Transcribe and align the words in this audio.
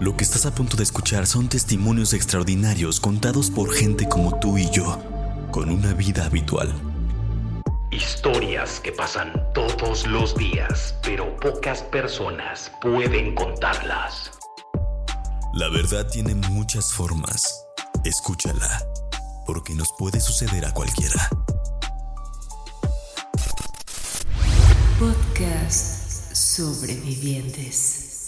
Lo 0.00 0.16
que 0.16 0.24
estás 0.24 0.46
a 0.46 0.54
punto 0.54 0.76
de 0.76 0.82
escuchar 0.82 1.26
son 1.26 1.48
testimonios 1.48 2.12
extraordinarios 2.12 3.00
contados 3.00 3.50
por 3.50 3.72
gente 3.72 4.08
como 4.08 4.38
tú 4.38 4.58
y 4.58 4.70
yo, 4.70 4.98
con 5.50 5.70
una 5.70 5.92
vida 5.94 6.24
habitual. 6.24 6.72
Historias 7.90 8.80
que 8.80 8.92
pasan 8.92 9.32
todos 9.54 10.06
los 10.06 10.34
días, 10.36 10.96
pero 11.02 11.36
pocas 11.36 11.82
personas 11.82 12.72
pueden 12.80 13.34
contarlas. 13.34 14.32
La 15.52 15.68
verdad 15.68 16.08
tiene 16.10 16.34
muchas 16.34 16.92
formas. 16.92 17.64
Escúchala, 18.04 18.82
porque 19.46 19.74
nos 19.74 19.92
puede 19.96 20.20
suceder 20.20 20.64
a 20.64 20.72
cualquiera. 20.72 21.28
Podcast 24.98 25.93
Sobrevivientes. 26.54 28.22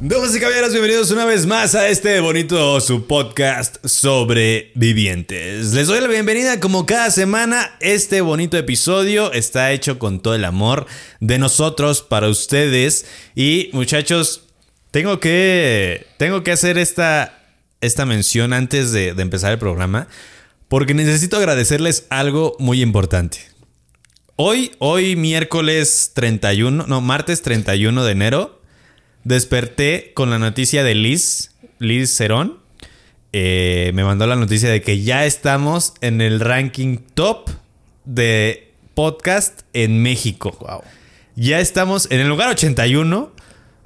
Damas 0.00 0.34
y 0.34 0.40
caballeros, 0.40 0.72
bienvenidos 0.72 1.10
una 1.10 1.26
vez 1.26 1.44
más 1.44 1.74
a 1.74 1.90
este 1.90 2.18
bonito 2.20 2.80
su 2.80 3.06
podcast 3.06 3.76
sobrevivientes. 3.84 5.74
Les 5.74 5.88
doy 5.88 6.00
la 6.00 6.06
bienvenida 6.06 6.60
como 6.60 6.86
cada 6.86 7.10
semana. 7.10 7.76
Este 7.80 8.22
bonito 8.22 8.56
episodio 8.56 9.34
está 9.34 9.70
hecho 9.72 9.98
con 9.98 10.20
todo 10.20 10.34
el 10.34 10.46
amor 10.46 10.86
de 11.20 11.38
nosotros 11.38 12.00
para 12.00 12.30
ustedes. 12.30 13.04
Y 13.34 13.68
muchachos, 13.74 14.44
tengo 14.90 15.20
que, 15.20 16.06
tengo 16.16 16.42
que 16.42 16.52
hacer 16.52 16.78
esta, 16.78 17.38
esta 17.82 18.06
mención 18.06 18.54
antes 18.54 18.92
de, 18.92 19.12
de 19.12 19.20
empezar 19.20 19.52
el 19.52 19.58
programa. 19.58 20.08
Porque 20.68 20.94
necesito 20.94 21.36
agradecerles 21.36 22.06
algo 22.08 22.56
muy 22.58 22.80
importante. 22.80 23.50
Hoy, 24.42 24.72
hoy 24.78 25.16
miércoles 25.16 26.12
31, 26.14 26.86
no, 26.86 27.00
martes 27.02 27.42
31 27.42 28.02
de 28.02 28.12
enero, 28.12 28.62
desperté 29.22 30.12
con 30.14 30.30
la 30.30 30.38
noticia 30.38 30.82
de 30.82 30.94
Liz, 30.94 31.50
Liz 31.78 32.16
Cerón. 32.16 32.58
Eh, 33.34 33.90
me 33.92 34.02
mandó 34.02 34.26
la 34.26 34.36
noticia 34.36 34.70
de 34.70 34.80
que 34.80 35.02
ya 35.02 35.26
estamos 35.26 35.92
en 36.00 36.22
el 36.22 36.40
ranking 36.40 36.96
top 37.12 37.50
de 38.06 38.72
podcast 38.94 39.60
en 39.74 40.02
México. 40.02 40.56
Wow. 40.58 40.84
Ya 41.36 41.60
estamos 41.60 42.10
en 42.10 42.20
el 42.20 42.28
lugar 42.28 42.48
81. 42.48 43.32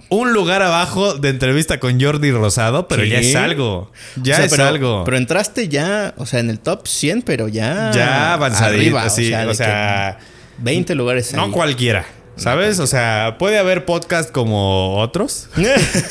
Un 0.09 0.33
lugar 0.33 0.63
abajo 0.63 1.15
de 1.15 1.31
entrevista 1.31 1.81
con 1.81 2.01
Jordi 2.01 2.31
Rosado, 2.31 2.87
pero 2.87 3.03
ya 3.03 3.19
es 3.19 3.35
algo. 3.35 3.91
Ya 4.23 4.35
O 4.35 4.37
sea, 4.37 4.45
es 4.45 4.51
pero, 4.53 4.67
algo. 4.67 5.03
Pero 5.05 5.17
entraste 5.17 5.67
ya, 5.67 6.15
o 6.17 6.27
sea, 6.27 6.39
en 6.39 6.49
el 6.49 6.61
top 6.61 6.87
100, 6.87 7.23
pero 7.23 7.49
ya. 7.49 7.91
ya 7.93 8.35
avanzadito, 8.35 8.77
arriba, 8.77 9.11
sí, 9.11 9.35
o 9.35 9.49
que 9.49 9.55
sea 9.57 10.21
20 10.59 10.95
lugares. 10.95 11.33
No 11.33 11.45
ahí. 11.45 11.51
cualquiera, 11.51 12.07
¿sabes? 12.37 12.79
O 12.81 12.87
sea, 12.87 13.37
puede 13.39 13.59
haber 13.59 13.85
podcast 13.85 14.31
como 14.31 14.97
otros 14.99 15.49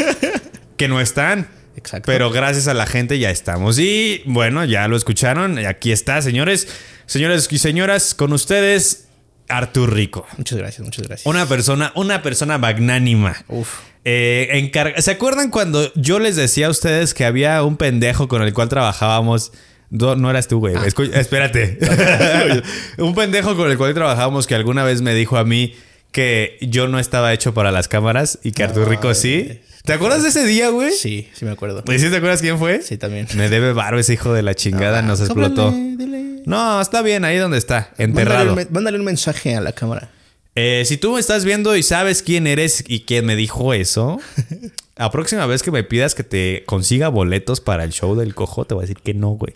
que 0.77 0.87
no 0.87 1.01
están. 1.01 1.47
Exacto. 1.75 2.05
Pero 2.05 2.29
gracias 2.29 2.67
a 2.67 2.73
la 2.73 2.85
gente 2.85 3.19
ya 3.19 3.29
estamos. 3.29 3.79
Y 3.79 4.21
bueno, 4.25 4.63
ya 4.63 4.87
lo 4.87 4.95
escucharon. 4.95 5.57
Aquí 5.65 5.91
está, 5.91 6.21
señores. 6.21 6.67
Señores 7.05 7.47
y 7.51 7.57
señoras, 7.57 8.13
con 8.15 8.31
ustedes, 8.31 9.07
Artur 9.49 9.93
Rico. 9.93 10.25
Muchas 10.37 10.57
gracias, 10.57 10.85
muchas 10.85 11.07
gracias. 11.07 11.25
Una 11.25 11.47
persona, 11.47 11.91
una 11.95 12.21
persona 12.21 12.57
magnánima. 12.57 13.35
Uf. 13.49 13.79
Eh, 14.05 14.71
¿Se 14.97 15.11
acuerdan 15.11 15.49
cuando 15.49 15.91
yo 15.95 16.19
les 16.19 16.35
decía 16.35 16.67
a 16.67 16.69
ustedes 16.69 17.13
que 17.13 17.25
había 17.25 17.63
un 17.63 17.77
pendejo 17.77 18.27
con 18.27 18.41
el 18.41 18.53
cual 18.53 18.69
trabajábamos? 18.69 19.51
No, 19.93 20.15
no 20.15 20.29
eras 20.29 20.47
tú, 20.47 20.59
güey. 20.59 20.73
Escu- 20.75 21.13
espérate. 21.13 21.77
un 22.97 23.13
pendejo 23.15 23.55
con 23.55 23.69
el 23.69 23.77
cual 23.77 23.93
trabajábamos 23.93 24.47
que 24.47 24.55
alguna 24.55 24.83
vez 24.83 25.01
me 25.01 25.13
dijo 25.13 25.37
a 25.37 25.43
mí 25.45 25.75
que 26.11 26.57
yo 26.61 26.87
no 26.87 26.99
estaba 26.99 27.31
hecho 27.33 27.53
para 27.53 27.71
las 27.71 27.87
cámaras 27.87 28.39
y 28.43 28.51
que 28.51 28.63
Artur 28.63 28.87
Rico 28.89 29.13
sí. 29.13 29.61
¿Te 29.85 29.93
acuerdas 29.93 30.23
de 30.23 30.29
ese 30.29 30.45
día, 30.45 30.69
güey? 30.69 30.91
Sí, 30.91 31.27
sí 31.33 31.45
me 31.45 31.51
acuerdo. 31.51 31.83
¿Y 31.93 31.99
sí 31.99 32.09
te 32.09 32.17
acuerdas 32.17 32.41
quién 32.41 32.57
fue? 32.57 32.81
Sí, 32.81 32.97
también. 32.97 33.27
Me 33.35 33.49
debe 33.49 33.73
varo 33.73 33.99
ese 33.99 34.13
hijo 34.13 34.33
de 34.33 34.41
la 34.41 34.55
chingada, 34.55 35.01
nos 35.01 35.19
explotó. 35.19 35.65
Cóbrale, 35.71 35.95
dile. 35.97 36.41
No, 36.45 36.79
está 36.81 37.01
bien, 37.01 37.25
ahí 37.25 37.37
donde 37.37 37.57
está, 37.57 37.89
Mándale 37.97 38.03
enterrado. 38.21 38.49
un, 38.51 38.55
me- 38.55 38.67
mándale 38.69 38.97
un 38.99 39.05
mensaje 39.05 39.55
a 39.55 39.61
la 39.61 39.73
cámara. 39.73 40.09
Eh, 40.55 40.83
si 40.85 40.97
tú 40.97 41.13
me 41.13 41.19
estás 41.19 41.45
viendo 41.45 41.75
y 41.75 41.83
sabes 41.83 42.21
quién 42.21 42.45
eres 42.47 42.83
y 42.87 43.01
quién 43.01 43.25
me 43.25 43.35
dijo 43.35 43.73
eso, 43.73 44.19
la 44.97 45.09
próxima 45.11 45.45
vez 45.47 45.63
que 45.63 45.71
me 45.71 45.83
pidas 45.83 46.15
que 46.15 46.23
te 46.23 46.63
consiga 46.65 47.09
boletos 47.09 47.59
para 47.59 47.83
el 47.83 47.91
show 47.91 48.15
del 48.15 48.35
cojo, 48.35 48.65
te 48.65 48.73
voy 48.75 48.83
a 48.83 48.87
decir 48.87 48.99
que 49.03 49.13
no, 49.13 49.29
güey. 49.31 49.53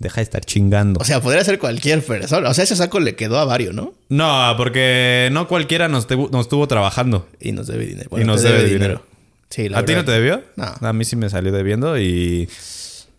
Deja 0.00 0.16
de 0.16 0.22
estar 0.22 0.44
chingando. 0.44 0.98
O 0.98 1.04
sea, 1.04 1.20
podría 1.20 1.44
ser 1.44 1.58
cualquier 1.58 2.02
persona. 2.02 2.48
O 2.48 2.54
sea, 2.54 2.64
ese 2.64 2.74
saco 2.74 2.98
le 3.00 3.14
quedó 3.14 3.38
a 3.38 3.44
varios, 3.44 3.74
¿no? 3.74 3.92
no, 4.08 4.54
porque 4.56 5.28
no 5.30 5.46
cualquiera 5.46 5.88
nos, 5.88 6.08
tebu- 6.08 6.30
nos 6.30 6.46
estuvo 6.46 6.66
trabajando. 6.66 7.28
Y 7.38 7.52
nos 7.52 7.66
debe 7.68 7.84
dinero. 7.86 8.08
Y 8.18 8.24
nos 8.24 8.42
te 8.42 8.48
debe 8.50 8.64
dinero. 8.68 9.04
Sí, 9.50 9.68
la 9.68 9.78
¿A 9.80 9.84
ti 9.84 9.94
no 9.94 10.04
te 10.04 10.12
debió? 10.12 10.42
No. 10.56 10.74
A 10.80 10.92
mí 10.92 11.04
sí 11.04 11.16
me 11.16 11.28
salió 11.28 11.52
debiendo 11.52 11.98
y, 11.98 12.48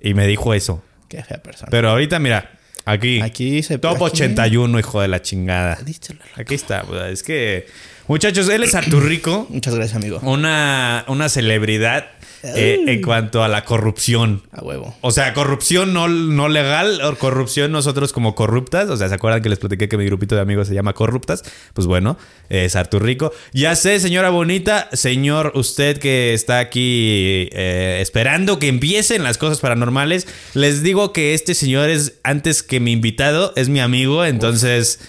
y 0.01 0.13
me 0.15 0.25
dijo 0.27 0.53
eso. 0.55 0.83
Qué 1.07 1.21
fea 1.23 1.41
persona. 1.43 1.67
Pero 1.69 1.89
ahorita, 1.91 2.17
mira, 2.19 2.57
aquí. 2.85 3.21
Aquí 3.21 3.61
se- 3.63 3.77
Top 3.77 3.95
aquí- 3.97 4.03
81, 4.23 4.79
hijo 4.79 5.01
de 5.01 5.07
la 5.07 5.21
chingada. 5.21 5.77
Díselo. 5.85 6.21
Aquí 6.35 6.55
está. 6.55 6.83
Es 7.09 7.21
que, 7.21 7.67
muchachos, 8.07 8.49
él 8.49 8.63
es 8.63 8.73
Artur 8.73 9.05
Rico. 9.05 9.45
Muchas 9.49 9.75
gracias, 9.75 9.97
amigo. 9.97 10.19
una, 10.23 11.05
una 11.07 11.29
celebridad 11.29 12.05
eh, 12.43 12.83
en 12.87 13.01
cuanto 13.01 13.43
a 13.43 13.47
la 13.47 13.65
corrupción. 13.65 14.43
A 14.51 14.63
huevo. 14.63 14.95
O 15.01 15.11
sea, 15.11 15.33
corrupción 15.33 15.93
no, 15.93 16.07
no 16.07 16.49
legal 16.49 17.01
o 17.01 17.15
corrupción 17.17 17.71
nosotros 17.71 18.13
como 18.13 18.35
corruptas. 18.35 18.89
O 18.89 18.97
sea, 18.97 19.09
¿se 19.09 19.15
acuerdan 19.15 19.41
que 19.41 19.49
les 19.49 19.59
platiqué 19.59 19.87
que 19.87 19.97
mi 19.97 20.05
grupito 20.05 20.35
de 20.35 20.41
amigos 20.41 20.67
se 20.67 20.73
llama 20.73 20.93
Corruptas? 20.93 21.43
Pues 21.73 21.87
bueno, 21.87 22.17
es 22.49 22.75
Artur 22.75 23.03
Rico. 23.03 23.31
Ya 23.53 23.75
sé, 23.75 23.99
señora 23.99 24.29
bonita, 24.29 24.89
señor, 24.93 25.51
usted 25.55 25.97
que 25.97 26.33
está 26.33 26.59
aquí 26.59 27.49
eh, 27.51 27.99
esperando 28.01 28.59
que 28.59 28.67
empiecen 28.67 29.23
las 29.23 29.37
cosas 29.37 29.59
paranormales, 29.59 30.27
les 30.53 30.83
digo 30.83 31.13
que 31.13 31.33
este 31.33 31.53
señor 31.53 31.89
es, 31.89 32.19
antes 32.23 32.63
que 32.63 32.79
mi 32.79 32.91
invitado, 32.91 33.53
es 33.55 33.69
mi 33.69 33.79
amigo, 33.79 34.25
entonces 34.25 34.99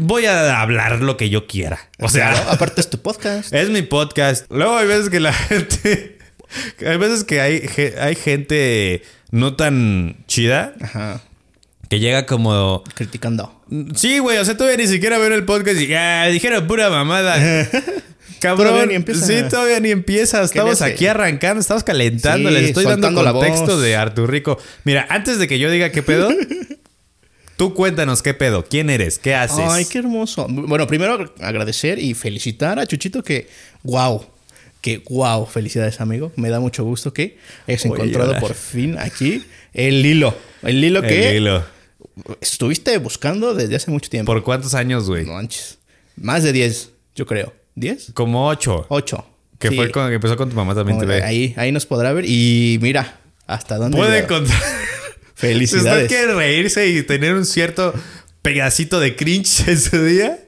voy 0.00 0.26
a 0.26 0.60
hablar 0.60 1.00
lo 1.00 1.16
que 1.16 1.30
yo 1.30 1.46
quiera. 1.46 1.88
O 1.98 2.08
sea... 2.08 2.32
Claro, 2.32 2.50
aparte 2.50 2.80
es 2.80 2.90
tu 2.90 2.98
podcast. 2.98 3.52
Es 3.58 3.70
mi 3.70 3.82
podcast. 3.82 4.50
Luego 4.50 4.76
hay 4.76 4.86
veces 4.86 5.10
que 5.10 5.20
la 5.20 5.32
gente. 5.32 6.17
Hay 6.86 6.96
veces 6.96 7.24
que 7.24 7.40
hay, 7.40 7.68
hay 8.00 8.14
gente 8.14 9.02
no 9.30 9.54
tan 9.56 10.16
chida 10.26 10.74
Ajá. 10.80 11.20
que 11.88 12.00
llega 12.00 12.26
como. 12.26 12.84
Criticando. 12.94 13.54
Sí, 13.94 14.18
güey, 14.18 14.38
o 14.38 14.44
sea, 14.44 14.56
todavía 14.56 14.78
ni 14.78 14.86
siquiera 14.86 15.18
ven 15.18 15.32
el 15.32 15.44
podcast 15.44 15.80
y 15.80 15.88
ya 15.88 16.26
dijeron 16.26 16.66
pura 16.66 16.88
mamada. 16.88 17.36
Cabrón. 18.40 18.68
Todavía 18.68 18.86
ni 18.86 18.94
empieza. 18.94 19.26
Sí, 19.26 19.34
todavía 19.48 19.80
ni 19.80 19.90
empieza. 19.90 20.42
Estamos 20.42 20.82
aquí 20.82 21.06
arrancando, 21.06 21.60
estamos 21.60 21.84
calentando. 21.84 22.48
Sí, 22.48 22.54
Les 22.54 22.64
estoy 22.68 22.84
dando 22.84 23.12
contexto 23.12 23.80
de 23.80 23.96
Artur 23.96 24.30
Rico. 24.30 24.58
Mira, 24.84 25.06
antes 25.10 25.38
de 25.38 25.48
que 25.48 25.58
yo 25.58 25.70
diga 25.70 25.90
qué 25.90 26.02
pedo, 26.02 26.30
tú 27.56 27.74
cuéntanos 27.74 28.22
qué 28.22 28.34
pedo. 28.34 28.64
¿Quién 28.64 28.90
eres? 28.90 29.18
¿Qué 29.18 29.34
haces? 29.34 29.64
Ay, 29.68 29.84
qué 29.86 29.98
hermoso. 29.98 30.46
Bueno, 30.48 30.86
primero 30.86 31.34
agradecer 31.40 31.98
y 31.98 32.14
felicitar 32.14 32.78
a 32.78 32.86
Chuchito 32.86 33.22
que, 33.22 33.48
wow, 33.82 34.24
que 34.80 35.02
wow, 35.08 35.46
felicidades 35.46 36.00
amigo. 36.00 36.32
Me 36.36 36.50
da 36.50 36.60
mucho 36.60 36.84
gusto 36.84 37.12
que 37.12 37.38
hayas 37.66 37.84
Voy 37.86 37.98
encontrado 37.98 38.38
por 38.38 38.54
fin 38.54 38.96
aquí 38.98 39.44
el 39.72 40.04
hilo. 40.04 40.36
El 40.62 40.82
hilo 40.82 41.02
que 41.02 41.30
El 41.30 41.36
hilo. 41.36 41.64
estuviste 42.40 42.96
buscando 42.98 43.54
desde 43.54 43.76
hace 43.76 43.90
mucho 43.90 44.08
tiempo. 44.10 44.32
¿Por 44.32 44.42
cuántos 44.42 44.74
años, 44.74 45.08
güey? 45.08 45.24
No 45.24 45.34
manches. 45.34 45.78
Más 46.16 46.42
de 46.42 46.52
10, 46.52 46.90
yo 47.14 47.26
creo. 47.26 47.52
¿10? 47.76 48.12
Como 48.12 48.48
ocho. 48.48 48.86
8. 48.88 49.26
Que 49.58 49.72
fue 49.72 49.90
con 49.90 50.08
que 50.08 50.14
empezó 50.14 50.36
con 50.36 50.48
tu 50.50 50.56
mamá 50.56 50.74
también 50.74 50.98
te. 51.00 51.22
Ahí, 51.22 51.54
ahí 51.56 51.72
nos 51.72 51.84
podrá 51.86 52.12
ver. 52.12 52.24
Y 52.26 52.78
mira, 52.80 53.20
hasta 53.46 53.76
dónde. 53.76 53.96
Puede 53.98 54.20
encontrar. 54.20 54.58
Si 54.58 54.64
usted 54.66 55.48
Felicidades. 55.48 56.08
quiere 56.08 56.34
reírse 56.34 56.88
y 56.88 57.02
tener 57.02 57.34
un 57.34 57.44
cierto 57.44 57.92
pedacito 58.42 59.00
de 59.00 59.16
cringe 59.16 59.60
ese 59.68 60.02
día, 60.04 60.38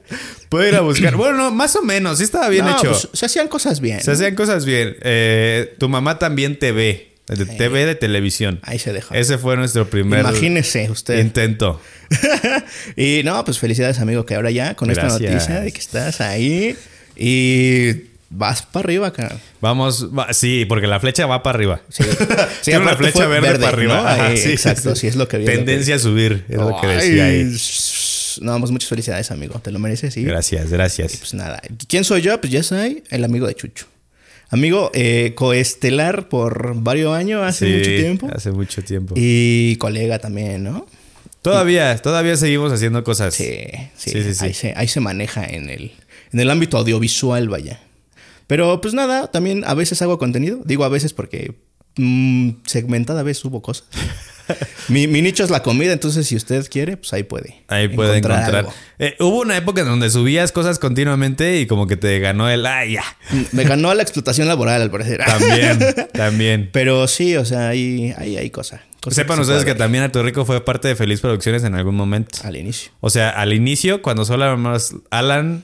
puede 0.51 0.69
ir 0.69 0.75
a 0.75 0.81
buscar. 0.81 1.15
Bueno, 1.21 1.37
no, 1.37 1.51
más 1.51 1.75
o 1.77 1.81
menos, 1.81 2.17
sí 2.19 2.25
estaba 2.25 2.49
bien 2.49 2.65
No, 2.65 2.71
hecho. 2.77 2.89
pues, 2.89 3.07
se 3.13 3.25
hacían 3.25 3.47
cosas 3.47 3.79
bien. 3.79 4.01
Se 4.01 4.07
¿no? 4.11 4.13
hacían 4.13 4.35
cosas 4.35 4.65
bien. 4.65 4.95
Eh, 5.01 5.73
tu 5.79 5.89
mamá 5.89 6.19
también 6.19 6.59
te 6.59 6.71
ve. 6.71 7.07
De 7.27 7.45
TV 7.45 7.85
de 7.85 7.95
televisión. 7.95 8.59
Ahí 8.63 8.77
se 8.77 8.91
dejó. 8.91 9.13
Ese 9.15 9.37
fue 9.37 9.55
nuestro 9.55 9.89
primer 9.89 10.19
Imagínese 10.19 10.91
usted. 10.91 11.17
intento. 11.19 11.79
y 12.97 13.21
no, 13.23 13.45
pues 13.45 13.57
felicidades, 13.57 13.99
amigo, 13.99 14.25
que 14.25 14.35
ahora 14.35 14.51
ya 14.51 14.75
con 14.75 14.89
Gracias. 14.89 15.13
esta 15.13 15.29
noticia 15.31 15.59
de 15.61 15.71
que 15.71 15.79
estás 15.79 16.19
ahí 16.19 16.75
y 17.15 18.07
vas 18.29 18.63
para 18.63 18.83
arriba, 18.85 19.13
cara. 19.13 19.37
Vamos, 19.61 20.09
va- 20.17 20.33
sí, 20.33 20.65
porque 20.65 20.87
la 20.87 20.99
flecha 20.99 21.25
va 21.25 21.41
para 21.41 21.55
arriba. 21.57 21.81
Sí. 21.87 22.03
Sí, 22.03 22.09
Tiene 22.65 22.81
una 22.81 22.95
flecha 22.97 23.27
verde, 23.27 23.47
verde, 23.47 23.63
para 23.63 23.77
arriba. 23.77 23.93
¿no? 24.01 24.07
Ajá, 24.07 24.25
Ahí, 24.27 24.37
exacto, 24.37 24.95
sí, 24.95 25.07
es 25.07 25.15
lo 25.15 25.27
que 25.29 25.37
vi, 25.37 25.45
que 25.45 25.51
Tendencia 25.51 25.95
a 25.95 25.99
subir, 25.99 26.43
es 26.49 26.57
lo 26.57 26.81
que 26.81 26.87
decía 26.87 27.25
ahí. 27.25 27.55
Shh, 28.35 28.41
No, 28.41 28.59
pues 28.59 28.71
muchas 28.71 28.89
felicidades, 28.89 29.31
amigo. 29.31 29.59
Te 29.59 29.71
lo 29.71 29.79
mereces, 29.79 30.13
sí. 30.13 30.23
Gracias, 30.23 30.69
gracias. 30.71 31.17
Pues 31.17 31.33
nada. 31.33 31.61
¿Quién 31.87 32.03
soy 32.03 32.21
yo? 32.21 32.39
Pues 32.39 32.51
ya 32.51 32.63
soy 32.63 33.03
el 33.09 33.23
amigo 33.23 33.47
de 33.47 33.55
Chucho. 33.55 33.85
Amigo 34.49 34.91
eh, 34.93 35.33
coestelar 35.35 36.27
por 36.27 36.75
varios 36.75 37.15
años, 37.15 37.41
hace 37.43 37.67
Sí, 37.67 37.77
mucho 37.77 37.89
tiempo. 38.01 38.29
Hace 38.33 38.51
mucho 38.51 38.83
tiempo. 38.83 39.13
Y 39.17 39.77
colega 39.77 40.19
también, 40.19 40.63
¿no? 40.63 40.85
Todavía, 41.41 41.97
todavía 41.97 42.35
seguimos 42.35 42.71
haciendo 42.71 43.03
cosas. 43.03 43.33
Sí, 43.33 43.55
sí. 43.95 44.11
Sí, 44.11 44.23
sí, 44.23 44.33
sí. 44.35 44.45
Ahí, 44.45 44.53
se, 44.53 44.73
ahí 44.75 44.87
se 44.87 44.99
maneja 44.99 45.45
en 45.45 45.69
el, 45.69 45.93
en 46.33 46.39
el 46.39 46.49
ámbito 46.49 46.77
audiovisual, 46.77 47.47
vaya. 47.49 47.79
Pero 48.47 48.81
pues 48.81 48.93
nada, 48.93 49.31
también 49.31 49.63
a 49.65 49.73
veces 49.73 50.01
hago 50.01 50.19
contenido. 50.19 50.59
Digo 50.65 50.83
a 50.83 50.89
veces 50.89 51.13
porque 51.13 51.55
mm, 51.95 52.49
segmentada 52.65 53.23
vez 53.23 53.43
hubo 53.45 53.61
cosas. 53.61 53.87
mi, 54.87 55.07
mi 55.07 55.21
nicho 55.21 55.43
es 55.43 55.49
la 55.49 55.63
comida, 55.63 55.93
entonces 55.93 56.27
si 56.27 56.35
usted 56.35 56.67
quiere, 56.69 56.97
pues 56.97 57.13
ahí 57.13 57.23
puede. 57.23 57.63
Ahí 57.67 57.87
puede 57.87 58.17
encontrar. 58.17 58.67
Eh, 58.99 59.15
hubo 59.19 59.41
una 59.41 59.57
época 59.57 59.81
en 59.81 59.87
donde 59.87 60.09
subías 60.09 60.51
cosas 60.51 60.79
continuamente 60.79 61.59
y 61.59 61.67
como 61.67 61.87
que 61.87 61.97
te 61.97 62.19
ganó 62.19 62.49
el 62.49 62.65
ah, 62.65 62.85
ya. 62.85 63.03
Me 63.51 63.63
ganó 63.63 63.93
la 63.93 64.01
explotación 64.03 64.47
laboral, 64.47 64.81
al 64.81 64.91
parecer. 64.91 65.21
También, 65.25 65.79
también. 66.13 66.69
Pero 66.71 67.07
sí, 67.07 67.35
o 67.35 67.45
sea, 67.45 67.69
ahí 67.69 68.13
hay, 68.17 68.37
hay 68.37 68.49
cosa. 68.49 68.81
cosa 69.01 69.15
Sepan 69.15 69.37
se 69.37 69.41
ustedes 69.43 69.65
que 69.65 69.75
también 69.75 70.03
Arturo 70.03 70.25
Rico 70.25 70.45
fue 70.45 70.63
parte 70.63 70.87
de 70.87 70.95
Feliz 70.95 71.21
Producciones 71.21 71.63
en 71.63 71.75
algún 71.75 71.95
momento. 71.95 72.39
Al 72.43 72.55
inicio. 72.55 72.91
O 72.99 73.09
sea, 73.09 73.29
al 73.29 73.53
inicio, 73.53 74.01
cuando 74.01 74.25
solo 74.25 74.43
éramos 74.45 74.95
Alan, 75.09 75.63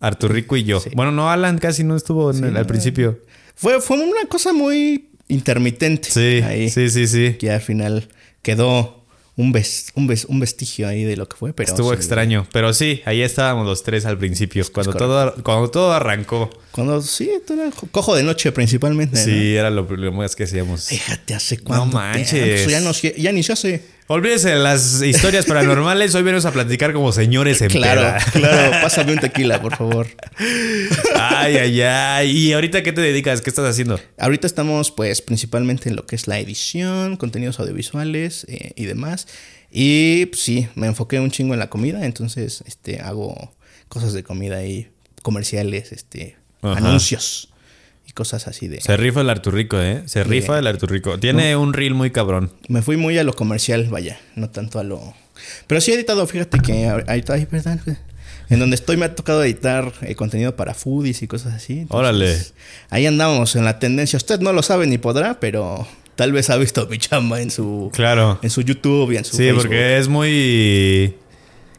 Arturo 0.00 0.34
Rico 0.34 0.56
y 0.56 0.64
yo. 0.64 0.82
Bueno, 0.94 1.10
no, 1.10 1.30
Alan 1.30 1.58
casi 1.58 1.82
no 1.84 1.96
estuvo 1.96 2.30
en 2.30 2.44
el- 2.44 2.56
al 2.56 2.66
principio. 2.66 3.18
Fue, 3.56 3.80
fue 3.80 3.98
una 3.98 4.26
cosa 4.28 4.52
muy 4.52 5.08
intermitente. 5.26 6.08
Sí, 6.10 6.42
ahí, 6.44 6.70
sí, 6.70 6.88
sí, 6.90 7.06
sí. 7.08 7.34
Que 7.34 7.50
al 7.50 7.60
final 7.60 8.08
quedó 8.42 9.04
un, 9.36 9.52
ves- 9.52 9.92
un, 9.94 10.06
ves- 10.08 10.24
un 10.24 10.40
vestigio 10.40 10.88
ahí 10.88 11.04
de 11.04 11.16
lo 11.16 11.28
que 11.28 11.36
fue. 11.36 11.52
Pero 11.52 11.70
Estuvo 11.70 11.90
sí, 11.90 11.96
extraño. 11.96 12.46
Pero 12.52 12.74
sí, 12.74 13.02
ahí 13.04 13.22
estábamos 13.22 13.66
los 13.66 13.82
tres 13.84 14.04
al 14.04 14.18
principio. 14.18 14.64
Cuando, 14.72 14.92
todo, 14.94 15.34
cuando 15.44 15.70
todo 15.70 15.92
arrancó. 15.92 16.50
Cuando 16.72 17.00
sí, 17.02 17.30
tú 17.46 17.52
eras 17.54 17.74
cojo 17.90 18.16
de 18.16 18.24
noche 18.24 18.50
principalmente. 18.52 19.16
Sí, 19.22 19.54
era 19.54 19.70
lo, 19.70 19.82
lo 19.84 20.12
más 20.12 20.34
que 20.34 20.44
hacíamos. 20.44 20.86
Fíjate, 20.86 21.34
hace 21.34 21.58
cuánto 21.58 21.96
manches. 21.96 22.30
tiempo? 22.30 22.70
Ya, 22.70 22.80
no, 22.80 22.92
ya 22.92 23.32
ni 23.32 23.42
se 23.42 23.52
hace. 23.52 23.97
Olvídese 24.10 24.48
de 24.48 24.58
las 24.58 25.02
historias 25.02 25.44
paranormales. 25.44 26.14
Hoy 26.14 26.22
venimos 26.22 26.46
a 26.46 26.50
platicar 26.52 26.94
como 26.94 27.12
señores 27.12 27.60
en 27.60 27.68
Claro, 27.68 28.00
peda. 28.00 28.18
claro. 28.32 28.70
Pásame 28.82 29.12
un 29.12 29.18
tequila, 29.18 29.60
por 29.60 29.76
favor. 29.76 30.06
Ay, 31.14 31.56
ay, 31.58 31.80
ay. 31.82 32.30
¿Y 32.30 32.52
ahorita 32.54 32.82
qué 32.82 32.92
te 32.92 33.02
dedicas? 33.02 33.42
¿Qué 33.42 33.50
estás 33.50 33.66
haciendo? 33.66 34.00
Ahorita 34.18 34.46
estamos, 34.46 34.90
pues, 34.90 35.20
principalmente 35.20 35.90
en 35.90 35.96
lo 35.96 36.06
que 36.06 36.16
es 36.16 36.26
la 36.26 36.38
edición, 36.38 37.18
contenidos 37.18 37.60
audiovisuales 37.60 38.46
eh, 38.48 38.72
y 38.76 38.86
demás. 38.86 39.28
Y 39.70 40.24
pues, 40.26 40.40
sí, 40.40 40.68
me 40.74 40.86
enfoqué 40.86 41.20
un 41.20 41.30
chingo 41.30 41.52
en 41.52 41.60
la 41.60 41.68
comida, 41.68 42.06
entonces 42.06 42.64
este, 42.66 43.00
hago 43.02 43.52
cosas 43.88 44.14
de 44.14 44.22
comida 44.22 44.64
y 44.64 44.88
comerciales, 45.20 45.92
este, 45.92 46.36
Ajá. 46.62 46.78
anuncios 46.78 47.50
cosas 48.18 48.48
así 48.48 48.66
de. 48.66 48.80
Se 48.80 48.96
rifa 48.96 49.20
el 49.20 49.30
Arturrico, 49.30 49.80
¿eh? 49.80 50.02
Se 50.06 50.24
rifa 50.24 50.58
el 50.58 50.66
Arturrico. 50.66 51.18
Tiene 51.20 51.54
un 51.56 51.72
reel 51.72 51.94
muy 51.94 52.10
cabrón. 52.10 52.50
Me 52.68 52.82
fui 52.82 52.96
muy 52.96 53.16
a 53.16 53.22
lo 53.24 53.32
comercial, 53.34 53.86
vaya, 53.88 54.18
no 54.34 54.50
tanto 54.50 54.80
a 54.80 54.82
lo. 54.84 55.14
Pero 55.68 55.80
sí 55.80 55.92
he 55.92 55.94
editado, 55.94 56.26
fíjate 56.26 56.58
que 56.58 56.88
ahorita, 56.88 57.32
ay, 57.34 57.46
perdón, 57.46 57.80
en 58.50 58.58
donde 58.58 58.74
estoy 58.74 58.96
me 58.96 59.04
ha 59.06 59.14
tocado 59.14 59.44
editar 59.44 59.92
eh, 60.02 60.16
contenido 60.16 60.56
para 60.56 60.74
foodies 60.74 61.22
y 61.22 61.28
cosas 61.28 61.54
así. 61.54 61.80
entonces, 61.80 61.96
Órale. 61.96 62.36
Ahí 62.90 63.06
andamos 63.06 63.54
en 63.56 63.64
la 63.64 63.78
tendencia. 63.78 64.16
Usted 64.16 64.40
no 64.40 64.52
lo 64.52 64.62
sabe 64.62 64.86
ni 64.88 64.98
podrá, 64.98 65.38
pero 65.38 65.86
tal 66.16 66.32
vez 66.32 66.50
ha 66.50 66.56
visto 66.56 66.86
mi 66.88 66.98
chamba 66.98 67.40
en 67.40 67.50
su, 67.52 67.90
Claro. 67.94 68.40
en 68.42 68.50
su 68.50 68.62
YouTube 68.62 69.12
y 69.12 69.16
en 69.18 69.24
su 69.24 69.36
Sí, 69.36 69.44
Facebook. 69.44 69.62
porque 69.62 69.98
es 69.98 70.08
muy. 70.08 71.14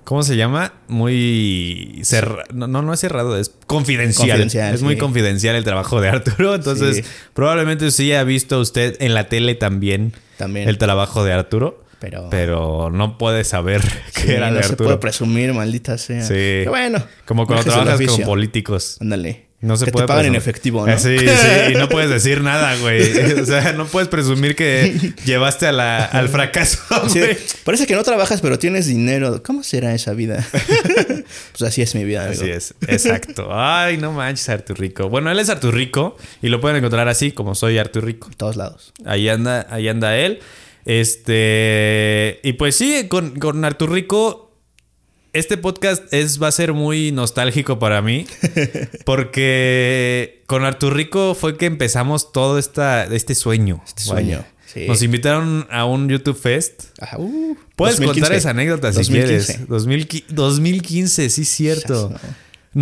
¿Cómo 0.09 0.23
se 0.23 0.35
llama? 0.37 0.73
Muy 0.87 1.99
cerrado. 2.03 2.41
No, 2.51 2.65
no, 2.65 2.81
no 2.81 2.93
es 2.93 2.99
cerrado, 2.99 3.37
es 3.37 3.51
confidencial. 3.67 4.27
Confidencial, 4.27 4.73
es 4.73 4.81
muy 4.81 4.97
confidencial 4.97 5.55
el 5.55 5.63
trabajo 5.63 6.01
de 6.01 6.09
Arturo. 6.09 6.55
Entonces, 6.55 6.95
Sí. 6.95 7.03
probablemente 7.35 7.91
sí 7.91 8.11
ha 8.13 8.23
visto 8.23 8.59
usted 8.59 8.97
en 9.01 9.13
la 9.13 9.29
tele 9.29 9.53
también, 9.53 10.13
También. 10.37 10.67
el 10.67 10.79
trabajo 10.79 11.23
de 11.23 11.33
Arturo. 11.33 11.83
Pero- 11.99 12.27
Pero 12.31 12.89
no 12.91 13.19
puede 13.19 13.43
saber 13.43 13.83
Sí, 13.83 14.23
que 14.25 14.35
era 14.37 14.49
no 14.49 14.55
de 14.55 14.63
se 14.63 14.69
Arturo. 14.71 14.87
puede 14.87 14.97
presumir, 14.97 15.53
maldita 15.53 15.95
sea. 15.99 16.23
Sí. 16.23 16.33
Pero 16.33 16.71
bueno. 16.71 17.03
Como 17.25 17.45
cuando 17.45 17.65
trabajas 17.65 18.01
con 18.01 18.21
políticos. 18.23 18.97
Ándale. 19.01 19.45
No 19.61 19.75
se 19.75 19.85
que 19.85 19.91
puede 19.91 20.05
te 20.05 20.07
pagan 20.07 20.25
en 20.27 20.31
presumir. 20.33 20.49
efectivo, 20.49 20.87
¿no? 20.87 20.93
Eh, 20.93 20.97
Sí, 20.99 21.17
sí, 21.19 21.73
y 21.73 21.75
no 21.75 21.89
puedes 21.89 22.09
decir 22.09 22.41
nada, 22.41 22.75
güey. 22.77 23.01
O 23.41 23.45
sea, 23.45 23.73
no 23.73 23.87
puedes 23.87 24.07
presumir 24.07 24.55
que 24.55 25.13
llevaste 25.25 25.67
a 25.67 25.73
la- 25.73 26.05
al 26.05 26.29
fracaso. 26.29 26.79
Sí, 27.09 27.19
parece 27.65 27.85
que 27.85 27.93
no 27.95 28.03
trabajas, 28.03 28.39
pero 28.39 28.57
tienes 28.57 28.85
dinero. 28.87 29.43
¿Cómo 29.43 29.61
será 29.63 29.93
esa 29.93 30.13
vida? 30.13 30.47
pues 31.51 31.61
así 31.61 31.81
es 31.81 31.93
mi 31.93 32.05
vida, 32.05 32.25
amigo. 32.25 32.41
Así 32.41 32.49
es, 32.51 32.73
exacto. 32.87 33.49
Ay, 33.51 33.97
no 33.97 34.13
manches, 34.13 34.47
Arturrico. 34.47 35.09
Bueno, 35.09 35.29
él 35.29 35.39
es 35.39 35.49
Arturrico 35.49 36.15
y 36.41 36.47
lo 36.47 36.61
pueden 36.61 36.77
encontrar 36.77 37.09
así, 37.09 37.31
como 37.33 37.53
soy 37.53 37.77
Arturrico. 37.79 38.27
En 38.29 38.35
todos 38.35 38.55
lados. 38.55 38.93
Ahí 39.05 39.27
anda, 39.27 39.67
ahí 39.69 39.89
anda 39.89 40.15
él. 40.17 40.39
Este. 40.85 42.39
Y 42.43 42.53
pues 42.53 42.75
sí, 42.75 43.07
con, 43.09 43.37
con 43.39 43.63
Arturrico. 43.65 44.48
Este 45.31 45.57
podcast 45.57 46.11
es, 46.11 46.41
va 46.41 46.47
a 46.47 46.51
ser 46.51 46.73
muy 46.73 47.11
nostálgico 47.11 47.77
para 47.77 48.01
mí. 48.01 48.25
Porque 49.05 50.41
con 50.47 50.65
Arturrico 50.65 51.35
fue 51.35 51.55
que 51.57 51.67
empezamos 51.67 52.31
todo 52.31 52.57
esta, 52.57 53.03
este 53.05 53.35
sueño. 53.35 53.81
Este 53.85 54.01
sueño, 54.03 54.43
sí. 54.65 54.87
Nos 54.87 55.03
invitaron 55.03 55.67
a 55.69 55.85
un 55.85 56.09
YouTube 56.09 56.39
Fest. 56.39 56.85
Ajá, 56.99 57.17
uh, 57.19 57.55
Puedes 57.75 57.97
2015. 57.97 58.19
contar 58.21 58.37
esa 58.37 58.49
anécdota 58.51 58.91
si 58.91 58.97
2015. 58.97 59.45
quieres. 59.53 59.67
2015, 59.69 60.33
2015, 60.33 61.29
sí, 61.29 61.45
cierto. 61.45 62.09
No. 62.11 62.19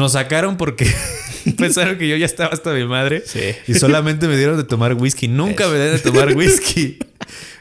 Nos 0.03 0.11
sacaron 0.13 0.57
porque 0.57 0.89
pensaron 1.57 1.97
que 1.97 2.07
yo 2.07 2.15
ya 2.17 2.25
estaba 2.25 2.49
hasta 2.53 2.73
mi 2.73 2.85
madre 2.85 3.23
Sí. 3.25 3.39
y 3.67 3.73
solamente 3.73 4.27
me 4.27 4.37
dieron 4.37 4.57
de 4.57 4.63
tomar 4.63 4.93
whisky. 4.93 5.27
Nunca 5.27 5.67
me 5.67 5.75
dieron 5.75 5.93
de 5.97 5.99
tomar 5.99 6.33
whisky 6.35 6.97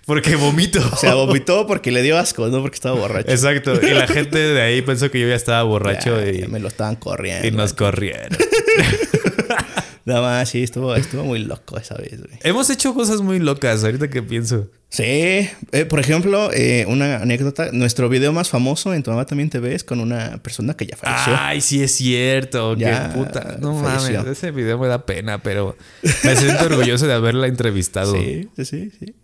porque 0.07 0.37
vomito. 0.37 0.81
O 0.93 0.97
sea, 0.97 1.15
vomitó 1.15 1.67
porque 1.67 1.91
le 1.91 2.01
dio 2.03 2.17
asco, 2.17 2.47
no 2.49 2.63
porque 2.63 2.77
estaba 2.77 2.99
borracho. 2.99 3.29
Exacto. 3.31 3.75
Y 3.83 3.93
la 3.93 4.07
gente 4.07 4.39
de 4.39 4.63
ahí 4.63 4.81
pensó 4.81 5.11
que 5.11 5.21
yo 5.21 5.29
ya 5.29 5.35
estaba 5.35 5.63
borracho 5.65 6.21
Ya, 6.21 6.31
y, 6.31 6.41
ya 6.43 6.49
me 6.49 6.61
lo 6.61 6.69
estaban 6.69 6.97
corriendo. 6.97 7.47
y 7.47 7.51
nos 7.51 7.75
corrieron. 7.75 8.29
Nada 10.07 10.21
más, 10.21 10.49
sí, 10.49 10.63
estuvo, 10.63 10.95
estuvo 10.95 11.25
muy 11.25 11.41
loco 11.41 11.77
esa 11.79 11.97
vez, 11.97 12.21
güey. 12.23 12.39
Hemos 12.45 12.71
hecho 12.71 12.95
cosas 12.95 13.23
muy 13.23 13.41
locas 13.41 13.83
ahorita 13.83 14.09
que 14.09 14.23
pienso. 14.23 14.71
Sí, 14.89 15.03
eh, 15.03 15.85
por 15.89 15.99
ejemplo, 15.99 16.53
eh, 16.53 16.85
una 16.87 17.17
anécdota, 17.17 17.71
nuestro 17.73 18.09
video 18.09 18.33
más 18.33 18.49
famoso 18.49 18.95
en 18.95 19.03
Tu 19.03 19.11
Mamá 19.11 19.27
También 19.27 19.51
Te 19.51 19.59
Ves 19.59 19.83
con 19.83 19.99
una 19.99 20.41
persona 20.45 20.75
que 20.75 20.87
ya 20.87 20.97
falleció. 20.97 21.35
Ay, 21.37 21.61
sí 21.61 21.83
es 21.83 21.91
cierto. 21.91 22.77
Ya 22.77 23.09
Qué 23.09 23.19
puta. 23.19 23.57
No 23.59 23.83
falleció. 23.83 24.19
mames. 24.21 24.39
Ese 24.39 24.53
video 24.53 24.79
me 24.79 24.87
da 24.87 25.05
pena, 25.05 25.43
pero 25.43 25.77
me 26.23 26.37
siento 26.37 26.67
orgulloso 26.67 27.09
de 27.09 27.13
haberla 27.15 27.49
entrevistado. 27.49 28.15
sí, 28.15 28.49
sí, 28.55 28.65
sí, 28.65 28.93
sí. 29.01 29.15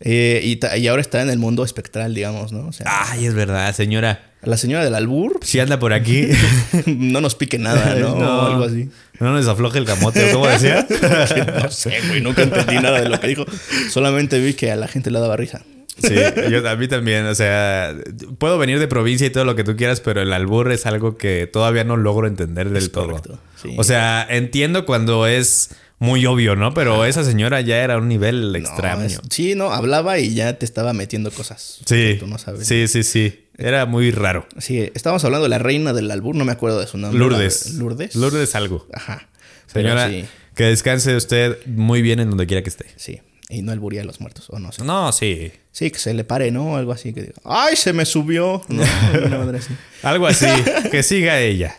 Eh, 0.00 0.40
y, 0.42 0.60
y 0.78 0.86
ahora 0.88 1.02
está 1.02 1.22
en 1.22 1.30
el 1.30 1.38
mundo 1.38 1.64
espectral, 1.64 2.14
digamos, 2.14 2.52
¿no? 2.52 2.66
O 2.66 2.72
sea, 2.72 2.86
Ay, 2.88 3.26
es 3.26 3.34
verdad, 3.34 3.74
señora. 3.74 4.32
la 4.42 4.56
señora 4.56 4.84
del 4.84 4.94
albur, 4.94 5.38
Si 5.42 5.60
anda 5.60 5.78
por 5.78 5.92
aquí. 5.92 6.28
no 6.86 7.20
nos 7.20 7.34
pique 7.34 7.58
nada, 7.58 7.94
¿no? 7.94 8.12
O 8.16 8.46
algo 8.46 8.64
así. 8.64 8.88
No 9.20 9.32
nos 9.32 9.46
afloje 9.46 9.78
el 9.78 9.84
camote, 9.84 10.30
¿o 10.30 10.34
¿cómo 10.34 10.48
decía? 10.48 10.86
No 11.62 11.70
sé, 11.70 12.00
güey, 12.08 12.20
nunca 12.20 12.42
entendí 12.42 12.74
nada 12.76 13.00
de 13.00 13.08
lo 13.08 13.20
que 13.20 13.28
dijo. 13.28 13.44
Solamente 13.90 14.40
vi 14.40 14.54
que 14.54 14.70
a 14.72 14.76
la 14.76 14.88
gente 14.88 15.10
le 15.10 15.20
daba 15.20 15.36
risa. 15.36 15.62
Sí, 16.02 16.14
yo 16.50 16.66
a 16.68 16.74
mí 16.76 16.88
también, 16.88 17.26
o 17.26 17.34
sea, 17.34 17.94
puedo 18.38 18.56
venir 18.56 18.78
de 18.80 18.88
provincia 18.88 19.26
y 19.26 19.30
todo 19.30 19.44
lo 19.44 19.54
que 19.54 19.62
tú 19.62 19.76
quieras, 19.76 20.00
pero 20.00 20.22
el 20.22 20.32
albur 20.32 20.72
es 20.72 20.86
algo 20.86 21.18
que 21.18 21.46
todavía 21.46 21.84
no 21.84 21.96
logro 21.98 22.26
entender 22.26 22.70
del 22.70 22.90
todo. 22.90 23.08
correcto, 23.08 23.38
sí. 23.62 23.74
O 23.78 23.84
sea, 23.84 24.26
entiendo 24.28 24.86
cuando 24.86 25.26
es 25.26 25.70
muy 26.02 26.26
obvio, 26.26 26.56
¿no? 26.56 26.74
Pero 26.74 27.04
esa 27.04 27.24
señora 27.24 27.60
ya 27.60 27.78
era 27.82 27.96
un 27.98 28.08
nivel 28.08 28.52
No, 28.52 28.58
extraño. 28.58 29.04
es- 29.04 29.20
sí, 29.30 29.54
no, 29.54 29.72
hablaba 29.72 30.18
y 30.18 30.34
ya 30.34 30.58
te 30.58 30.64
estaba 30.64 30.92
metiendo 30.92 31.30
cosas. 31.30 31.78
Sí, 31.86 31.94
que 31.94 32.16
Tú 32.20 32.26
no 32.26 32.38
sabes. 32.38 32.66
sí, 32.66 32.88
sí, 32.88 33.02
sí. 33.02 33.46
Era 33.56 33.86
muy 33.86 34.10
raro. 34.10 34.46
Sí, 34.58 34.90
estábamos 34.94 35.24
hablando 35.24 35.44
de 35.44 35.50
la 35.50 35.58
reina 35.58 35.92
del 35.92 36.10
albur, 36.10 36.34
no 36.34 36.44
me 36.44 36.52
acuerdo 36.52 36.80
de 36.80 36.86
su 36.86 36.98
nombre. 36.98 37.18
Lourdes. 37.18 37.74
Lourdes. 37.74 38.14
Lourdes 38.16 38.54
algo. 38.54 38.86
Ajá. 38.92 39.28
Señora, 39.72 40.08
sí, 40.08 40.24
que 40.54 40.64
descanse 40.64 41.14
usted 41.16 41.58
muy 41.66 42.02
bien 42.02 42.18
en 42.20 42.28
donde 42.30 42.46
quiera 42.46 42.62
que 42.62 42.68
esté. 42.70 42.86
sí. 42.96 43.20
Y 43.48 43.60
no 43.60 43.70
alburía 43.70 44.00
a 44.00 44.04
los 44.04 44.18
muertos, 44.18 44.46
o 44.48 44.58
no 44.58 44.72
sé. 44.72 44.82
No, 44.82 45.12
sí. 45.12 45.52
Sí, 45.72 45.90
que 45.90 45.98
se 45.98 46.14
le 46.14 46.24
pare, 46.24 46.50
¿no? 46.50 46.76
Algo 46.78 46.90
así 46.92 47.12
que 47.12 47.20
diga, 47.20 47.34
¡ay, 47.44 47.76
se 47.76 47.92
me 47.92 48.06
subió! 48.06 48.62
No, 48.68 48.82
una 49.26 49.38
madre 49.40 49.58
así. 49.58 49.74
Algo 50.02 50.26
así. 50.26 50.46
que 50.90 51.02
siga 51.02 51.38
ella. 51.38 51.76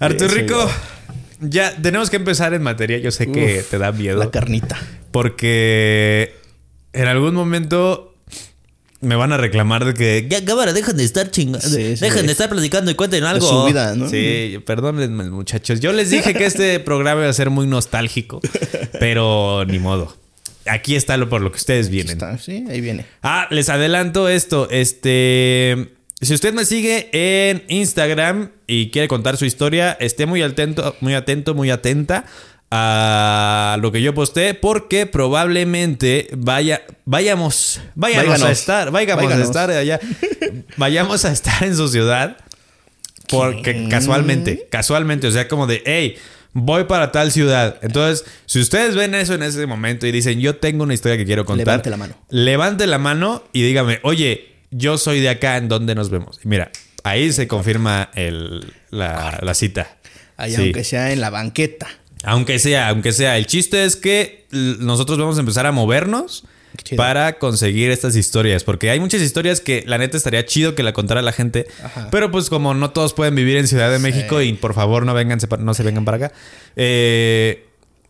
Artur 0.00 0.26
Eso 0.26 0.34
Rico, 0.34 0.70
ya 1.40 1.74
tenemos 1.80 2.10
que 2.10 2.16
empezar 2.16 2.54
en 2.54 2.62
materia. 2.62 2.98
Yo 2.98 3.10
sé 3.10 3.30
que 3.30 3.60
Uf, 3.60 3.70
te 3.70 3.78
da 3.78 3.92
miedo. 3.92 4.18
La 4.18 4.30
carnita. 4.30 4.78
Porque 5.10 6.34
en 6.92 7.06
algún 7.06 7.34
momento 7.34 8.14
me 9.00 9.14
van 9.14 9.32
a 9.32 9.36
reclamar 9.36 9.84
de 9.84 9.94
que 9.94 10.26
Ya, 10.28 10.44
cámara, 10.44 10.72
dejen 10.72 10.96
de 10.96 11.04
estar 11.04 11.30
chingando. 11.30 11.66
Sí, 11.66 11.96
sí. 11.96 12.04
dejen 12.04 12.26
de 12.26 12.32
estar 12.32 12.48
platicando 12.50 12.90
y 12.90 12.94
cuenten 12.94 13.24
algo. 13.24 13.48
su 13.48 13.64
vida, 13.66 13.94
¿no? 13.94 14.08
Sí, 14.08 14.58
perdónenme, 14.66 15.30
muchachos. 15.30 15.80
Yo 15.80 15.92
les 15.92 16.10
dije 16.10 16.34
que 16.34 16.46
este 16.46 16.80
programa 16.80 17.20
iba 17.22 17.30
a 17.30 17.34
ser 17.34 17.50
muy 17.50 17.66
nostálgico, 17.66 18.40
pero 18.98 19.64
ni 19.66 19.78
modo. 19.78 20.16
Aquí 20.66 20.96
está 20.96 21.16
lo 21.16 21.28
por 21.28 21.40
lo 21.40 21.50
que 21.50 21.56
ustedes 21.56 21.88
vienen. 21.88 22.12
Está, 22.14 22.36
sí, 22.38 22.64
ahí 22.68 22.80
viene. 22.80 23.06
Ah, 23.22 23.46
les 23.50 23.68
adelanto 23.68 24.28
esto. 24.28 24.68
Este. 24.70 25.94
Si 26.20 26.34
usted 26.34 26.52
me 26.52 26.64
sigue 26.64 27.10
en 27.12 27.62
Instagram 27.68 28.50
y 28.66 28.90
quiere 28.90 29.06
contar 29.06 29.36
su 29.36 29.44
historia, 29.44 29.96
esté 30.00 30.26
muy 30.26 30.42
atento, 30.42 30.96
muy 31.00 31.14
atento, 31.14 31.54
muy 31.54 31.70
atenta 31.70 32.24
a 32.72 33.78
lo 33.80 33.92
que 33.92 34.02
yo 34.02 34.14
posté, 34.14 34.54
porque 34.54 35.06
probablemente 35.06 36.28
vaya, 36.36 36.82
vayamos, 37.04 37.80
vayamos 37.94 38.42
a 38.42 38.50
estar, 38.50 38.90
vayamos 38.90 39.32
a 39.32 39.42
estar 39.42 39.70
allá, 39.70 40.00
vayamos 40.76 41.24
a 41.24 41.30
estar 41.30 41.62
en 41.62 41.76
su 41.76 41.88
ciudad, 41.88 42.36
porque 43.28 43.88
casualmente, 43.88 44.66
casualmente, 44.70 45.28
o 45.28 45.30
sea, 45.30 45.46
como 45.46 45.68
de, 45.68 45.84
hey, 45.86 46.16
voy 46.52 46.84
para 46.84 47.12
tal 47.12 47.30
ciudad. 47.30 47.78
Entonces, 47.80 48.26
si 48.46 48.58
ustedes 48.58 48.96
ven 48.96 49.14
eso 49.14 49.34
en 49.34 49.44
ese 49.44 49.66
momento 49.66 50.04
y 50.04 50.10
dicen, 50.10 50.40
yo 50.40 50.56
tengo 50.56 50.82
una 50.82 50.94
historia 50.94 51.16
que 51.16 51.24
quiero 51.24 51.44
contar, 51.44 51.66
Levante 51.66 51.90
la 51.90 51.96
mano. 51.96 52.14
Levante 52.28 52.86
la 52.88 52.98
mano 52.98 53.44
y 53.52 53.62
dígame, 53.62 54.00
oye, 54.02 54.57
yo 54.70 54.98
soy 54.98 55.20
de 55.20 55.28
acá, 55.30 55.56
¿en 55.56 55.68
dónde 55.68 55.94
nos 55.94 56.10
vemos? 56.10 56.40
Mira, 56.44 56.70
ahí 57.04 57.32
se 57.32 57.46
confirma 57.48 58.10
el- 58.14 58.72
la, 58.90 59.38
la 59.42 59.54
cita. 59.54 59.96
Ahí, 60.36 60.54
Sí. 60.54 60.62
aunque 60.62 60.84
sea 60.84 61.12
en 61.12 61.20
la 61.20 61.30
banqueta. 61.30 61.88
Aunque 62.24 62.58
sea, 62.58 62.88
aunque 62.88 63.12
sea. 63.12 63.36
El 63.38 63.46
chiste 63.46 63.84
es 63.84 63.96
que 63.96 64.46
nosotros 64.50 65.18
vamos 65.18 65.36
a 65.36 65.40
empezar 65.40 65.66
a 65.66 65.72
movernos 65.72 66.44
para 66.96 67.38
conseguir 67.38 67.90
estas 67.90 68.14
historias. 68.16 68.64
Porque 68.64 68.90
hay 68.90 68.98
muchas 69.00 69.20
historias 69.22 69.60
que 69.60 69.84
la 69.86 69.98
neta 69.98 70.16
estaría 70.16 70.44
chido 70.44 70.74
que 70.74 70.82
la 70.82 70.92
contara 70.92 71.22
la 71.22 71.32
gente. 71.32 71.66
Ajá. 71.82 72.08
Pero 72.10 72.30
pues 72.30 72.50
como 72.50 72.74
no 72.74 72.90
todos 72.90 73.14
pueden 73.14 73.34
vivir 73.34 73.56
en 73.56 73.66
Ciudad 73.68 73.90
de 73.90 73.98
México 74.00 74.42
y 74.42 74.52
por 74.52 74.74
favor 74.74 75.06
no 75.06 75.14
vengan, 75.14 75.38
no 75.60 75.74
se 75.74 75.82
vengan 75.82 76.04
para 76.04 76.16
acá. 76.26 76.32
eh, 76.76 77.64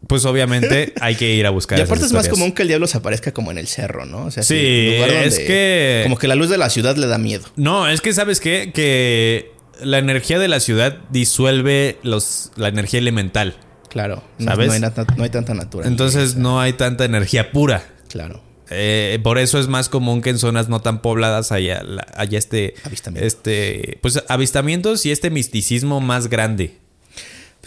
pues 0.06 0.24
obviamente 0.24 0.92
hay 1.00 1.16
que 1.16 1.34
ir 1.34 1.46
a 1.46 1.50
buscar. 1.50 1.78
Y 1.78 1.82
esas 1.82 1.90
aparte 1.90 2.06
es 2.06 2.12
más 2.12 2.28
común 2.28 2.52
que 2.52 2.62
el 2.62 2.68
diablo 2.68 2.86
se 2.86 2.98
aparezca 2.98 3.32
como 3.32 3.50
en 3.50 3.58
el 3.58 3.66
cerro, 3.66 4.06
¿no? 4.06 4.26
O 4.26 4.30
sea, 4.30 4.42
Sí, 4.42 4.92
lugar 4.94 5.10
es 5.10 5.38
que- 5.38 6.00
Como 6.04 6.16
que 6.18 6.28
la 6.28 6.34
luz 6.34 6.48
de 6.50 6.58
la 6.58 6.70
ciudad 6.70 6.96
le 6.96 7.06
da 7.06 7.18
miedo. 7.18 7.46
No, 7.56 7.88
es 7.88 8.00
que 8.00 8.12
sabes 8.12 8.40
qué? 8.40 8.70
Que 8.72 9.52
la 9.82 9.98
energía 9.98 10.38
de 10.38 10.48
la 10.48 10.60
ciudad 10.60 10.98
disuelve 11.10 11.98
los, 12.02 12.50
la 12.56 12.68
energía 12.68 12.98
elemental. 13.00 13.56
Claro. 13.90 14.22
No, 14.38 14.46
¿Sabes? 14.52 14.66
No 14.68 14.72
hay, 14.74 14.80
nata- 14.80 15.06
no 15.16 15.24
hay 15.24 15.30
tanta 15.30 15.54
naturaleza. 15.54 15.90
Entonces 15.90 16.36
no 16.36 16.60
hay 16.60 16.74
tanta 16.74 17.04
energía 17.04 17.50
pura. 17.52 17.82
Claro. 18.08 18.42
Eh, 18.70 19.18
por 19.22 19.38
eso 19.38 19.58
es 19.58 19.66
más 19.66 19.88
común 19.88 20.20
que 20.20 20.28
en 20.28 20.38
zonas 20.38 20.68
no 20.68 20.80
tan 20.80 21.00
pobladas 21.00 21.52
haya, 21.52 21.82
haya 22.14 22.38
este, 22.38 22.74
Avistamiento. 22.84 23.26
este, 23.26 23.98
pues 24.02 24.22
avistamientos 24.28 25.06
y 25.06 25.10
este 25.10 25.30
misticismo 25.30 26.00
más 26.02 26.28
grande. 26.28 26.76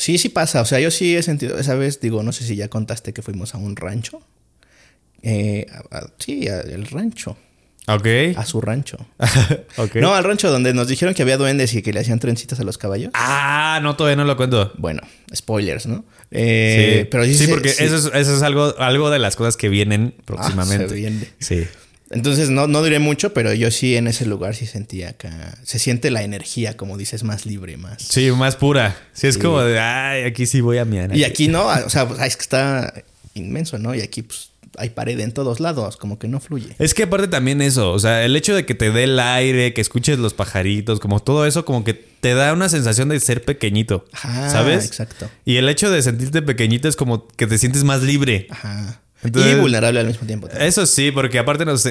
Sí, 0.02 0.18
sí 0.18 0.30
pasa. 0.30 0.62
O 0.62 0.66
sea, 0.66 0.80
yo 0.80 0.90
sí 0.90 1.16
he 1.16 1.22
sentido. 1.22 1.60
Esa 1.60 1.76
vez, 1.76 2.00
digo, 2.02 2.24
no 2.24 2.32
sé 2.32 2.44
si 2.44 2.56
ya 2.56 2.70
contaste 2.70 3.14
que 3.14 3.22
fuimos 3.22 3.54
a 3.54 3.60
un 3.60 3.76
rancho. 3.76 4.20
Eh, 5.22 5.68
a- 5.92 5.98
a- 5.98 6.08
sí, 6.18 6.48
a- 6.48 6.62
el 6.62 6.88
rancho. 6.88 7.38
Ok. 7.88 8.08
A 8.36 8.46
su 8.46 8.62
rancho. 8.62 8.98
No, 9.96 10.14
al 10.16 10.24
rancho 10.24 10.50
donde 10.52 10.74
nos 10.74 10.88
dijeron 10.88 11.14
que 11.14 11.22
había 11.22 11.38
duendes 11.38 11.74
y 11.76 11.82
que 11.84 11.94
le 11.94 12.00
hacían 12.00 12.20
trencitas 12.20 12.60
a 12.60 12.64
los 12.64 12.78
caballos. 12.80 13.12
Ah, 13.14 13.80
no, 13.84 13.96
todavía 13.96 14.16
no 14.16 14.24
lo 14.24 14.36
cuento. 14.38 14.72
Bueno, 14.78 15.02
spoilers, 15.36 15.86
¿no? 15.88 16.04
Eh, 16.32 17.02
sí, 17.04 17.08
Pero 17.12 17.26
sí, 17.26 17.36
sí, 17.36 17.48
porque 17.48 17.70
sí. 17.70 17.84
Eso, 17.84 17.96
es, 17.98 18.06
eso 18.06 18.36
es 18.38 18.42
algo, 18.42 18.74
algo 18.80 19.10
de 19.12 19.20
las 19.20 19.36
cosas 19.36 19.56
que 19.58 19.70
vienen 19.70 20.16
próximamente. 20.26 20.86
Ah, 20.86 20.90
se 20.90 20.96
viene. 20.96 21.28
Sí. 21.40 21.68
Entonces 22.12 22.50
no, 22.50 22.68
no 22.68 22.84
diré 22.84 23.00
mucho, 23.00 23.34
pero 23.34 23.54
yo 23.54 23.72
sí 23.72 23.96
en 23.96 24.08
ese 24.08 24.26
lugar 24.26 24.56
sí 24.56 24.66
sentía 24.66 25.10
acá. 25.10 25.58
Se 25.64 25.80
siente 25.80 26.12
la 26.12 26.24
energía, 26.24 26.78
como 26.78 26.98
dices, 26.98 27.24
más 27.24 27.46
libre, 27.46 27.78
más. 27.78 28.02
Sí, 28.02 28.30
más 28.32 28.56
pura. 28.56 28.98
Sí, 29.14 29.28
es 29.28 29.38
como 29.38 29.62
de, 29.62 29.80
ay, 29.80 30.24
aquí 30.24 30.46
sí 30.46 30.62
voy 30.62 30.78
a 30.78 30.86
mi 30.86 30.98
Y 31.14 31.24
aquí 31.24 31.48
no, 31.48 31.66
o 31.68 31.90
sea, 31.90 32.08
pues, 32.08 32.22
es 32.22 32.36
que 32.36 32.42
está 32.42 32.94
inmenso, 33.34 33.78
¿no? 33.78 33.96
Y 33.96 34.02
aquí 34.02 34.22
pues 34.24 34.52
hay 34.78 34.90
pared 34.90 35.20
en 35.20 35.32
todos 35.32 35.60
lados, 35.60 35.98
como 35.98 36.18
que 36.18 36.28
no 36.28 36.40
fluye. 36.40 36.76
Es 36.80 36.94
que 36.94 37.04
aparte 37.04 37.28
también 37.28 37.62
eso, 37.62 37.92
o 37.92 38.00
sea, 38.00 38.24
el 38.24 38.36
hecho 38.36 38.56
de 38.56 38.66
que 38.66 38.76
te 38.76 38.92
dé 38.92 39.04
el 39.04 39.20
aire, 39.20 39.74
que 39.74 39.82
escuches 39.82 40.18
los 40.18 40.34
pajaritos, 40.34 41.00
como 41.00 41.20
todo 41.22 41.46
eso, 41.46 41.66
como 41.66 41.84
que 41.84 41.94
te 41.94 42.34
da 42.34 42.54
una 42.54 42.70
sensación 42.70 43.10
de 43.10 43.20
ser 43.20 43.44
pequeñito, 43.44 44.06
Ajá, 44.14 44.50
¿sabes? 44.50 44.86
exacto. 44.86 45.30
Y 45.46 45.58
el 45.58 45.68
hecho 45.68 45.90
de 45.90 46.02
sentirte 46.02 46.42
pequeñito 46.42 46.88
es 46.88 46.96
como 46.96 47.28
que 47.28 47.48
te 47.48 47.58
sientes 47.58 47.84
más 47.84 48.04
libre. 48.04 48.48
Ajá. 48.50 49.01
Entonces- 49.24 49.58
y 49.58 49.60
vulnerable 49.60 50.00
al 50.00 50.08
mismo 50.08 50.26
tiempo. 50.28 50.48
también. 50.48 50.68
Eso 50.68 50.86
sí, 50.86 51.12
porque 51.12 51.40
aparte 51.40 51.66
nos... 51.66 51.86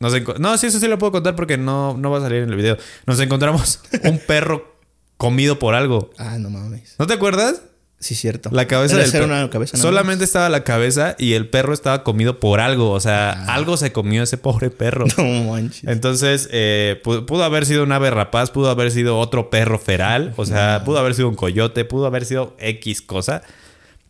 nos 0.00 0.38
no, 0.40 0.58
sí, 0.58 0.66
eso 0.66 0.78
sí 0.80 0.88
lo 0.88 0.98
puedo 0.98 1.12
contar 1.12 1.36
porque 1.36 1.56
no, 1.58 1.96
no 1.96 2.10
va 2.10 2.18
a 2.18 2.22
salir 2.22 2.42
en 2.42 2.50
el 2.50 2.56
video. 2.56 2.76
Nos 3.06 3.20
encontramos 3.20 3.80
un 4.04 4.18
perro 4.18 4.74
comido 5.16 5.58
por 5.58 5.74
algo. 5.74 6.10
Ah, 6.18 6.38
no 6.38 6.50
mames. 6.50 6.94
¿No 6.98 7.06
te 7.06 7.14
acuerdas? 7.14 7.62
Sí, 8.00 8.14
cierto. 8.14 8.50
La 8.52 8.66
cabeza 8.66 8.96
Debe 8.96 9.04
del 9.04 9.12
perro. 9.12 9.24
una 9.32 9.48
cabeza. 9.48 9.78
Solamente 9.78 10.24
estaba 10.24 10.50
la 10.50 10.62
cabeza 10.62 11.16
y 11.18 11.32
el 11.32 11.48
perro 11.48 11.72
estaba 11.72 12.02
comido 12.04 12.38
por 12.38 12.60
algo. 12.60 12.90
O 12.90 13.00
sea, 13.00 13.30
algo 13.46 13.78
se 13.78 13.92
comió 13.92 14.22
ese 14.24 14.36
pobre 14.36 14.68
perro. 14.68 15.06
No 15.16 15.44
manches. 15.52 15.84
Entonces, 15.88 16.48
eh, 16.52 17.00
pu- 17.02 17.24
pudo, 17.24 17.44
haber 17.44 17.64
sido 17.64 17.82
un 17.82 17.92
ave 17.92 18.10
rapaz, 18.10 18.50
pudo 18.50 18.68
haber 18.68 18.90
sido 18.90 19.18
otro 19.18 19.48
perro 19.48 19.78
feral, 19.78 20.34
o 20.36 20.44
sea, 20.44 20.82
pudo 20.84 20.98
haber 20.98 21.14
sido 21.14 21.30
un 21.30 21.34
coyote, 21.34 21.86
pudo 21.86 22.04
haber 22.04 22.26
sido 22.26 22.54
X 22.58 23.00
cosa. 23.00 23.40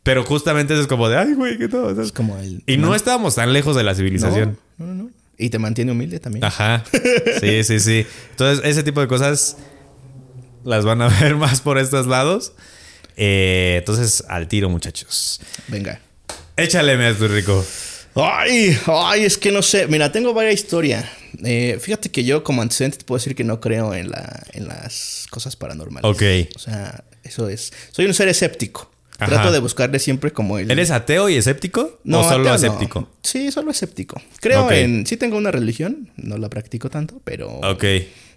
Pero 0.05 0.23
justamente 0.23 0.75
eso 0.75 0.83
es 0.83 0.87
como 0.87 1.09
de, 1.09 1.17
ay, 1.17 1.33
güey, 1.33 1.57
¿qué 1.59 1.67
todo? 1.67 2.01
Es 2.01 2.13
como 2.13 2.39
el. 2.39 2.63
Y 2.67 2.77
no 2.77 2.95
estábamos 2.95 3.35
tan 3.35 3.53
lejos 3.53 3.75
de 3.75 3.83
la 3.83 3.95
civilización. 3.95 4.59
No, 4.77 4.87
no, 4.87 4.95
no. 4.95 5.11
Y 5.39 5.49
te 5.49 5.59
mantiene 5.59 5.93
humilde 5.93 6.21
también. 6.21 6.45
Ajá. 6.45 6.85
Sí, 7.41 7.65
sí, 7.65 7.81
sí. 7.81 8.07
Entonces, 8.31 8.65
ese 8.65 8.83
tipo 8.83 9.01
de 9.01 9.09
cosas 9.09 9.57
las 10.63 10.85
van 10.85 11.03
a 11.03 11.09
ver 11.21 11.37
más 11.37 11.63
por 11.63 11.79
estos 11.79 12.07
lados. 12.07 12.53
Eh, 13.17 13.77
entonces, 13.79 14.25
al 14.29 14.47
tiro, 14.47 14.69
muchachos. 14.69 15.41
Venga. 15.69 16.01
Échale, 16.57 16.97
me 16.97 17.13
tu 17.15 17.27
rico. 17.27 17.65
Ay, 18.15 18.79
ay, 18.87 19.25
es 19.25 19.39
que 19.39 19.51
no 19.51 19.63
sé. 19.63 19.89
Mira, 19.89 20.13
tengo 20.13 20.35
varias 20.35 20.55
historias. 20.55 21.07
Eh, 21.43 21.79
fíjate 21.81 22.11
que 22.11 22.25
yo 22.25 22.45
como 22.45 22.63
antecedente 22.63 22.99
te 22.99 23.05
puedo 23.05 23.19
decir 23.19 23.35
que 23.35 23.43
no 23.43 23.59
creo 23.61 23.95
en, 23.95 24.11
la, 24.11 24.45
en 24.53 24.69
las 24.69 25.27
cosas 25.31 25.57
paranormales. 25.57 26.09
Ok. 26.09 26.23
O 26.55 26.59
sea, 26.59 27.05
eso 27.25 27.49
es... 27.49 27.73
Soy 27.91 28.05
un 28.05 28.15
ser 28.15 28.29
escéptico. 28.29 28.94
Ajá. 29.25 29.35
Trato 29.35 29.53
de 29.53 29.59
buscarle 29.59 29.99
siempre 29.99 30.33
como 30.33 30.59
el... 30.59 30.71
¿Eres 30.71 30.91
ateo 30.91 31.29
y 31.29 31.35
escéptico? 31.37 32.01
¿O 32.11 32.23
solo 32.25 32.45
no. 32.45 32.55
escéptico? 32.55 33.11
Sí, 33.23 33.51
solo 33.51 33.71
escéptico. 33.71 34.21
Creo 34.41 34.71
en... 34.71 35.07
Sí 35.07 35.17
tengo 35.17 35.37
una 35.37 35.51
religión. 35.51 36.11
No 36.17 36.39
la 36.39 36.49
practico 36.51 36.91
tanto, 36.91 37.21
pero... 37.25 37.49
Ok. 37.63 37.85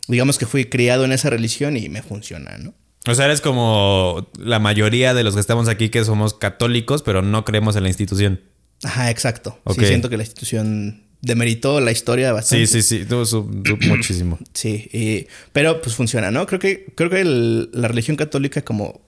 Digamos 0.08 0.38
que 0.38 0.46
fui 0.46 0.66
criado 0.66 1.06
en 1.06 1.12
esa 1.12 1.30
religión 1.30 1.76
y 1.78 1.90
me 1.90 2.02
funciona, 2.02 2.58
¿no? 2.58 2.74
O 3.08 3.16
sea, 3.16 3.26
eres 3.26 3.42
como 3.42 4.30
la 4.38 4.60
mayoría 4.60 5.14
de 5.14 5.24
los 5.24 5.34
que 5.36 5.40
estamos 5.42 5.68
aquí 5.70 5.90
que 5.90 6.04
somos 6.04 6.34
católicos, 6.34 7.04
pero 7.04 7.22
no 7.22 7.46
creemos 7.46 7.76
en 7.76 7.84
la 7.84 7.90
institución. 7.90 8.42
Ajá, 8.84 9.10
exacto. 9.12 9.60
Ok. 9.64 9.80
Sí, 9.80 9.86
siento 9.86 10.10
que 10.10 10.18
la 10.18 10.24
institución 10.24 11.04
demeritó 11.22 11.80
la 11.80 11.92
historia 11.92 12.32
bastante. 12.32 12.68
Sí, 12.68 12.82
sí, 12.82 13.00
sí. 13.00 13.06
Tú, 13.06 13.26
su- 13.26 13.50
tú 13.64 13.78
muchísimo. 13.88 14.38
Sí, 14.54 14.90
y- 14.94 15.28
pero 15.52 15.82
pues 15.82 15.96
funciona, 15.96 16.32
¿no? 16.32 16.46
Creo 16.48 16.60
que, 16.60 16.86
creo 16.96 17.10
que 17.10 17.22
el- 17.22 17.70
la 17.74 17.88
religión 17.88 18.18
católica, 18.18 18.62
como 18.62 19.02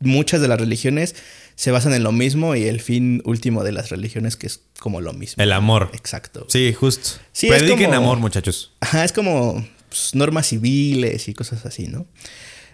muchas 0.00 0.40
de 0.40 0.48
las 0.48 0.60
religiones, 0.60 1.14
se 1.54 1.70
basan 1.70 1.92
en 1.94 2.02
lo 2.04 2.12
mismo 2.12 2.54
y 2.54 2.64
el 2.64 2.80
fin 2.80 3.20
último 3.24 3.64
de 3.64 3.72
las 3.72 3.90
religiones 3.90 4.36
que 4.36 4.46
es 4.46 4.60
como 4.78 5.00
lo 5.00 5.12
mismo. 5.12 5.42
El 5.42 5.52
amor. 5.52 5.90
Exacto. 5.92 6.46
Sí, 6.48 6.72
justo. 6.72 7.10
Sí, 7.32 7.48
Prediquen 7.48 7.86
como- 7.86 7.96
amor, 7.96 8.18
muchachos. 8.18 8.72
Ajá, 8.80 9.04
es 9.04 9.12
como 9.12 9.66
pues, 9.88 10.14
normas 10.14 10.46
civiles 10.46 11.26
y 11.28 11.34
cosas 11.34 11.66
así, 11.66 11.88
¿no? 11.88 12.06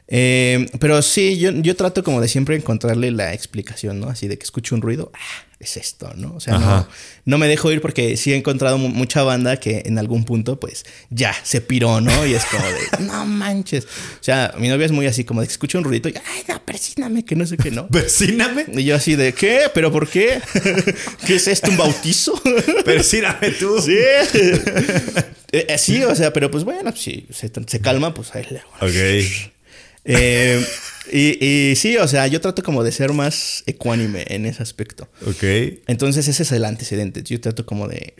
Eh, 0.07 0.67
pero 0.81 1.01
sí, 1.01 1.39
yo, 1.39 1.51
yo 1.51 1.75
trato 1.77 2.05
como 2.05 2.21
de 2.21 2.29
siempre 2.29 2.57
encontrarle 2.57 3.11
la 3.11 3.33
explicación, 3.33 4.01
¿no? 4.01 4.09
Así 4.09 4.29
de 4.29 4.37
que 4.37 4.45
escucho 4.45 4.75
un 4.75 4.83
ruido, 4.83 5.11
ah, 5.15 5.47
es 5.65 5.77
esto, 5.77 6.11
¿no? 6.17 6.35
O 6.37 6.41
sea, 6.41 6.87
no, 7.25 7.39
me 7.39 7.49
dejo 7.49 7.71
ir 7.73 7.81
porque 7.81 8.17
sí 8.17 8.33
he 8.33 8.37
encontrado 8.37 8.79
mu- 8.79 8.89
mucha 8.89 9.23
banda 9.23 9.59
que 9.59 9.83
en 9.87 9.99
algún 9.99 10.25
punto, 10.25 10.61
pues, 10.61 10.85
ya 11.11 11.35
se 11.43 11.61
piró, 11.61 12.01
¿no? 12.01 12.27
Y 12.27 12.35
es 12.35 12.45
como 12.45 12.65
de, 12.67 13.05
no 13.13 13.27
manches. 13.27 13.85
O 13.85 14.23
sea, 14.23 14.55
mi 14.59 14.69
novia 14.69 14.87
es 14.87 14.93
muy 14.93 15.07
así, 15.07 15.25
como 15.25 15.41
de 15.41 15.47
que 15.49 15.53
escucha 15.53 15.79
un 15.79 15.85
ruidito 15.85 16.09
y, 16.09 16.15
ay, 16.17 16.43
no, 16.49 16.65
persíname, 16.65 17.25
que 17.25 17.35
no 17.37 17.47
sé 17.47 17.57
qué, 17.57 17.71
¿no? 17.71 17.89
Persíname. 17.89 18.67
Y 18.75 18.85
yo 18.85 18.97
así 18.97 19.17
de, 19.17 19.33
¿qué? 19.35 19.63
¿Pero 19.75 19.91
por 19.91 20.09
qué? 20.09 20.41
¿Qué 21.27 21.37
es 21.37 21.49
esto? 21.49 21.71
¿Un 21.71 21.77
bautizo? 21.77 22.41
Persíname 22.85 23.51
tú. 23.53 23.81
Sí. 23.83 23.97
Eh, 25.53 25.67
eh, 25.69 25.79
sí, 25.79 26.03
o 26.03 26.15
sea, 26.15 26.33
pero 26.33 26.51
pues 26.51 26.65
bueno, 26.65 26.93
si 26.97 27.27
se, 27.31 27.51
se 27.67 27.81
calma, 27.81 28.13
pues 28.15 28.35
ahí 28.35 28.45
le 28.51 28.59
hago. 28.61 28.71
Ok. 28.81 29.54
Eh, 30.07 30.65
y, 31.13 31.45
y 31.45 31.77
sí, 31.77 31.97
o 31.97 32.07
sea, 32.09 32.27
yo 32.27 32.41
trato 32.41 32.63
como 32.63 32.83
de 32.83 32.93
ser 32.93 33.13
más 33.13 33.63
ecuánime 33.67 34.25
en 34.29 34.47
ese 34.47 34.63
aspecto. 34.63 35.09
Ok. 35.27 35.43
Entonces 35.87 36.29
ese 36.29 36.43
es 36.43 36.53
el 36.53 36.65
antecedente. 36.65 37.23
Yo 37.23 37.41
trato 37.41 37.65
como 37.67 37.89
de, 37.89 38.15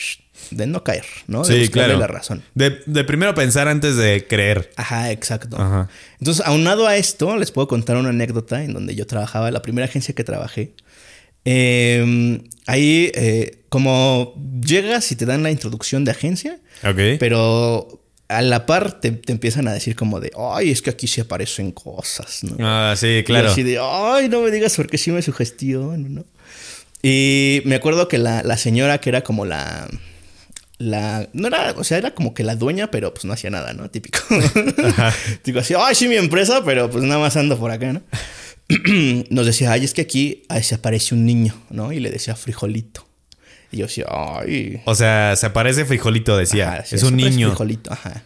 de 0.51 0.67
no 0.67 0.83
caer, 0.85 1.05
¿no? 1.27 1.45
De 1.45 1.65
Sí, 1.65 1.71
claro. 1.71 1.99
la 1.99 2.07
razón. 2.07 2.43
De, 2.55 2.81
de 2.87 3.05
primero 3.05 3.35
pensar 3.35 3.69
antes 3.69 3.97
de 3.97 4.27
creer. 4.27 4.71
Ajá, 4.77 5.11
exacto. 5.13 5.57
Ajá. 5.61 5.89
Entonces, 6.21 6.45
aunado 6.47 6.87
a 6.87 6.97
esto, 6.97 7.37
les 7.37 7.51
puedo 7.51 7.69
contar 7.69 7.97
una 7.97 8.11
anécdota 8.11 8.65
en 8.65 8.73
donde 8.75 8.95
yo 8.95 9.07
trabajaba, 9.07 9.51
la 9.51 9.63
primera 9.63 9.87
agencia 9.87 10.15
que 10.15 10.25
trabajé. 10.25 10.73
Eh, 11.47 12.41
ahí, 12.67 13.11
eh, 13.15 13.59
como 13.69 14.35
llegas 14.65 15.11
y 15.13 15.17
te 15.17 15.27
dan 15.27 15.43
la 15.43 15.51
introducción 15.51 16.05
de 16.05 16.13
agencia, 16.13 16.59
Ok. 16.83 17.19
pero 17.19 18.01
a 18.29 18.43
la 18.43 18.67
par 18.67 19.01
te, 19.01 19.11
te 19.13 19.33
empiezan 19.33 19.69
a 19.69 19.73
decir 19.73 19.97
como 19.97 20.19
de, 20.21 20.33
ay, 20.37 20.71
es 20.71 20.83
que 20.83 20.91
aquí 20.91 21.07
se 21.07 21.21
aparecen 21.23 21.73
cosas, 21.73 22.43
¿no? 22.45 22.57
Ah, 22.61 22.95
sí, 22.97 23.19
Y 23.19 23.25
claro. 23.25 23.51
así 23.51 23.63
de, 23.63 23.79
ay, 23.81 24.29
no 24.29 24.41
me 24.41 24.51
digas 24.51 24.75
porque 24.77 24.99
sí 24.99 25.11
me 25.11 25.23
sugestiono, 25.23 26.09
¿no? 26.09 26.25
Y 27.03 27.61
me 27.67 27.75
acuerdo 27.75 28.09
que 28.09 28.17
la, 28.19 28.43
la 28.43 28.57
señora 28.57 28.99
que 28.99 29.11
era 29.11 29.23
como 29.23 29.45
la... 29.45 29.89
La, 30.79 31.29
no 31.33 31.47
era, 31.47 31.73
o 31.77 31.85
sea, 31.85 31.99
era 31.99 32.15
como 32.15 32.35
que 32.35 32.43
la 32.43 32.57
dueña, 32.57 32.91
pero 32.91 33.15
pues 33.15 33.25
no 33.25 33.33
hacía 33.33 33.49
nada, 33.49 33.75
¿no? 33.75 33.89
Típico. 33.91 34.19
Digo 35.45 35.61
así, 35.61 35.75
ay, 35.79 35.95
sí, 35.95 36.09
mi 36.09 36.17
empresa, 36.17 36.63
pero 36.65 36.91
pues 36.91 37.05
nada 37.05 37.21
más 37.21 37.37
ando 37.37 37.57
por 37.59 37.71
acá, 37.71 37.93
¿no? 37.93 38.03
Nos 39.31 39.47
decía, 39.47 39.71
ay, 39.71 39.85
es 39.85 39.95
que 39.95 40.03
aquí 40.03 40.43
ay, 40.49 40.63
se 40.63 40.75
aparece 40.75 41.15
un 41.15 41.25
niño, 41.25 41.55
¿no? 41.71 41.93
Y 41.93 42.01
le 42.01 42.11
decía 42.11 42.35
frijolito. 42.35 43.07
Y 43.75 43.79
yo 43.79 43.87
decía, 43.87 44.07
ay. 44.09 44.81
O 44.85 44.95
sea, 44.95 45.35
se 45.37 45.47
aparece 45.47 45.85
frijolito, 45.85 46.37
decía. 46.37 46.73
Ajá, 46.75 46.85
sí, 46.85 46.95
es 46.95 47.03
un 47.03 47.17
niño. 47.17 47.49
Frijolito, 47.49 47.93
ajá. 47.93 48.23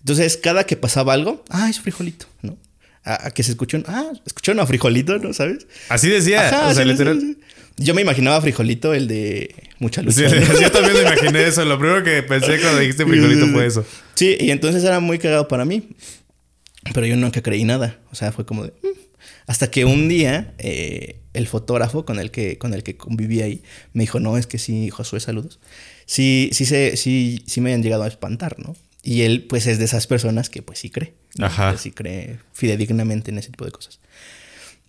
Entonces, 0.00 0.36
cada 0.36 0.64
que 0.64 0.76
pasaba 0.76 1.14
algo, 1.14 1.44
ah, 1.48 1.68
es 1.70 1.80
frijolito, 1.80 2.26
¿no? 2.42 2.58
a, 3.04 3.28
a 3.28 3.30
que 3.30 3.42
se 3.42 3.50
escuchó 3.52 3.76
un, 3.78 3.84
ah, 3.88 4.12
escucharon 4.26 4.60
a 4.60 4.66
Frijolito, 4.66 5.18
¿no? 5.18 5.32
¿Sabes? 5.32 5.66
Así 5.88 6.08
decía. 6.08 6.46
Ajá, 6.48 6.68
o 6.68 6.74
sea, 6.74 6.84
sí, 6.84 6.90
literal. 6.90 7.20
sí. 7.20 7.38
Yo 7.78 7.94
me 7.94 8.02
imaginaba 8.02 8.40
Frijolito, 8.40 8.92
el 8.94 9.08
de 9.08 9.54
mucha 9.78 10.02
luz. 10.02 10.14
Sí, 10.14 10.22
yo 10.60 10.70
también 10.70 10.94
me 10.94 11.00
imaginé 11.02 11.44
eso. 11.46 11.64
Lo 11.64 11.78
primero 11.78 12.04
que 12.04 12.22
pensé 12.22 12.60
cuando 12.60 12.78
dijiste 12.80 13.04
frijolito 13.06 13.46
fue 13.48 13.66
eso. 13.66 13.84
Sí, 14.14 14.36
y 14.38 14.50
entonces 14.50 14.84
era 14.84 15.00
muy 15.00 15.18
cagado 15.18 15.48
para 15.48 15.64
mí. 15.64 15.88
Pero 16.92 17.06
yo 17.06 17.16
nunca 17.16 17.42
creí 17.42 17.64
nada. 17.64 17.98
O 18.10 18.14
sea, 18.14 18.30
fue 18.30 18.44
como 18.44 18.64
de. 18.64 18.72
"Mm". 18.82 19.01
Hasta 19.46 19.70
que 19.70 19.84
un 19.84 20.08
día 20.08 20.54
eh, 20.58 21.20
el 21.34 21.46
fotógrafo 21.46 22.04
con 22.04 22.18
el 22.18 22.30
que 22.30 22.58
con 22.58 22.74
el 22.74 22.82
que 22.82 22.96
conviví 22.96 23.42
ahí 23.42 23.62
me 23.92 24.02
dijo, 24.04 24.20
no, 24.20 24.36
es 24.36 24.46
que 24.46 24.58
sí, 24.58 24.90
Josué, 24.90 25.20
saludos. 25.20 25.58
Sí, 26.06 26.50
sí, 26.52 26.64
se, 26.66 26.96
sí, 26.96 27.42
sí 27.46 27.60
me 27.60 27.74
han 27.74 27.82
llegado 27.82 28.02
a 28.02 28.08
espantar, 28.08 28.58
¿no? 28.58 28.76
Y 29.02 29.22
él, 29.22 29.44
pues, 29.48 29.66
es 29.66 29.78
de 29.78 29.84
esas 29.84 30.06
personas 30.06 30.48
que, 30.48 30.62
pues, 30.62 30.78
sí 30.78 30.90
cree. 30.90 31.14
¿no? 31.36 31.46
Ajá. 31.46 31.72
Que 31.72 31.78
sí 31.78 31.90
cree 31.90 32.38
fidedignamente 32.52 33.30
en 33.30 33.38
ese 33.38 33.50
tipo 33.50 33.64
de 33.64 33.72
cosas. 33.72 33.98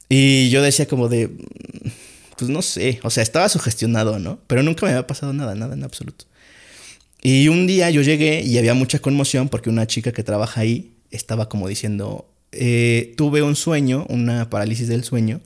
Y 0.09 0.49
yo 0.49 0.61
decía 0.61 0.87
como 0.87 1.09
de, 1.09 1.29
mm, 1.29 1.89
pues 2.37 2.49
no 2.49 2.61
sé, 2.61 2.99
o 3.03 3.09
sea, 3.09 3.23
estaba 3.23 3.49
sugestionado, 3.49 4.19
¿no? 4.19 4.39
Pero 4.47 4.63
nunca 4.63 4.85
me 4.85 4.91
había 4.91 5.07
pasado 5.07 5.33
nada, 5.33 5.55
nada 5.55 5.73
en 5.73 5.83
absoluto. 5.83 6.25
Y 7.21 7.47
un 7.47 7.67
día 7.67 7.89
yo 7.89 8.01
llegué 8.01 8.41
y 8.41 8.57
había 8.57 8.73
mucha 8.73 8.99
conmoción 8.99 9.49
porque 9.49 9.69
una 9.69 9.87
chica 9.87 10.11
que 10.11 10.23
trabaja 10.23 10.61
ahí 10.61 10.91
estaba 11.09 11.47
como 11.47 11.67
diciendo, 11.67 12.29
eh, 12.53 13.13
tuve 13.17 13.41
un 13.41 13.55
sueño, 13.55 14.05
una 14.09 14.49
parálisis 14.49 14.87
del 14.87 15.03
sueño, 15.03 15.41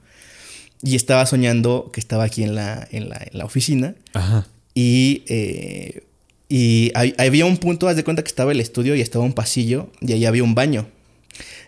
y 0.84 0.96
estaba 0.96 1.26
soñando 1.26 1.90
que 1.94 2.00
estaba 2.00 2.24
aquí 2.26 2.44
en 2.44 2.54
la, 2.56 2.88
en 2.92 3.10
la, 3.10 3.18
en 3.18 3.38
la 3.38 3.46
oficina 3.46 3.96
Ajá. 4.14 4.46
y, 4.76 5.24
eh, 5.28 6.04
y 6.50 6.92
hay- 6.96 7.16
había 7.18 7.46
un 7.46 7.58
punto, 7.58 7.88
haz 7.88 7.96
de 7.96 8.04
cuenta 8.04 8.22
que 8.24 8.28
estaba 8.30 8.52
el 8.52 8.60
estudio 8.62 8.96
y 8.96 9.02
estaba 9.02 9.26
un 9.26 9.34
pasillo 9.34 9.90
y 10.02 10.14
ahí 10.14 10.26
había 10.26 10.44
un 10.44 10.54
baño. 10.56 10.88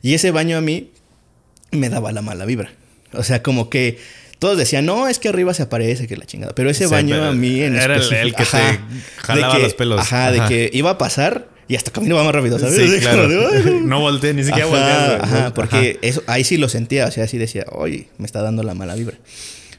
Y 0.01 0.13
ese 0.13 0.31
baño 0.31 0.58
a 0.58 0.62
mí 0.62 0.91
me 1.72 1.89
daba 1.89 2.12
la 2.12 2.22
mala 2.22 2.46
vibra. 2.46 2.72
O 3.13 3.24
sea, 3.24 3.41
como 3.43 3.69
que 3.69 3.98
todos 4.38 4.58
decían, 4.58 4.86
no, 4.86 5.08
es 5.08 5.19
que 5.19 5.27
arriba 5.29 5.53
se 5.53 5.63
aparece, 5.63 6.08
que 6.08 6.15
la 6.15 6.25
chingada. 6.25 6.53
Pero 6.55 6.69
ese 6.69 6.86
baño 6.88 7.15
pero 7.15 7.25
a 7.29 7.34
mí 7.34 7.62
en 7.62 7.75
era 7.75 7.96
específico- 7.98 8.22
el 8.22 8.36
que 8.36 8.46
te 8.46 8.58
de 8.58 8.79
jalaba 9.17 9.60
los 9.60 9.74
pelos. 9.74 10.00
Ajá, 10.00 10.27
Ajá. 10.29 10.31
de 10.31 10.48
que 10.48 10.69
iba 10.77 10.91
a 10.91 10.98
pasar 10.98 11.50
y 11.70 11.76
hasta 11.76 11.92
caminaba 11.92 12.24
más 12.26 12.34
rápido, 12.36 12.60
¿sabes? 12.60 12.76
Sí, 12.76 13.00
claro. 13.02 13.24
como 13.24 13.50
de, 13.50 13.70
"Ay, 13.70 13.82
No 13.84 14.02
volteé, 14.02 14.34
ni 14.34 14.44
siquiera 14.44 14.68
Ajá, 14.68 14.76
volteando. 14.76 15.24
Ajá, 15.24 15.54
porque 15.54 16.00
eso, 16.02 16.22
ahí 16.28 16.44
sí 16.44 16.58
lo 16.58 16.68
sentía, 16.68 17.06
o 17.08 17.12
sea, 17.12 17.28
sí 17.28 17.38
decía, 17.38 17.66
oye, 17.72 18.10
me 18.18 18.26
está 18.26 18.42
dando 18.42 18.64
la 18.64 18.74
mala 18.74 18.96
vibra. 18.96 19.18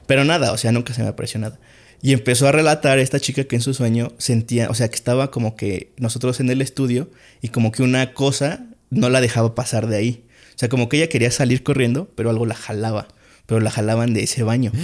Pero 0.07 0.25
nada, 0.25 0.53
o 0.53 0.57
sea, 0.57 0.73
nunca 0.73 0.95
se 0.95 1.03
me 1.03 1.09
apareció 1.09 1.39
nada. 1.41 1.59
Y 2.03 2.13
empezó 2.15 2.49
a 2.49 2.53
relatar 2.53 2.99
esta 2.99 3.21
chica 3.21 3.45
que 3.45 3.57
en 3.57 3.63
su 3.63 3.75
sueño 3.75 4.13
sentía, 4.17 4.71
o 4.71 4.75
sea, 4.75 4.89
que 4.89 4.95
estaba 4.95 5.31
como 5.31 5.55
que 5.57 5.93
nosotros 5.99 6.41
en 6.41 6.49
el 6.49 6.63
estudio 6.63 7.11
y 7.43 7.49
como 7.49 7.73
que 7.73 7.83
una 7.83 8.15
cosa 8.15 8.65
no 8.89 9.11
la 9.11 9.21
dejaba 9.21 9.55
pasar 9.55 9.87
de 9.87 9.97
ahí. 9.99 10.25
O 10.55 10.59
sea, 10.61 10.69
como 10.69 10.89
que 10.89 10.97
ella 10.97 11.09
quería 11.09 11.31
salir 11.31 11.63
corriendo, 11.63 12.11
pero 12.17 12.31
algo 12.31 12.47
la 12.47 12.55
jalaba, 12.55 13.09
pero 13.47 13.61
la 13.61 13.71
jalaban 13.71 14.15
de 14.15 14.23
ese 14.23 14.43
baño. 14.45 14.73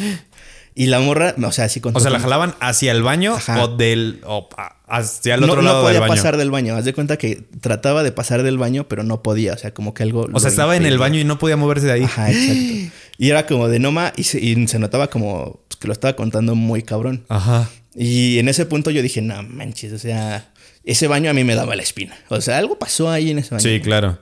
Y 0.79 0.89
la 0.89 1.01
morra, 1.01 1.35
o 1.43 1.53
sea, 1.53 1.65
así 1.65 1.81
con 1.81 1.97
O 1.97 2.01
sea, 2.01 2.11
la 2.11 2.21
jalaban 2.21 2.55
hacia 2.61 2.93
el 2.93 3.03
baño 3.03 3.35
Ajá. 3.37 3.65
o 3.65 3.77
del. 3.79 4.21
o 4.27 4.47
hacia 4.87 5.35
el 5.35 5.41
no, 5.41 5.47
otro 5.49 5.63
no 5.63 5.69
lado 5.69 5.83
podía 5.83 5.95
del 5.95 6.01
baño. 6.03 6.15
pasar 6.15 6.37
del 6.37 6.51
baño. 6.51 6.77
Haz 6.77 6.85
de 6.85 6.93
cuenta 6.95 7.17
que 7.17 7.45
trataba 7.61 8.03
de 8.03 8.13
pasar 8.13 8.43
del 8.43 8.59
baño, 8.59 8.89
pero 8.89 9.03
no 9.03 9.23
podía. 9.23 9.55
O 9.55 9.59
sea, 9.59 9.73
como 9.75 9.95
que 9.95 10.03
algo. 10.03 10.29
O 10.33 10.41
sea, 10.41 10.51
estaba 10.51 10.77
en 10.77 10.83
el 10.83 10.95
impedía. 10.95 11.01
baño 11.01 11.21
y 11.21 11.25
no 11.25 11.39
podía 11.39 11.57
moverse 11.57 11.87
de 11.87 11.93
ahí. 11.93 12.05
Ajá, 12.05 12.31
exacto. 12.31 12.97
Y 13.19 13.31
era 13.31 13.47
como 13.47 13.69
de 13.69 13.79
Noma 13.79 14.13
y 14.15 14.25
se, 14.25 14.39
y 14.39 14.69
se 14.69 14.79
notaba 14.79 15.09
como 15.09 15.61
que 15.81 15.87
lo 15.87 15.95
estaba 15.95 16.15
contando 16.17 16.55
muy 16.55 16.83
cabrón. 16.83 17.25
Ajá. 17.29 17.71
Y 17.95 18.39
en 18.39 18.49
ese 18.51 18.67
punto 18.67 18.91
yo 18.91 19.01
dije, 19.01 19.23
no 19.23 19.43
manches, 19.43 19.91
o 19.95 19.99
sea, 19.99 20.53
ese 20.85 21.09
baño 21.09 21.31
a 21.31 21.33
mí 21.33 21.43
me 21.43 21.55
daba 21.55 21.75
la 21.77 21.83
espina. 21.83 22.15
O 22.29 22.43
sea, 22.43 22.59
algo 22.59 22.79
pasó 22.79 23.11
ahí 23.11 23.31
en 23.31 23.39
ese 23.39 23.55
baño. 23.55 23.63
Sí, 23.63 23.81
claro. 23.81 24.19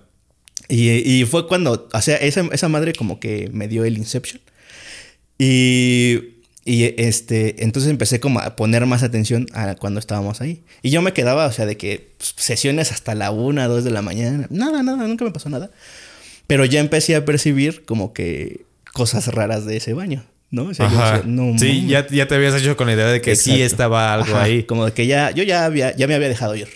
Y, 0.69 0.91
y 0.91 1.25
fue 1.25 1.49
cuando, 1.49 1.89
o 1.93 2.01
sea, 2.01 2.17
esa, 2.19 2.43
esa 2.53 2.69
madre 2.69 2.93
como 2.93 3.19
que 3.19 3.51
me 3.53 3.67
dio 3.67 3.85
el 3.85 3.99
Inception. 3.99 4.41
Y, 5.39 6.34
y 6.65 6.95
este, 7.01 7.63
entonces 7.63 7.91
empecé 7.91 8.21
como 8.21 8.41
a 8.41 8.57
poner 8.57 8.87
más 8.87 9.03
atención 9.03 9.47
a 9.53 9.75
cuando 9.75 10.01
estábamos 10.01 10.41
ahí. 10.41 10.63
Y 10.83 10.91
yo 10.91 11.03
me 11.03 11.13
quedaba, 11.13 11.47
o 11.47 11.53
sea, 11.53 11.67
de 11.67 11.77
que 11.77 12.13
pues, 12.17 12.35
sesiones 12.37 12.91
hasta 12.91 13.15
la 13.15 13.31
una, 13.31 13.67
dos 13.69 13.85
de 13.85 13.91
la 13.91 14.01
mañana. 14.01 14.47
Nada, 14.49 14.83
nada, 14.83 15.07
nunca 15.07 15.25
me 15.27 15.31
pasó 15.31 15.51
nada. 15.51 15.71
Pero 16.47 16.65
ya 16.65 16.81
empecé 16.81 17.17
a 17.17 17.25
percibir 17.25 17.85
como 17.85 18.15
que 18.15 18.65
cosas 18.95 19.29
raras 19.29 19.67
de 19.67 19.77
ese 19.77 19.93
baño, 19.93 20.25
¿no? 20.51 20.65
O 20.65 20.75
sea, 20.75 20.91
yo 20.91 20.99
Ajá. 20.99 21.17
decía, 21.17 21.31
no 21.31 21.59
sí, 21.59 21.87
ya, 21.87 22.07
ya 22.07 22.29
te 22.29 22.35
habías 22.35 22.55
hecho 22.55 22.77
con 22.77 22.87
la 22.87 22.95
idea 22.95 23.09
de 23.09 23.21
que 23.21 23.37
sí 23.37 23.61
estaba 23.61 24.15
algo 24.15 24.35
Ajá, 24.35 24.45
ahí. 24.45 24.63
Como 24.63 24.87
de 24.87 24.93
que 24.93 25.07
ya, 25.07 25.33
yo 25.33 25.43
ya 25.43 25.67
había, 25.67 25.95
ya 25.95 26.07
me 26.07 26.15
había 26.15 26.29
dejado 26.29 26.55
ir. 26.57 26.69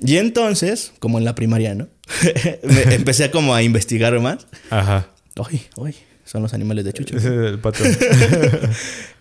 Y 0.00 0.16
entonces, 0.16 0.92
como 0.98 1.18
en 1.18 1.24
la 1.24 1.36
primaria, 1.36 1.74
¿no? 1.76 1.88
Me 2.64 2.94
empecé 2.94 3.30
como 3.30 3.54
a 3.54 3.62
investigar 3.62 4.18
más. 4.18 4.46
Ajá. 4.70 5.06
Uy, 5.36 5.62
uy, 5.76 5.94
son 6.24 6.42
los 6.42 6.54
animales 6.54 6.84
de 6.84 6.92
Chucho. 6.94 7.16
Es 7.16 7.24
el. 7.24 7.58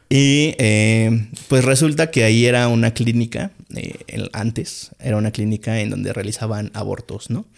Y 0.09 0.53
eh, 0.59 1.27
pues 1.47 1.65
resulta 1.65 2.11
que 2.11 2.23
ahí 2.23 2.45
era 2.45 2.67
una 2.67 2.93
clínica, 2.93 3.49
eh, 3.75 3.95
el- 4.07 4.29
antes 4.33 4.91
era 4.99 5.17
una 5.17 5.31
clínica 5.31 5.79
en 5.79 5.89
donde 5.89 6.13
realizaban 6.13 6.71
abortos, 6.73 7.29
¿no? 7.29 7.45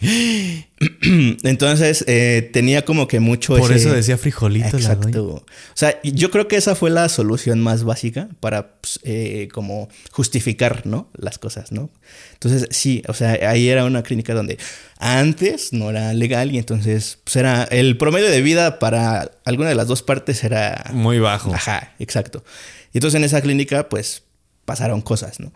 Entonces 1.42 2.04
eh, 2.06 2.48
tenía 2.52 2.84
como 2.84 3.08
que 3.08 3.20
mucho 3.20 3.56
Por 3.56 3.72
ese- 3.72 3.86
eso 3.88 3.94
decía 3.94 4.18
frijolito 4.18 4.76
Exacto. 4.76 5.26
O 5.26 5.44
sea, 5.74 6.00
yo 6.02 6.30
creo 6.30 6.48
que 6.48 6.56
esa 6.56 6.74
fue 6.74 6.90
la 6.90 7.08
solución 7.08 7.60
más 7.60 7.84
básica 7.84 8.28
para 8.40 8.72
pues, 8.80 9.00
eh, 9.04 9.48
como 9.52 9.88
justificar, 10.12 10.86
¿no? 10.86 11.08
Las 11.16 11.38
cosas, 11.38 11.72
¿no? 11.72 11.90
Entonces, 12.34 12.68
sí, 12.70 13.02
o 13.08 13.14
sea, 13.14 13.38
ahí 13.50 13.68
era 13.68 13.84
una 13.84 14.02
clínica 14.02 14.34
donde 14.34 14.58
antes 14.98 15.72
no 15.72 15.90
era 15.90 16.12
legal 16.14 16.52
y 16.52 16.58
entonces 16.58 17.18
pues 17.24 17.36
era 17.36 17.64
el 17.64 17.96
promedio 17.96 18.30
de 18.30 18.42
vida 18.42 18.78
para 18.78 19.30
alguna 19.44 19.68
de 19.68 19.74
las 19.74 19.86
dos 19.88 20.02
partes 20.02 20.44
era 20.44 20.90
Muy 20.92 21.18
bajo. 21.18 21.54
Ajá, 21.54 21.94
exacto. 21.98 22.44
Y 22.92 22.98
entonces 22.98 23.18
en 23.18 23.24
esa 23.24 23.40
clínica, 23.40 23.88
pues, 23.88 24.22
pasaron 24.64 25.00
cosas, 25.00 25.38
¿no? 25.40 25.52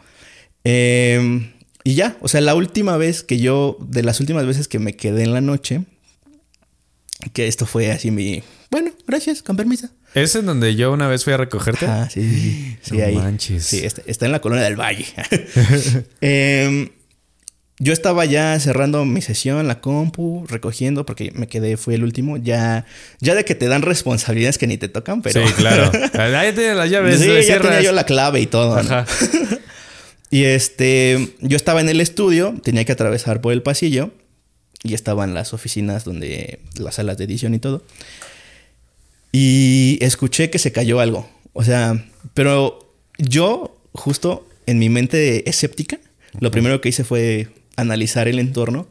Eh, 0.64 1.52
y 1.84 1.94
ya, 1.94 2.16
o 2.20 2.28
sea, 2.28 2.40
la 2.40 2.54
última 2.54 2.96
vez 2.96 3.22
que 3.22 3.38
yo, 3.38 3.78
de 3.80 4.02
las 4.02 4.20
últimas 4.20 4.46
veces 4.46 4.68
que 4.68 4.78
me 4.78 4.94
quedé 4.96 5.22
en 5.24 5.32
la 5.32 5.40
noche, 5.40 5.82
que 7.32 7.46
esto 7.46 7.66
fue 7.66 7.90
así 7.90 8.10
mi, 8.10 8.42
bueno, 8.70 8.92
gracias, 9.06 9.42
con 9.42 9.56
permiso. 9.56 9.88
¿Es 10.14 10.34
en 10.34 10.46
donde 10.46 10.74
yo 10.74 10.92
una 10.92 11.08
vez 11.08 11.24
fui 11.24 11.32
a 11.32 11.36
recogerte? 11.36 11.86
Ajá, 11.86 12.10
sí, 12.10 12.22
sí, 12.22 12.76
sí, 12.82 12.96
No 12.96 13.04
ahí. 13.04 13.14
manches. 13.14 13.64
Sí, 13.64 13.84
está, 13.84 14.02
está 14.06 14.26
en 14.26 14.32
la 14.32 14.40
colonia 14.40 14.64
del 14.64 14.76
Valle. 14.76 15.06
Em, 16.20 16.90
yo 17.78 17.94
estaba 17.94 18.26
ya 18.26 18.60
cerrando 18.60 19.06
mi 19.06 19.22
sesión, 19.22 19.66
la 19.66 19.80
compu, 19.80 20.44
recogiendo, 20.48 21.06
porque 21.06 21.32
me 21.34 21.48
quedé, 21.48 21.78
fue 21.78 21.94
el 21.94 22.04
último. 22.04 22.36
Ya, 22.36 22.84
ya 23.20 23.34
de 23.34 23.46
que 23.46 23.54
te 23.54 23.68
dan 23.68 23.80
responsabilidades 23.80 24.58
que 24.58 24.66
ni 24.66 24.76
te 24.76 24.88
tocan, 24.88 25.22
pero. 25.22 25.46
Sí, 25.46 25.52
claro. 25.54 25.90
Ahí 26.38 26.52
tienes 26.52 26.76
las 26.76 26.90
llaves. 26.90 27.20
Sí, 27.20 27.28
ya 27.48 27.58
tenía 27.58 27.80
yo 27.80 27.92
la 27.92 28.04
clave 28.04 28.40
y 28.40 28.46
todo. 28.46 28.82
¿no? 28.82 29.04
Y 30.30 30.44
este, 30.44 31.34
yo 31.40 31.56
estaba 31.56 31.80
en 31.80 31.88
el 31.88 32.00
estudio, 32.00 32.54
tenía 32.62 32.84
que 32.84 32.92
atravesar 32.92 33.40
por 33.40 33.52
el 33.52 33.62
pasillo 33.62 34.12
y 34.82 34.94
estaban 34.94 35.34
las 35.34 35.52
oficinas 35.52 36.04
donde 36.04 36.60
las 36.76 36.94
salas 36.96 37.18
de 37.18 37.24
edición 37.24 37.52
y 37.54 37.58
todo. 37.58 37.82
Y 39.32 39.98
escuché 40.00 40.50
que 40.50 40.58
se 40.58 40.72
cayó 40.72 41.00
algo. 41.00 41.28
O 41.52 41.64
sea, 41.64 42.06
pero 42.34 42.94
yo 43.18 43.76
justo 43.92 44.48
en 44.66 44.78
mi 44.78 44.88
mente 44.88 45.48
escéptica, 45.50 45.98
lo 46.38 46.50
primero 46.50 46.80
que 46.80 46.90
hice 46.90 47.02
fue 47.02 47.48
analizar 47.76 48.28
el 48.28 48.38
entorno 48.38 48.86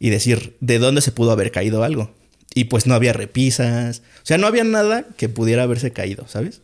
y 0.00 0.10
decir 0.10 0.56
de 0.60 0.78
dónde 0.78 1.00
se 1.00 1.12
pudo 1.12 1.30
haber 1.30 1.52
caído 1.52 1.84
algo. 1.84 2.12
Y 2.54 2.64
pues 2.64 2.86
no 2.86 2.94
había 2.94 3.12
repisas, 3.12 4.02
o 4.22 4.26
sea, 4.26 4.36
no 4.36 4.46
había 4.46 4.64
nada 4.64 5.06
que 5.16 5.28
pudiera 5.28 5.62
haberse 5.62 5.92
caído, 5.92 6.26
¿sabes? 6.28 6.60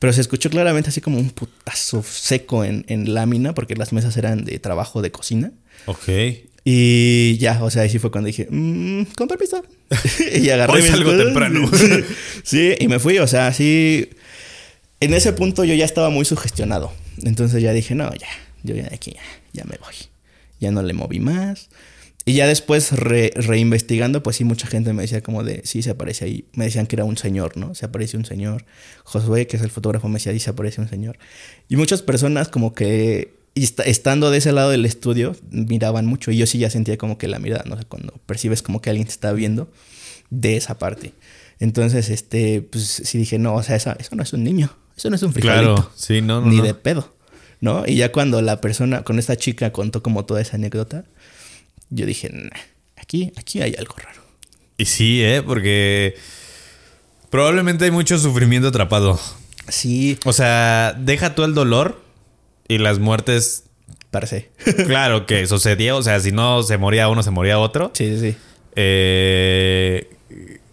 Pero 0.00 0.12
se 0.14 0.22
escuchó 0.22 0.50
claramente 0.50 0.88
así 0.88 1.00
como 1.00 1.18
un 1.18 1.30
putazo 1.30 2.02
seco 2.02 2.64
en, 2.64 2.84
en 2.88 3.14
lámina, 3.14 3.54
porque 3.54 3.76
las 3.76 3.92
mesas 3.92 4.16
eran 4.16 4.44
de 4.44 4.58
trabajo 4.58 5.02
de 5.02 5.12
cocina. 5.12 5.52
Ok. 5.86 6.08
Y 6.64 7.36
ya, 7.38 7.62
o 7.62 7.70
sea, 7.70 7.82
ahí 7.82 7.90
sí 7.90 7.98
fue 7.98 8.10
cuando 8.10 8.26
dije, 8.26 8.48
mmm, 8.50 9.02
con 9.16 9.28
permiso. 9.28 9.62
y 10.34 10.48
agarré 10.48 10.72
Hoy 10.72 10.82
salgo 10.82 11.10
cosas. 11.10 11.24
temprano. 11.26 11.70
sí, 12.42 12.74
y 12.80 12.88
me 12.88 12.98
fui, 12.98 13.18
o 13.18 13.26
sea, 13.26 13.52
sí. 13.52 14.08
En 15.00 15.14
ese 15.14 15.32
punto 15.34 15.64
yo 15.64 15.74
ya 15.74 15.84
estaba 15.84 16.10
muy 16.10 16.24
sugestionado. 16.24 16.92
Entonces 17.22 17.62
ya 17.62 17.72
dije, 17.72 17.94
no, 17.94 18.10
ya, 18.14 18.28
yo 18.62 18.74
ya 18.74 18.84
de 18.84 18.94
aquí 18.94 19.12
ya, 19.12 19.22
ya 19.52 19.64
me 19.64 19.76
voy. 19.78 19.94
Ya 20.60 20.70
no 20.70 20.82
le 20.82 20.94
moví 20.94 21.20
más. 21.20 21.68
Y 22.26 22.34
ya 22.34 22.46
después, 22.46 22.92
re- 22.92 23.32
reinvestigando, 23.34 24.22
pues 24.22 24.36
sí, 24.36 24.44
mucha 24.44 24.66
gente 24.66 24.92
me 24.92 25.02
decía 25.02 25.22
como 25.22 25.42
de, 25.42 25.62
sí, 25.64 25.82
se 25.82 25.90
aparece 25.90 26.26
ahí. 26.26 26.44
Me 26.52 26.64
decían 26.66 26.86
que 26.86 26.96
era 26.96 27.04
un 27.04 27.16
señor, 27.16 27.56
¿no? 27.56 27.74
Se 27.74 27.86
aparece 27.86 28.16
un 28.16 28.24
señor. 28.26 28.66
Josué, 29.04 29.46
que 29.46 29.56
es 29.56 29.62
el 29.62 29.70
fotógrafo, 29.70 30.06
me 30.08 30.14
decía, 30.14 30.32
sí, 30.32 30.38
se 30.38 30.50
aparece 30.50 30.80
un 30.80 30.88
señor. 30.88 31.18
Y 31.68 31.76
muchas 31.76 32.02
personas 32.02 32.48
como 32.48 32.74
que, 32.74 33.34
estando 33.54 34.30
de 34.30 34.38
ese 34.38 34.52
lado 34.52 34.70
del 34.70 34.84
estudio, 34.84 35.34
miraban 35.50 36.04
mucho. 36.06 36.30
Y 36.30 36.36
yo 36.36 36.46
sí 36.46 36.58
ya 36.58 36.68
sentía 36.70 36.98
como 36.98 37.16
que 37.16 37.26
la 37.26 37.38
mirada, 37.38 37.64
no 37.66 37.76
sé, 37.78 37.84
cuando 37.86 38.12
percibes 38.26 38.60
como 38.62 38.82
que 38.82 38.90
alguien 38.90 39.06
te 39.06 39.12
está 39.12 39.32
viendo 39.32 39.72
de 40.28 40.56
esa 40.56 40.78
parte. 40.78 41.14
Entonces, 41.58 42.10
este, 42.10 42.60
pues 42.62 42.84
sí 42.84 43.18
dije, 43.18 43.38
no, 43.38 43.54
o 43.54 43.62
sea, 43.62 43.76
eso, 43.76 43.94
eso 43.98 44.14
no 44.14 44.22
es 44.22 44.32
un 44.34 44.44
niño. 44.44 44.70
Eso 44.96 45.08
no 45.08 45.16
es 45.16 45.22
un 45.22 45.32
frijolito. 45.32 45.74
Claro. 45.74 45.90
Sí, 45.96 46.20
no, 46.20 46.42
no. 46.42 46.48
ni 46.48 46.58
no. 46.58 46.62
de 46.64 46.74
pedo. 46.74 47.14
¿No? 47.62 47.84
Y 47.86 47.96
ya 47.96 48.10
cuando 48.10 48.40
la 48.40 48.62
persona, 48.62 49.02
con 49.04 49.18
esta 49.18 49.36
chica 49.36 49.70
contó 49.70 50.02
como 50.02 50.24
toda 50.24 50.40
esa 50.40 50.56
anécdota, 50.56 51.04
yo 51.90 52.06
dije, 52.06 52.30
"Nah, 52.32 52.48
aquí, 52.96 53.32
aquí 53.36 53.60
hay 53.62 53.74
algo 53.78 53.94
raro. 53.96 54.20
Y 54.78 54.86
sí, 54.86 55.22
¿eh? 55.22 55.42
Porque 55.42 56.14
probablemente 57.30 57.84
hay 57.84 57.90
mucho 57.90 58.18
sufrimiento 58.18 58.68
atrapado. 58.68 59.20
Sí, 59.68 60.18
O 60.24 60.32
sea, 60.32 60.94
deja 60.98 61.34
tú 61.34 61.44
el 61.44 61.54
dolor 61.54 62.02
y 62.68 62.78
las 62.78 62.98
muertes. 62.98 63.64
parece. 64.10 64.50
Claro 64.86 65.26
que 65.26 65.46
sucedió. 65.46 65.96
O 65.98 66.02
sea, 66.02 66.18
si 66.20 66.32
no 66.32 66.62
se 66.62 66.78
moría 66.78 67.08
uno, 67.08 67.22
se 67.22 67.30
moría 67.30 67.58
otro. 67.58 67.90
Sí, 67.94 68.08
sí, 68.18 68.30
sí. 68.32 68.36
Eh, 68.74 70.08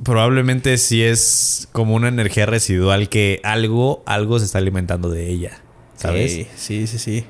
probablemente 0.03 0.77
sí 0.77 1.03
es 1.03 1.67
como 1.71 1.95
una 1.95 2.07
energía 2.07 2.45
residual 2.45 3.09
que 3.09 3.39
algo, 3.43 4.03
algo 4.05 4.39
se 4.39 4.45
está 4.45 4.57
alimentando 4.59 5.09
de 5.09 5.29
ella. 5.29 5.61
¿Sabes? 5.95 6.31
Sí, 6.31 6.47
sí, 6.55 6.87
sí, 6.87 6.97
sí. 6.99 7.25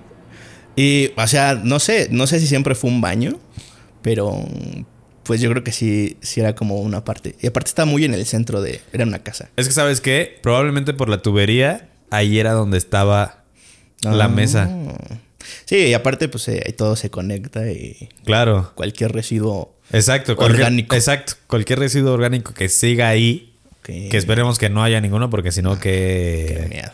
Y, 0.75 1.11
o 1.17 1.27
sea, 1.27 1.55
no 1.55 1.79
sé, 1.79 2.07
no 2.11 2.27
sé 2.27 2.39
si 2.39 2.47
siempre 2.47 2.75
fue 2.75 2.89
un 2.89 3.01
baño, 3.01 3.39
pero 4.01 4.37
pues 5.23 5.41
yo 5.41 5.49
creo 5.49 5.63
que 5.63 5.71
sí, 5.73 6.17
sí 6.21 6.39
era 6.39 6.55
como 6.55 6.79
una 6.81 7.03
parte. 7.03 7.35
Y 7.41 7.47
aparte 7.47 7.69
estaba 7.69 7.85
muy 7.85 8.05
en 8.05 8.13
el 8.13 8.25
centro 8.25 8.61
de, 8.61 8.81
era 8.93 9.03
una 9.05 9.19
casa. 9.19 9.49
Es 9.57 9.67
que, 9.67 9.73
¿sabes 9.73 9.99
qué? 10.01 10.39
Probablemente 10.41 10.93
por 10.93 11.09
la 11.09 11.21
tubería, 11.21 11.89
ahí 12.09 12.39
era 12.39 12.53
donde 12.53 12.77
estaba 12.77 13.43
la 14.03 14.25
Ah. 14.25 14.29
mesa. 14.29 14.69
Sí, 15.65 15.75
y 15.77 15.93
aparte 15.93 16.27
pues 16.29 16.47
eh, 16.49 16.63
ahí 16.65 16.73
todo 16.73 16.95
se 16.95 17.09
conecta 17.09 17.69
y 17.71 18.09
Claro. 18.25 18.71
cualquier 18.75 19.11
residuo 19.13 19.75
Exacto. 19.91 20.35
Cualquier, 20.35 20.61
Orgánico. 20.61 20.95
Exacto. 20.95 21.33
Cualquier 21.47 21.79
residuo 21.79 22.13
orgánico 22.13 22.53
que 22.53 22.67
siga 22.69 23.07
ahí, 23.09 23.53
que, 23.83 24.09
que 24.09 24.17
esperemos 24.17 24.57
que 24.59 24.69
no 24.69 24.83
haya 24.83 24.99
ninguno, 24.99 25.29
porque 25.29 25.51
si 25.53 25.61
no, 25.61 25.79
Qué 25.79 26.57
que... 26.61 26.67
miedo. 26.69 26.91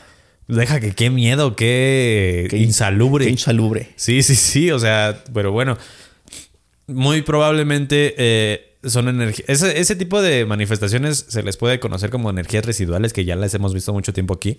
Deja 0.47 0.79
que 0.79 0.91
qué 0.93 1.09
miedo, 1.09 1.55
qué, 1.55 2.47
Qué- 2.49 2.57
insalubre. 2.57 3.25
Qué 3.25 3.31
insalubre. 3.31 3.89
Sí, 3.95 4.21
sí, 4.23 4.35
sí. 4.35 4.71
O 4.71 4.77
sea, 4.79 5.23
pero 5.33 5.51
bueno. 5.51 5.77
Muy 6.87 7.21
probablemente 7.21 8.13
eh, 8.17 8.77
son 8.83 9.07
energías. 9.07 9.47
Ese, 9.49 9.79
ese 9.79 9.95
tipo 9.95 10.21
de 10.21 10.45
manifestaciones 10.45 11.25
se 11.29 11.41
les 11.43 11.55
puede 11.57 11.79
conocer 11.79 12.09
como 12.09 12.29
energías 12.29 12.65
residuales, 12.65 13.13
que 13.13 13.23
ya 13.25 13.35
las 13.35 13.53
hemos 13.53 13.73
visto 13.73 13.93
mucho 13.93 14.11
tiempo 14.13 14.33
aquí. 14.33 14.57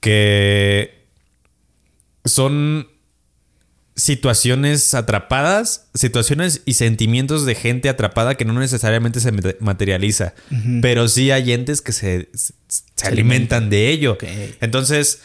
Que 0.00 1.04
son 2.24 2.88
situaciones 3.96 4.94
atrapadas, 4.94 5.88
situaciones 5.94 6.62
y 6.64 6.74
sentimientos 6.74 7.44
de 7.44 7.54
gente 7.54 7.88
atrapada 7.88 8.34
que 8.36 8.44
no 8.44 8.58
necesariamente 8.58 9.20
se 9.20 9.30
mate- 9.32 9.56
materializa, 9.60 10.34
pero 10.80 11.06
sí 11.08 11.30
hay 11.30 11.52
entes 11.52 11.82
que 11.82 11.92
se, 11.92 12.28
se- 12.32 12.54
se 12.68 13.06
alimentan 13.06 13.68
de 13.68 13.90
ello. 13.90 14.16
Entonces, 14.60 15.22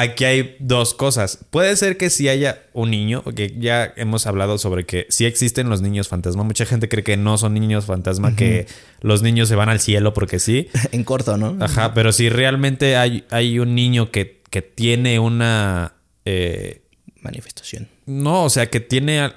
aquí 0.00 0.24
hay 0.24 0.56
dos 0.60 0.94
cosas. 0.94 1.38
Puede 1.50 1.76
ser 1.76 1.96
que 1.96 2.10
sí 2.10 2.28
haya 2.28 2.62
un 2.72 2.90
niño, 2.90 3.22
que 3.34 3.54
ya 3.58 3.92
hemos 3.96 4.26
hablado 4.26 4.58
sobre 4.58 4.84
que 4.86 5.06
sí 5.08 5.26
existen 5.26 5.68
los 5.68 5.80
niños 5.82 6.08
fantasma. 6.08 6.44
Mucha 6.44 6.66
gente 6.66 6.88
cree 6.88 7.04
que 7.04 7.16
no 7.16 7.36
son 7.38 7.54
niños 7.54 7.86
fantasma, 7.86 8.36
que 8.36 8.66
los 9.00 9.22
niños 9.22 9.48
se 9.48 9.56
van 9.56 9.68
al 9.68 9.80
cielo 9.80 10.14
porque 10.14 10.38
sí. 10.38 10.68
En 10.92 11.04
corto, 11.04 11.36
¿no? 11.36 11.56
Ajá, 11.62 11.94
pero 11.94 12.12
si 12.12 12.28
realmente 12.28 12.96
hay, 12.96 13.24
hay 13.30 13.58
un 13.58 13.74
niño 13.74 14.10
que, 14.10 14.42
que 14.50 14.62
tiene 14.62 15.18
una... 15.18 15.94
eh, 16.24 16.82
Manifestación. 17.20 17.88
no, 18.06 18.44
o 18.44 18.50
sea, 18.50 18.70
que 18.70 18.80
tiene... 18.80 19.32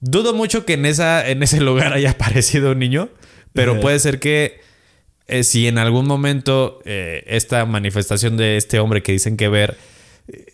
Dudo 0.00 0.34
mucho 0.34 0.66
que 0.66 0.72
en, 0.72 0.84
esa, 0.84 1.28
en 1.28 1.42
ese 1.44 1.60
lugar 1.62 1.92
haya 1.92 2.10
aparecido 2.10 2.72
un 2.72 2.80
niño, 2.80 3.08
pero 3.52 3.80
puede 3.80 3.98
ser 4.00 4.18
que 4.18 4.60
eh, 5.28 5.44
si 5.44 5.66
en 5.68 5.78
algún 5.78 6.06
momento 6.06 6.80
eh, 6.84 7.24
esta 7.26 7.64
manifestación 7.66 8.36
de 8.36 8.56
este 8.56 8.78
hombre 8.78 9.02
que 9.02 9.12
dicen 9.12 9.36
que 9.36 9.48
ver 9.48 9.76
eh, 10.28 10.44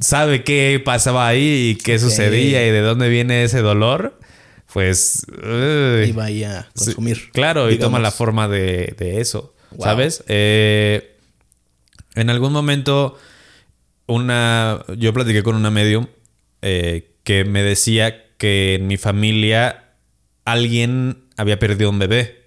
sabe 0.00 0.44
qué 0.44 0.80
pasaba 0.84 1.26
ahí 1.26 1.70
y 1.70 1.74
qué 1.76 1.98
sucedía 1.98 2.66
y 2.66 2.70
de 2.70 2.80
dónde 2.80 3.08
viene 3.08 3.42
ese 3.44 3.60
dolor, 3.60 4.18
pues... 4.72 5.26
uy. 5.32 6.08
Y 6.08 6.12
vaya 6.12 6.60
a 6.60 6.62
Sí, 6.74 6.86
consumir. 6.94 7.30
claro, 7.32 7.70
y 7.70 7.78
toma 7.78 7.98
la 7.98 8.10
forma 8.12 8.48
de, 8.48 8.94
de 8.98 9.20
eso. 9.20 9.54
Wow. 9.72 9.84
¿Sabes? 9.84 10.24
En 10.28 11.02
algún 12.30 12.52
momento, 12.52 13.18
una. 14.06 14.82
Yo 14.96 15.12
platiqué 15.12 15.42
con 15.42 15.56
una 15.56 15.70
medium 15.70 16.06
que 16.60 17.44
me 17.44 17.62
decía 17.62 18.24
que 18.38 18.74
en 18.76 18.86
mi 18.86 18.96
familia 18.96 19.84
alguien 20.44 21.24
había 21.36 21.58
perdido 21.58 21.90
un 21.90 21.98
bebé. 21.98 22.44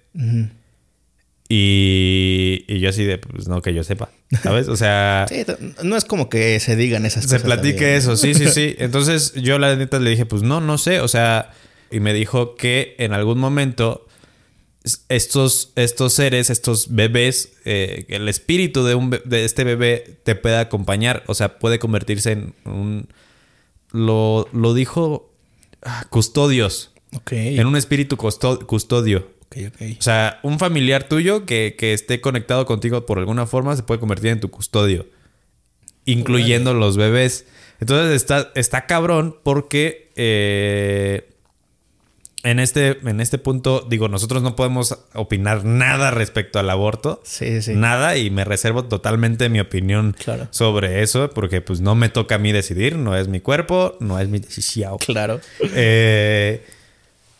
Y, 1.54 2.64
y 2.66 2.80
yo 2.80 2.88
así 2.88 3.04
de, 3.04 3.18
pues 3.18 3.46
no 3.46 3.60
que 3.60 3.74
yo 3.74 3.84
sepa, 3.84 4.10
¿sabes? 4.42 4.68
O 4.68 4.76
sea, 4.76 5.26
Sí, 5.28 5.44
no 5.82 5.96
es 5.98 6.04
como 6.06 6.30
que 6.30 6.58
se 6.60 6.76
digan 6.76 7.04
esas 7.04 7.24
se 7.24 7.28
cosas. 7.28 7.42
platique 7.42 7.72
también. 7.78 7.94
eso, 7.96 8.16
sí, 8.16 8.32
sí, 8.32 8.46
sí. 8.48 8.74
Entonces 8.78 9.34
yo 9.34 9.58
la 9.58 9.76
neta 9.76 9.98
le 9.98 10.08
dije, 10.10 10.24
pues 10.24 10.42
no, 10.42 10.62
no 10.62 10.78
sé, 10.78 11.00
o 11.00 11.08
sea, 11.08 11.50
y 11.90 12.00
me 12.00 12.14
dijo 12.14 12.54
que 12.54 12.94
en 12.98 13.12
algún 13.12 13.38
momento 13.38 14.06
estos, 15.10 15.72
estos 15.76 16.14
seres, 16.14 16.48
estos 16.48 16.94
bebés, 16.94 17.52
eh, 17.66 18.06
el 18.08 18.28
espíritu 18.30 18.82
de, 18.84 18.94
un, 18.94 19.10
de 19.10 19.44
este 19.44 19.64
bebé 19.64 20.20
te 20.24 20.34
puede 20.34 20.56
acompañar, 20.56 21.22
o 21.26 21.34
sea, 21.34 21.58
puede 21.58 21.78
convertirse 21.78 22.32
en 22.32 22.54
un... 22.64 23.08
Lo, 23.92 24.48
lo 24.54 24.72
dijo 24.72 25.30
ah, 25.82 26.06
custodios, 26.08 26.92
Ok. 27.14 27.32
en 27.32 27.66
un 27.66 27.76
espíritu 27.76 28.16
custo- 28.16 28.64
custodio. 28.66 29.30
O 29.98 30.02
sea, 30.02 30.40
un 30.42 30.58
familiar 30.58 31.04
tuyo 31.08 31.44
que, 31.46 31.74
que 31.78 31.92
esté 31.92 32.20
conectado 32.20 32.66
contigo 32.66 33.06
por 33.06 33.18
alguna 33.18 33.46
forma 33.46 33.76
se 33.76 33.82
puede 33.82 34.00
convertir 34.00 34.30
en 34.30 34.40
tu 34.40 34.50
custodio, 34.50 35.06
incluyendo 36.04 36.74
los 36.74 36.96
bebés. 36.96 37.46
Entonces 37.80 38.14
está, 38.14 38.50
está 38.54 38.86
cabrón 38.86 39.36
porque 39.42 40.10
eh, 40.14 41.28
en, 42.44 42.58
este, 42.60 42.98
en 43.08 43.20
este 43.20 43.38
punto, 43.38 43.86
digo, 43.88 44.08
nosotros 44.08 44.42
no 44.42 44.56
podemos 44.56 44.98
opinar 45.14 45.64
nada 45.64 46.10
respecto 46.10 46.58
al 46.58 46.70
aborto. 46.70 47.20
Sí, 47.24 47.62
sí. 47.62 47.74
Nada, 47.74 48.16
y 48.16 48.30
me 48.30 48.44
reservo 48.44 48.84
totalmente 48.84 49.48
mi 49.48 49.60
opinión 49.60 50.14
Claro. 50.22 50.48
sobre 50.50 51.02
eso, 51.02 51.30
porque 51.30 51.60
pues 51.60 51.80
no 51.80 51.94
me 51.94 52.08
toca 52.08 52.36
a 52.36 52.38
mí 52.38 52.52
decidir, 52.52 52.96
no 52.96 53.16
es 53.16 53.28
mi 53.28 53.40
cuerpo, 53.40 53.96
no 54.00 54.18
es 54.18 54.28
mi 54.28 54.38
decisión. 54.40 54.98
Claro. 54.98 55.40
Eh, 55.74 56.64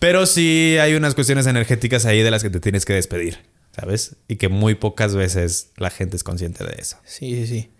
pero 0.02 0.26
sí 0.26 0.76
hay 0.80 0.94
unas 0.94 1.14
cuestiones 1.14 1.46
energéticas 1.46 2.04
ahí 2.06 2.22
de 2.22 2.30
las 2.30 2.42
que 2.42 2.50
te 2.50 2.58
tienes 2.60 2.84
que 2.84 2.92
despedir, 2.92 3.38
¿sabes? 3.74 4.16
Y 4.28 4.36
que 4.36 4.48
muy 4.48 4.74
pocas 4.74 5.14
veces 5.14 5.68
la 5.76 5.90
gente 5.90 6.16
es 6.16 6.24
consciente 6.24 6.64
de 6.64 6.74
eso. 6.78 6.96
Sí, 7.06 7.34
sí, 7.36 7.46
sí. 7.46 7.70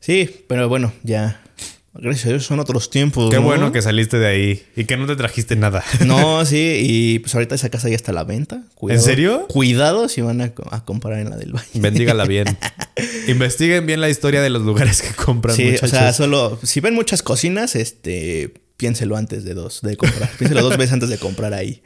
Sí, 0.00 0.44
pero 0.48 0.68
bueno, 0.70 0.92
ya. 1.02 1.42
Gracias 1.98 2.26
a 2.26 2.28
Dios 2.28 2.44
son 2.44 2.60
otros 2.60 2.90
tiempos. 2.90 3.30
Qué 3.30 3.36
¿no? 3.36 3.42
bueno 3.42 3.72
que 3.72 3.80
saliste 3.80 4.18
de 4.18 4.26
ahí 4.26 4.62
y 4.76 4.84
que 4.84 4.96
no 4.98 5.06
te 5.06 5.16
trajiste 5.16 5.54
nada. 5.56 5.82
No, 6.06 6.44
sí, 6.46 6.80
y 6.82 7.18
pues 7.20 7.34
ahorita 7.34 7.54
esa 7.54 7.68
casa 7.70 7.88
ya 7.88 7.96
está 7.96 8.12
a 8.12 8.14
la 8.14 8.24
venta. 8.24 8.62
Cuidado- 8.74 9.02
serio? 9.04 9.46
Cuidado 9.48 10.08
si 10.08 10.20
van 10.22 10.40
a, 10.42 10.54
co- 10.54 10.66
a 10.70 10.84
comprar 10.84 11.18
en 11.20 11.30
la 11.30 11.36
del 11.36 11.52
Valle. 11.54 11.68
Bendígala 11.80 12.24
bien. 12.28 12.46
Investiguen 13.28 13.86
bien 13.86 14.00
la 14.00 14.08
historia 14.10 14.42
de 14.42 14.50
los 14.50 14.62
lugares 14.62 15.02
que 15.02 15.14
compran, 15.14 15.56
Sí, 15.56 15.64
muchachos. 15.64 15.92
o 15.92 15.96
sea, 15.96 16.12
solo 16.12 16.58
si 16.62 16.80
ven 16.80 16.94
muchas 16.94 17.22
cocinas, 17.22 17.74
este, 17.76 18.52
piénselo 18.76 19.16
antes 19.16 19.44
de 19.44 19.54
dos, 19.54 19.80
de 19.82 19.96
comprar. 19.96 20.30
piénselo 20.38 20.62
dos 20.62 20.76
veces 20.76 20.92
antes 20.92 21.08
de 21.08 21.18
comprar 21.18 21.54
ahí. 21.54 21.82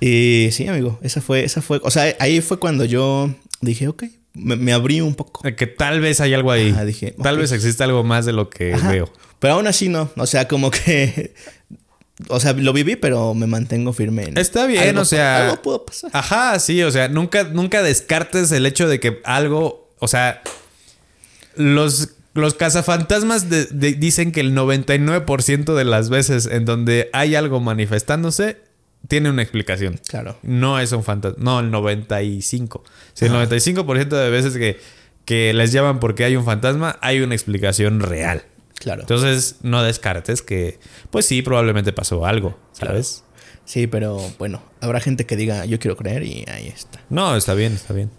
Y 0.00 0.48
sí, 0.52 0.66
amigo, 0.66 0.98
esa 1.02 1.20
fue, 1.20 1.44
esa 1.44 1.60
fue, 1.60 1.80
o 1.82 1.90
sea, 1.90 2.16
ahí 2.18 2.40
fue 2.40 2.58
cuando 2.58 2.84
yo 2.84 3.34
dije, 3.60 3.88
ok, 3.88 4.04
me, 4.32 4.56
me 4.56 4.72
abrí 4.72 5.00
un 5.00 5.14
poco. 5.14 5.42
Que 5.42 5.66
tal 5.66 6.00
vez 6.00 6.20
hay 6.20 6.34
algo 6.34 6.50
ahí. 6.50 6.70
Ajá, 6.70 6.84
dije, 6.84 7.14
tal 7.22 7.36
vez 7.38 7.52
existe 7.52 7.82
algo 7.84 8.02
más 8.02 8.24
de 8.24 8.32
lo 8.32 8.48
que 8.48 8.74
Ajá. 8.74 8.90
veo. 8.90 9.12
Pero 9.38 9.54
aún 9.54 9.66
así 9.66 9.88
no, 9.88 10.10
o 10.16 10.26
sea, 10.26 10.48
como 10.48 10.70
que, 10.70 11.34
o 12.28 12.40
sea, 12.40 12.52
lo 12.52 12.72
viví, 12.72 12.96
pero 12.96 13.34
me 13.34 13.46
mantengo 13.46 13.92
firme. 13.92 14.24
En, 14.24 14.38
Está 14.38 14.66
bien, 14.66 14.88
algo 14.88 15.02
o 15.02 15.04
sea. 15.04 15.44
Algo 15.48 15.62
pudo 15.62 15.84
pasar. 15.84 16.10
Ajá, 16.14 16.58
sí, 16.58 16.82
o 16.82 16.90
sea, 16.90 17.08
nunca, 17.08 17.44
nunca 17.44 17.82
descartes 17.82 18.52
el 18.52 18.66
hecho 18.66 18.88
de 18.88 19.00
que 19.00 19.20
algo. 19.24 19.90
O 19.98 20.08
sea. 20.08 20.42
Los, 21.56 22.14
los 22.40 22.54
cazafantasmas 22.54 23.48
de- 23.50 23.66
de- 23.66 23.92
dicen 23.94 24.32
que 24.32 24.40
el 24.40 24.54
99% 24.54 25.74
de 25.74 25.84
las 25.84 26.08
veces 26.10 26.46
en 26.46 26.64
donde 26.64 27.10
hay 27.12 27.34
algo 27.34 27.60
manifestándose, 27.60 28.58
tiene 29.08 29.30
una 29.30 29.42
explicación. 29.42 30.00
Claro. 30.08 30.36
No 30.42 30.78
es 30.78 30.92
un 30.92 31.02
fantasma. 31.04 31.38
No, 31.42 31.60
el 31.60 31.70
95. 31.70 32.84
Si 33.14 33.24
el 33.26 33.32
95% 33.32 34.08
de 34.08 34.30
veces 34.30 34.54
que, 34.56 34.78
que 35.24 35.52
les 35.54 35.72
llaman 35.72 36.00
porque 36.00 36.24
hay 36.24 36.36
un 36.36 36.44
fantasma, 36.44 36.98
hay 37.00 37.20
una 37.20 37.34
explicación 37.34 38.00
real. 38.00 38.42
Claro. 38.78 39.02
Entonces, 39.02 39.56
no 39.62 39.82
descartes 39.82 40.42
que, 40.42 40.78
pues 41.10 41.26
sí, 41.26 41.42
probablemente 41.42 41.92
pasó 41.92 42.24
algo, 42.26 42.58
¿sabes? 42.72 43.24
Sí, 43.70 43.86
pero 43.86 44.20
bueno, 44.36 44.60
habrá 44.80 44.98
gente 44.98 45.26
que 45.26 45.36
diga, 45.36 45.64
yo 45.64 45.78
quiero 45.78 45.96
creer 45.96 46.24
y 46.24 46.44
ahí 46.50 46.66
está. 46.66 46.98
No, 47.08 47.36
está 47.36 47.54
bien, 47.54 47.72
está 47.74 47.94
bien. 47.94 48.10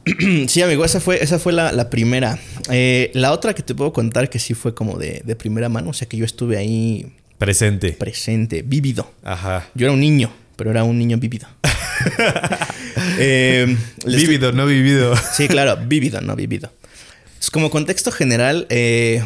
Sí, 0.47 0.61
amigo, 0.61 0.85
esa 0.85 1.01
fue, 1.01 1.21
esa 1.21 1.39
fue 1.39 1.51
la, 1.51 1.73
la 1.73 1.89
primera. 1.89 2.39
Eh, 2.69 3.11
la 3.13 3.33
otra 3.33 3.53
que 3.53 3.61
te 3.61 3.75
puedo 3.75 3.91
contar 3.91 4.29
que 4.29 4.39
sí 4.39 4.53
fue 4.53 4.73
como 4.73 4.97
de, 4.97 5.21
de 5.25 5.35
primera 5.35 5.67
mano, 5.67 5.89
o 5.89 5.93
sea 5.93 6.07
que 6.07 6.15
yo 6.15 6.23
estuve 6.23 6.57
ahí 6.57 7.11
Presente. 7.37 7.91
presente, 7.91 8.61
vívido. 8.61 9.11
Ajá. 9.23 9.67
Yo 9.75 9.87
era 9.87 9.93
un 9.93 9.99
niño, 9.99 10.31
pero 10.55 10.71
era 10.71 10.85
un 10.85 10.97
niño 10.97 11.17
vívido. 11.17 11.47
Eh, 13.19 13.77
Vívido, 14.05 14.51
no 14.51 14.65
vivido. 14.65 15.15
Sí, 15.33 15.47
claro, 15.47 15.77
vívido, 15.87 16.21
no 16.21 16.35
vivido. 16.35 16.71
Es 17.39 17.49
como 17.51 17.69
contexto 17.69 18.11
general, 18.11 18.67
eh, 18.69 19.23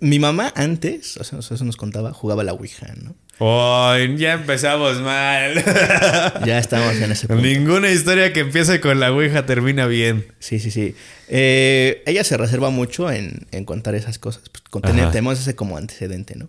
mi 0.00 0.18
mamá 0.18 0.52
antes, 0.54 1.16
o 1.16 1.24
sea, 1.24 1.38
eso 1.38 1.64
nos 1.64 1.76
contaba, 1.76 2.12
jugaba 2.12 2.44
la 2.44 2.52
Ouija, 2.52 2.92
¿no? 3.02 3.14
Ay, 3.38 4.16
ya 4.18 4.34
empezamos 4.34 5.00
mal. 5.00 5.64
Ya 6.46 6.58
estamos 6.58 6.96
en 6.96 7.12
ese 7.12 7.26
punto. 7.26 7.42
Ninguna 7.42 7.90
historia 7.90 8.32
que 8.32 8.40
empiece 8.40 8.80
con 8.80 9.00
la 9.00 9.12
Ouija 9.12 9.46
termina 9.46 9.86
bien. 9.86 10.26
Sí, 10.38 10.58
sí, 10.58 10.70
sí. 10.70 10.94
Eh, 11.28 12.02
ella 12.06 12.24
se 12.24 12.36
reserva 12.36 12.70
mucho 12.70 13.10
en, 13.10 13.46
en 13.50 13.64
contar 13.64 13.94
esas 13.94 14.18
cosas. 14.18 14.48
Pues, 14.50 14.62
con 14.70 14.82
tener, 14.82 15.10
tenemos 15.10 15.40
ese 15.40 15.54
como 15.54 15.76
antecedente, 15.76 16.36
¿no? 16.36 16.48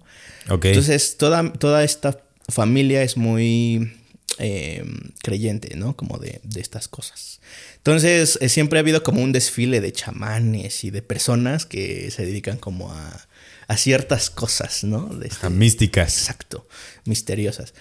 Ok. 0.49 0.65
Entonces, 0.65 1.17
toda, 1.17 1.51
toda 1.53 1.83
esta 1.83 2.19
familia 2.49 3.01
es 3.03 3.17
muy 3.17 3.93
eh, 4.39 4.83
creyente, 5.21 5.75
¿no? 5.75 5.95
Como 5.95 6.17
de, 6.17 6.41
de 6.43 6.61
estas 6.61 6.87
cosas. 6.87 7.39
Entonces, 7.77 8.37
eh, 8.41 8.49
siempre 8.49 8.79
ha 8.79 8.81
habido 8.81 9.03
como 9.03 9.21
un 9.21 9.31
desfile 9.31 9.81
de 9.81 9.91
chamanes 9.91 10.83
y 10.83 10.91
de 10.91 11.01
personas 11.01 11.65
que 11.65 12.09
se 12.11 12.25
dedican 12.25 12.57
como 12.57 12.91
a, 12.91 13.27
a 13.67 13.77
ciertas 13.77 14.29
cosas, 14.29 14.83
¿no? 14.83 15.07
De 15.07 15.27
este- 15.27 15.49
místicas. 15.49 16.17
Exacto, 16.17 16.67
misteriosas. 17.05 17.73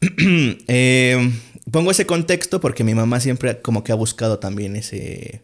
Eh, 0.66 1.32
pongo 1.70 1.90
ese 1.90 2.06
contexto 2.06 2.60
porque 2.60 2.84
mi 2.84 2.94
mamá 2.94 3.20
siempre 3.20 3.60
como 3.62 3.84
que 3.84 3.92
ha 3.92 3.94
buscado 3.94 4.38
también 4.38 4.76
ese, 4.76 5.42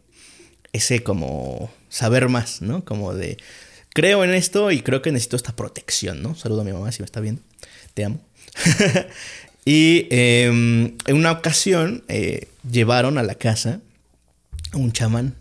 ese 0.72 1.03
como 1.03 1.70
saber 1.88 2.29
más, 2.29 2.61
¿no? 2.61 2.85
Como 2.85 3.14
de, 3.14 3.38
creo 3.94 4.24
en 4.24 4.35
esto 4.35 4.70
y 4.70 4.83
creo 4.83 5.03
que 5.03 5.12
necesito 5.12 5.37
esta 5.37 5.57
protección, 5.57 6.22
¿no? 6.22 6.35
Saludo 6.35 6.61
a 6.62 6.64
mi 6.64 6.72
mamá 6.72 6.92
si 6.92 7.00
me 7.00 7.07
está 7.07 7.20
viendo, 7.20 7.42
te 7.94 8.05
amo. 8.05 8.20
y 9.64 10.07
eh, 10.11 10.46
en 10.46 11.16
una 11.16 11.33
ocasión 11.33 12.05
eh, 12.09 12.48
llevaron 12.70 13.18
a 13.18 13.22
la 13.22 13.35
casa 13.37 13.81
a 14.72 14.76
un 14.76 14.92
chamán. 14.92 15.35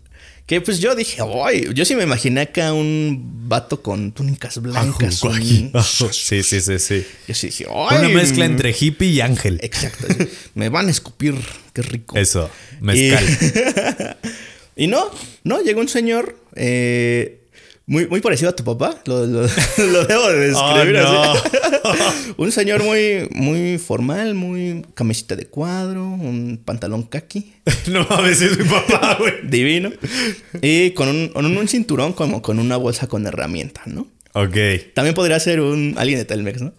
Que 0.50 0.60
pues 0.60 0.80
yo 0.80 0.96
dije, 0.96 1.22
¡ay! 1.44 1.68
Yo 1.74 1.84
sí 1.84 1.94
me 1.94 2.02
imaginé 2.02 2.40
acá 2.40 2.72
un 2.72 3.48
vato 3.48 3.82
con 3.82 4.10
túnicas 4.10 4.60
blancas. 4.60 5.22
un- 5.22 5.70
Sí, 6.10 6.42
sí, 6.42 6.60
sí, 6.60 6.78
sí. 6.80 7.06
yo 7.28 7.34
sí 7.36 7.46
dije, 7.46 7.66
¡ay! 7.72 7.98
Una 8.00 8.08
mezcla 8.08 8.46
entre 8.46 8.74
hippie 8.76 9.10
y 9.10 9.20
ángel. 9.20 9.60
Exacto. 9.62 10.08
Me 10.56 10.68
van 10.68 10.88
a 10.88 10.90
escupir, 10.90 11.36
qué 11.72 11.82
rico. 11.82 12.18
Eso, 12.18 12.50
mezcal. 12.80 13.24
Y, 14.74 14.86
y 14.86 14.86
no, 14.88 15.08
no, 15.44 15.62
llegó 15.62 15.82
un 15.82 15.88
señor 15.88 16.36
eh, 16.56 17.39
muy, 17.90 18.06
muy 18.06 18.20
parecido 18.20 18.50
a 18.50 18.56
tu 18.56 18.62
papá. 18.64 18.94
Lo, 19.06 19.26
lo- 19.26 19.42
lo 19.78 20.04
debo 20.06 20.28
de 20.30 20.38
describir 20.48 20.96
Oh, 21.04 21.32
así. 21.32 22.32
un 22.36 22.52
señor 22.52 22.82
muy, 22.84 23.28
muy 23.32 23.78
formal, 23.78 24.34
muy 24.34 24.82
camiseta 24.94 25.34
de 25.36 25.46
cuadro, 25.46 26.04
un 26.04 26.60
pantalón 26.64 27.02
kaki, 27.02 27.52
no 27.88 28.06
mames, 28.08 28.40
es 28.42 28.56
mi 28.58 28.64
papá, 28.64 29.16
güey. 29.18 29.34
divino. 29.42 29.90
Y 30.62 30.90
con 30.92 31.08
un, 31.08 31.28
con 31.28 31.44
un 31.44 31.68
cinturón 31.68 32.12
como 32.12 32.40
con 32.42 32.58
una 32.60 32.76
bolsa 32.76 33.08
con 33.08 33.26
herramienta, 33.26 33.82
¿no? 33.86 34.06
Ok. 34.34 34.56
También 34.94 35.14
podría 35.16 35.40
ser 35.40 35.60
un 35.60 35.94
alguien 35.98 36.18
de 36.20 36.24
Telmex, 36.24 36.62
¿no? 36.62 36.72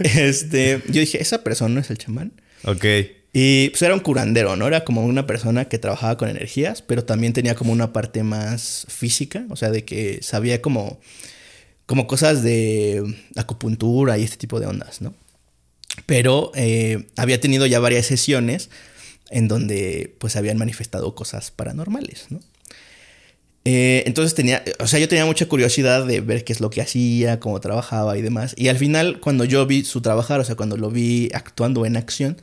este, 0.00 0.80
yo 0.88 1.00
dije, 1.00 1.20
esa 1.20 1.42
persona 1.42 1.74
no 1.74 1.80
es 1.80 1.90
el 1.90 1.98
chamán. 1.98 2.32
Ok. 2.64 2.84
Y 3.32 3.68
pues 3.70 3.82
era 3.82 3.94
un 3.94 4.00
curandero, 4.00 4.56
¿no? 4.56 4.66
Era 4.66 4.84
como 4.84 5.04
una 5.04 5.26
persona 5.26 5.66
que 5.66 5.78
trabajaba 5.78 6.16
con 6.16 6.28
energías, 6.28 6.82
pero 6.82 7.04
también 7.04 7.32
tenía 7.32 7.54
como 7.54 7.72
una 7.72 7.92
parte 7.92 8.22
más 8.22 8.86
física, 8.88 9.44
o 9.50 9.56
sea, 9.56 9.70
de 9.70 9.84
que 9.84 10.20
sabía 10.22 10.62
como, 10.62 10.98
como 11.86 12.06
cosas 12.06 12.42
de 12.42 13.02
acupuntura 13.36 14.18
y 14.18 14.24
este 14.24 14.38
tipo 14.38 14.60
de 14.60 14.66
ondas, 14.66 15.02
¿no? 15.02 15.14
Pero 16.06 16.52
eh, 16.54 17.06
había 17.16 17.40
tenido 17.40 17.66
ya 17.66 17.80
varias 17.80 18.06
sesiones 18.06 18.70
en 19.30 19.46
donde 19.48 20.14
pues 20.18 20.36
habían 20.36 20.56
manifestado 20.56 21.14
cosas 21.14 21.50
paranormales, 21.50 22.26
¿no? 22.30 22.40
Eh, 23.64 24.04
entonces 24.06 24.34
tenía, 24.34 24.62
o 24.78 24.86
sea, 24.86 24.98
yo 24.98 25.08
tenía 25.08 25.26
mucha 25.26 25.46
curiosidad 25.46 26.06
de 26.06 26.22
ver 26.22 26.44
qué 26.44 26.54
es 26.54 26.60
lo 26.60 26.70
que 26.70 26.80
hacía, 26.80 27.38
cómo 27.38 27.60
trabajaba 27.60 28.16
y 28.16 28.22
demás. 28.22 28.54
Y 28.56 28.68
al 28.68 28.78
final, 28.78 29.20
cuando 29.20 29.44
yo 29.44 29.66
vi 29.66 29.84
su 29.84 30.00
trabajar, 30.00 30.40
o 30.40 30.44
sea, 30.44 30.54
cuando 30.54 30.78
lo 30.78 30.90
vi 30.90 31.28
actuando 31.34 31.84
en 31.84 31.98
acción, 31.98 32.40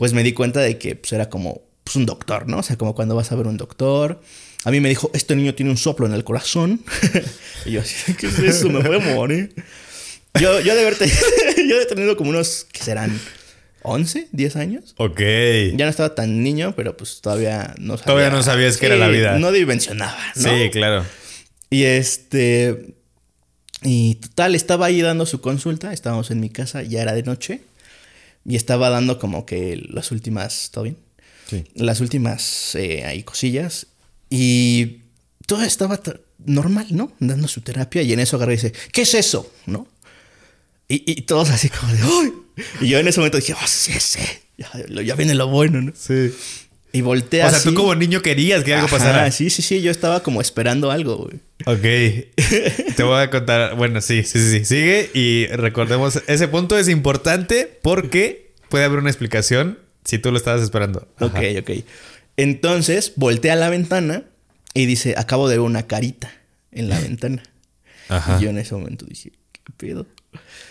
pues 0.00 0.14
me 0.14 0.22
di 0.22 0.32
cuenta 0.32 0.60
de 0.60 0.78
que 0.78 0.96
pues, 0.96 1.12
era 1.12 1.28
como 1.28 1.60
pues, 1.84 1.94
un 1.94 2.06
doctor, 2.06 2.48
¿no? 2.48 2.60
O 2.60 2.62
sea, 2.62 2.76
como 2.78 2.94
cuando 2.94 3.14
vas 3.14 3.32
a 3.32 3.36
ver 3.36 3.46
un 3.46 3.58
doctor. 3.58 4.22
A 4.64 4.70
mí 4.70 4.80
me 4.80 4.88
dijo, 4.88 5.10
este 5.12 5.36
niño 5.36 5.54
tiene 5.54 5.70
un 5.70 5.76
soplo 5.76 6.06
en 6.06 6.14
el 6.14 6.24
corazón. 6.24 6.82
y 7.66 7.72
yo 7.72 7.82
así, 7.82 8.14
¿qué 8.14 8.28
es 8.28 8.38
eso? 8.38 8.70
Me 8.70 8.80
voy 8.80 8.96
a 8.96 9.14
morir. 9.14 9.54
Yo, 10.40 10.58
yo 10.60 10.74
de 10.74 10.80
haber 10.80 10.96
yo 11.68 11.78
de 11.78 11.84
tenido 11.84 12.16
como 12.16 12.30
unos, 12.30 12.66
¿qué 12.72 12.82
serán? 12.82 13.20
¿11? 13.82 14.28
¿10 14.32 14.56
años? 14.56 14.94
Ok. 14.96 15.20
Ya 15.76 15.84
no 15.84 15.90
estaba 15.90 16.14
tan 16.14 16.42
niño, 16.42 16.72
pero 16.74 16.96
pues 16.96 17.20
todavía 17.20 17.74
no 17.78 17.98
sabía. 17.98 18.06
Todavía 18.06 18.30
no 18.30 18.42
sabías 18.42 18.78
qué 18.78 18.86
era 18.86 18.96
la 18.96 19.08
vida. 19.08 19.38
No 19.38 19.52
dimensionaba, 19.52 20.16
¿no? 20.34 20.50
Sí, 20.50 20.70
claro. 20.70 21.04
Y 21.68 21.82
este. 21.82 22.94
Y 23.82 24.14
total, 24.14 24.54
estaba 24.54 24.86
ahí 24.86 25.02
dando 25.02 25.26
su 25.26 25.42
consulta. 25.42 25.92
Estábamos 25.92 26.30
en 26.30 26.40
mi 26.40 26.48
casa, 26.48 26.82
ya 26.82 27.02
era 27.02 27.12
de 27.12 27.22
noche. 27.22 27.60
Y 28.44 28.56
estaba 28.56 28.90
dando 28.90 29.18
como 29.18 29.46
que 29.46 29.76
las 29.90 30.10
últimas. 30.10 30.70
¿Todo 30.72 30.84
bien? 30.84 30.96
Sí. 31.48 31.64
Las 31.74 32.00
últimas 32.00 32.74
eh, 32.74 33.04
ahí 33.04 33.22
cosillas. 33.22 33.86
Y 34.28 35.00
todo 35.46 35.62
estaba 35.62 36.00
normal, 36.44 36.86
¿no? 36.90 37.12
Dando 37.18 37.48
su 37.48 37.60
terapia. 37.60 38.02
Y 38.02 38.12
en 38.12 38.20
eso 38.20 38.36
agarré 38.36 38.54
y 38.54 38.56
dice: 38.56 38.72
¿Qué 38.92 39.02
es 39.02 39.14
eso? 39.14 39.52
¿No? 39.66 39.86
Y, 40.88 41.04
y 41.10 41.22
todos 41.22 41.50
así 41.50 41.68
como 41.68 41.92
de 41.92 42.00
¡ay! 42.02 42.32
Y 42.80 42.88
yo 42.88 42.98
en 42.98 43.08
ese 43.08 43.20
momento 43.20 43.38
dije: 43.38 43.54
¡Oh, 43.54 43.66
sí, 43.66 43.92
sí! 43.98 44.20
Ya, 44.58 44.70
ya 45.02 45.14
viene 45.14 45.34
lo 45.34 45.48
bueno, 45.48 45.80
¿no? 45.80 45.92
Sí. 45.96 46.32
Y 46.92 47.02
volteé 47.02 47.44
O 47.44 47.48
sea, 47.48 47.58
así. 47.58 47.68
tú 47.68 47.74
como 47.74 47.94
niño 47.94 48.20
querías 48.22 48.64
que 48.64 48.74
algo 48.74 48.86
Ajá, 48.86 48.98
pasara. 48.98 49.30
Sí, 49.30 49.48
sí, 49.50 49.62
sí. 49.62 49.80
Yo 49.80 49.90
estaba 49.90 50.22
como 50.22 50.40
esperando 50.40 50.90
algo, 50.90 51.16
güey. 51.18 51.36
Ok. 51.66 51.82
Te 52.96 53.02
voy 53.02 53.20
a 53.22 53.30
contar. 53.30 53.76
Bueno, 53.76 54.00
sí, 54.00 54.24
sí, 54.24 54.38
sí. 54.40 54.64
Sigue 54.64 55.10
y 55.14 55.46
recordemos, 55.48 56.20
ese 56.26 56.48
punto 56.48 56.76
es 56.78 56.88
importante 56.88 57.78
porque 57.82 58.52
puede 58.68 58.84
haber 58.84 58.98
una 58.98 59.10
explicación 59.10 59.78
si 60.04 60.18
tú 60.18 60.30
lo 60.32 60.36
estabas 60.36 60.62
esperando. 60.62 61.06
Ok, 61.20 61.34
Ajá. 61.36 61.60
ok. 61.60 61.70
Entonces 62.36 63.12
volteé 63.16 63.50
a 63.50 63.56
la 63.56 63.68
ventana 63.70 64.24
y 64.74 64.86
dice, 64.86 65.14
acabo 65.16 65.48
de 65.48 65.56
ver 65.56 65.60
una 65.66 65.86
carita 65.86 66.32
en 66.72 66.88
la 66.88 66.98
ventana. 67.00 67.42
Ajá. 68.08 68.38
Y 68.40 68.44
yo 68.44 68.50
en 68.50 68.58
ese 68.58 68.74
momento 68.74 69.04
dije, 69.06 69.32
¿qué 69.76 69.86
pedo? 69.86 70.06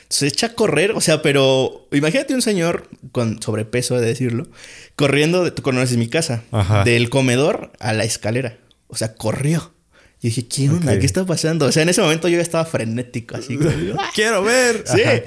Se 0.09 0.27
echa 0.27 0.47
a 0.47 0.53
correr, 0.53 0.91
o 0.91 1.01
sea, 1.01 1.21
pero 1.21 1.87
imagínate 1.91 2.33
un 2.33 2.41
señor 2.41 2.89
con 3.11 3.41
sobrepeso, 3.41 3.99
de 3.99 4.07
decirlo, 4.07 4.47
corriendo, 4.95 5.43
de, 5.43 5.51
tú 5.51 5.61
conoces 5.61 5.97
mi 5.97 6.07
casa, 6.07 6.43
Ajá. 6.51 6.83
del 6.83 7.09
comedor 7.09 7.71
a 7.79 7.93
la 7.93 8.03
escalera. 8.03 8.57
O 8.87 8.95
sea, 8.95 9.13
corrió. 9.15 9.73
Y 10.21 10.29
dije, 10.29 10.47
¿qué 10.47 10.69
onda? 10.69 10.97
¿Qué 10.99 11.05
está 11.05 11.25
pasando? 11.25 11.65
O 11.67 11.71
sea, 11.71 11.83
en 11.83 11.89
ese 11.89 12.01
momento 12.01 12.27
yo 12.27 12.37
ya 12.37 12.41
estaba 12.41 12.65
frenético, 12.65 13.37
así. 13.37 13.57
como, 13.57 13.69
¡ah! 13.99 14.09
Quiero 14.13 14.43
ver. 14.43 14.83
Sí. 14.85 15.01
Ajá. 15.01 15.21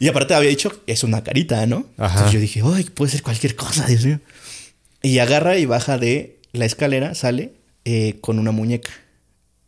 Y 0.00 0.08
aparte 0.08 0.32
había 0.34 0.48
dicho, 0.48 0.80
es 0.86 1.04
una 1.04 1.22
carita, 1.22 1.64
¿no? 1.66 1.86
Ajá. 1.98 2.14
Entonces 2.14 2.32
yo 2.32 2.40
dije, 2.40 2.62
ay, 2.64 2.84
puede 2.84 3.12
ser 3.12 3.22
cualquier 3.22 3.54
cosa, 3.54 3.86
Dios 3.86 4.04
mío. 4.06 4.18
Y 5.02 5.18
agarra 5.18 5.58
y 5.58 5.66
baja 5.66 5.98
de 5.98 6.38
la 6.52 6.64
escalera, 6.64 7.14
sale 7.14 7.52
eh, 7.84 8.16
con 8.22 8.38
una 8.38 8.50
muñeca. 8.50 8.90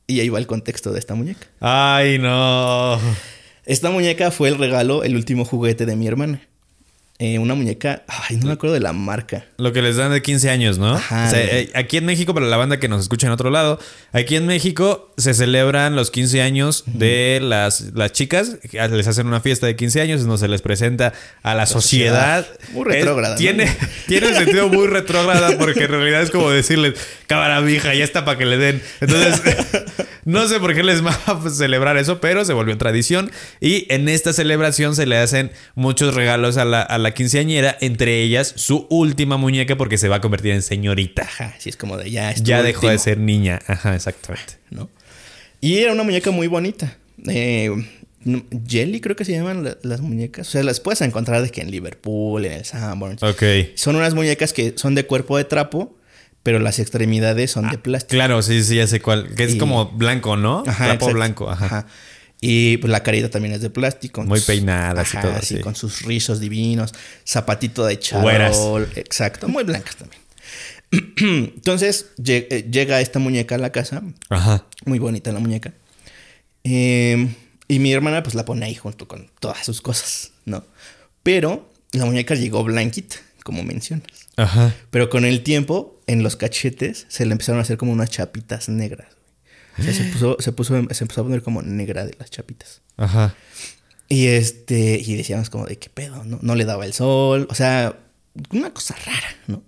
Y 0.07 0.21
ahí 0.21 0.29
va 0.29 0.39
el 0.39 0.47
contexto 0.47 0.93
de 0.93 0.99
esta 0.99 1.15
muñeca. 1.15 1.47
Ay, 1.61 2.19
no. 2.19 2.99
Esta 3.65 3.91
muñeca 3.91 4.31
fue 4.31 4.49
el 4.49 4.59
regalo, 4.59 5.05
el 5.05 5.15
último 5.15 5.45
juguete 5.45 5.87
de 5.87 5.97
mi 5.97 6.07
hermana. 6.07 6.43
Eh, 7.19 7.39
una 7.39 7.55
muñeca, 7.55 8.03
ay, 8.09 8.37
no 8.37 8.47
me 8.47 8.53
acuerdo 8.55 8.75
de 8.75 8.81
la 8.81 8.93
marca. 8.93 9.45
Lo 9.57 9.73
que 9.73 9.81
les 9.81 9.97
dan 9.97 10.11
de 10.11 10.23
15 10.23 10.51
años, 10.51 10.79
¿no? 10.79 10.95
Ajá, 10.95 11.27
O 11.27 11.31
sea, 11.31 11.41
eh, 11.41 11.71
aquí 11.75 11.99
en 11.99 12.05
México, 12.05 12.35
para 12.35 12.47
la 12.47 12.57
banda 12.57 12.81
que 12.81 12.89
nos 12.89 13.01
escucha 13.01 13.29
en 13.29 13.33
otro 13.33 13.51
lado, 13.51 13.79
aquí 14.13 14.35
en 14.35 14.47
México 14.47 15.13
se 15.17 15.33
celebran 15.33 15.95
los 15.95 16.11
15 16.11 16.43
años 16.43 16.83
de 16.87 17.39
las, 17.41 17.93
las 17.95 18.11
chicas, 18.11 18.57
que 18.69 18.89
les 18.89 19.07
hacen 19.07 19.29
una 19.29 19.41
fiesta 19.41 19.67
de 19.67 19.77
15 19.77 20.01
años, 20.01 20.23
donde 20.23 20.39
se 20.39 20.49
les 20.49 20.63
presenta 20.63 21.13
a 21.45 21.55
la, 21.55 21.67
sociedad. 21.67 22.45
sociedad. 22.45 22.73
Muy 22.73 22.85
retrógrada, 22.87 23.37
tiene, 23.37 23.69
tiene 24.09 24.29
un 24.29 24.35
sentido 24.35 24.69
muy 24.69 24.89
retrógrada 24.89 25.57
porque 25.59 25.85
en 25.85 25.91
realidad 25.91 26.23
es 26.23 26.31
como 26.33 26.51
decirles, 26.51 26.95
cámara, 27.29 27.61
mija, 27.61 27.95
ya 27.95 28.03
está 28.03 28.25
para 28.25 28.37
que 28.37 28.47
le 28.47 28.57
den. 28.57 28.83
Entonces, 29.01 29.41
no 30.25 30.49
sé 30.49 30.59
por 30.59 30.75
qué 30.75 30.83
les 30.83 31.05
va 31.05 31.17
a 31.27 31.51
celebrar 31.51 31.97
eso, 31.99 32.21
pero 32.21 32.45
se 32.45 32.53
volvió 32.53 32.77
tradición. 32.79 33.31
Y 33.61 33.87
en 33.93 34.09
esta 34.09 34.33
celebración 34.33 34.97
se 34.97 35.07
le 35.07 35.19
hacen 35.19 35.53
muchos 35.77 36.15
regalos 36.15 36.57
a 36.57 36.65
la, 36.65 36.83
a 36.83 36.99
la 37.03 37.13
quinceañera, 37.13 37.77
entre 37.81 38.23
ellas 38.23 38.53
su 38.57 38.87
última 38.91 39.37
muñeca 39.37 39.77
porque 39.77 39.99
se 39.99 40.09
va 40.09 40.17
a 40.17 40.21
convertir 40.21 40.53
en 40.53 40.63
señorita. 40.63 41.23
Ajá, 41.23 41.55
sí, 41.59 41.69
es 41.69 41.77
como 41.77 41.97
de 41.99 42.11
ya. 42.11 42.33
Ya 42.35 42.63
dejó 42.63 42.89
de 42.89 42.99
ser 42.99 43.19
niña. 43.19 43.61
Ajá, 43.67 43.95
exactamente. 43.95 44.55
¿no? 44.71 44.89
Y 45.61 45.79
era 45.79 45.93
una 45.93 46.03
muñeca 46.03 46.31
muy 46.31 46.47
bonita. 46.47 46.97
Eh, 47.29 47.71
Jelly 48.69 49.01
creo 49.01 49.17
que 49.17 49.25
se 49.25 49.33
llaman 49.33 49.65
la- 49.65 49.77
las 49.83 50.01
muñecas. 50.01 50.49
O 50.49 50.51
sea, 50.53 50.63
las 50.63 50.81
puedes 50.81 51.01
encontrar 51.01 51.43
de 51.43 51.51
que 51.51 51.61
en 51.61 51.71
Liverpool, 51.71 52.45
en 52.45 52.53
el 52.53 52.65
Sanborns. 52.65 53.23
Ok. 53.23 53.43
Son 53.75 53.97
unas 53.97 54.15
muñecas 54.15 54.53
que 54.53 54.75
son 54.77 54.95
de 54.95 55.05
cuerpo 55.07 55.37
de 55.37 55.45
trapo, 55.45 55.97
pero 56.45 56.59
las 56.61 56.79
extremidades 56.79 57.51
son 57.51 57.69
de 57.69 57.79
plástico. 57.79 58.11
Claro, 58.17 58.41
sí, 58.43 58.63
sí, 58.65 58.77
ya 58.77 58.87
sé 58.87 59.01
cuál. 59.01 59.35
Que 59.35 59.45
es 59.45 59.55
Y- 59.55 59.59
como 59.59 59.87
blanco, 59.87 60.37
¿no? 60.37 60.63
Ajá, 60.67 60.85
Trapo 60.87 60.93
exacto. 61.07 61.15
blanco. 61.15 61.51
Ajá. 61.51 61.87
Y 62.45 62.79
pues 62.79 62.91
la 62.91 63.05
carita 63.05 63.31
también 63.31 63.55
es 63.55 63.61
de 63.61 63.71
plástico. 63.71 64.25
Muy 64.25 64.41
peinadas 64.41 65.15
y 65.15 65.17
ajá, 65.17 65.29
todo, 65.29 65.41
sí, 65.43 65.57
sí. 65.57 65.61
con 65.61 65.77
sus 65.77 66.03
rizos 66.03 66.41
divinos, 66.41 66.93
zapatito 67.25 67.87
de 67.87 67.99
charol. 68.01 68.91
Exacto, 68.97 69.47
muy 69.49 69.63
blancas 69.63 69.95
también. 69.97 70.21
Entonces 71.55 72.07
eh, 72.27 72.67
llega 72.71 73.01
esta 73.01 73.21
muñeca 73.21 73.55
a 73.55 73.59
la 73.59 73.71
casa, 73.71 74.03
Ajá. 74.29 74.67
muy 74.85 74.99
bonita 74.99 75.31
la 75.33 75.39
muñeca. 75.39 75.73
Eh, 76.65 77.29
Y 77.69 77.79
mi 77.79 77.93
hermana 77.93 78.23
pues 78.25 78.35
la 78.35 78.45
pone 78.45 78.67
ahí 78.67 78.75
junto 78.75 79.07
con 79.09 79.31
todas 79.41 79.65
sus 79.65 79.81
cosas, 79.81 80.33
¿no? 80.45 80.65
Pero 81.23 81.71
la 81.93 82.05
muñeca 82.07 82.35
llegó 82.35 82.65
blanquita, 82.65 83.17
como 83.45 83.63
mencionas. 83.63 84.09
Ajá. 84.37 84.75
Pero 84.91 85.09
con 85.11 85.25
el 85.25 85.43
tiempo, 85.43 86.01
en 86.09 86.23
los 86.25 86.35
cachetes, 86.37 87.07
se 87.09 87.25
le 87.25 87.33
empezaron 87.33 87.61
a 87.61 87.63
hacer 87.63 87.77
como 87.79 87.93
unas 87.93 88.11
chapitas 88.11 88.69
negras. 88.69 89.07
O 89.79 89.83
sea, 89.83 89.93
se, 89.95 90.05
puso, 90.05 90.37
se, 90.39 90.53
puso- 90.53 90.95
se 90.95 91.05
empezó 91.05 91.21
a 91.21 91.25
poner 91.25 91.43
como 91.43 91.63
negra 91.63 92.05
de 92.05 92.15
las 92.19 92.31
chapitas. 92.31 92.83
Ajá. 92.97 93.35
Y 94.09 94.27
este, 94.27 95.01
y 95.05 95.15
decíamos 95.17 95.49
como 95.51 95.67
de 95.67 95.79
qué 95.79 95.89
pedo, 95.89 96.23
¿no? 96.25 96.39
No 96.43 96.55
le 96.55 96.65
daba 96.67 96.85
el 96.85 96.93
sol, 96.93 97.47
o 97.51 97.55
sea, 97.55 97.99
una 98.51 98.73
cosa 98.75 98.95
rara, 99.07 99.29
¿no? 99.47 99.63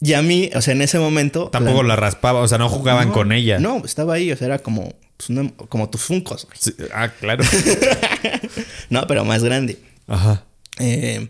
Y 0.00 0.14
a 0.14 0.22
mí, 0.22 0.50
o 0.56 0.60
sea, 0.60 0.74
en 0.74 0.82
ese 0.82 0.98
momento. 0.98 1.48
Tampoco 1.50 1.84
la 1.84 1.94
raspaba, 1.94 2.40
o 2.40 2.48
sea, 2.48 2.58
no 2.58 2.68
jugaban 2.68 3.08
No, 3.08 3.14
con 3.14 3.30
ella. 3.30 3.60
No, 3.60 3.84
estaba 3.84 4.14
ahí, 4.14 4.32
o 4.32 4.36
sea, 4.36 4.46
era 4.48 4.58
como, 4.58 4.92
pues, 5.16 5.30
una- 5.30 5.52
como 5.68 5.88
tus 5.90 6.00
funcos. 6.02 6.48
Sí, 6.58 6.74
Ah, 6.92 7.08
claro. 7.20 7.44
No, 8.90 9.06
pero 9.06 9.24
más 9.24 9.42
grande. 9.44 9.78
Ajá. 10.08 10.44
Eh, 10.78 11.28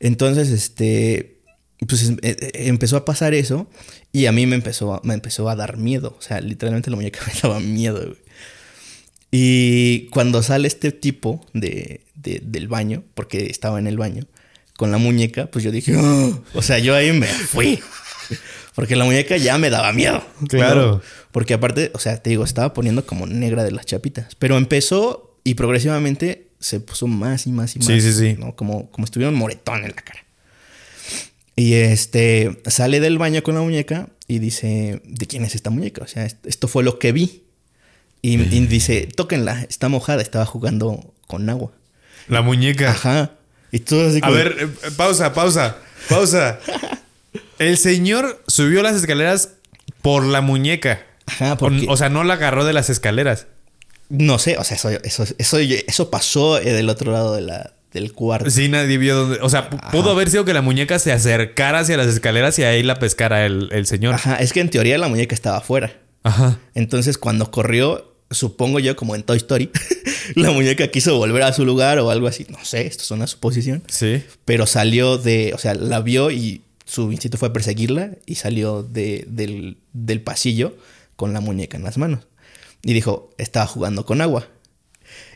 entonces, 0.00 0.48
este, 0.50 1.37
pues 1.86 2.08
em- 2.08 2.18
eh, 2.22 2.36
eh, 2.40 2.50
empezó 2.68 2.96
a 2.96 3.04
pasar 3.04 3.34
eso 3.34 3.68
y 4.12 4.26
a 4.26 4.32
mí 4.32 4.46
me 4.46 4.56
empezó, 4.56 4.94
a- 4.94 5.00
me 5.04 5.14
empezó 5.14 5.48
a 5.48 5.56
dar 5.56 5.76
miedo. 5.76 6.16
O 6.18 6.22
sea, 6.22 6.40
literalmente 6.40 6.90
la 6.90 6.96
muñeca 6.96 7.20
me 7.26 7.32
daba 7.40 7.60
miedo, 7.60 8.00
güey. 8.04 8.18
Y 9.30 10.06
cuando 10.08 10.42
sale 10.42 10.68
este 10.68 10.90
tipo 10.92 11.44
de, 11.52 12.00
de- 12.14 12.40
del 12.42 12.68
baño, 12.68 13.04
porque 13.14 13.46
estaba 13.46 13.78
en 13.78 13.86
el 13.86 13.96
baño, 13.98 14.24
con 14.76 14.90
la 14.90 14.98
muñeca, 14.98 15.46
pues 15.50 15.64
yo 15.64 15.70
dije, 15.70 15.96
"Oh". 15.96 16.42
o 16.54 16.62
sea, 16.62 16.78
yo 16.78 16.94
ahí 16.94 17.12
me 17.12 17.26
fui. 17.26 17.78
Porque 18.74 18.94
la 18.94 19.04
muñeca 19.04 19.36
ya 19.36 19.58
me 19.58 19.70
daba 19.70 19.92
miedo. 19.92 20.24
Claro. 20.48 20.86
¿no? 20.86 21.02
Porque 21.32 21.52
aparte, 21.54 21.90
o 21.94 21.98
sea, 21.98 22.22
te 22.22 22.30
digo, 22.30 22.44
estaba 22.44 22.72
poniendo 22.74 23.04
como 23.04 23.26
negra 23.26 23.64
de 23.64 23.72
las 23.72 23.86
chapitas. 23.86 24.34
Pero 24.36 24.56
empezó 24.56 25.36
y 25.44 25.54
progresivamente 25.54 26.48
se 26.60 26.78
puso 26.80 27.06
más 27.08 27.46
y 27.48 27.52
más 27.52 27.74
y 27.74 27.80
más. 27.80 27.88
Sí, 27.88 28.00
sí, 28.00 28.12
sí. 28.12 28.36
¿no? 28.38 28.54
Como, 28.54 28.88
como 28.92 29.04
estuviera 29.04 29.30
un 29.32 29.36
moretón 29.38 29.78
en 29.84 29.88
la 29.96 30.02
cara. 30.02 30.24
Y 31.58 31.74
este 31.74 32.60
sale 32.66 33.00
del 33.00 33.18
baño 33.18 33.42
con 33.42 33.54
la 33.56 33.60
muñeca 33.62 34.08
y 34.28 34.38
dice, 34.38 35.02
¿de 35.04 35.26
quién 35.26 35.44
es 35.44 35.54
esta 35.56 35.70
muñeca? 35.70 36.02
O 36.04 36.06
sea, 36.06 36.24
est- 36.24 36.46
esto 36.46 36.68
fue 36.68 36.84
lo 36.84 36.98
que 37.00 37.10
vi. 37.12 37.42
Y, 38.22 38.34
y 38.40 38.66
dice, 38.66 39.08
tóquenla, 39.14 39.62
está 39.68 39.88
mojada, 39.88 40.22
estaba 40.22 40.46
jugando 40.46 41.14
con 41.26 41.48
agua. 41.50 41.72
La 42.28 42.42
muñeca. 42.42 42.90
Ajá. 42.92 43.32
Y 43.72 43.80
todo 43.80 44.08
así 44.08 44.20
A 44.22 44.30
ver, 44.30 44.56
eh, 44.60 44.90
pausa, 44.96 45.32
pausa, 45.34 45.78
pausa. 46.08 46.60
El 47.58 47.76
señor 47.76 48.42
subió 48.46 48.82
las 48.82 48.94
escaleras 48.96 49.50
por 50.00 50.24
la 50.24 50.40
muñeca. 50.40 51.04
Ajá, 51.26 51.54
O- 51.54 51.58
porque- 51.58 51.86
O 51.88 51.96
sea, 51.96 52.08
no 52.08 52.22
la 52.24 52.34
agarró 52.34 52.64
de 52.64 52.72
las 52.72 52.88
escaleras. 52.88 53.46
No 54.10 54.38
sé, 54.38 54.56
o 54.58 54.64
sea, 54.64 54.76
eso, 54.76 54.90
eso, 54.90 55.24
eso, 55.38 55.58
eso 55.58 56.10
pasó 56.10 56.58
eh, 56.58 56.72
del 56.72 56.88
otro 56.88 57.12
lado 57.12 57.34
de 57.34 57.42
la, 57.42 57.72
del 57.92 58.12
cuarto. 58.12 58.50
Sí, 58.50 58.68
nadie 58.68 58.98
vio 58.98 59.16
dónde. 59.16 59.38
O 59.42 59.48
sea, 59.48 59.70
pu- 59.70 59.90
pudo 59.90 60.10
haber 60.10 60.30
sido 60.30 60.44
que 60.44 60.52
la 60.52 60.62
muñeca 60.62 60.98
se 60.98 61.12
acercara 61.12 61.80
hacia 61.80 61.96
las 61.96 62.06
escaleras 62.08 62.58
y 62.58 62.64
ahí 62.64 62.82
la 62.82 62.98
pescara 62.98 63.46
el, 63.46 63.68
el 63.72 63.86
señor. 63.86 64.14
Ajá, 64.14 64.36
es 64.36 64.52
que 64.52 64.60
en 64.60 64.70
teoría 64.70 64.98
la 64.98 65.08
muñeca 65.08 65.34
estaba 65.34 65.58
afuera. 65.58 65.98
Ajá. 66.22 66.58
Entonces, 66.74 67.16
cuando 67.18 67.50
corrió, 67.50 68.14
supongo 68.30 68.78
yo, 68.80 68.94
como 68.96 69.14
en 69.14 69.22
Toy 69.22 69.38
Story, 69.38 69.70
la 70.34 70.50
muñeca 70.50 70.88
quiso 70.88 71.16
volver 71.16 71.42
a 71.42 71.52
su 71.52 71.64
lugar 71.64 71.98
o 71.98 72.10
algo 72.10 72.26
así. 72.26 72.46
No 72.50 72.58
sé, 72.64 72.86
esto 72.86 73.04
es 73.04 73.10
una 73.10 73.26
suposición. 73.26 73.82
Sí. 73.88 74.22
Pero 74.44 74.66
salió 74.66 75.16
de, 75.16 75.52
o 75.54 75.58
sea, 75.58 75.74
la 75.74 76.00
vio 76.00 76.30
y 76.30 76.62
su 76.84 77.10
instinto 77.12 77.38
fue 77.38 77.52
perseguirla 77.52 78.12
y 78.26 78.34
salió 78.34 78.82
de, 78.82 79.24
del, 79.28 79.78
del 79.92 80.20
pasillo 80.22 80.76
con 81.16 81.32
la 81.32 81.40
muñeca 81.40 81.76
en 81.76 81.84
las 81.84 81.96
manos. 81.98 82.20
Y 82.82 82.92
dijo, 82.92 83.30
estaba 83.38 83.66
jugando 83.66 84.04
con 84.04 84.20
agua. 84.20 84.46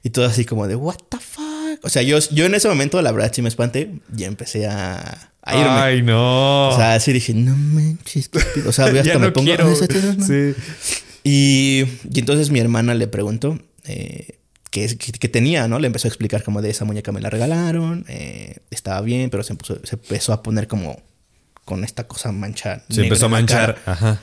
Y 0.03 0.11
todo 0.11 0.27
así 0.27 0.45
como 0.45 0.69
de, 0.69 0.77
what 0.77 0.97
the 1.09 1.19
fuck. 1.19 1.42
O 1.83 1.89
sea, 1.89 2.03
yo, 2.03 2.19
yo 2.31 2.47
en 2.47 2.55
ese 2.55 2.69
momento, 2.69 3.01
la 3.03 3.13
verdad, 3.13 3.33
sí 3.35 3.43
me 3.43 3.49
espanté 3.49 3.91
y 4.17 4.25
empecé 4.25 4.67
a, 4.67 5.31
a 5.43 5.55
irme. 5.57 5.69
Ay, 5.71 6.03
no. 6.03 6.69
O 6.69 6.77
sea, 6.77 6.95
así 6.95 7.13
dije, 7.13 7.35
no 7.35 7.57
manches, 7.57 8.29
qué 8.29 8.39
pedo". 8.55 8.71
O 8.71 8.73
sea, 8.73 8.87
yo 8.93 9.01
hasta 9.01 9.13
ya 9.15 9.19
me 9.19 9.31
pongo. 9.33 9.47
quiero. 9.47 9.75
Sí. 9.75 10.55
Y, 11.25 11.85
y 12.13 12.19
entonces 12.19 12.51
mi 12.51 12.61
hermana 12.61 12.95
le 12.95 13.07
preguntó 13.09 13.59
eh, 13.85 14.39
qué, 14.71 14.85
es- 14.85 14.95
qué- 14.97 15.13
qué 15.13 15.29
tenía, 15.29 15.67
¿no? 15.69 15.79
Le 15.79 15.87
empezó 15.89 16.07
a 16.07 16.11
explicar 16.11 16.43
como 16.45 16.63
de 16.63 16.71
esa 16.71 16.85
muñeca 16.85 17.11
me 17.13 17.21
la 17.21 17.31
regalaron, 17.31 18.05
eh, 18.09 18.57
estaba 18.71 19.01
bien, 19.03 19.31
pero 19.31 19.43
se, 19.43 19.55
puso- 19.55 19.81
se 19.85 19.97
empezó 19.97 20.33
a 20.33 20.43
poner 20.43 20.67
como 20.69 21.01
con 21.65 21.85
esta 21.85 22.07
cosa 22.09 22.33
mancha. 22.33 22.83
Se 22.91 23.03
empezó 23.03 23.27
a 23.27 23.29
manchar. 23.29 23.79
Ajá. 23.87 24.21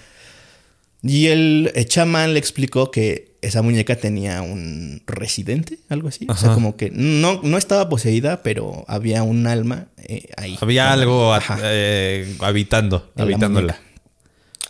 Y 1.02 1.28
el, 1.28 1.72
chamán 1.88 2.34
le 2.34 2.40
explicó 2.40 2.92
que 2.92 3.29
esa 3.42 3.62
muñeca 3.62 3.96
tenía 3.96 4.42
un 4.42 5.02
residente, 5.08 5.80
algo 5.90 6.10
así. 6.10 6.26
O 6.30 6.36
sea, 6.36 6.54
como 6.54 6.76
que 6.76 6.92
no, 6.92 7.40
no 7.44 7.58
estaba 7.58 7.88
poseída, 7.90 8.44
pero 8.44 8.84
había 8.88 9.24
un 9.24 9.48
alma 9.48 9.88
eh, 9.98 10.30
ahí. 10.38 10.58
Había 10.62 10.92
algo 10.92 11.34
eh, 11.64 12.36
habitando, 12.40 13.12
habitándola. 13.16 13.80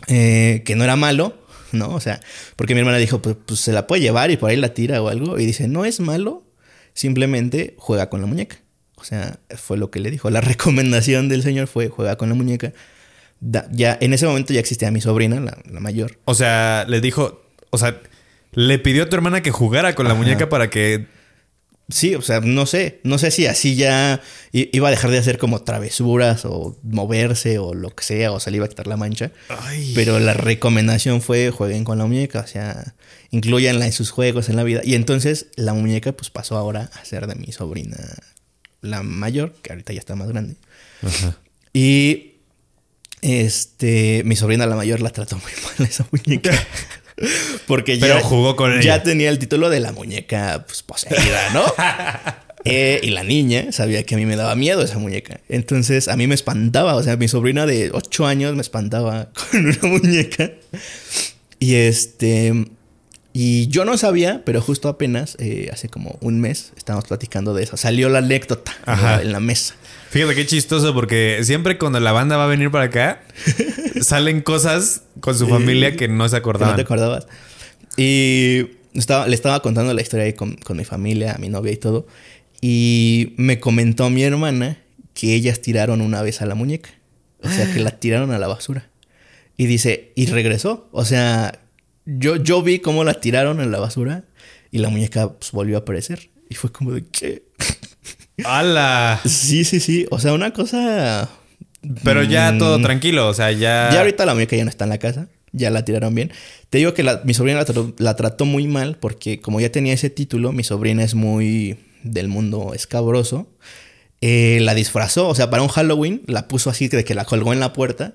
Eh, 0.06 0.62
que 0.64 0.76
no 0.76 0.84
era 0.84 0.96
malo, 0.96 1.36
¿no? 1.72 1.90
O 1.90 2.00
sea, 2.00 2.20
porque 2.56 2.74
mi 2.74 2.80
hermana 2.80 2.98
dijo, 2.98 3.20
pues, 3.20 3.36
pues, 3.44 3.60
se 3.60 3.72
la 3.72 3.86
puede 3.86 4.02
llevar 4.02 4.30
y 4.30 4.36
por 4.36 4.50
ahí 4.50 4.56
la 4.56 4.72
tira 4.74 5.02
o 5.02 5.08
algo. 5.08 5.38
Y 5.38 5.46
dice, 5.46 5.68
no 5.68 5.84
es 5.84 6.00
malo, 6.00 6.44
simplemente 6.94 7.74
juega 7.78 8.08
con 8.08 8.20
la 8.20 8.26
muñeca. 8.26 8.56
O 8.96 9.04
sea, 9.04 9.38
fue 9.56 9.76
lo 9.78 9.90
que 9.90 10.00
le 10.00 10.10
dijo. 10.10 10.30
La 10.30 10.40
recomendación 10.42 11.28
del 11.28 11.42
señor 11.42 11.66
fue 11.66 11.88
juega 11.88 12.16
con 12.16 12.28
la 12.28 12.34
muñeca. 12.34 12.72
Da- 13.40 13.68
ya 13.72 13.96
en 14.00 14.12
ese 14.12 14.26
momento 14.26 14.52
ya 14.52 14.60
existía 14.60 14.90
mi 14.90 15.00
sobrina, 15.00 15.40
la, 15.40 15.58
la 15.70 15.80
mayor. 15.80 16.18
O 16.24 16.34
sea, 16.34 16.84
le 16.88 17.00
dijo, 17.00 17.42
o 17.70 17.78
sea, 17.78 18.00
le 18.52 18.78
pidió 18.78 19.04
a 19.04 19.08
tu 19.08 19.16
hermana 19.16 19.42
que 19.42 19.50
jugara 19.50 19.94
con 19.94 20.06
la 20.06 20.12
Ajá. 20.12 20.20
muñeca 20.22 20.48
para 20.48 20.70
que 20.70 21.06
Sí, 21.90 22.14
o 22.14 22.22
sea, 22.22 22.40
no 22.40 22.66
sé, 22.66 23.00
no 23.02 23.18
sé 23.18 23.30
si 23.32 23.46
así 23.46 23.74
ya 23.74 24.20
iba 24.52 24.86
a 24.88 24.90
dejar 24.92 25.10
de 25.10 25.18
hacer 25.18 25.38
como 25.38 25.62
travesuras 25.62 26.44
o 26.44 26.78
moverse 26.84 27.58
o 27.58 27.74
lo 27.74 27.90
que 27.94 28.04
sea, 28.04 28.32
o 28.32 28.38
se 28.38 28.50
le 28.50 28.58
iba 28.58 28.66
a 28.66 28.68
quitar 28.68 28.86
la 28.86 28.96
mancha. 28.96 29.32
Pero 29.94 30.20
la 30.20 30.32
recomendación 30.34 31.20
fue 31.20 31.50
jueguen 31.50 31.82
con 31.84 31.98
la 31.98 32.06
muñeca, 32.06 32.40
o 32.40 32.46
sea, 32.46 32.94
incluyanla 33.30 33.86
en 33.86 33.92
sus 33.92 34.10
juegos 34.10 34.48
en 34.48 34.56
la 34.56 34.62
vida. 34.62 34.82
Y 34.84 34.94
entonces 34.94 35.46
la 35.56 35.74
muñeca 35.74 36.12
pues 36.12 36.30
pasó 36.30 36.56
ahora 36.56 36.90
a 36.94 37.04
ser 37.04 37.26
de 37.26 37.34
mi 37.34 37.50
sobrina, 37.50 37.96
la 38.82 39.02
mayor, 39.02 39.54
que 39.60 39.72
ahorita 39.72 39.92
ya 39.92 39.98
está 40.00 40.14
más 40.14 40.28
grande. 40.28 40.54
Y 41.72 42.34
este, 43.20 44.22
mi 44.24 44.36
sobrina 44.36 44.66
la 44.66 44.76
mayor 44.76 45.00
la 45.00 45.10
trató 45.10 45.36
muy 45.36 45.52
mal 45.78 45.88
esa 45.88 46.06
muñeca. 46.10 46.52
Porque 47.66 47.96
Pero 48.00 48.18
ya 48.18 48.20
jugó 48.20 48.56
con 48.56 48.72
ella. 48.72 48.80
Ya 48.80 49.02
tenía 49.02 49.28
el 49.30 49.38
título 49.38 49.70
de 49.70 49.80
la 49.80 49.92
muñeca 49.92 50.64
pues, 50.66 50.82
poseída, 50.82 51.50
¿no? 51.52 51.64
Eh, 52.66 53.00
y 53.02 53.08
la 53.10 53.24
niña 53.24 53.72
sabía 53.72 54.02
que 54.02 54.14
a 54.14 54.18
mí 54.18 54.26
me 54.26 54.36
daba 54.36 54.54
miedo 54.54 54.82
esa 54.82 54.98
muñeca. 54.98 55.40
Entonces 55.48 56.08
a 56.08 56.16
mí 56.16 56.26
me 56.26 56.34
espantaba. 56.34 56.94
O 56.94 57.02
sea, 57.02 57.16
mi 57.16 57.26
sobrina 57.26 57.64
de 57.64 57.90
8 57.90 58.26
años 58.26 58.54
me 58.54 58.60
espantaba 58.60 59.30
con 59.50 59.64
una 59.64 59.78
muñeca. 59.82 60.50
Y 61.58 61.76
este. 61.76 62.66
Y 63.32 63.68
yo 63.68 63.84
no 63.84 63.96
sabía, 63.96 64.42
pero 64.44 64.60
justo 64.60 64.88
apenas, 64.88 65.36
eh, 65.38 65.70
hace 65.72 65.88
como 65.88 66.18
un 66.20 66.40
mes, 66.40 66.72
estábamos 66.76 67.06
platicando 67.06 67.54
de 67.54 67.62
eso. 67.62 67.76
Salió 67.76 68.08
la 68.08 68.18
anécdota 68.18 68.74
en 69.22 69.30
la 69.30 69.38
mesa. 69.38 69.76
Fíjate 70.10 70.34
qué 70.34 70.44
chistoso, 70.44 70.92
porque 70.92 71.38
siempre 71.42 71.78
cuando 71.78 72.00
la 72.00 72.10
banda 72.10 72.36
va 72.36 72.44
a 72.44 72.48
venir 72.48 72.70
para 72.72 72.86
acá, 72.86 73.22
salen 74.00 74.40
cosas 74.42 75.04
con 75.20 75.38
su 75.38 75.46
familia 75.46 75.96
que 75.96 76.08
no 76.08 76.28
se 76.28 76.36
Que 76.36 76.40
no 76.40 76.50
acordaban. 76.50 76.76
te 76.76 76.82
acordabas. 76.82 77.28
Y 77.96 78.70
estaba, 78.94 79.28
le 79.28 79.34
estaba 79.36 79.62
contando 79.62 79.94
la 79.94 80.02
historia 80.02 80.26
ahí 80.26 80.32
con, 80.32 80.56
con 80.56 80.76
mi 80.76 80.84
familia, 80.84 81.34
a 81.34 81.38
mi 81.38 81.48
novia 81.48 81.70
y 81.70 81.76
todo. 81.76 82.08
Y 82.60 83.34
me 83.36 83.60
comentó 83.60 84.10
mi 84.10 84.24
hermana 84.24 84.78
que 85.14 85.34
ellas 85.34 85.60
tiraron 85.60 86.00
una 86.00 86.22
vez 86.22 86.42
a 86.42 86.46
la 86.46 86.56
muñeca. 86.56 86.90
O 87.42 87.48
sea, 87.48 87.72
que 87.72 87.78
la 87.78 87.90
tiraron 88.00 88.32
a 88.32 88.38
la 88.38 88.48
basura. 88.48 88.90
Y 89.56 89.66
dice, 89.66 90.12
y 90.16 90.26
regresó. 90.26 90.88
O 90.90 91.04
sea, 91.04 91.60
yo, 92.04 92.34
yo 92.34 92.62
vi 92.62 92.80
cómo 92.80 93.04
la 93.04 93.14
tiraron 93.14 93.60
en 93.60 93.70
la 93.70 93.78
basura 93.78 94.24
y 94.72 94.78
la 94.78 94.88
muñeca 94.88 95.32
pues, 95.34 95.52
volvió 95.52 95.76
a 95.76 95.80
aparecer. 95.80 96.30
Y 96.48 96.56
fue 96.56 96.72
como 96.72 96.90
de, 96.92 97.04
¿qué? 97.06 97.44
¡Hala! 98.44 99.20
Sí, 99.24 99.64
sí, 99.64 99.80
sí. 99.80 100.06
O 100.10 100.18
sea, 100.18 100.32
una 100.32 100.52
cosa... 100.52 101.28
Pero 102.04 102.22
ya 102.22 102.52
Mm. 102.52 102.58
todo 102.58 102.80
tranquilo, 102.82 103.26
o 103.28 103.32
sea, 103.34 103.50
ya. 103.52 103.88
Ya 103.90 104.00
ahorita 104.00 104.26
la 104.26 104.34
muñeca 104.34 104.54
ya 104.54 104.64
no 104.64 104.70
está 104.70 104.84
en 104.84 104.90
la 104.90 104.98
casa. 104.98 105.28
Ya 105.52 105.70
la 105.70 105.84
tiraron 105.84 106.14
bien. 106.14 106.30
Te 106.68 106.78
digo 106.78 106.92
que 106.94 107.02
la- 107.02 107.22
mi 107.24 107.32
sobrina 107.34 107.58
la 107.58 107.64
trató, 107.64 107.94
la 107.98 108.14
trató 108.16 108.44
muy 108.44 108.66
mal 108.66 108.96
porque 108.98 109.40
como 109.40 109.60
ya 109.60 109.72
tenía 109.72 109.94
ese 109.94 110.10
título, 110.10 110.52
mi 110.52 110.62
sobrina 110.62 111.02
es 111.02 111.14
muy 111.14 111.78
del 112.02 112.28
mundo 112.28 112.72
escabroso. 112.74 113.48
Eh, 114.20 114.58
la 114.60 114.74
disfrazó, 114.74 115.28
o 115.28 115.34
sea, 115.34 115.48
para 115.48 115.62
un 115.62 115.68
Halloween 115.68 116.22
la 116.26 116.46
puso 116.48 116.68
así 116.68 116.88
de 116.88 117.02
que 117.04 117.14
la 117.14 117.24
colgó 117.24 117.52
en 117.54 117.60
la 117.60 117.72
puerta 117.72 118.12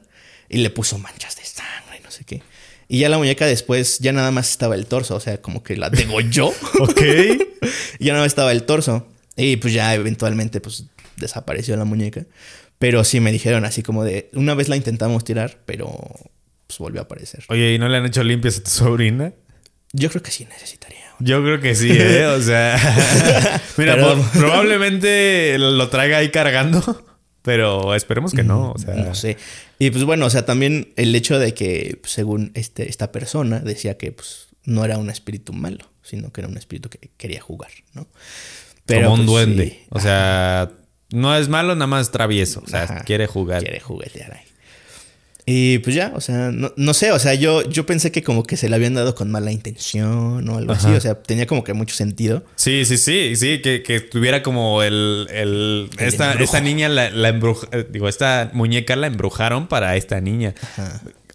y 0.48 0.60
le 0.60 0.70
puso 0.70 1.00
manchas 1.00 1.36
de 1.36 1.44
sangre 1.44 2.00
no 2.04 2.12
sé 2.12 2.24
qué. 2.24 2.44
Y 2.88 3.00
ya 3.00 3.10
la 3.10 3.18
muñeca 3.18 3.48
después 3.48 3.98
ya 3.98 4.12
nada 4.14 4.30
más 4.30 4.52
estaba 4.52 4.76
el 4.76 4.86
torso, 4.86 5.16
o 5.16 5.20
sea, 5.20 5.42
como 5.42 5.64
que 5.64 5.76
la 5.76 5.90
degolló. 5.90 6.50
Ok. 6.80 7.02
y 8.00 8.06
ya 8.06 8.14
nada 8.14 8.24
más 8.24 8.32
estaba 8.32 8.52
el 8.52 8.62
torso. 8.64 9.08
Y 9.36 9.58
pues 9.58 9.74
ya 9.74 9.94
eventualmente 9.94 10.62
pues 10.62 10.86
desapareció 11.18 11.76
la 11.78 11.86
muñeca. 11.86 12.26
Pero 12.80 13.04
sí 13.04 13.20
me 13.20 13.32
dijeron 13.32 13.64
así 13.66 13.84
como 13.84 14.04
de, 14.04 14.30
una 14.34 14.54
vez 14.54 14.68
la 14.70 14.76
intentamos 14.76 15.24
tirar, 15.24 15.60
pero 15.66 15.98
pues 16.68 16.78
volvió 16.80 17.02
a 17.02 17.04
aparecer. 17.06 17.44
Oye, 17.50 17.74
¿y 17.74 17.80
no 17.80 17.88
le 17.88 17.98
han 17.98 18.06
hecho 18.06 18.24
limpias 18.24 18.58
a 18.58 18.64
tu 18.64 18.70
sobrina? 18.70 19.34
Yo 19.94 20.10
creo 20.10 20.22
que 20.22 20.32
sí 20.32 20.46
necesitaría. 20.46 21.00
Yo 21.20 21.42
creo 21.42 21.62
que 21.62 21.74
sí, 21.76 21.90
¿eh? 21.92 22.26
O 22.26 22.42
sea, 22.42 22.76
mira, 23.78 23.96
Pero- 23.96 24.16
por- 24.18 24.30
probablemente 24.32 25.58
lo 25.58 25.90
traiga 25.90 26.18
ahí 26.18 26.32
cargando, 26.32 27.06
pero 27.42 27.96
esperemos 27.96 28.34
que 28.34 28.44
no. 28.44 28.72
O 28.72 28.78
sea, 28.78 28.96
No 28.96 29.16
sé. 29.16 29.38
Y 29.80 29.92
pues 29.92 30.04
bueno, 30.04 30.26
o 30.26 30.30
sea, 30.30 30.46
también 30.46 30.92
el 30.98 31.16
hecho 31.16 31.40
de 31.40 31.54
que, 31.54 31.98
pues, 32.02 32.12
según 32.14 32.52
este, 32.56 32.90
esta 32.90 33.12
persona, 33.14 33.60
decía 33.60 33.98
que 33.98 34.12
pues, 34.12 34.48
no 34.66 34.84
era 34.84 34.98
un 34.98 35.10
espíritu 35.10 35.54
malo, 35.54 35.90
sino 36.04 36.32
que 36.34 36.42
era 36.42 36.50
un 36.50 36.58
espíritu 36.58 36.90
que 36.90 37.12
quería 37.18 37.42
jugar, 37.42 37.72
¿no? 37.94 38.08
Como 38.88 39.14
un 39.14 39.26
pues, 39.26 39.28
duende. 39.28 39.70
sí. 39.70 39.80
O 39.90 40.00
sea, 40.00 40.72
no 41.12 41.36
es 41.36 41.50
malo, 41.50 41.76
nada 41.76 41.88
más 41.88 42.12
travieso. 42.12 42.62
O 42.66 42.68
sea, 42.68 42.84
Ajá. 42.84 43.04
quiere 43.04 43.28
jugar. 43.28 43.62
Quiere 43.64 43.80
juguetear 43.80 44.34
ahí. 44.34 44.42
Y 45.48 45.78
pues 45.80 45.96
ya, 45.96 46.12
o 46.16 46.22
sea, 46.22 46.50
no, 46.52 46.74
no 46.76 46.96
sé, 46.96 47.12
o 47.12 47.20
sea, 47.20 47.36
yo, 47.36 47.62
yo 47.70 47.86
pensé 47.86 48.12
que 48.12 48.24
como 48.24 48.42
que 48.42 48.58
se 48.58 48.68
le 48.68 48.76
habían 48.76 48.96
dado 48.96 49.14
con 49.14 49.30
mala 49.30 49.52
intención 49.52 50.50
o 50.50 50.58
algo 50.58 50.74
así, 50.74 50.88
Ajá. 50.88 50.98
o 50.98 51.00
sea, 51.00 51.22
tenía 51.22 51.46
como 51.46 51.64
que 51.64 51.74
mucho 51.74 51.96
sentido. 51.96 52.44
Sí, 52.56 52.84
sí, 52.86 52.98
sí, 52.98 53.36
sí, 53.36 53.62
que, 53.62 53.84
que 53.84 54.00
tuviera 54.02 54.42
como 54.42 54.82
el... 54.82 55.28
el- 55.30 55.90
El 56.00 56.08
esta, 56.08 56.62
niña 56.62 56.90
la, 56.90 57.12
la 57.12 57.30
embruja- 57.30 57.68
eh, 57.74 57.86
digo, 57.88 58.10
esta 58.10 58.50
muñeca 58.54 58.96
la 58.96 59.06
embrujaron 59.06 59.68
para 59.68 59.96
esta 59.96 60.20
niña. 60.20 60.56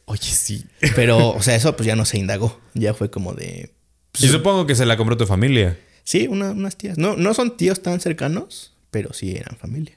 Oye, 0.06 0.22
sí. 0.24 0.64
Pero, 0.96 1.28
o 1.28 1.40
sea, 1.44 1.54
eso 1.54 1.76
pues 1.76 1.86
ya 1.86 1.94
no 1.94 2.04
se 2.04 2.18
indagó, 2.18 2.60
ya 2.74 2.94
fue 2.94 3.12
como 3.12 3.32
de... 3.34 3.70
Y 4.18 4.26
supongo 4.26 4.66
que 4.66 4.74
se 4.74 4.86
la 4.86 4.96
compró 4.96 5.16
tu 5.16 5.24
familia. 5.26 5.78
Sí, 6.04 6.26
una- 6.28 6.50
unas 6.52 6.76
tías. 6.76 6.98
No, 6.98 7.16
no 7.16 7.34
son 7.34 7.56
tíos 7.56 7.82
tan 7.82 8.00
cercanos, 8.00 8.72
pero 8.90 9.12
sí 9.12 9.36
eran 9.36 9.56
familia. 9.56 9.96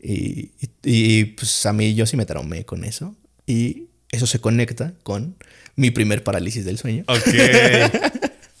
Y, 0.00 0.50
y- 0.60 0.70
y, 0.84 1.24
pues 1.24 1.64
a 1.66 1.72
mí 1.72 1.94
yo 1.94 2.06
sí 2.06 2.16
me 2.16 2.26
traumé 2.26 2.64
con 2.64 2.84
eso. 2.84 3.16
Y 3.46 3.88
eso 4.12 4.26
se 4.26 4.38
conecta 4.38 4.94
con 5.02 5.36
mi 5.76 5.90
primer 5.90 6.22
parálisis 6.22 6.64
del 6.64 6.78
sueño. 6.78 7.04
Ok. 7.08 7.34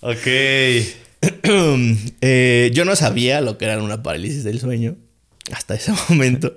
ok. 0.00 0.26
Eh, 2.20 2.70
yo 2.74 2.84
no 2.84 2.96
sabía 2.96 3.40
lo 3.40 3.56
que 3.58 3.64
era 3.64 3.82
una 3.82 4.02
parálisis 4.02 4.44
del 4.44 4.60
sueño 4.60 4.96
hasta 5.52 5.74
ese 5.74 5.92
momento. 6.08 6.54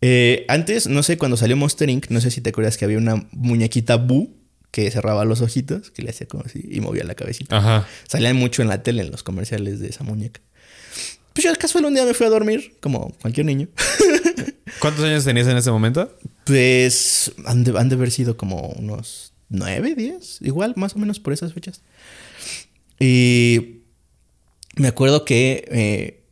Eh, 0.00 0.44
antes, 0.48 0.88
no 0.88 1.02
sé, 1.02 1.16
cuando 1.16 1.36
salió 1.36 1.56
Monster 1.56 1.88
Inc., 1.88 2.08
no 2.10 2.20
sé 2.20 2.30
si 2.30 2.40
te 2.40 2.50
acuerdas 2.50 2.76
que 2.76 2.84
había 2.84 2.98
una 2.98 3.26
muñequita 3.32 3.96
Boo 3.96 4.34
que 4.72 4.90
cerraba 4.90 5.24
los 5.24 5.40
ojitos, 5.42 5.90
que 5.92 6.02
le 6.02 6.10
hacía 6.10 6.26
como 6.26 6.42
así 6.44 6.66
y 6.68 6.80
movía 6.80 7.04
la 7.04 7.14
cabecita. 7.14 7.56
Ajá. 7.58 7.86
Salían 8.08 8.34
mucho 8.36 8.62
en 8.62 8.68
la 8.68 8.82
tele, 8.82 9.02
en 9.02 9.10
los 9.12 9.22
comerciales 9.22 9.78
de 9.78 9.88
esa 9.88 10.02
muñeca. 10.02 10.40
Pues 11.34 11.44
yo 11.44 11.50
al 11.50 11.58
casual 11.58 11.84
un 11.84 11.94
día 11.94 12.04
me 12.04 12.12
fui 12.14 12.26
a 12.26 12.30
dormir, 12.30 12.74
como 12.80 13.12
cualquier 13.22 13.46
niño. 13.46 13.68
¿Cuántos 14.80 15.04
años 15.04 15.24
tenías 15.24 15.46
en 15.46 15.56
ese 15.56 15.70
momento? 15.70 16.16
Pues 16.44 17.32
han 17.46 17.62
de, 17.64 17.78
han 17.78 17.88
de 17.88 17.94
haber 17.94 18.10
sido 18.10 18.36
como 18.36 18.68
unos 18.70 19.32
nueve, 19.48 19.94
diez, 19.94 20.38
igual, 20.40 20.72
más 20.76 20.96
o 20.96 20.98
menos 20.98 21.20
por 21.20 21.32
esas 21.32 21.52
fechas. 21.52 21.82
Y 22.98 23.82
me 24.76 24.88
acuerdo 24.88 25.24
que 25.24 25.64
eh, 25.70 26.22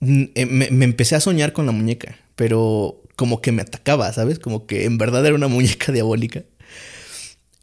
n- 0.00 0.30
eh, 0.34 0.46
me, 0.46 0.70
me 0.70 0.84
empecé 0.84 1.14
a 1.14 1.20
soñar 1.20 1.52
con 1.52 1.66
la 1.66 1.72
muñeca, 1.72 2.16
pero 2.36 3.02
como 3.16 3.40
que 3.40 3.52
me 3.52 3.62
atacaba, 3.62 4.12
¿sabes? 4.12 4.38
Como 4.38 4.66
que 4.66 4.84
en 4.84 4.98
verdad 4.98 5.24
era 5.26 5.34
una 5.34 5.48
muñeca 5.48 5.92
diabólica. 5.92 6.42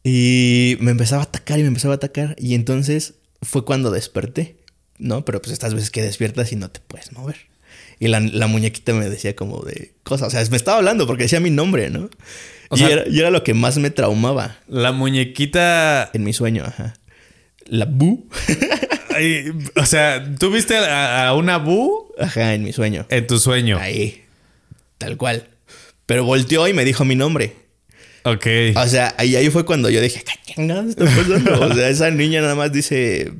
Y 0.04 0.76
me 0.80 0.90
empezaba 0.90 1.22
a 1.22 1.24
atacar 1.24 1.58
y 1.58 1.62
me 1.62 1.68
empezaba 1.68 1.94
a 1.94 1.96
atacar. 1.96 2.36
Y 2.38 2.54
entonces 2.54 3.14
fue 3.42 3.64
cuando 3.64 3.90
desperté, 3.90 4.58
¿no? 4.98 5.24
Pero 5.24 5.40
pues 5.40 5.52
estas 5.52 5.74
veces 5.74 5.90
que 5.90 6.02
despiertas 6.02 6.52
y 6.52 6.56
no 6.56 6.70
te 6.70 6.80
puedes 6.80 7.12
mover. 7.12 7.36
Y 7.98 8.08
la, 8.08 8.20
la 8.20 8.46
muñequita 8.46 8.92
me 8.92 9.08
decía 9.08 9.34
como 9.34 9.62
de 9.62 9.94
cosas. 10.02 10.28
O 10.28 10.30
sea, 10.30 10.44
me 10.50 10.56
estaba 10.56 10.76
hablando 10.78 11.06
porque 11.06 11.22
decía 11.24 11.40
mi 11.40 11.50
nombre, 11.50 11.88
¿no? 11.90 12.10
O 12.68 12.76
y, 12.76 12.80
sea- 12.80 12.88
era, 12.90 13.08
y 13.08 13.18
era 13.18 13.30
lo 13.30 13.42
que 13.44 13.54
más 13.54 13.78
me 13.78 13.90
traumaba 13.90 14.58
La 14.68 14.92
muñequita... 14.92 16.10
en 16.12 16.22
mi 16.24 16.32
sueño, 16.32 16.64
ajá. 16.64 16.94
La 17.66 17.86
bu, 17.86 18.28
Ay, 19.16 19.52
o 19.76 19.86
sea, 19.86 20.22
¿tú 20.38 20.50
viste 20.50 20.76
a, 20.76 21.28
a 21.28 21.34
una 21.34 21.56
Bu 21.58 22.12
ajá, 22.18 22.52
en 22.52 22.62
mi 22.64 22.72
sueño. 22.74 23.06
en 23.08 23.26
tu 23.26 23.38
sueño? 23.38 23.78
Ahí, 23.78 24.22
tal 24.98 25.16
cual. 25.16 25.48
Pero 26.04 26.24
volteó 26.24 26.66
y 26.68 26.74
me 26.74 26.84
dijo 26.84 27.04
mi 27.06 27.14
nombre. 27.14 27.54
Ok. 28.24 28.46
O 28.76 28.86
sea, 28.86 29.14
ahí, 29.18 29.36
ahí 29.36 29.50
fue 29.50 29.64
cuando 29.64 29.90
yo 29.90 30.00
dije, 30.00 30.24
¿qué 30.24 30.54
chingados 30.54 30.90
está 30.90 31.04
pasando? 31.04 31.60
O 31.60 31.74
sea, 31.74 31.88
esa 31.88 32.10
niña 32.10 32.40
nada 32.40 32.54
más 32.54 32.72
dice, 32.72 33.32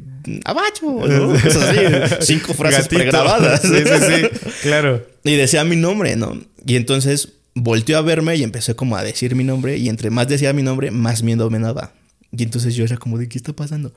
abacho, 0.45 0.87
¿no? 0.87 1.33
Así, 1.35 2.15
cinco 2.21 2.55
frases 2.55 2.85
Gatito. 2.85 2.97
pregrabadas. 2.97 3.63
Sí, 3.63 3.69
sí, 3.69 4.07
sí. 4.07 4.51
Claro. 4.63 5.07
Y 5.25 5.37
decía 5.37 5.65
mi 5.65 5.77
nombre, 5.77 6.17
¿no? 6.17 6.39
Y 6.67 6.77
entonces 6.77 7.33
volteó 7.55 7.99
a 7.99 8.03
verme 8.03 8.37
y 8.37 8.43
empezó 8.43 8.77
como 8.77 8.97
a 8.97 9.03
decir 9.03 9.35
mi 9.35 9.45
nombre. 9.45 9.79
Y 9.79 9.89
entre 9.89 10.11
más 10.11 10.29
decía 10.29 10.53
mi 10.53 10.63
nombre, 10.63 10.91
más 10.91 11.23
miedo 11.23 11.49
me 11.51 11.59
daba. 11.59 11.93
Y 12.31 12.43
entonces 12.43 12.75
yo 12.75 12.85
era 12.85 12.97
como 12.97 13.19
de, 13.19 13.29
¿qué 13.29 13.39
está 13.39 13.53
pasando? 13.53 13.95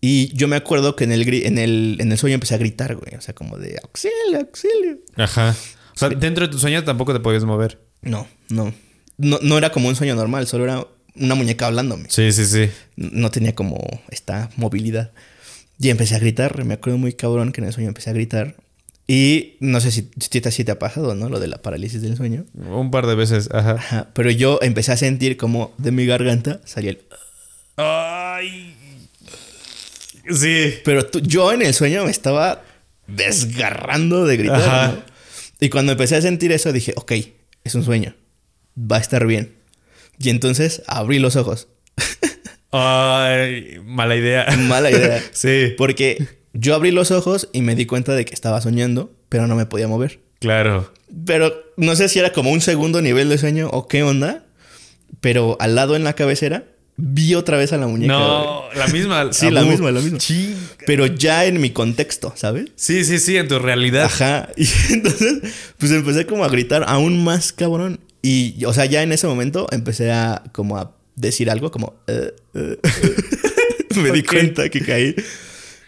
Y 0.00 0.32
yo 0.36 0.48
me 0.48 0.56
acuerdo 0.56 0.96
que 0.96 1.04
en 1.04 1.12
el, 1.12 1.26
en 1.46 1.58
el, 1.58 1.96
en 1.98 2.12
el 2.12 2.18
sueño 2.18 2.34
empecé 2.34 2.54
a 2.54 2.58
gritar, 2.58 2.94
güey. 2.94 3.14
O 3.16 3.20
sea, 3.20 3.34
como 3.34 3.56
de, 3.56 3.78
auxilio, 3.82 4.38
auxilio. 4.38 4.98
Ajá. 5.16 5.56
O 5.94 5.98
sea, 5.98 6.10
dentro 6.10 6.46
de 6.46 6.52
tu 6.52 6.58
sueño 6.58 6.84
tampoco 6.84 7.12
te 7.12 7.20
podías 7.20 7.44
mover. 7.44 7.80
No, 8.02 8.28
no. 8.50 8.74
No, 9.18 9.38
no 9.42 9.58
era 9.58 9.70
como 9.70 9.88
un 9.88 9.96
sueño 9.96 10.14
normal, 10.14 10.46
solo 10.46 10.64
era 10.64 10.86
una 11.16 11.34
muñeca 11.34 11.66
hablándome. 11.66 12.06
Sí, 12.08 12.32
sí, 12.32 12.44
sí. 12.46 12.70
No 12.96 13.30
tenía 13.30 13.54
como 13.54 13.78
esta 14.10 14.50
movilidad. 14.56 15.12
Y 15.78 15.90
empecé 15.90 16.14
a 16.14 16.18
gritar. 16.18 16.64
Me 16.64 16.74
acuerdo 16.74 16.98
muy 16.98 17.12
cabrón 17.12 17.52
que 17.52 17.60
en 17.60 17.66
el 17.68 17.72
sueño 17.72 17.88
empecé 17.88 18.10
a 18.10 18.12
gritar. 18.12 18.56
Y 19.06 19.56
no 19.60 19.80
sé 19.80 19.90
si, 19.90 20.10
si 20.18 20.40
te, 20.40 20.50
si 20.50 20.64
te 20.64 20.72
ha 20.72 20.78
pasado, 20.78 21.14
¿no? 21.14 21.28
Lo 21.28 21.38
de 21.38 21.46
la 21.46 21.58
parálisis 21.58 22.00
del 22.00 22.16
sueño. 22.16 22.46
Un 22.54 22.90
par 22.90 23.06
de 23.06 23.14
veces. 23.14 23.48
Ajá. 23.52 23.72
Ajá, 23.72 24.08
pero 24.14 24.30
yo 24.30 24.58
empecé 24.62 24.92
a 24.92 24.96
sentir 24.96 25.36
como 25.36 25.74
de 25.78 25.90
mi 25.92 26.06
garganta 26.06 26.60
salía 26.64 26.90
el... 26.92 26.98
Ay. 27.76 28.74
Sí. 30.30 30.74
Pero 30.84 31.06
tú- 31.06 31.20
yo 31.20 31.52
en 31.52 31.62
el 31.62 31.74
sueño 31.74 32.04
me 32.04 32.10
estaba 32.10 32.62
desgarrando 33.06 34.24
de 34.26 34.36
gritar. 34.36 34.60
Ajá. 34.62 34.92
¿no? 34.92 35.02
Y 35.60 35.68
cuando 35.68 35.92
empecé 35.92 36.16
a 36.16 36.22
sentir 36.22 36.52
eso 36.52 36.72
dije, 36.72 36.92
ok, 36.96 37.12
es 37.64 37.74
un 37.74 37.84
sueño. 37.84 38.14
Va 38.78 38.96
a 38.96 39.00
estar 39.00 39.26
bien. 39.26 39.54
Y 40.18 40.30
entonces 40.30 40.82
abrí 40.86 41.18
los 41.18 41.36
ojos. 41.36 41.68
Ay, 42.70 43.78
mala 43.84 44.16
idea. 44.16 44.46
Mala 44.58 44.90
idea. 44.90 45.22
Sí, 45.32 45.74
Porque 45.76 46.26
yo 46.52 46.74
abrí 46.74 46.90
los 46.90 47.10
ojos 47.10 47.48
y 47.52 47.62
me 47.62 47.74
di 47.74 47.86
cuenta 47.86 48.14
de 48.14 48.24
que 48.24 48.34
estaba 48.34 48.60
soñando, 48.60 49.12
pero 49.28 49.46
no 49.46 49.54
me 49.56 49.66
podía 49.66 49.88
mover. 49.88 50.20
claro. 50.40 50.92
Pero 51.26 51.54
no 51.76 51.94
sé 51.94 52.08
si 52.08 52.18
era 52.18 52.32
como 52.32 52.50
un 52.50 52.60
segundo 52.60 53.00
nivel 53.00 53.28
de 53.28 53.38
sueño 53.38 53.68
o 53.72 53.86
qué 53.86 54.02
onda. 54.02 54.46
Pero 55.20 55.56
al 55.60 55.76
lado 55.76 55.94
en 55.94 56.02
la 56.02 56.14
cabecera 56.14 56.64
vi 56.96 57.36
otra 57.36 57.56
vez 57.56 57.72
a 57.72 57.76
la 57.76 57.86
muñeca. 57.86 58.14
No, 58.14 58.64
la 58.74 58.88
misma. 58.88 59.28
Sí, 59.32 59.48
la 59.52 59.62
misma, 59.62 59.92
la 59.92 60.00
misma. 60.00 60.18
Ching. 60.18 60.56
Pero 60.86 61.06
ya 61.06 61.44
en 61.44 61.60
mi 61.60 61.70
contexto, 61.70 62.32
¿sabes? 62.34 62.66
Sí, 62.74 63.04
sí, 63.04 63.20
sí, 63.20 63.36
en 63.36 63.46
tu 63.46 63.60
realidad. 63.60 64.06
Ajá. 64.06 64.48
Y 64.56 64.66
entonces, 64.92 65.38
pues 65.78 65.92
empecé 65.92 66.26
como 66.26 66.44
a 66.44 66.48
gritar 66.48 66.82
aún 66.88 67.22
más 67.22 67.52
cabrón. 67.52 68.00
Y, 68.26 68.64
o 68.64 68.72
sea, 68.72 68.86
ya 68.86 69.02
en 69.02 69.12
ese 69.12 69.26
momento 69.26 69.66
empecé 69.70 70.10
a 70.10 70.42
como 70.52 70.78
a 70.78 70.96
decir 71.14 71.50
algo 71.50 71.70
como... 71.70 71.92
"Eh, 72.06 72.34
eh, 72.54 72.78
eh". 72.82 73.96
Me 74.00 74.10
di 74.12 74.22
cuenta 74.22 74.70
que 74.70 74.80
caí. 74.80 75.14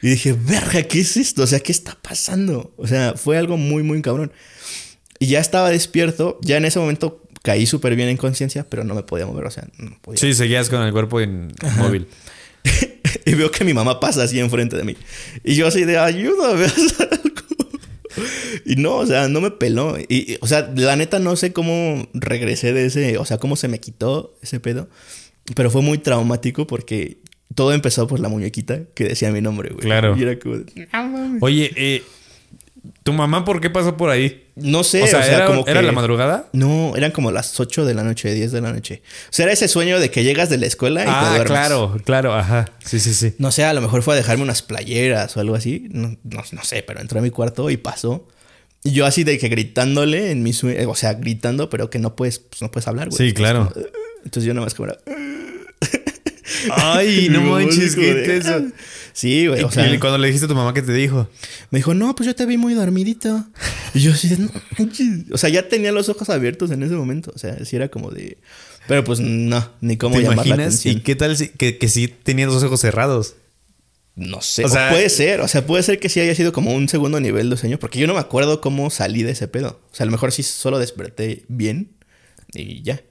Y 0.02 0.10
dije, 0.10 0.34
verga, 0.38 0.82
¿qué 0.82 1.00
es 1.00 1.16
esto? 1.16 1.44
O 1.44 1.46
sea, 1.46 1.60
¿qué 1.60 1.72
está 1.72 1.96
pasando? 2.00 2.74
O 2.76 2.86
sea, 2.86 3.14
fue 3.14 3.38
algo 3.38 3.56
muy, 3.56 3.82
muy 3.82 4.02
cabrón. 4.02 4.32
Y 5.18 5.28
ya 5.28 5.40
estaba 5.40 5.70
despierto. 5.70 6.38
Ya 6.42 6.58
en 6.58 6.66
ese 6.66 6.78
momento 6.78 7.22
caí 7.42 7.64
súper 7.64 7.96
bien 7.96 8.10
en 8.10 8.18
conciencia, 8.18 8.66
pero 8.68 8.84
no 8.84 8.94
me 8.94 9.02
podía 9.02 9.24
mover. 9.24 9.46
O 9.46 9.50
sea, 9.50 9.66
no 9.78 9.96
podía. 10.02 10.20
Sí, 10.20 10.34
seguías 10.34 10.68
con 10.68 10.82
el 10.82 10.92
cuerpo 10.92 11.22
inmóvil. 11.22 12.06
y 13.24 13.32
veo 13.34 13.50
que 13.50 13.64
mi 13.64 13.72
mamá 13.72 13.98
pasa 13.98 14.24
así 14.24 14.38
enfrente 14.38 14.76
de 14.76 14.84
mí. 14.84 14.94
Y 15.42 15.54
yo 15.54 15.66
así 15.66 15.86
de, 15.86 15.96
ayúdame, 15.96 16.64
haz 16.66 17.00
algo. 17.00 17.45
Y 18.68 18.76
no, 18.76 18.96
o 18.96 19.06
sea, 19.06 19.28
no 19.28 19.40
me 19.40 19.50
peló. 19.52 19.96
Y, 19.98 20.06
y, 20.32 20.38
o 20.40 20.46
sea, 20.48 20.70
la 20.74 20.96
neta 20.96 21.18
no 21.20 21.36
sé 21.36 21.52
cómo 21.52 22.08
regresé 22.14 22.72
de 22.72 22.86
ese, 22.86 23.16
o 23.18 23.24
sea, 23.24 23.38
cómo 23.38 23.54
se 23.56 23.68
me 23.68 23.78
quitó 23.78 24.36
ese 24.42 24.58
pedo. 24.60 24.88
Pero 25.54 25.70
fue 25.70 25.82
muy 25.82 25.98
traumático 25.98 26.66
porque 26.66 27.18
todo 27.54 27.72
empezó 27.72 28.06
por 28.08 28.18
la 28.18 28.28
muñequita 28.28 28.80
que 28.94 29.04
decía 29.04 29.30
mi 29.30 29.40
nombre, 29.40 29.68
güey. 29.70 29.80
Claro. 29.86 30.16
Y 30.18 30.22
era 30.22 30.36
como, 30.38 30.56
de, 30.58 30.88
"No 30.92 31.08
mames". 31.08 31.42
Oye, 31.42 31.70
eh, 31.76 32.02
¿tu 33.04 33.12
mamá 33.12 33.44
por 33.44 33.60
qué 33.60 33.70
pasó 33.70 33.96
por 33.96 34.10
ahí? 34.10 34.42
No 34.56 34.82
sé, 34.82 35.02
o 35.02 35.06
sea, 35.06 35.24
¿era, 35.26 35.46
como 35.46 35.64
¿era 35.66 35.80
que- 35.80 35.86
la 35.86 35.92
madrugada? 35.92 36.48
No, 36.52 36.96
eran 36.96 37.12
como 37.12 37.30
las 37.30 37.60
8 37.60 37.84
de 37.84 37.94
la 37.94 38.02
noche, 38.02 38.32
10 38.34 38.50
de 38.52 38.60
la 38.60 38.72
noche. 38.72 39.02
O 39.26 39.32
sea, 39.32 39.44
era 39.44 39.52
ese 39.52 39.68
sueño 39.68 40.00
de 40.00 40.10
que 40.10 40.24
llegas 40.24 40.48
de 40.50 40.58
la 40.58 40.66
escuela 40.66 41.02
y 41.02 41.04
te 41.04 41.10
Ah, 41.12 41.28
duermes. 41.28 41.46
claro, 41.50 41.96
claro, 42.04 42.34
ajá. 42.34 42.64
Sí, 42.84 42.98
sí, 42.98 43.14
sí. 43.14 43.34
No 43.38 43.52
sé, 43.52 43.64
a 43.64 43.72
lo 43.74 43.80
mejor 43.80 44.02
fue 44.02 44.14
a 44.14 44.16
dejarme 44.16 44.42
unas 44.42 44.62
playeras 44.62 45.36
o 45.36 45.40
algo 45.40 45.54
así. 45.54 45.86
No, 45.90 46.16
no, 46.24 46.42
no 46.52 46.64
sé, 46.64 46.82
pero 46.82 47.00
entró 47.00 47.20
a 47.20 47.22
mi 47.22 47.30
cuarto 47.30 47.70
y 47.70 47.76
pasó. 47.76 48.26
Y 48.86 48.92
yo 48.92 49.04
así 49.06 49.24
de 49.24 49.36
que 49.38 49.48
gritándole 49.48 50.30
en 50.30 50.42
mi 50.42 50.52
sueño, 50.52 50.88
o 50.90 50.94
sea, 50.94 51.14
gritando, 51.14 51.68
pero 51.68 51.90
que 51.90 51.98
no 51.98 52.14
puedes, 52.16 52.38
pues 52.38 52.62
no 52.62 52.70
puedes 52.70 52.86
hablar, 52.88 53.08
güey. 53.10 53.28
Sí, 53.28 53.34
claro. 53.34 53.72
Entonces 54.24 54.44
yo 54.44 54.54
nada 54.54 54.64
más 54.66 54.74
como 54.74 54.88
era... 54.90 54.98
Ay, 56.72 57.28
no 57.30 57.42
manches, 57.42 57.94
qué 57.96 58.10
intenso. 58.10 58.66
Sí, 59.12 59.46
güey. 59.46 59.62
O 59.62 59.70
sea, 59.70 59.92
y 59.92 59.98
cuando 59.98 60.18
le 60.18 60.26
dijiste 60.28 60.44
a 60.46 60.48
tu 60.48 60.54
mamá, 60.54 60.74
¿qué 60.74 60.82
te 60.82 60.92
dijo? 60.92 61.28
me 61.70 61.78
dijo, 61.78 61.94
no, 61.94 62.14
pues 62.14 62.26
yo 62.26 62.34
te 62.34 62.46
vi 62.46 62.56
muy 62.58 62.74
dormidito. 62.74 63.44
Y 63.94 64.00
yo 64.00 64.12
así 64.12 64.28
de, 64.28 64.38
"No 64.38 64.50
manches". 64.78 65.24
O 65.32 65.38
sea, 65.38 65.48
ya 65.50 65.68
tenía 65.68 65.90
los 65.92 66.08
ojos 66.08 66.28
abiertos 66.28 66.70
en 66.70 66.82
ese 66.82 66.94
momento. 66.94 67.32
O 67.34 67.38
sea, 67.38 67.64
sí 67.64 67.76
era 67.76 67.88
como 67.88 68.10
de... 68.10 68.36
Pero 68.86 69.02
pues 69.04 69.18
no, 69.20 69.68
ni 69.80 69.96
cómo 69.96 70.16
¿Te 70.16 70.22
llamar 70.22 70.38
la 70.38 70.44
imaginas? 70.46 70.66
atención. 70.74 70.96
¿Y 70.96 71.00
qué 71.00 71.16
tal 71.16 71.36
si, 71.36 71.48
que, 71.48 71.76
que 71.78 71.88
sí 71.88 72.06
tenía 72.08 72.46
los 72.46 72.62
ojos 72.62 72.80
cerrados? 72.80 73.34
No 74.16 74.40
sé. 74.42 74.64
O 74.64 74.66
O 74.66 74.70
sea- 74.70 74.88
puede 74.90 75.08
ser. 75.10 75.40
O 75.42 75.48
sea, 75.48 75.66
puede 75.66 75.82
ser 75.82 76.00
que 76.00 76.08
sí 76.08 76.20
haya 76.20 76.34
sido 76.34 76.52
como 76.52 76.72
un 76.74 76.88
segundo 76.88 77.20
nivel 77.20 77.48
de 77.50 77.56
sueño. 77.56 77.78
Porque 77.78 77.98
yo 77.98 78.06
no 78.06 78.14
me 78.14 78.20
acuerdo 78.20 78.60
cómo 78.60 78.90
salí 78.90 79.22
de 79.22 79.32
ese 79.32 79.46
pedo. 79.46 79.80
O 79.92 79.94
sea, 79.94 80.04
a 80.04 80.06
lo 80.06 80.12
mejor 80.12 80.32
sí 80.32 80.42
solo 80.42 80.78
desperté 80.78 81.44
bien 81.48 81.92
y 82.54 82.82
ya. 82.82 83.02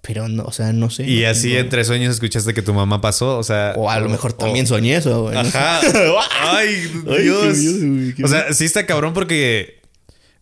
Pero 0.00 0.28
no, 0.28 0.44
o 0.44 0.52
sea, 0.52 0.72
no 0.72 0.88
sé. 0.88 1.04
Y 1.04 1.22
no 1.22 1.28
así 1.28 1.56
entre 1.56 1.84
sueños 1.84 2.14
escuchaste 2.14 2.54
que 2.54 2.62
tu 2.62 2.72
mamá 2.72 3.00
pasó, 3.00 3.36
o 3.38 3.42
sea... 3.42 3.74
O 3.76 3.90
a 3.90 3.98
lo 3.98 4.08
mejor 4.08 4.32
también 4.32 4.66
soñé 4.66 4.96
eso, 4.96 5.24
güey. 5.24 5.36
Ajá. 5.36 5.80
Ay, 6.42 6.90
Ay, 7.10 7.22
Dios. 7.24 7.58
güey, 7.58 8.14
qué 8.14 8.22
o 8.24 8.28
sea, 8.28 8.52
sí 8.54 8.64
está 8.64 8.86
cabrón 8.86 9.12
porque 9.14 9.80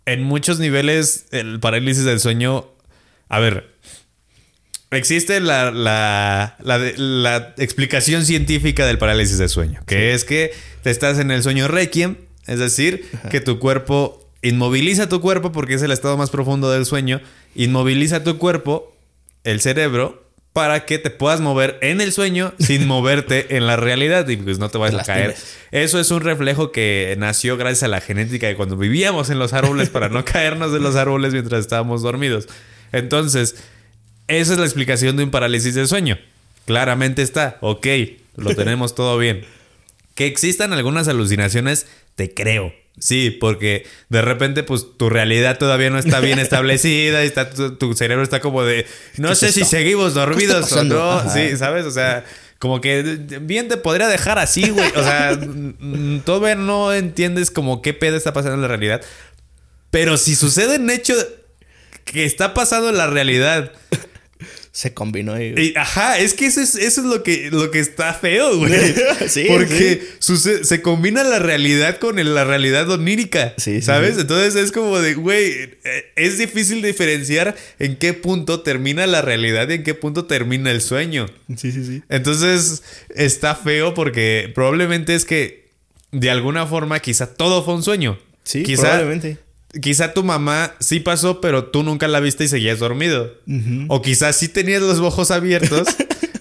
en 0.05 0.23
muchos 0.23 0.59
niveles 0.59 1.25
el 1.33 1.61
parálisis 1.61 2.05
del 2.05 2.21
sueño. 2.21 2.69
A 3.31 3.41
ver. 3.41 3.74
Existe 4.91 5.41
la, 5.41 5.71
la, 5.73 6.57
la, 6.63 6.79
de- 6.79 6.95
la 6.97 7.55
explicación 7.59 8.25
científica 8.25 8.87
del 8.87 8.99
parálisis 8.99 9.39
del 9.39 9.49
sueño, 9.49 9.81
que 9.87 10.15
es 10.15 10.25
que 10.25 10.53
te 10.83 10.91
estás 10.91 11.19
en 11.19 11.31
el 11.31 11.43
sueño 11.43 11.67
requiem, 11.69 12.17
es 12.47 12.59
decir, 12.59 13.05
que 13.31 13.41
tu 13.41 13.59
cuerpo 13.59 14.21
inmoviliza 14.43 15.09
tu 15.09 15.21
cuerpo 15.21 15.51
porque 15.53 15.75
es 15.75 15.83
el 15.83 15.91
estado 15.91 16.17
más 16.17 16.31
profundo 16.31 16.71
del 16.71 16.85
sueño, 16.87 17.21
inmoviliza 17.55 18.23
tu 18.23 18.39
cuerpo, 18.39 18.95
el 19.43 19.61
cerebro, 19.61 20.23
para 20.53 20.85
que 20.85 20.99
te 20.99 21.11
puedas 21.11 21.41
mover 21.41 21.79
en 21.81 22.01
el 22.01 22.13
sueño 22.13 22.55
sin 22.61 22.87
moverte 22.87 23.57
en 23.57 23.67
la 23.67 23.75
realidad 23.77 24.29
y 24.29 24.37
pues 24.37 24.59
no 24.61 24.69
te 24.69 24.79
vayas 24.79 25.01
a 25.01 25.05
caer. 25.05 25.35
Eso 25.73 25.99
es 25.99 26.13
un 26.13 26.21
reflejo 26.21 26.71
que 26.71 27.17
nació 27.19 27.57
gracias 27.57 27.83
a 27.83 27.89
la 27.89 28.01
genética 28.01 28.47
de 28.47 28.55
cuando 28.55 28.77
vivíamos 28.77 29.31
en 29.31 29.41
los 29.41 29.53
árboles 29.55 29.89
para 29.89 30.09
no 30.09 30.25
caernos 30.27 30.73
de 30.73 30.79
los 30.79 30.95
árboles 30.95 31.33
mientras 31.33 31.61
estábamos 31.61 32.03
dormidos. 32.03 32.47
Entonces, 32.93 33.57
esa 34.29 34.53
es 34.53 34.59
la 34.59 34.65
explicación 34.65 35.17
de 35.17 35.25
un 35.25 35.31
parálisis 35.31 35.75
del 35.75 35.89
sueño. 35.89 36.19
Claramente 36.67 37.23
está, 37.23 37.59
ok, 37.61 37.87
lo 38.37 38.55
tenemos 38.57 38.95
todo 38.95 39.19
bien. 39.19 39.45
Que 40.15 40.27
existan 40.27 40.73
algunas 40.73 41.09
alucinaciones, 41.09 41.87
te 42.15 42.33
creo. 42.33 42.73
Sí, 42.99 43.31
porque 43.31 43.87
de 44.09 44.23
repente, 44.23 44.63
pues 44.63 44.87
tu 44.97 45.11
realidad 45.11 45.59
todavía 45.59 45.91
no 45.91 45.99
está 45.99 46.21
bien 46.21 46.39
establecida 46.41 47.25
y 47.25 47.27
está, 47.27 47.51
tu, 47.51 47.77
tu 47.77 47.95
cerebro 47.95 48.23
está 48.23 48.41
como 48.41 48.63
de, 48.63 48.87
no 49.17 49.31
¿Qué 49.31 49.35
sé 49.35 49.49
es 49.49 49.55
si 49.55 49.65
seguimos 49.65 50.13
¿Qué 50.13 50.21
dormidos 50.21 50.73
o 50.73 50.85
no. 50.85 51.11
Ajá. 51.11 51.31
Sí, 51.31 51.57
¿sabes? 51.57 51.85
O 51.87 51.91
sea, 51.91 52.25
como 52.59 52.81
que 52.81 53.03
bien 53.43 53.69
te 53.69 53.77
podría 53.77 54.07
dejar 54.07 54.39
así, 54.39 54.71
güey. 54.71 54.91
O 54.95 55.03
sea, 55.03 55.37
mm, 55.79 56.21
todavía 56.21 56.55
no 56.55 56.93
entiendes 56.93 57.51
como 57.51 57.83
qué 57.83 57.95
pedo 57.95 58.17
está 58.17 58.33
pasando 58.33 58.55
en 58.55 58.63
la 58.63 58.69
realidad. 58.69 59.03
Pero 59.91 60.17
si 60.17 60.35
sucede 60.37 60.79
un 60.79 60.91
hecho 60.91 61.15
que 62.05 62.25
está 62.25 62.55
pasando 62.55 62.91
en 62.91 62.97
la 62.97 63.07
realidad 63.07 63.73
Se 64.77 64.93
combinó 64.93 65.41
y... 65.41 65.55
y, 65.57 65.75
ajá, 65.77 66.19
es 66.19 66.35
que 66.35 66.47
eso 66.47 66.61
es, 66.61 66.75
eso 66.75 67.01
es 67.03 67.07
lo 67.07 67.23
que, 67.23 67.49
lo 67.53 67.71
que 67.71 67.79
está 67.79 68.13
feo, 68.13 68.59
güey. 68.59 68.73
Sí, 69.29 69.45
Porque 69.47 70.03
suce- 70.19 70.65
se 70.65 70.83
combina 70.83 71.23
la 71.23 71.39
realidad 71.39 72.01
con 72.01 72.19
el- 72.19 72.35
la 72.35 72.43
realidad 72.43 72.91
onírica. 72.91 73.55
Sí, 73.57 73.77
sí, 73.77 73.83
¿Sabes? 73.83 74.17
sí. 74.17 74.23
Entonces 74.23 74.57
es 74.57 74.73
como 74.73 74.99
de, 75.01 75.15
güey, 75.15 75.53
eh, 75.85 76.13
es 76.17 76.39
difícil 76.39 76.83
diferenciar 76.83 77.55
en 77.79 77.95
qué 77.97 78.15
punto 78.15 78.63
termina 78.63 79.07
la 79.07 79.23
realidad 79.23 79.69
y 79.69 79.75
en 79.75 79.85
qué 79.85 79.95
punto 79.95 80.25
termina 80.25 80.73
el 80.73 80.81
sueño. 80.81 81.27
Sí, 81.57 81.71
sí, 81.71 81.85
sí. 81.85 82.03
Entonces 82.09 82.83
está 83.15 83.55
feo 83.55 83.95
porque 83.95 84.51
probablemente 84.57 85.15
es 85.15 85.25
que 85.25 85.69
de 86.11 86.31
alguna 86.33 86.67
forma 86.67 86.99
quizá 86.99 87.33
todo 87.33 87.65
fue 87.65 87.75
un 87.75 87.85
sueño. 87.85 88.19
Sí, 88.43 88.65
quizá, 88.65 88.83
probablemente. 88.83 89.39
Quizá 89.81 90.15
tu 90.15 90.23
mamá 90.23 90.75
sí 90.81 91.01
pasó, 91.01 91.41
pero 91.41 91.67
tú 91.67 91.83
nunca 91.83 92.09
la 92.09 92.21
viste 92.21 92.45
y 92.45 92.49
seguías 92.49 92.79
dormido. 92.79 93.35
O 93.89 94.03
quizá 94.03 94.33
sí 94.33 94.49
tenías 94.49 94.83
los 94.83 94.99
ojos 94.99 95.31
abiertos 95.31 95.89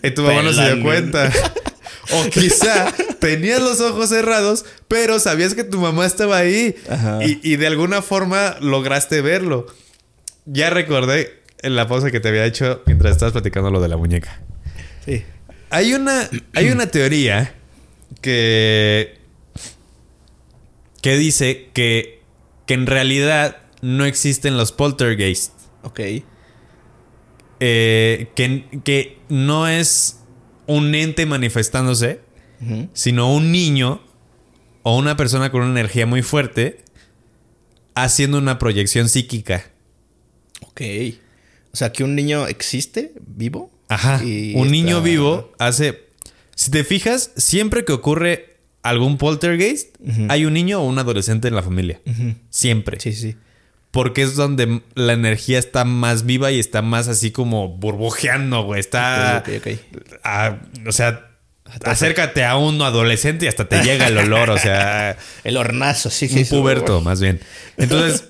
y 0.04 0.12
tu 0.12 0.24
mamá 0.24 0.44
no 0.44 0.54
se 0.54 0.74
dio 0.74 0.84
cuenta. 0.84 1.32
O 2.12 2.30
quizá 2.30 2.94
tenías 3.20 3.62
los 3.62 3.80
ojos 3.80 4.10
cerrados, 4.10 4.66
pero 4.88 5.20
sabías 5.20 5.56
que 5.56 5.64
tu 5.64 5.80
mamá 5.80 6.06
estaba 6.06 6.38
ahí. 6.38 6.76
Y, 7.26 7.54
y 7.54 7.56
de 7.56 7.68
alguna 7.68 8.02
forma 8.02 8.58
lograste 8.60 9.22
verlo. 9.22 9.68
Ya 10.46 10.70
recordé 10.70 11.42
en 11.62 11.76
la 11.76 11.88
pausa 11.88 12.12
que 12.12 12.20
te 12.20 12.28
había 12.28 12.46
hecho 12.46 12.84
mientras 12.86 13.14
estabas 13.14 13.32
platicando 13.32 13.72
lo 13.72 13.82
de 13.82 13.88
la 13.88 13.98
muñeca. 13.98 14.42
Sí. 15.06 15.24
Hay 15.70 15.94
una, 15.94 16.30
hay 16.54 16.70
una 16.70 16.88
teoría 16.88 17.56
que, 18.22 19.18
que 21.02 21.18
dice 21.18 21.70
que, 21.74 22.22
que 22.66 22.74
en 22.74 22.86
realidad 22.86 23.58
no 23.82 24.06
existen 24.06 24.58
los 24.58 24.72
poltergeists. 24.72 25.70
Ok. 25.84 26.00
Eh, 27.60 28.28
que, 28.36 28.66
que 28.84 29.20
no 29.30 29.68
es 29.68 30.20
un 30.68 30.96
ente 30.96 31.26
manifestándose, 31.26 32.22
sino 32.94 33.34
un 33.34 33.52
niño 33.52 34.02
o 34.84 34.98
una 34.98 35.18
persona 35.18 35.52
con 35.52 35.64
una 35.64 35.72
energía 35.72 36.06
muy 36.06 36.22
fuerte 36.22 36.84
haciendo 37.94 38.38
una 38.38 38.58
proyección 38.58 39.10
psíquica. 39.10 39.66
Ok. 40.62 40.82
O 41.74 41.78
sea, 41.78 41.92
que 41.92 42.04
un 42.04 42.16
niño 42.16 42.48
existe 42.48 43.14
vivo. 43.20 43.72
Ajá. 43.90 44.24
y 44.24 44.56
un 44.56 44.72
niño 44.72 45.02
vivo 45.02 45.52
hace. 45.60 46.08
Si 46.56 46.72
te 46.72 46.84
fijas, 46.84 47.32
siempre 47.36 47.84
que 47.86 47.92
ocurre 47.92 48.53
algún 48.84 49.18
poltergeist, 49.18 49.96
hay 50.28 50.46
un 50.46 50.54
niño 50.54 50.82
o 50.82 50.86
un 50.86 51.00
adolescente 51.00 51.48
en 51.48 51.56
la 51.56 51.64
familia. 51.64 52.02
Siempre. 52.50 53.00
Sí, 53.00 53.14
sí. 53.14 53.36
Porque 53.92 54.24
es 54.24 54.36
donde 54.36 54.82
la 54.96 55.14
energía 55.14 55.58
está 55.58 55.86
más 55.86 56.26
viva 56.26 56.52
y 56.52 56.60
está 56.60 56.82
más 56.82 57.08
así 57.08 57.32
como 57.32 57.70
burbujeando, 57.70 58.64
güey. 58.64 58.80
Está. 58.80 59.44
O 60.86 60.92
sea, 60.92 61.30
acércate 61.86 62.44
a 62.44 62.58
un 62.58 62.82
adolescente 62.82 63.46
y 63.46 63.48
hasta 63.48 63.70
te 63.70 63.82
llega 63.84 64.08
el 64.08 64.18
olor. 64.18 64.50
O 64.50 64.58
sea, 64.58 65.18
El 65.44 65.58
hornazo, 65.58 66.10
sí. 66.10 66.26
un 66.26 66.46
sí, 66.46 66.46
puberto, 66.46 67.02
más 67.02 67.22
bien. 67.22 67.40
Entonces, 67.78 68.30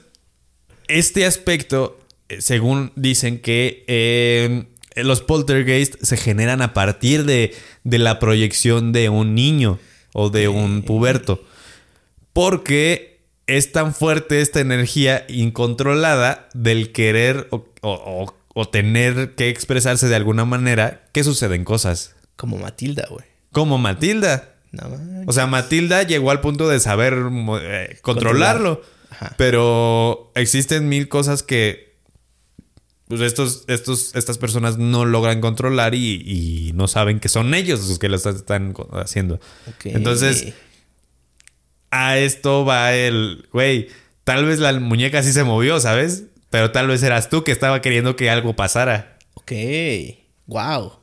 este 0.87 1.25
aspecto, 1.25 1.99
eh, 2.29 2.41
según 2.41 2.91
dicen 2.95 3.39
que 3.39 3.85
eh, 3.87 4.65
los 4.97 5.21
poltergeist 5.21 5.95
se 6.03 6.17
generan 6.17 6.61
a 6.61 6.73
partir 6.73 7.23
de, 7.23 7.55
de 7.83 7.97
la 7.97 8.19
proyección 8.19 8.91
de 8.91 9.09
un 9.09 9.33
niño 9.33 9.79
o 10.13 10.29
de 10.29 10.47
un 10.47 10.83
puberto. 10.83 11.43
Porque 12.33 13.19
es 13.47 13.71
tan 13.71 13.93
fuerte 13.93 14.41
esta 14.41 14.59
energía 14.59 15.25
incontrolada 15.27 16.47
del 16.53 16.91
querer 16.91 17.47
o, 17.51 17.65
o- 17.81 18.33
o- 18.53 18.69
tener 18.69 19.35
que 19.35 19.49
expresarse 19.49 20.07
de 20.07 20.15
alguna 20.15 20.45
manera 20.45 21.03
que 21.11 21.23
suceden 21.23 21.63
cosas. 21.65 22.15
Como 22.35 22.57
Matilda, 22.57 23.05
güey. 23.09 23.25
Como 23.51 23.77
Matilda. 23.77 24.53
No. 24.71 24.89
O 25.27 25.33
sea, 25.33 25.45
Matilda 25.45 26.03
llegó 26.03 26.31
al 26.31 26.41
punto 26.41 26.67
de 26.69 26.79
saber 26.79 27.15
eh, 27.61 27.97
controlarlo. 28.01 28.81
Pero 29.37 30.31
existen 30.35 30.89
mil 30.89 31.07
cosas 31.07 31.43
que 31.43 31.92
pues 33.07 33.21
estos, 33.21 33.63
estos, 33.67 34.15
estas 34.15 34.37
personas 34.37 34.77
no 34.77 35.05
logran 35.05 35.41
controlar 35.41 35.93
y, 35.95 36.21
y 36.25 36.71
no 36.73 36.87
saben 36.87 37.19
que 37.19 37.29
son 37.29 37.53
ellos 37.53 37.87
los 37.87 37.99
que 37.99 38.09
lo 38.09 38.15
están- 38.17 38.73
haciendo. 38.93 39.39
Entonces, 39.83 40.53
a 41.91 42.17
esto 42.17 42.65
va 42.65 42.93
el, 42.95 43.47
güey, 43.51 43.87
tal 44.23 44.45
vez 44.45 44.59
la 44.59 44.73
muñeca 44.79 45.21
sí 45.23 45.31
se 45.31 45.43
movió, 45.43 45.79
¿sabes? 45.79 46.23
Pero 46.49 46.71
tal 46.71 46.87
vez 46.87 47.03
eras 47.03 47.29
tú 47.29 47.43
que 47.43 47.51
estaba 47.51 47.81
queriendo 47.81 48.15
que 48.15 48.29
algo 48.29 48.55
pasara. 48.55 49.17
Ok. 49.35 49.51
Wow. 50.47 50.93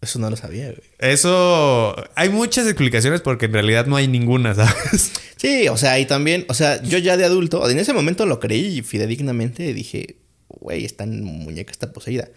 Eso 0.00 0.18
no 0.18 0.30
lo 0.30 0.36
sabía, 0.36 0.66
güey. 0.66 0.80
Eso, 0.98 1.94
hay 2.14 2.30
muchas 2.30 2.66
explicaciones 2.66 3.20
porque 3.20 3.46
en 3.46 3.52
realidad 3.52 3.86
no 3.86 3.96
hay 3.96 4.08
ninguna, 4.08 4.54
¿sabes? 4.54 5.12
Sí, 5.36 5.68
o 5.68 5.76
sea, 5.76 5.98
y 5.98 6.06
también, 6.06 6.46
o 6.48 6.54
sea, 6.54 6.82
yo 6.82 6.98
ya 6.98 7.16
de 7.16 7.24
adulto, 7.24 7.68
en 7.68 7.78
ese 7.78 7.92
momento 7.92 8.24
lo 8.24 8.40
creí 8.40 8.82
fidedignamente 8.82 9.66
y 9.66 9.72
dije, 9.72 10.16
güey, 10.60 10.84
esta 10.84 11.06
muñeca 11.06 11.72
está 11.72 11.92
poseída. 11.92 12.28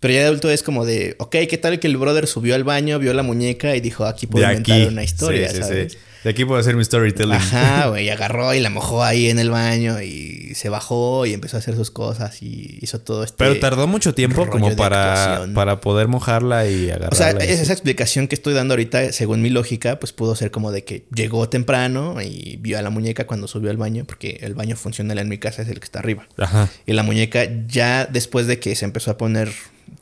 Pero 0.00 0.14
ya 0.14 0.20
de 0.20 0.26
adulto 0.26 0.50
es 0.50 0.62
como 0.62 0.84
de, 0.86 1.14
ok, 1.18 1.36
¿qué 1.48 1.58
tal 1.60 1.78
que 1.78 1.86
el 1.86 1.96
brother 1.98 2.26
subió 2.26 2.54
al 2.54 2.64
baño, 2.64 2.98
vio 2.98 3.12
la 3.14 3.22
muñeca 3.22 3.76
y 3.76 3.80
dijo, 3.80 4.06
aquí 4.06 4.26
puedo 4.26 4.44
inventar 4.46 4.88
una 4.88 5.04
historia, 5.04 5.48
Sí, 5.50 5.56
sí, 5.56 5.62
¿sabes? 5.62 5.92
sí. 5.92 5.98
De 6.24 6.28
aquí 6.30 6.44
puedo 6.44 6.60
hacer 6.60 6.76
mi 6.76 6.84
storytelling. 6.84 7.32
Ajá, 7.32 7.86
güey, 7.90 8.10
agarró 8.10 8.52
y 8.52 8.60
la 8.60 8.68
mojó 8.68 9.02
ahí 9.02 9.30
en 9.30 9.38
el 9.38 9.48
baño 9.50 10.02
y 10.02 10.52
se 10.54 10.68
bajó 10.68 11.24
y 11.24 11.32
empezó 11.32 11.56
a 11.56 11.60
hacer 11.60 11.76
sus 11.76 11.90
cosas 11.90 12.42
y 12.42 12.78
hizo 12.82 13.00
todo 13.00 13.24
este... 13.24 13.36
Pero 13.38 13.58
tardó 13.58 13.86
mucho 13.86 14.12
tiempo 14.14 14.46
como 14.50 14.76
para, 14.76 15.22
actuación. 15.32 15.54
para 15.54 15.80
poder 15.80 16.08
mojarla 16.08 16.66
y 16.68 16.90
agarrarla. 16.90 17.08
O 17.12 17.14
sea, 17.14 17.32
y 17.32 17.36
es- 17.48 17.54
así. 17.54 17.62
esa 17.62 17.72
explicación 17.72 18.28
que 18.28 18.34
estoy 18.34 18.52
dando 18.52 18.72
ahorita, 18.74 19.12
según 19.12 19.40
mi 19.40 19.48
lógica, 19.48 19.98
pues 19.98 20.12
pudo 20.12 20.34
ser 20.36 20.50
como 20.50 20.72
de 20.72 20.84
que 20.84 21.04
llegó 21.14 21.48
temprano 21.48 22.16
y 22.20 22.56
vio 22.60 22.78
a 22.78 22.82
la 22.82 22.90
muñeca 22.90 23.26
cuando 23.26 23.48
subió 23.48 23.70
al 23.70 23.78
baño, 23.78 24.04
porque 24.06 24.40
el 24.42 24.52
baño 24.54 24.76
funcional 24.76 25.18
en 25.18 25.28
mi 25.30 25.38
casa 25.38 25.62
es 25.62 25.68
el 25.68 25.78
que 25.80 25.84
está 25.86 26.00
arriba. 26.00 26.26
Ajá. 26.36 26.68
Y 26.86 26.92
la 26.92 27.02
muñeca 27.02 27.44
ya 27.66 28.04
después 28.04 28.46
de 28.46 28.58
que 28.58 28.74
se 28.76 28.84
empezó 28.84 29.10
a 29.10 29.16
poner 29.16 29.50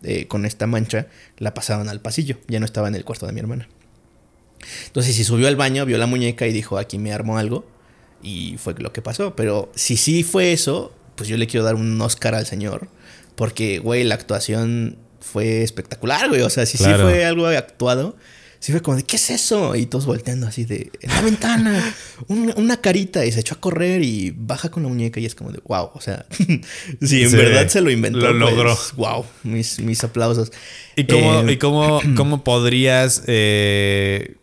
eh, 0.02 0.26
con 0.26 0.44
esta 0.44 0.66
mancha, 0.66 1.06
la 1.38 1.54
pasaron 1.54 1.88
al 1.88 2.00
pasillo, 2.00 2.36
ya 2.48 2.60
no 2.60 2.66
estaba 2.66 2.88
en 2.88 2.94
el 2.94 3.04
cuarto 3.04 3.26
de 3.26 3.32
mi 3.32 3.40
hermana. 3.40 3.68
Entonces, 4.86 5.14
si 5.14 5.24
subió 5.24 5.48
al 5.48 5.56
baño, 5.56 5.86
vio 5.86 5.98
la 5.98 6.06
muñeca 6.06 6.46
y 6.46 6.52
dijo, 6.52 6.78
aquí 6.78 6.98
me 6.98 7.12
armó 7.12 7.38
algo. 7.38 7.64
Y 8.22 8.56
fue 8.58 8.74
lo 8.78 8.92
que 8.92 9.02
pasó. 9.02 9.36
Pero 9.36 9.70
si 9.74 9.96
sí 9.96 10.24
fue 10.24 10.52
eso, 10.52 10.92
pues 11.14 11.28
yo 11.28 11.36
le 11.36 11.46
quiero 11.46 11.64
dar 11.64 11.76
un 11.76 12.00
Oscar 12.00 12.34
al 12.34 12.46
señor. 12.46 12.88
Porque, 13.36 13.78
güey, 13.78 14.02
la 14.04 14.16
actuación 14.16 14.96
fue 15.20 15.62
espectacular, 15.62 16.28
güey. 16.28 16.42
O 16.42 16.50
sea, 16.50 16.64
Claro. 16.66 16.96
sí 16.96 17.02
fue 17.02 17.24
algo 17.24 17.46
actuado. 17.46 18.16
Sí 18.60 18.72
fue 18.72 18.82
como 18.82 18.96
de, 18.96 19.04
¿qué 19.04 19.16
es 19.16 19.30
eso? 19.30 19.76
Y 19.76 19.86
todos 19.86 20.04
volteando 20.06 20.46
así 20.48 20.64
de, 20.64 20.90
en 21.00 21.10
la 21.10 21.20
ventana, 21.20 21.94
una, 22.28 22.54
una 22.56 22.80
carita. 22.80 23.24
Y 23.24 23.30
se 23.32 23.40
echó 23.40 23.54
a 23.54 23.60
correr 23.60 24.02
y 24.02 24.32
baja 24.36 24.68
con 24.70 24.82
la 24.82 24.88
muñeca 24.88 25.20
y 25.20 25.26
es 25.26 25.34
como 25.34 25.52
de, 25.52 25.60
wow. 25.64 25.90
O 25.94 26.00
sea, 26.00 26.26
si 27.00 27.22
en 27.22 27.30
Sí, 27.30 27.36
verdad 27.36 27.68
se 27.68 27.80
lo 27.80 27.90
inventó. 27.90 28.18
lo 28.18 28.32
logró. 28.32 28.76
Wow, 28.96 29.24
mis, 29.44 29.78
mis 29.80 30.02
aplausos. 30.02 30.50
¿Y 30.96 31.04
cómo, 31.06 31.40
Eh, 31.40 31.52
y 31.52 31.56
cómo, 31.58 32.00
cómo 32.16 32.42
podrías 32.44 33.22
eh, 33.28 34.36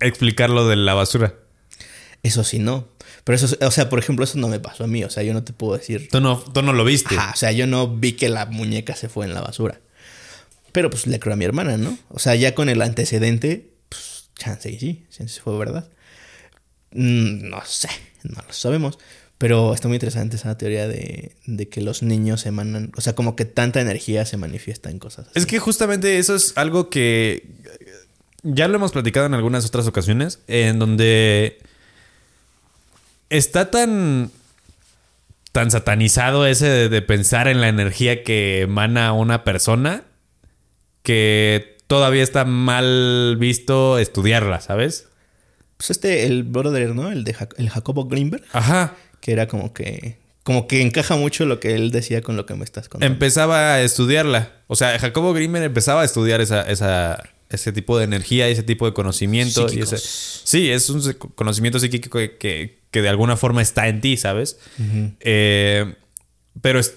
explicar 0.00 0.50
lo 0.50 0.68
de 0.68 0.76
la 0.76 0.94
basura? 0.94 1.34
Eso 2.22 2.44
sí, 2.44 2.58
no. 2.58 2.88
Pero 3.24 3.34
eso, 3.36 3.56
o 3.60 3.70
sea, 3.72 3.88
por 3.88 3.98
ejemplo, 3.98 4.24
eso 4.24 4.38
no 4.38 4.46
me 4.46 4.60
pasó 4.60 4.84
a 4.84 4.86
mí. 4.86 5.02
O 5.02 5.10
sea, 5.10 5.24
yo 5.24 5.32
no 5.34 5.42
te 5.42 5.52
puedo 5.52 5.76
decir. 5.76 6.08
Tú 6.10 6.20
no, 6.20 6.38
tú 6.38 6.62
no 6.62 6.72
lo 6.72 6.84
viste. 6.84 7.16
Ajá, 7.16 7.32
o 7.34 7.36
sea, 7.36 7.50
yo 7.50 7.66
no 7.66 7.88
vi 7.88 8.12
que 8.12 8.28
la 8.28 8.46
muñeca 8.46 8.94
se 8.94 9.08
fue 9.08 9.26
en 9.26 9.34
la 9.34 9.40
basura. 9.40 9.80
Pero 10.76 10.90
pues 10.90 11.06
le 11.06 11.18
creo 11.18 11.32
a 11.32 11.36
mi 11.38 11.46
hermana, 11.46 11.78
¿no? 11.78 11.96
O 12.10 12.18
sea, 12.18 12.34
ya 12.34 12.54
con 12.54 12.68
el 12.68 12.82
antecedente, 12.82 13.70
pues 13.88 14.28
chance 14.38 14.70
y 14.70 14.78
sí, 14.78 15.06
chance 15.08 15.40
fue 15.40 15.56
verdad. 15.56 15.88
Mm, 16.92 17.48
No 17.48 17.62
sé, 17.64 17.88
no 18.24 18.42
lo 18.46 18.52
sabemos. 18.52 18.98
Pero 19.38 19.72
está 19.72 19.88
muy 19.88 19.94
interesante 19.96 20.36
esa 20.36 20.58
teoría 20.58 20.86
de, 20.86 21.32
de 21.46 21.68
que 21.70 21.80
los 21.80 22.02
niños 22.02 22.44
emanan, 22.44 22.92
o 22.94 23.00
sea, 23.00 23.14
como 23.14 23.36
que 23.36 23.46
tanta 23.46 23.80
energía 23.80 24.26
se 24.26 24.36
manifiesta 24.36 24.90
en 24.90 24.98
cosas. 24.98 25.28
así. 25.28 25.38
Es 25.38 25.46
que 25.46 25.58
justamente 25.60 26.18
eso 26.18 26.34
es 26.34 26.52
algo 26.58 26.90
que 26.90 27.48
ya 28.42 28.68
lo 28.68 28.76
hemos 28.76 28.92
platicado 28.92 29.24
en 29.24 29.32
algunas 29.32 29.64
otras 29.64 29.86
ocasiones, 29.86 30.40
en 30.46 30.78
donde 30.78 31.56
está 33.30 33.70
tan 33.70 34.30
tan 35.52 35.70
satanizado 35.70 36.46
ese 36.46 36.66
de, 36.66 36.88
de 36.90 37.00
pensar 37.00 37.48
en 37.48 37.62
la 37.62 37.68
energía 37.70 38.22
que 38.24 38.60
emana 38.60 39.14
una 39.14 39.42
persona 39.42 40.04
que 41.06 41.76
todavía 41.86 42.24
está 42.24 42.44
mal 42.44 43.36
visto 43.38 43.96
estudiarla, 44.00 44.60
¿sabes? 44.60 45.06
Pues 45.76 45.90
este, 45.90 46.24
el 46.26 46.42
brother, 46.42 46.96
¿no? 46.96 47.12
El 47.12 47.22
de 47.22 47.36
el 47.58 47.68
Jacobo 47.70 48.06
Greenberg, 48.06 48.42
Ajá. 48.52 48.96
que 49.20 49.30
era 49.30 49.46
como 49.46 49.72
que, 49.72 50.18
como 50.42 50.66
que 50.66 50.82
encaja 50.82 51.14
mucho 51.14 51.44
lo 51.46 51.60
que 51.60 51.74
él 51.76 51.92
decía 51.92 52.22
con 52.22 52.36
lo 52.36 52.44
que 52.44 52.54
me 52.56 52.64
estás 52.64 52.88
contando. 52.88 53.12
Empezaba 53.14 53.74
a 53.74 53.82
estudiarla. 53.82 54.52
O 54.66 54.74
sea, 54.74 54.98
Jacobo 54.98 55.32
Grimmer 55.32 55.62
empezaba 55.62 56.02
a 56.02 56.04
estudiar 56.04 56.40
esa, 56.40 56.62
esa, 56.62 57.22
ese 57.50 57.70
tipo 57.70 57.96
de 57.98 58.04
energía, 58.04 58.48
ese 58.48 58.64
tipo 58.64 58.84
de 58.86 58.92
conocimiento. 58.92 59.62
Y 59.72 59.80
ese, 59.82 59.98
Psíquicos. 59.98 60.40
sí, 60.44 60.70
es 60.70 60.90
un 60.90 61.02
conocimiento 61.36 61.78
psíquico 61.78 62.18
que, 62.18 62.36
que- 62.36 62.84
que 62.90 63.02
de 63.02 63.08
alguna 63.10 63.36
forma 63.36 63.62
está 63.62 63.86
en 63.88 64.00
ti, 64.00 64.16
¿sabes? 64.16 64.58
Eh, 65.20 65.94
pero 66.62 66.80
es- 66.80 66.94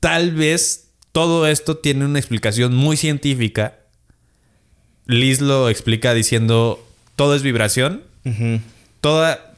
tal 0.00 0.32
vez 0.34 0.87
todo 1.18 1.48
esto 1.48 1.78
tiene 1.78 2.04
una 2.04 2.20
explicación 2.20 2.76
muy 2.76 2.96
científica. 2.96 3.74
Liz 5.06 5.40
lo 5.40 5.68
explica 5.68 6.14
diciendo, 6.14 6.86
todo 7.16 7.34
es 7.34 7.42
vibración. 7.42 8.04
Toda, 9.00 9.56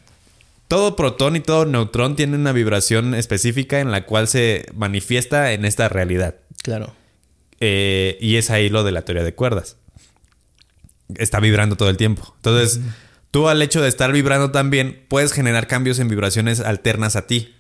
todo 0.69 0.97
protón 0.97 1.37
y 1.37 1.41
todo 1.41 1.67
neutrón 1.67 2.17
tiene 2.17 2.37
una 2.37 2.53
vibración 2.53 3.15
específica 3.15 3.81
en 3.81 3.91
la 3.91 4.07
cual 4.07 4.27
se 4.27 4.65
manifiesta 4.75 5.53
en 5.53 5.67
esta 5.67 5.91
realidad. 5.91 6.37
Claro. 6.63 6.95
Eh, 7.61 8.17
y 8.23 8.37
es 8.37 8.49
ahí 8.49 8.71
lo 8.71 8.83
de 8.83 8.93
la 8.93 9.03
teoría 9.03 9.23
de 9.23 9.35
cuerdas. 9.35 9.77
Está 11.17 11.41
vibrando 11.41 11.77
todo 11.77 11.91
el 11.91 11.99
tiempo. 11.99 12.33
Entonces, 12.37 12.81
tú 13.31 13.49
al 13.51 13.61
hecho 13.61 13.83
de 13.83 13.91
estar 13.91 14.13
vibrando 14.13 14.51
también, 14.51 15.05
puedes 15.09 15.35
generar 15.35 15.67
cambios 15.67 15.99
en 15.99 16.09
vibraciones 16.09 16.61
alternas 16.61 17.17
a 17.17 17.27
ti. 17.27 17.55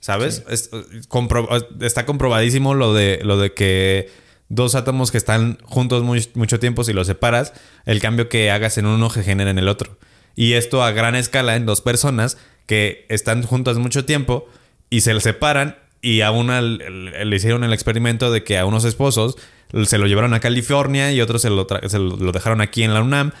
¿Sabes? 0.00 0.44
Es- 0.48 0.70
compro- 1.08 1.48
está 1.80 2.06
comprobadísimo 2.06 2.74
lo 2.74 2.94
de, 2.94 3.20
lo 3.24 3.36
de 3.36 3.52
que 3.52 4.10
dos 4.48 4.74
átomos 4.74 5.10
que 5.10 5.18
están 5.18 5.58
juntos 5.64 6.02
muy- 6.02 6.26
mucho 6.34 6.58
tiempo, 6.60 6.84
si 6.84 6.92
los 6.92 7.06
separas, 7.06 7.52
el 7.84 8.00
cambio 8.00 8.28
que 8.28 8.50
hagas 8.50 8.78
en 8.78 8.86
uno 8.86 9.10
se 9.10 9.22
genera 9.22 9.50
en 9.50 9.58
el 9.58 9.68
otro. 9.68 9.98
Y 10.36 10.52
esto 10.54 10.82
a 10.84 10.92
gran 10.92 11.16
escala 11.16 11.56
en 11.56 11.66
dos 11.66 11.80
personas 11.80 12.38
que 12.66 13.06
están 13.08 13.42
juntas 13.42 13.76
mucho 13.78 14.04
tiempo 14.04 14.46
y 14.88 15.00
se 15.00 15.18
separan 15.20 15.76
y 16.00 16.20
a 16.20 16.30
una 16.30 16.60
le, 16.62 17.36
hicieron 17.36 17.64
el 17.64 17.72
experimento 17.72 18.30
de 18.30 18.44
que 18.44 18.56
a 18.56 18.64
unos 18.64 18.84
esposos 18.84 19.36
se 19.84 19.98
lo 19.98 20.06
llevaron 20.06 20.32
a 20.32 20.40
California 20.40 21.10
y 21.12 21.20
otros 21.20 21.42
se 21.42 21.50
lo, 21.50 21.66
se 21.88 21.98
lo- 21.98 22.16
lo 22.16 22.30
dejaron 22.32 22.60
aquí 22.60 22.84
en 22.84 22.94
la 22.94 23.02
UNAM 23.02 23.32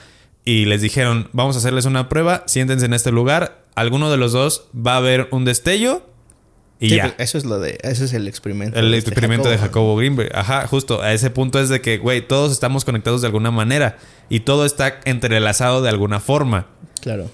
y 0.44 0.64
les 0.64 0.82
dijeron, 0.82 1.28
vamos 1.32 1.54
a 1.54 1.60
hacerles 1.60 1.84
una 1.84 2.08
prueba, 2.08 2.42
siéntense 2.46 2.84
en 2.86 2.94
este 2.94 3.12
lugar, 3.12 3.64
alguno 3.76 4.10
de 4.10 4.16
los 4.16 4.32
dos 4.32 4.64
va 4.74 4.96
a 4.96 5.00
ver 5.00 5.28
un 5.30 5.44
destello 5.44 6.02
y 6.80 6.90
Sí, 6.90 6.96
ya. 6.96 7.02
pues, 7.04 7.14
eso 7.18 7.38
es 7.38 7.44
lo 7.44 7.58
de, 7.58 7.78
ese 7.82 8.04
es 8.04 8.12
el 8.12 8.28
experimento. 8.28 8.78
El 8.78 8.90
de 8.92 8.98
este 8.98 9.10
experimento 9.10 9.48
de 9.48 9.56
Jacobo. 9.56 9.68
Jacobo 9.68 9.96
Greenberg. 9.96 10.30
Ajá, 10.36 10.66
justo. 10.66 11.02
A 11.02 11.12
ese 11.12 11.30
punto 11.30 11.58
es 11.60 11.68
de 11.68 11.80
que, 11.80 11.98
güey, 11.98 12.26
todos 12.26 12.52
estamos 12.52 12.84
conectados 12.84 13.20
de 13.20 13.26
alguna 13.26 13.50
manera. 13.50 13.98
Y 14.28 14.40
todo 14.40 14.64
está 14.64 15.00
entrelazado 15.04 15.82
de 15.82 15.88
alguna 15.88 16.20
forma. 16.20 16.66
Claro. 17.00 17.30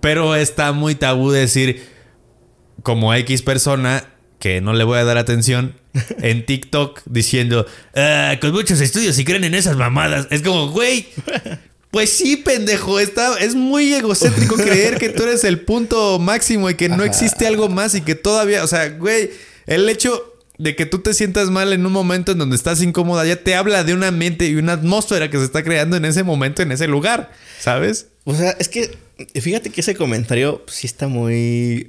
Pero 0.00 0.34
está 0.34 0.72
muy 0.72 0.94
tabú 0.96 1.30
decir, 1.30 1.86
como 2.82 3.14
X 3.14 3.42
persona, 3.42 4.04
que 4.38 4.60
no 4.60 4.72
le 4.72 4.84
voy 4.84 4.98
a 4.98 5.04
dar 5.04 5.18
atención, 5.18 5.76
en 6.22 6.46
TikTok 6.46 7.02
diciendo, 7.04 7.66
"Ah, 7.94 8.36
con 8.40 8.52
muchos 8.52 8.80
estudios 8.80 9.18
y 9.18 9.24
creen 9.24 9.44
en 9.44 9.54
esas 9.54 9.76
mamadas. 9.76 10.26
Es 10.30 10.42
como, 10.42 10.68
güey. 10.70 11.06
Pues 11.90 12.10
sí, 12.10 12.36
pendejo, 12.36 13.00
está, 13.00 13.36
es 13.38 13.54
muy 13.54 13.92
egocéntrico 13.92 14.54
creer 14.56 14.98
que 14.98 15.08
tú 15.08 15.24
eres 15.24 15.42
el 15.44 15.60
punto 15.60 16.18
máximo 16.20 16.70
y 16.70 16.74
que 16.74 16.88
no 16.88 17.02
existe 17.02 17.46
algo 17.46 17.68
más 17.68 17.94
y 17.96 18.02
que 18.02 18.14
todavía, 18.14 18.62
o 18.62 18.66
sea, 18.68 18.90
güey, 18.90 19.30
el 19.66 19.88
hecho 19.88 20.26
de 20.58 20.76
que 20.76 20.86
tú 20.86 20.98
te 21.00 21.14
sientas 21.14 21.50
mal 21.50 21.72
en 21.72 21.84
un 21.86 21.92
momento 21.92 22.32
en 22.32 22.38
donde 22.38 22.54
estás 22.54 22.82
incómoda 22.82 23.24
ya 23.26 23.42
te 23.42 23.54
habla 23.54 23.82
de 23.82 23.94
un 23.94 24.04
ambiente 24.04 24.46
y 24.46 24.56
una 24.56 24.74
atmósfera 24.74 25.30
que 25.30 25.38
se 25.38 25.44
está 25.44 25.64
creando 25.64 25.96
en 25.96 26.04
ese 26.04 26.22
momento, 26.22 26.62
en 26.62 26.70
ese 26.70 26.86
lugar, 26.86 27.32
¿sabes? 27.58 28.06
O 28.24 28.34
sea, 28.34 28.50
es 28.58 28.68
que 28.68 28.96
fíjate 29.40 29.70
que 29.70 29.80
ese 29.80 29.94
comentario 29.96 30.62
sí 30.68 30.86
está 30.86 31.08
muy... 31.08 31.88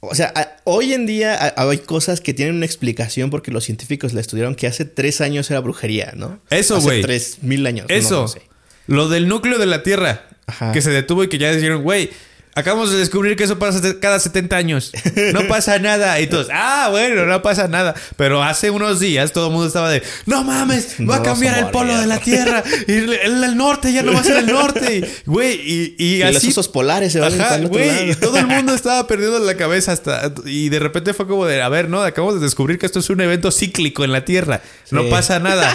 O 0.00 0.16
sea, 0.16 0.32
a- 0.34 0.56
hoy 0.64 0.94
en 0.94 1.06
día 1.06 1.34
a- 1.34 1.68
hay 1.70 1.78
cosas 1.78 2.20
que 2.20 2.34
tienen 2.34 2.56
una 2.56 2.66
explicación 2.66 3.30
porque 3.30 3.52
los 3.52 3.62
científicos 3.64 4.14
la 4.14 4.20
estudiaron 4.20 4.56
que 4.56 4.66
hace 4.66 4.84
tres 4.84 5.20
años 5.20 5.48
era 5.50 5.60
brujería, 5.60 6.12
¿no? 6.16 6.40
Eso, 6.50 6.76
Hace 6.78 6.84
güey. 6.86 7.02
tres 7.02 7.38
mil 7.42 7.64
años. 7.66 7.86
no, 7.88 7.94
Eso. 7.94 8.20
no 8.22 8.28
sé. 8.28 8.42
Lo 8.86 9.08
del 9.08 9.28
núcleo 9.28 9.58
de 9.58 9.66
la 9.66 9.82
Tierra. 9.82 10.22
Ajá. 10.46 10.72
Que 10.72 10.82
se 10.82 10.90
detuvo 10.90 11.24
y 11.24 11.28
que 11.28 11.38
ya 11.38 11.52
dijeron, 11.52 11.82
güey, 11.82 12.10
acabamos 12.54 12.90
de 12.90 12.98
descubrir 12.98 13.36
que 13.36 13.44
eso 13.44 13.58
pasa 13.58 13.80
cada 14.00 14.18
70 14.18 14.56
años. 14.56 14.92
No 15.32 15.46
pasa 15.48 15.78
nada. 15.78 16.20
Y 16.20 16.26
todos, 16.26 16.48
ah, 16.52 16.88
bueno, 16.90 17.24
no 17.24 17.40
pasa 17.40 17.68
nada. 17.68 17.94
Pero 18.16 18.42
hace 18.42 18.68
unos 18.70 18.98
días 19.00 19.32
todo 19.32 19.46
el 19.46 19.52
mundo 19.52 19.68
estaba 19.68 19.88
de, 19.88 20.02
no 20.26 20.42
mames, 20.44 20.96
va 21.00 21.04
No 21.04 21.12
a 21.14 21.22
cambiar 21.22 21.54
el 21.54 21.60
morir". 21.66 21.72
polo 21.72 21.96
de 21.98 22.06
la 22.06 22.18
Tierra. 22.18 22.62
Y 22.88 22.92
el, 22.92 23.12
el- 23.14 23.44
el 23.44 23.56
norte 23.56 23.92
ya 23.92 24.02
no 24.02 24.12
va 24.12 24.20
a 24.20 24.24
ser 24.24 24.36
el 24.38 24.46
norte. 24.46 25.08
Güey, 25.26 25.54
y, 25.64 25.94
y 25.96 26.14
Y 26.16 26.24
los 26.24 26.36
así... 26.36 26.48
osos 26.48 26.68
polares 26.68 27.12
se 27.12 27.20
van 27.20 27.40
Ajá, 27.40 27.58
güey, 27.58 28.14
todo 28.16 28.36
el 28.36 28.46
mundo 28.48 28.74
estaba 28.74 29.06
perdiendo 29.06 29.38
la 29.38 29.56
cabeza 29.56 29.92
hasta 29.92 30.32
y 30.44 30.68
de 30.68 30.78
repente 30.80 31.14
fue 31.14 31.26
como 31.28 31.46
de, 31.46 31.62
a 31.62 31.68
ver, 31.70 31.88
no, 31.88 32.02
acabamos 32.02 32.34
de 32.40 32.44
descubrir 32.44 32.78
que 32.78 32.84
esto 32.86 32.98
es 32.98 33.08
un 33.08 33.20
evento 33.22 33.50
cíclico 33.52 34.04
en 34.04 34.12
la 34.12 34.24
Tierra, 34.26 34.60
no 34.90 35.08
pasa 35.08 35.38
nada, 35.38 35.74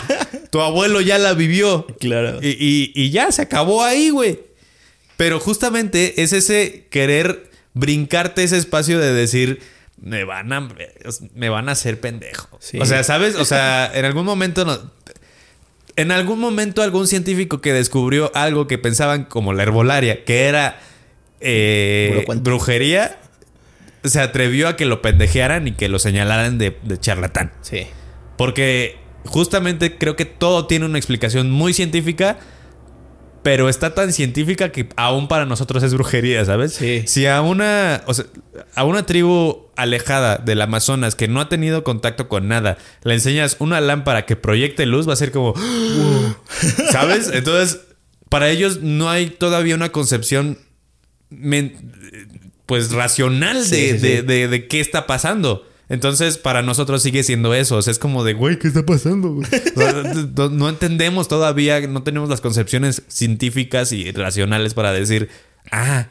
tu 0.58 0.62
abuelo 0.64 1.02
ya 1.02 1.20
la 1.20 1.34
vivió, 1.34 1.86
Claro. 2.00 2.40
y, 2.42 2.48
y- 2.50 2.92
y 2.96 3.12
ya 3.12 3.32
se 3.32 3.44
acabó 3.44 3.84
ahí, 3.84 4.10
güey. 4.10 4.40
Pero 5.18 5.40
justamente 5.40 6.24
es 6.24 6.34
ese 6.34 6.88
querer 6.90 7.50
brincarte 7.76 8.44
ese 8.44 8.58
espacio 8.58 8.98
de 8.98 9.14
decir, 9.14 9.60
me 10.02 10.24
van 10.24 10.52
a, 10.54 10.68
me 11.36 11.50
van 11.50 11.70
a 11.70 11.74
hacer 11.74 12.00
pendejo. 12.00 12.58
Sí. 12.60 12.80
O 12.80 12.86
sea, 12.88 13.04
¿sabes? 13.04 13.36
O 13.36 13.46
sea, 13.46 13.92
en 13.94 14.06
algún 14.06 14.26
momento 14.26 14.66
no, 14.66 14.80
en 15.96 16.12
algún 16.12 16.40
momento 16.40 16.82
algún 16.82 17.08
científico 17.08 17.62
que 17.62 17.72
descubrió 17.74 18.32
algo 18.34 18.66
que 18.66 18.80
pensaban 18.80 19.26
como 19.26 19.54
la 19.54 19.62
herbolaria, 19.64 20.26
que 20.26 20.46
era 20.46 20.80
eh, 21.40 22.26
brujería, 22.42 23.20
se 24.04 24.20
atrevió 24.22 24.68
a 24.70 24.76
que 24.76 24.86
lo 24.86 25.04
pendejearan 25.04 25.68
y 25.68 25.74
que 25.74 25.88
lo 25.88 26.00
señalaran 26.00 26.58
de, 26.58 26.78
de 26.84 27.00
charlatán. 27.00 27.52
Sí. 27.62 27.86
Porque 28.38 28.98
justamente 29.28 29.98
creo 29.98 30.16
que 30.16 30.26
todo 30.26 30.66
tiene 30.68 30.86
una 30.86 30.98
explicación 30.98 31.52
muy 31.52 31.74
científica, 31.74 32.40
pero 33.44 33.70
está 33.70 33.94
tan 33.94 34.12
científica 34.12 34.72
que 34.74 34.90
aún 34.98 35.28
para 35.30 35.46
nosotros 35.46 35.82
es 35.84 35.94
brujería, 35.94 36.44
¿sabes? 36.44 36.74
Sí. 36.74 37.04
Si 37.06 37.28
a 37.28 37.42
una, 37.42 38.04
o 38.08 38.14
sea, 38.14 38.26
a 38.76 38.84
una 38.84 39.06
tribu 39.06 39.68
alejada 39.78 40.38
del 40.38 40.60
Amazonas 40.62 41.16
que 41.16 41.28
no 41.30 41.40
ha 41.40 41.48
tenido 41.48 41.84
contacto 41.86 42.28
con 42.28 42.48
nada, 42.50 42.78
le 43.04 43.14
enseñas 43.14 43.56
una 43.60 43.80
lámpara 43.80 44.26
que 44.26 44.36
proyecte 44.36 44.86
luz, 44.86 45.08
va 45.08 45.14
a 45.14 45.18
ser 45.18 45.32
como, 45.32 45.54
¿sabes? 46.92 47.30
Entonces, 47.34 47.82
para 48.30 48.50
ellos 48.50 48.82
no 48.82 49.10
hay 49.10 49.30
todavía 49.30 49.76
una 49.76 49.92
concepción 49.92 50.58
men- 51.30 51.94
pues 52.66 52.92
racional 52.92 53.64
Sí, 53.64 53.76
de, 53.76 53.92
sí, 53.94 53.98
sí. 54.00 54.00
de- 54.08 54.22
de- 54.24 54.48
de 54.50 54.68
qué 54.68 54.80
está 54.82 55.08
pasando. 55.08 55.67
Entonces, 55.90 56.38
para 56.38 56.62
nosotros 56.62 57.02
sigue 57.02 57.24
siendo 57.24 57.54
eso. 57.54 57.78
O 57.78 57.82
sea, 57.82 57.92
es 57.92 58.00
como 58.00 58.24
de, 58.24 58.34
güey, 58.34 58.60
¿qué 58.60 58.68
está 58.68 58.86
pasando? 58.86 59.34
güey?" 59.34 59.48
O 59.76 59.80
sea, 59.80 60.04
no, 60.36 60.50
no 60.50 60.70
entendemos 60.70 61.28
todavía, 61.28 61.86
no 61.88 62.04
tenemos 62.04 62.30
las 62.30 62.42
concepciones 62.42 63.04
científicas 63.08 63.92
y 63.92 64.12
racionales 64.12 64.74
para 64.74 64.92
decir, 64.92 65.30
ah, 65.72 66.08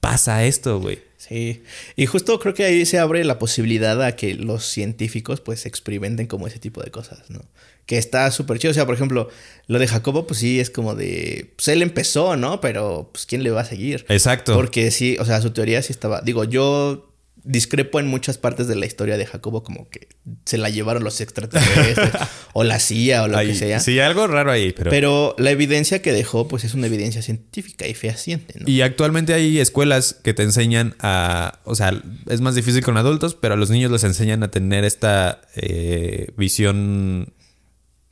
pasa 0.00 0.44
esto, 0.44 0.80
güey. 0.80 0.98
Sí. 1.16 1.62
Y 1.96 2.06
justo 2.06 2.40
creo 2.40 2.54
que 2.54 2.64
ahí 2.64 2.86
se 2.86 2.98
abre 2.98 3.24
la 3.24 3.38
posibilidad 3.38 4.02
a 4.02 4.16
que 4.16 4.34
los 4.34 4.64
científicos 4.64 5.40
pues 5.40 5.66
experimenten 5.66 6.26
como 6.26 6.46
ese 6.46 6.58
tipo 6.58 6.82
de 6.82 6.90
cosas, 6.90 7.28
¿no? 7.28 7.42
Que 7.86 7.98
está 7.98 8.30
súper 8.30 8.58
chido. 8.58 8.70
O 8.70 8.74
sea, 8.74 8.86
por 8.86 8.94
ejemplo, 8.94 9.28
lo 9.66 9.78
de 9.78 9.86
Jacobo, 9.86 10.26
pues 10.26 10.40
sí, 10.40 10.60
es 10.60 10.70
como 10.70 10.94
de. 10.94 11.52
Pues 11.56 11.68
él 11.68 11.82
empezó, 11.82 12.36
¿no? 12.36 12.60
Pero, 12.60 13.10
pues, 13.12 13.26
¿quién 13.26 13.42
le 13.42 13.50
va 13.50 13.60
a 13.60 13.64
seguir? 13.64 14.06
Exacto. 14.08 14.54
Porque 14.54 14.90
sí, 14.90 15.16
o 15.20 15.24
sea, 15.24 15.42
su 15.42 15.50
teoría 15.50 15.82
sí 15.82 15.92
estaba. 15.92 16.20
Digo, 16.22 16.44
yo 16.44 17.09
discrepo 17.44 18.00
en 18.00 18.06
muchas 18.06 18.38
partes 18.38 18.68
de 18.68 18.76
la 18.76 18.86
historia 18.86 19.16
de 19.16 19.26
Jacobo, 19.26 19.62
como 19.62 19.88
que 19.88 20.08
se 20.44 20.58
la 20.58 20.70
llevaron 20.70 21.04
los 21.04 21.20
extraterrestres, 21.20 22.10
o 22.52 22.64
la 22.64 22.78
CIA, 22.78 23.24
o 23.24 23.28
lo 23.28 23.38
que 23.38 23.54
sea. 23.54 23.80
Sí, 23.80 23.98
algo 24.00 24.26
raro 24.26 24.50
ahí, 24.50 24.72
pero... 24.72 24.90
Pero 24.90 25.34
la 25.38 25.50
evidencia 25.50 26.02
que 26.02 26.12
dejó, 26.12 26.48
pues 26.48 26.64
es 26.64 26.74
una 26.74 26.86
evidencia 26.86 27.22
científica 27.22 27.86
y 27.86 27.94
fehaciente, 27.94 28.58
¿no? 28.58 28.68
Y 28.68 28.82
actualmente 28.82 29.34
hay 29.34 29.58
escuelas 29.58 30.14
que 30.14 30.34
te 30.34 30.42
enseñan 30.42 30.94
a... 31.00 31.60
O 31.64 31.74
sea, 31.74 32.02
es 32.28 32.40
más 32.40 32.54
difícil 32.54 32.82
con 32.82 32.96
adultos, 32.96 33.34
pero 33.34 33.54
a 33.54 33.56
los 33.56 33.70
niños 33.70 33.90
les 33.90 34.04
enseñan 34.04 34.42
a 34.42 34.50
tener 34.50 34.84
esta 34.84 35.40
eh, 35.56 36.32
visión... 36.36 37.32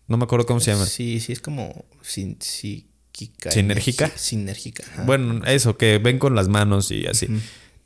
No 0.06 0.16
me 0.16 0.24
acuerdo 0.24 0.46
cómo 0.46 0.60
se 0.60 0.72
llama. 0.72 0.86
Sí, 0.86 1.20
sí, 1.20 1.32
es 1.32 1.40
como 1.40 1.84
sin, 2.00 2.40
psíquica. 2.40 3.50
¿Sinérgica? 3.50 4.10
Sinérgica. 4.16 4.84
ajá. 4.90 5.02
Bueno, 5.04 5.44
eso, 5.44 5.76
que 5.76 5.98
ven 5.98 6.18
con 6.18 6.34
las 6.34 6.48
manos 6.48 6.90
y 6.90 7.06
así. 7.06 7.28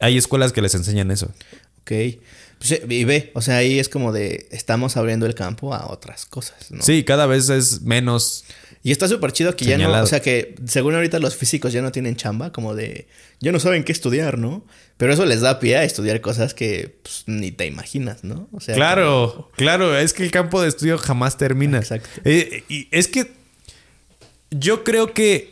Hay 0.02 0.18
escuelas 0.18 0.52
que 0.52 0.60
les 0.60 0.74
enseñan 0.74 1.10
eso. 1.10 1.32
Ok. 1.82 1.92
Pues, 2.58 2.72
eh, 2.72 2.82
y 2.88 3.04
ve, 3.04 3.30
o 3.34 3.40
sea, 3.40 3.56
ahí 3.56 3.78
es 3.78 3.88
como 3.88 4.12
de 4.12 4.46
estamos 4.50 4.96
abriendo 4.96 5.26
el 5.26 5.34
campo 5.34 5.74
a 5.74 5.90
otras 5.90 6.26
cosas, 6.26 6.70
¿no? 6.70 6.82
Sí, 6.82 7.04
cada 7.04 7.26
vez 7.26 7.48
es 7.48 7.82
menos... 7.82 8.44
Y 8.84 8.90
está 8.90 9.06
súper 9.06 9.30
chido 9.32 9.54
que 9.54 9.64
ya 9.64 9.78
no, 9.78 9.92
o 10.02 10.06
sea 10.06 10.20
que 10.20 10.56
según 10.66 10.96
ahorita 10.96 11.20
los 11.20 11.36
físicos 11.36 11.72
ya 11.72 11.82
no 11.82 11.92
tienen 11.92 12.16
chamba, 12.16 12.50
como 12.50 12.74
de, 12.74 13.06
ya 13.38 13.52
no 13.52 13.60
saben 13.60 13.84
qué 13.84 13.92
estudiar, 13.92 14.38
¿no? 14.38 14.66
Pero 14.96 15.12
eso 15.12 15.24
les 15.24 15.40
da 15.40 15.60
pie 15.60 15.76
a 15.76 15.84
estudiar 15.84 16.20
cosas 16.20 16.52
que 16.52 16.98
pues, 17.00 17.22
ni 17.26 17.52
te 17.52 17.66
imaginas, 17.66 18.24
¿no? 18.24 18.48
O 18.52 18.60
sea, 18.60 18.74
Claro, 18.74 19.50
claro, 19.54 19.96
es 19.96 20.12
que 20.12 20.24
el 20.24 20.32
campo 20.32 20.60
de 20.60 20.68
estudio 20.68 20.98
jamás 20.98 21.36
termina. 21.36 21.78
Exacto. 21.78 22.08
Eh, 22.24 22.64
y 22.68 22.88
es 22.90 23.06
que 23.06 23.30
yo 24.50 24.82
creo 24.82 25.14
que 25.14 25.51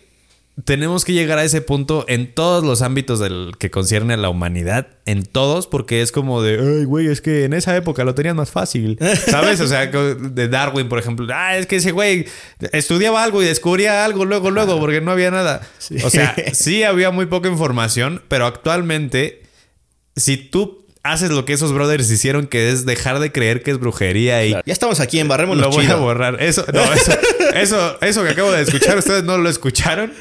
tenemos 0.65 1.05
que 1.05 1.13
llegar 1.13 1.39
a 1.39 1.45
ese 1.45 1.61
punto 1.61 2.05
en 2.09 2.33
todos 2.33 2.65
los 2.65 2.83
ámbitos 2.83 3.21
del 3.21 3.53
que 3.59 3.71
concierne 3.71 4.15
a 4.15 4.17
la 4.17 4.29
humanidad, 4.29 4.89
en 5.07 5.25
todos, 5.25 5.67
porque 5.67 6.03
es 6.03 6.13
como 6.13 6.43
de, 6.43 6.59
ay, 6.59 6.85
güey, 6.85 7.07
es 7.07 7.21
que 7.21 7.45
en 7.45 7.53
esa 7.53 7.77
época 7.77 8.05
lo 8.05 8.15
tenían 8.15 8.37
más 8.37 8.51
fácil, 8.51 8.99
¿sabes? 9.27 9.61
O 9.61 9.67
sea, 9.67 9.87
de 9.87 10.49
Darwin, 10.49 10.89
por 10.89 10.99
ejemplo, 10.99 11.27
ah, 11.33 11.57
es 11.57 11.67
que 11.67 11.77
ese 11.77 11.93
güey 11.93 12.27
estudiaba 12.73 13.23
algo 13.23 13.43
y 13.43 13.47
descubría 13.47 14.05
algo 14.05 14.25
luego, 14.25 14.51
luego, 14.51 14.79
porque 14.81 15.01
no 15.01 15.13
había 15.13 15.31
nada. 15.31 15.63
Sí. 15.79 15.97
O 16.05 16.11
sea, 16.11 16.35
sí 16.53 16.83
había 16.83 17.11
muy 17.11 17.27
poca 17.27 17.49
información, 17.49 18.23
pero 18.29 18.47
actualmente, 18.47 19.43
si 20.17 20.37
tú 20.37 20.87
haces 21.03 21.31
lo 21.31 21.45
que 21.45 21.53
esos 21.53 21.73
brothers 21.73 22.11
hicieron, 22.11 22.47
que 22.47 22.71
es 22.71 22.85
dejar 22.85 23.19
de 23.21 23.33
creer 23.33 23.63
que 23.63 23.71
es 23.71 23.79
brujería 23.79 24.45
y 24.45 24.51
Claro. 24.51 24.65
Ya 24.67 24.73
estamos 24.73 25.01
aquí, 25.01 25.19
embarrémonos 25.19 25.65
lo 25.65 25.71
voy 25.71 25.87
a 25.87 25.97
borrar. 25.97 26.43
Eso, 26.43 26.65
no, 26.73 26.83
eso, 26.93 27.13
eso, 27.55 27.99
eso 28.01 28.23
que 28.25 28.31
acabo 28.31 28.51
de 28.53 28.63
escuchar, 28.63 28.99
ustedes 28.99 29.25
no 29.25 29.39
lo 29.39 29.49
escucharon 29.49 30.13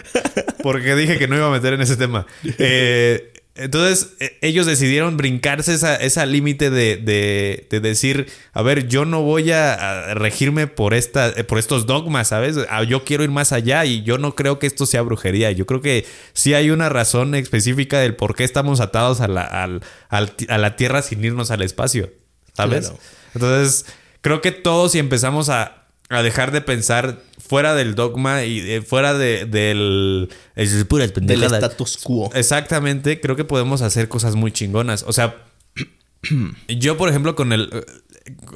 porque 0.64 0.96
dije 0.96 1.18
que 1.18 1.28
no 1.28 1.36
iba 1.36 1.48
a 1.48 1.52
meter 1.52 1.74
en 1.74 1.82
ese 1.82 1.98
tema. 1.98 2.26
Eh, 2.58 3.34
entonces, 3.60 4.14
eh, 4.20 4.38
ellos 4.41 4.66
decidieron 4.66 5.18
brincarse 5.18 5.74
esa, 5.74 5.95
esa 5.95 6.26
límite 6.26 6.70
de, 6.70 6.97
de- 6.97 7.68
de 7.70 7.80
decir, 7.80 8.28
a 8.53 8.62
ver, 8.62 8.88
yo 8.88 9.05
no 9.05 9.22
voy 9.22 9.51
a, 9.51 10.14
regirme 10.16 10.68
por, 10.68 10.93
esta, 10.93 11.30
eh, 11.30 11.43
por 11.43 11.60
estos 11.60 11.86
dogmas, 11.86 12.30
¿sabes? 12.30 12.55
Ah, 12.70 12.84
Yo 12.84 13.03
quiero 13.03 13.24
ir 13.24 13.30
más 13.32 13.51
allá 13.51 13.86
y 13.86 14.03
yo 14.03 14.18
no 14.18 14.36
creo 14.36 14.60
que 14.60 14.68
esto 14.68 14.86
sea 14.86 15.01
brujería. 15.01 15.51
Yo 15.51 15.66
creo 15.66 15.82
que 15.82 16.05
sí 16.34 16.53
hay 16.53 16.70
una 16.72 16.89
razón 16.89 17.36
específica 17.36 17.99
del 17.99 18.16
por 18.16 18.36
qué 18.36 18.43
estamos 18.43 18.80
atados 18.80 19.22
a 19.22 19.28
la, 19.28 19.41
al- 19.43 19.82
al- 20.10 20.34
a 20.47 20.57
la 20.57 20.76
Tierra 20.76 21.01
sin 21.01 21.24
irnos 21.24 21.51
al 21.51 21.62
espacio, 21.62 22.12
¿sabes? 22.53 22.88
Claro. 22.89 22.99
Entonces, 23.36 23.86
creo 24.22 24.41
que 24.41 24.51
todos 24.51 24.93
si 24.93 24.99
empezamos 24.99 25.49
a, 25.49 25.86
a 26.10 26.24
dejar 26.24 26.51
de 26.51 26.62
pensar 26.62 27.20
fuera 27.50 27.74
del 27.74 27.95
dogma 27.95 28.43
y 28.45 28.60
de- 28.62 28.82
fuera 28.84 29.14
de- 29.18 29.45
del... 29.45 30.30
Es 30.56 30.86
puras 30.86 31.12
Del 31.14 31.43
status 31.43 31.97
quo. 31.97 32.30
Exactamente, 32.36 33.20
creo 33.20 33.36
que 33.36 33.43
podemos 33.43 33.82
hacer 33.82 34.08
cosas 34.08 34.36
muy 34.36 34.52
chingonas. 34.52 35.04
O 35.08 35.12
sea, 35.14 35.36
yo, 36.68 36.95
por 36.95 37.10
ejemplo, 37.10 37.36
con 37.36 37.52
el, 37.54 37.70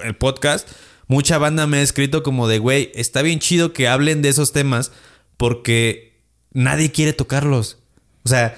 el 0.04 0.16
podcast, 0.16 0.70
mucha 1.08 1.38
banda 1.40 1.66
me 1.68 1.78
ha 1.78 1.82
escrito 1.82 2.22
como 2.22 2.48
de, 2.48 2.60
güey, 2.60 2.92
está 2.94 3.24
bien 3.24 3.40
chido 3.40 3.74
que 3.74 3.88
hablen 3.88 4.22
de 4.22 4.30
esos 4.30 4.52
temas 4.52 4.92
porque 5.38 6.14
nadie 6.52 6.92
quiere 6.92 7.14
tocarlos. 7.14 7.78
O 8.24 8.30
sea, 8.30 8.56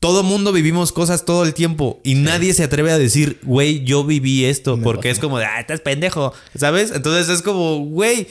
todo 0.00 0.22
mundo 0.22 0.52
vivimos 0.52 0.92
cosas 0.92 1.24
todo 1.26 1.44
el 1.44 1.52
tiempo 1.54 2.00
y 2.04 2.14
nadie 2.14 2.54
se 2.54 2.64
atreve 2.64 2.90
a 2.90 2.98
decir, 2.98 3.38
güey, 3.42 3.84
yo 3.84 4.02
viví 4.04 4.46
esto 4.46 4.76
Me 4.78 4.82
porque 4.84 5.10
es 5.10 5.18
como 5.18 5.38
de, 5.38 5.44
ah, 5.44 5.60
estás 5.60 5.80
pendejo, 5.80 6.32
¿sabes? 6.56 6.90
Entonces 6.90 7.28
es 7.28 7.42
como, 7.42 7.78
güey, 7.84 8.26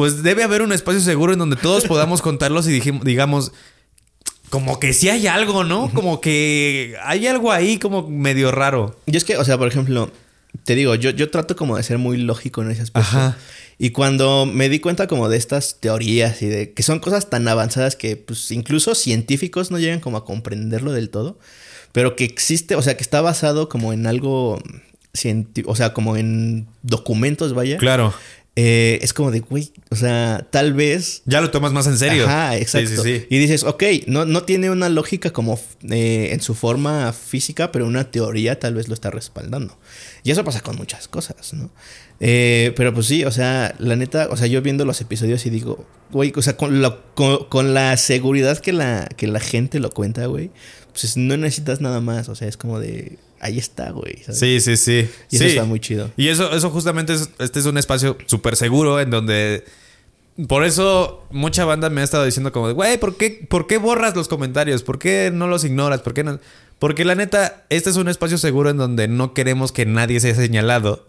pues 0.00 0.22
debe 0.22 0.42
haber 0.42 0.62
un 0.62 0.72
espacio 0.72 0.98
seguro 1.02 1.34
en 1.34 1.38
donde 1.38 1.56
todos 1.56 1.84
podamos 1.84 2.22
contarlos 2.22 2.66
y 2.66 2.80
digamos, 3.04 3.52
como 4.48 4.80
que 4.80 4.94
sí 4.94 5.10
hay 5.10 5.26
algo, 5.26 5.62
¿no? 5.62 5.90
Como 5.92 6.22
que 6.22 6.96
hay 7.04 7.26
algo 7.26 7.52
ahí 7.52 7.76
como 7.76 8.08
medio 8.08 8.50
raro. 8.50 8.98
Yo 9.04 9.18
es 9.18 9.24
que, 9.24 9.36
o 9.36 9.44
sea, 9.44 9.58
por 9.58 9.68
ejemplo, 9.68 10.10
te 10.64 10.74
digo, 10.74 10.94
yo, 10.94 11.10
yo 11.10 11.30
trato 11.30 11.54
como 11.54 11.76
de 11.76 11.82
ser 11.82 11.98
muy 11.98 12.16
lógico 12.16 12.62
en 12.62 12.70
ese 12.70 12.80
aspecto. 12.80 13.10
Ajá. 13.10 13.36
Y 13.76 13.90
cuando 13.90 14.46
me 14.46 14.70
di 14.70 14.80
cuenta 14.80 15.06
como 15.06 15.28
de 15.28 15.36
estas 15.36 15.80
teorías 15.80 16.40
y 16.40 16.46
de 16.46 16.72
que 16.72 16.82
son 16.82 16.98
cosas 16.98 17.28
tan 17.28 17.46
avanzadas 17.46 17.94
que 17.94 18.16
pues 18.16 18.50
incluso 18.52 18.94
científicos 18.94 19.70
no 19.70 19.78
llegan 19.78 20.00
como 20.00 20.16
a 20.16 20.24
comprenderlo 20.24 20.92
del 20.92 21.10
todo, 21.10 21.38
pero 21.92 22.16
que 22.16 22.24
existe, 22.24 22.74
o 22.74 22.80
sea, 22.80 22.96
que 22.96 23.02
está 23.02 23.20
basado 23.20 23.68
como 23.68 23.92
en 23.92 24.06
algo 24.06 24.62
o 25.66 25.76
sea, 25.76 25.92
como 25.92 26.16
en 26.16 26.66
documentos, 26.82 27.52
vaya. 27.52 27.78
Claro. 27.78 28.14
Eh, 28.56 28.98
es 29.00 29.12
como 29.14 29.30
de, 29.30 29.40
güey, 29.40 29.72
o 29.90 29.96
sea, 29.96 30.46
tal 30.50 30.74
vez 30.74 31.22
Ya 31.24 31.40
lo 31.40 31.50
tomas 31.50 31.72
más 31.72 31.86
en 31.86 31.96
serio. 31.96 32.24
Ajá, 32.26 32.56
exacto. 32.56 32.90
Sí, 32.90 32.96
sí, 32.96 33.18
sí. 33.20 33.26
Y 33.30 33.38
dices, 33.38 33.62
ok, 33.62 33.82
no, 34.08 34.24
no 34.24 34.42
tiene 34.42 34.70
una 34.70 34.88
lógica 34.88 35.32
como 35.32 35.58
eh, 35.88 36.30
en 36.32 36.40
su 36.40 36.54
forma 36.54 37.12
física, 37.12 37.70
pero 37.72 37.86
una 37.86 38.10
teoría 38.10 38.58
tal 38.58 38.74
vez 38.74 38.88
lo 38.88 38.94
está 38.94 39.10
respaldando. 39.10 39.78
Y 40.24 40.32
eso 40.32 40.44
pasa 40.44 40.60
con 40.62 40.76
muchas 40.76 41.06
cosas, 41.08 41.54
¿no? 41.54 41.70
Eh, 42.18 42.72
pero 42.76 42.92
pues 42.92 43.06
sí, 43.06 43.24
o 43.24 43.30
sea, 43.30 43.74
la 43.78 43.96
neta, 43.96 44.28
o 44.30 44.36
sea, 44.36 44.46
yo 44.46 44.60
viendo 44.60 44.84
los 44.84 45.00
episodios 45.00 45.46
y 45.46 45.50
digo, 45.50 45.86
güey, 46.10 46.32
o 46.36 46.42
sea, 46.42 46.56
con, 46.56 46.82
lo- 46.82 47.14
con, 47.14 47.44
con 47.48 47.72
la 47.72 47.96
seguridad 47.96 48.58
que 48.58 48.72
la, 48.74 49.08
que 49.16 49.26
la 49.26 49.40
gente 49.40 49.78
lo 49.78 49.90
cuenta, 49.90 50.26
güey, 50.26 50.50
pues 50.92 51.16
no 51.16 51.36
necesitas 51.38 51.80
nada 51.80 52.00
más, 52.02 52.28
o 52.28 52.34
sea, 52.34 52.46
es 52.48 52.56
como 52.58 52.78
de, 52.80 53.16
ahí 53.40 53.58
está, 53.58 53.90
güey. 53.90 54.18
¿sabes? 54.22 54.38
Sí, 54.38 54.60
sí, 54.60 54.76
sí. 54.76 55.08
Y 55.30 55.36
eso 55.36 55.44
Sí. 55.44 55.50
está 55.50 55.64
muy 55.64 55.80
chido. 55.80 56.10
Y 56.16 56.28
eso, 56.28 56.54
eso 56.54 56.70
justamente 56.70 57.14
es, 57.14 57.30
este 57.38 57.58
es 57.58 57.66
un 57.66 57.78
espacio 57.78 58.16
súper 58.26 58.56
seguro 58.56 59.00
en 59.00 59.10
donde... 59.10 59.64
Por 60.48 60.64
eso 60.64 61.26
mucha 61.30 61.64
banda 61.66 61.90
me 61.90 62.00
ha 62.00 62.04
estado 62.04 62.24
diciendo 62.24 62.50
como, 62.52 62.68
de, 62.68 62.72
güey, 62.74 62.98
¿por 62.98 63.16
qué, 63.16 63.46
¿por 63.50 63.66
qué 63.66 63.76
borras 63.76 64.16
los 64.16 64.28
comentarios? 64.28 64.82
¿Por 64.82 64.98
qué 64.98 65.30
no 65.32 65.48
los 65.48 65.64
ignoras? 65.64 66.00
¿Por 66.00 66.14
qué 66.14 66.24
no? 66.24 66.38
Porque 66.78 67.04
la 67.04 67.14
neta, 67.14 67.66
este 67.68 67.90
es 67.90 67.96
un 67.96 68.08
espacio 68.08 68.38
seguro 68.38 68.70
en 68.70 68.78
donde 68.78 69.06
no 69.06 69.34
queremos 69.34 69.70
que 69.72 69.84
nadie 69.84 70.18
sea 70.20 70.34
señalado 70.34 71.06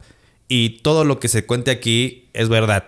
y 0.50 0.82
todo 0.82 1.06
lo 1.06 1.20
que 1.22 1.30
se 1.30 1.46
cuente 1.46 1.72
aquí 1.72 2.28
es 2.34 2.50
verdad. 2.50 2.86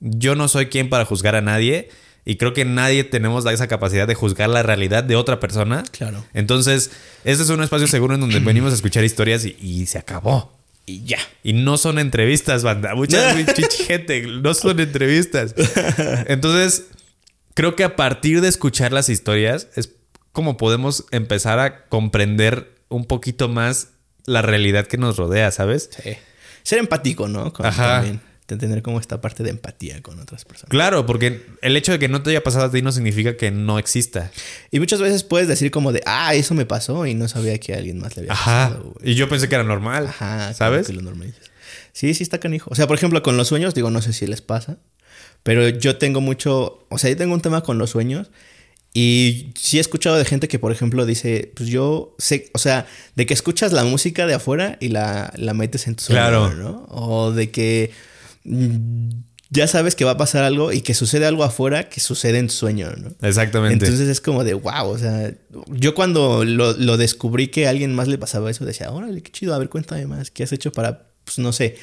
Yo 0.00 0.34
no 0.34 0.48
soy 0.48 0.66
quien 0.66 0.90
para 0.90 1.06
juzgar 1.06 1.34
a 1.34 1.40
nadie 1.40 1.88
y 2.24 2.36
creo 2.36 2.52
que 2.52 2.64
nadie 2.64 3.04
tenemos 3.04 3.46
esa 3.46 3.66
capacidad 3.66 4.06
de 4.06 4.14
juzgar 4.14 4.48
la 4.48 4.62
realidad 4.62 5.04
de 5.04 5.16
otra 5.16 5.40
persona. 5.40 5.82
Claro. 5.90 6.24
Entonces, 6.34 6.90
este 7.24 7.42
es 7.42 7.48
un 7.50 7.62
espacio 7.62 7.86
seguro 7.86 8.14
en 8.14 8.20
donde 8.20 8.38
venimos 8.40 8.72
a 8.72 8.74
escuchar 8.74 9.04
historias 9.04 9.44
y, 9.44 9.56
y 9.60 9.86
se 9.86 9.98
acabó. 9.98 10.58
Y 10.86 11.04
ya. 11.04 11.18
Y 11.42 11.52
no 11.52 11.76
son 11.76 11.98
entrevistas, 11.98 12.62
banda. 12.62 12.94
Mucha 12.94 13.34
gente, 13.86 14.22
no 14.26 14.54
son 14.54 14.80
entrevistas. 14.80 15.54
Entonces, 16.26 16.86
creo 17.54 17.76
que 17.76 17.84
a 17.84 17.96
partir 17.96 18.40
de 18.40 18.48
escuchar 18.48 18.92
las 18.92 19.08
historias 19.08 19.68
es 19.76 19.90
como 20.32 20.56
podemos 20.56 21.06
empezar 21.10 21.58
a 21.58 21.84
comprender 21.86 22.74
un 22.88 23.04
poquito 23.04 23.48
más 23.48 23.88
la 24.26 24.42
realidad 24.42 24.86
que 24.86 24.96
nos 24.96 25.16
rodea, 25.16 25.50
¿sabes? 25.50 25.90
Sí. 26.02 26.16
Ser 26.62 26.78
empático, 26.78 27.28
¿no? 27.28 27.52
Con, 27.52 27.66
Ajá. 27.66 27.96
También. 27.96 28.20
De 28.54 28.60
tener 28.60 28.82
como 28.82 28.98
esta 29.00 29.20
parte 29.20 29.42
de 29.42 29.50
empatía 29.50 30.02
con 30.02 30.18
otras 30.20 30.44
personas. 30.44 30.70
Claro, 30.70 31.06
porque 31.06 31.42
el 31.62 31.76
hecho 31.76 31.92
de 31.92 31.98
que 31.98 32.08
no 32.08 32.22
te 32.22 32.30
haya 32.30 32.42
pasado 32.42 32.64
a 32.66 32.70
ti 32.70 32.82
no 32.82 32.90
significa 32.92 33.36
que 33.36 33.50
no 33.50 33.78
exista. 33.78 34.30
Y 34.70 34.80
muchas 34.80 35.00
veces 35.00 35.22
puedes 35.24 35.46
decir 35.48 35.70
como 35.70 35.92
de, 35.92 36.02
ah, 36.06 36.34
eso 36.34 36.54
me 36.54 36.66
pasó 36.66 37.06
y 37.06 37.14
no 37.14 37.28
sabía 37.28 37.58
que 37.58 37.74
a 37.74 37.78
alguien 37.78 37.98
más 37.98 38.16
le 38.16 38.22
había 38.22 38.32
Ajá. 38.32 38.68
pasado. 38.70 38.92
güey". 38.98 39.12
Y 39.12 39.14
yo 39.14 39.28
pensé 39.28 39.48
que 39.48 39.54
era 39.54 39.64
normal. 39.64 40.06
Ajá. 40.08 40.52
¿Sabes? 40.54 40.86
que 40.86 40.92
lo 40.92 41.02
normalizas. 41.02 41.50
Sí, 41.92 42.14
sí 42.14 42.22
está 42.22 42.38
canijo. 42.38 42.70
O 42.70 42.74
sea, 42.74 42.86
por 42.86 42.96
ejemplo, 42.96 43.22
con 43.22 43.36
los 43.36 43.48
sueños, 43.48 43.74
digo, 43.74 43.90
no 43.90 44.00
sé 44.02 44.12
si 44.12 44.26
les 44.26 44.40
pasa, 44.42 44.78
pero 45.42 45.68
yo 45.68 45.96
tengo 45.96 46.20
mucho, 46.20 46.86
o 46.88 46.98
sea, 46.98 47.10
yo 47.10 47.16
tengo 47.16 47.34
un 47.34 47.40
tema 47.40 47.62
con 47.62 47.78
los 47.78 47.90
sueños 47.90 48.30
y 48.92 49.52
sí 49.56 49.78
he 49.78 49.80
escuchado 49.80 50.16
de 50.16 50.24
gente 50.24 50.48
que, 50.48 50.58
por 50.58 50.72
ejemplo, 50.72 51.06
dice, 51.06 51.52
pues 51.54 51.68
yo 51.68 52.14
sé, 52.18 52.50
o 52.54 52.58
sea, 52.58 52.86
de 53.14 53.24
que 53.24 53.34
escuchas 53.34 53.72
la 53.72 53.84
música 53.84 54.26
de 54.26 54.34
afuera 54.34 54.76
y 54.80 54.88
la, 54.88 55.32
la 55.36 55.54
metes 55.54 55.86
en 55.86 55.94
tu 55.94 56.04
sueño, 56.04 56.20
Claro. 56.20 56.54
¿no? 56.54 56.86
O 56.88 57.30
de 57.32 57.50
que 57.50 57.92
ya 58.44 59.66
sabes 59.66 59.94
que 59.94 60.04
va 60.04 60.12
a 60.12 60.16
pasar 60.16 60.44
algo 60.44 60.72
y 60.72 60.80
que 60.80 60.94
sucede 60.94 61.26
algo 61.26 61.44
afuera 61.44 61.88
que 61.88 62.00
sucede 62.00 62.38
en 62.38 62.46
tu 62.46 62.54
sueño, 62.54 62.90
¿no? 62.96 63.12
Exactamente. 63.26 63.84
Entonces 63.84 64.08
es 64.08 64.20
como 64.20 64.44
de 64.44 64.54
wow, 64.54 64.88
o 64.88 64.98
sea, 64.98 65.32
yo 65.68 65.94
cuando 65.94 66.44
lo, 66.44 66.72
lo 66.72 66.96
descubrí 66.96 67.48
que 67.48 67.66
a 67.66 67.70
alguien 67.70 67.94
más 67.94 68.08
le 68.08 68.18
pasaba 68.18 68.50
eso, 68.50 68.64
decía, 68.64 68.90
órale, 68.90 69.22
qué 69.22 69.32
chido, 69.32 69.54
a 69.54 69.58
ver, 69.58 69.68
cuéntame 69.68 70.06
más, 70.06 70.30
¿qué 70.30 70.44
has 70.44 70.52
hecho 70.52 70.72
para, 70.72 71.08
pues 71.24 71.38
no 71.38 71.52
sé, 71.52 71.76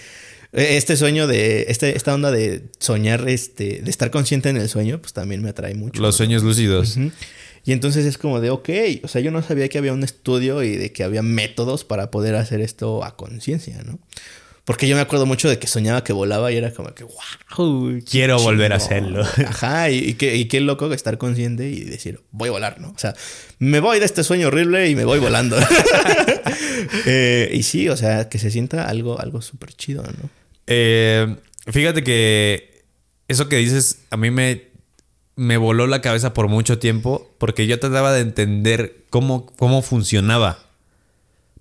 eh, 0.53 0.77
este 0.77 0.95
sueño 0.95 1.27
de, 1.27 1.65
este, 1.67 1.95
esta 1.97 2.13
onda 2.13 2.31
de 2.31 2.69
soñar, 2.79 3.27
este, 3.27 3.81
de 3.81 3.89
estar 3.89 4.11
consciente 4.11 4.49
en 4.49 4.57
el 4.57 4.69
sueño, 4.69 4.99
pues 5.01 5.13
también 5.13 5.41
me 5.41 5.49
atrae 5.49 5.75
mucho. 5.75 6.01
Los 6.01 6.15
sueños 6.15 6.43
lúcidos. 6.43 6.95
Ujú. 6.95 7.11
Y 7.65 7.73
entonces 7.73 8.05
es 8.05 8.17
como 8.17 8.39
de, 8.39 8.49
ok, 8.49 8.69
o 9.03 9.09
sea, 9.09 9.19
yo 9.19 9.29
no 9.29 9.41
sabía 9.41 9.67
que 9.67 9.77
había 9.77 9.91
un 9.91 10.03
estudio 10.03 10.63
y 10.63 10.77
de 10.77 10.93
que 10.93 11.03
había 11.03 11.21
métodos 11.21 11.83
para 11.83 12.11
poder 12.11 12.35
hacer 12.35 12.61
esto 12.61 13.03
a 13.03 13.17
conciencia, 13.17 13.83
¿no? 13.83 13.99
Porque 14.67 14.85
yo 14.89 14.97
me 14.97 15.01
acuerdo 15.01 15.25
mucho 15.25 15.47
de 15.47 15.59
que 15.59 15.65
soñaba 15.65 16.03
que 16.03 16.11
volaba 16.11 16.51
y 16.51 16.57
era 16.57 16.73
como 16.73 16.93
que, 16.93 17.05
wow. 17.05 18.01
Quiero 18.03 18.37
volver 18.37 18.73
a 18.73 18.75
hacerlo. 18.75 19.23
Ajá, 19.47 19.89
y, 19.89 19.99
y 19.99 20.13
qué, 20.15 20.35
y 20.35 20.49
qué 20.49 20.59
loco 20.59 20.91
estar 20.91 21.17
consciente 21.17 21.69
y 21.69 21.85
decir, 21.85 22.19
voy 22.31 22.49
a 22.49 22.51
volar, 22.51 22.81
¿no? 22.81 22.89
O 22.89 22.97
sea, 22.97 23.15
me 23.59 23.79
voy 23.79 23.99
de 23.99 24.05
este 24.05 24.25
sueño 24.25 24.47
horrible 24.47 24.89
y 24.89 24.95
me 24.95 25.05
voy 25.05 25.19
volando. 25.19 25.57
Eh, 27.05 27.49
y 27.53 27.63
sí, 27.63 27.89
o 27.89 27.97
sea, 27.97 28.29
que 28.29 28.37
se 28.37 28.51
sienta 28.51 28.87
algo, 28.87 29.19
algo 29.19 29.41
súper 29.41 29.73
chido, 29.73 30.03
¿no? 30.03 30.29
Eh, 30.67 31.35
fíjate 31.65 32.03
que 32.03 32.83
eso 33.27 33.49
que 33.49 33.57
dices 33.57 34.01
a 34.09 34.17
mí 34.17 34.29
me, 34.31 34.67
me 35.35 35.57
voló 35.57 35.87
la 35.87 36.01
cabeza 36.01 36.33
por 36.33 36.47
mucho 36.49 36.77
tiempo 36.77 37.33
porque 37.39 37.67
yo 37.67 37.79
trataba 37.79 38.13
de 38.13 38.21
entender 38.21 39.05
cómo, 39.09 39.47
cómo 39.57 39.81
funcionaba. 39.81 40.59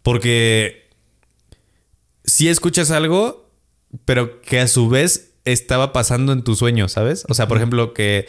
Porque 0.03 0.86
si 2.27 2.49
escuchas 2.49 2.91
algo, 2.91 3.49
pero 4.05 4.43
que 4.43 4.61
a 4.61 4.69
su 4.69 4.89
vez 4.89 5.33
estaba 5.45 5.93
pasando 5.93 6.33
en 6.33 6.43
tu 6.43 6.57
sueño, 6.57 6.89
¿sabes? 6.89 7.25
O 7.29 7.35
sea, 7.35 7.49
por 7.49 7.57
ejemplo, 7.57 7.95
que 7.95 8.27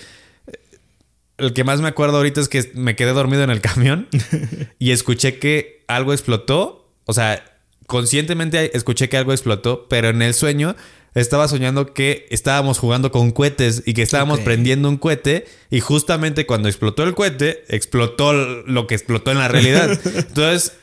el 1.37 1.53
que 1.53 1.63
más 1.63 1.81
me 1.81 1.87
acuerdo 1.87 2.17
ahorita 2.17 2.41
es 2.41 2.49
que 2.49 2.71
me 2.73 2.95
quedé 2.95 3.11
dormido 3.11 3.43
en 3.43 3.49
el 3.49 3.61
camión 3.61 4.07
y 4.79 4.91
escuché 4.91 5.39
que 5.39 5.83
algo 5.87 6.13
explotó. 6.13 6.93
O 7.05 7.13
sea, 7.13 7.43
conscientemente 7.87 8.75
escuché 8.77 9.09
que 9.09 9.17
algo 9.17 9.33
explotó, 9.33 9.87
pero 9.89 10.09
en 10.09 10.21
el 10.21 10.33
sueño 10.33 10.75
estaba 11.15 11.47
soñando 11.47 11.93
que 11.93 12.27
estábamos 12.29 12.77
jugando 12.77 13.11
con 13.11 13.31
cohetes 13.31 13.81
y 13.85 13.93
que 13.93 14.03
estábamos 14.03 14.39
prendiendo 14.41 14.87
un 14.87 14.97
cohete 14.97 15.45
y 15.71 15.79
justamente 15.79 16.45
cuando 16.45 16.67
explotó 16.67 17.03
el 17.03 17.15
cohete, 17.15 17.63
explotó 17.69 18.33
lo 18.33 18.85
que 18.85 18.95
explotó 18.95 19.31
en 19.31 19.39
la 19.39 19.47
realidad. 19.47 19.99
Entonces, 20.05 20.73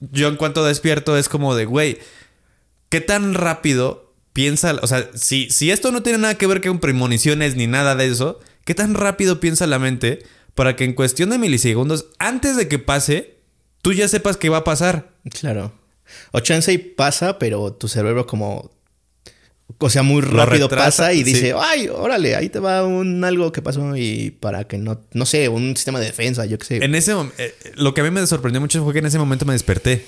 yo 0.00 0.28
en 0.28 0.36
cuanto 0.36 0.64
despierto 0.64 1.16
es 1.16 1.28
como 1.28 1.54
de, 1.54 1.64
güey, 1.64 1.98
¿qué 2.90 3.00
tan 3.00 3.32
rápido 3.32 4.12
piensa? 4.34 4.76
O 4.82 4.86
sea, 4.86 5.08
si, 5.14 5.48
si 5.48 5.70
esto 5.70 5.90
no 5.90 6.02
tiene 6.02 6.18
nada 6.18 6.34
que 6.34 6.46
ver 6.46 6.60
con 6.60 6.80
premoniciones 6.80 7.56
ni 7.56 7.66
nada 7.66 7.94
de 7.96 8.06
eso, 8.06 8.38
¿qué 8.66 8.74
tan 8.74 8.94
rápido 8.94 9.40
piensa 9.40 9.66
la 9.66 9.78
mente 9.78 10.24
para 10.54 10.76
que 10.76 10.84
en 10.84 10.92
cuestión 10.92 11.30
de 11.30 11.38
milisegundos, 11.38 12.06
antes 12.18 12.56
de 12.56 12.68
que 12.68 12.78
pase, 12.78 13.38
tú 13.80 13.94
ya 13.94 14.08
sepas 14.08 14.36
qué 14.36 14.50
va 14.50 14.58
a 14.58 14.64
pasar? 14.64 15.14
Claro. 15.30 15.72
O 16.32 16.40
chance 16.40 16.72
y 16.72 16.78
pasa, 16.78 17.38
pero 17.38 17.72
tu 17.72 17.88
cerebro 17.88 18.26
como... 18.26 18.70
O 19.78 19.88
sea, 19.88 20.02
muy 20.02 20.20
rápido 20.20 20.66
retrasa, 20.66 21.04
pasa 21.04 21.12
y 21.12 21.18
sí. 21.18 21.32
dice, 21.32 21.54
ay, 21.56 21.88
órale, 21.88 22.34
ahí 22.34 22.48
te 22.48 22.58
va 22.58 22.84
un 22.84 23.22
algo 23.22 23.52
que 23.52 23.62
pasó 23.62 23.96
y 23.96 24.32
para 24.32 24.64
que 24.64 24.78
no, 24.78 25.00
no 25.12 25.24
sé, 25.24 25.48
un 25.48 25.76
sistema 25.76 26.00
de 26.00 26.06
defensa, 26.06 26.44
yo 26.44 26.58
qué 26.58 26.64
sé. 26.64 26.84
En 26.84 26.96
ese 26.96 27.14
eh, 27.38 27.54
lo 27.76 27.94
que 27.94 28.00
a 28.00 28.04
mí 28.04 28.10
me 28.10 28.26
sorprendió 28.26 28.60
mucho 28.60 28.82
fue 28.82 28.92
que 28.92 28.98
en 28.98 29.06
ese 29.06 29.20
momento 29.20 29.46
me 29.46 29.52
desperté 29.52 30.04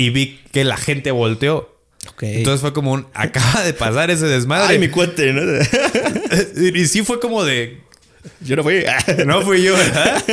y 0.00 0.10
vi 0.10 0.40
que 0.52 0.64
la 0.64 0.76
gente 0.76 1.10
volteó. 1.10 1.78
Entonces 2.20 2.60
fue 2.60 2.72
como 2.72 2.92
un 2.92 3.06
acaba 3.14 3.62
de 3.62 3.74
pasar 3.74 4.10
ese 4.10 4.26
desmadre. 4.26 4.74
ay, 4.74 4.78
mi 4.78 4.88
cuate, 4.88 5.32
¿no? 5.32 5.42
y 6.78 6.86
sí 6.86 7.02
fue 7.02 7.20
como 7.20 7.44
de 7.44 7.80
yo 8.40 8.56
no 8.56 8.62
fui. 8.62 8.84
No 9.26 9.42
fui 9.42 9.62
yo, 9.62 9.74
¿verdad? 9.74 10.24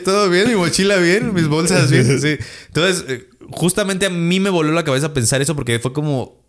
Todo 0.04 0.30
bien, 0.30 0.48
mi 0.48 0.54
mochila 0.54 0.96
bien, 0.96 1.34
mis 1.34 1.48
bolsas 1.48 1.90
bien. 1.90 2.06
Sí. 2.20 2.36
Entonces, 2.68 3.04
eh, 3.08 3.28
justamente 3.50 4.06
a 4.06 4.10
mí 4.10 4.40
me 4.40 4.50
voló 4.50 4.72
la 4.72 4.84
cabeza 4.84 5.12
pensar 5.12 5.42
eso 5.42 5.54
porque 5.54 5.78
fue 5.78 5.92
como, 5.92 6.42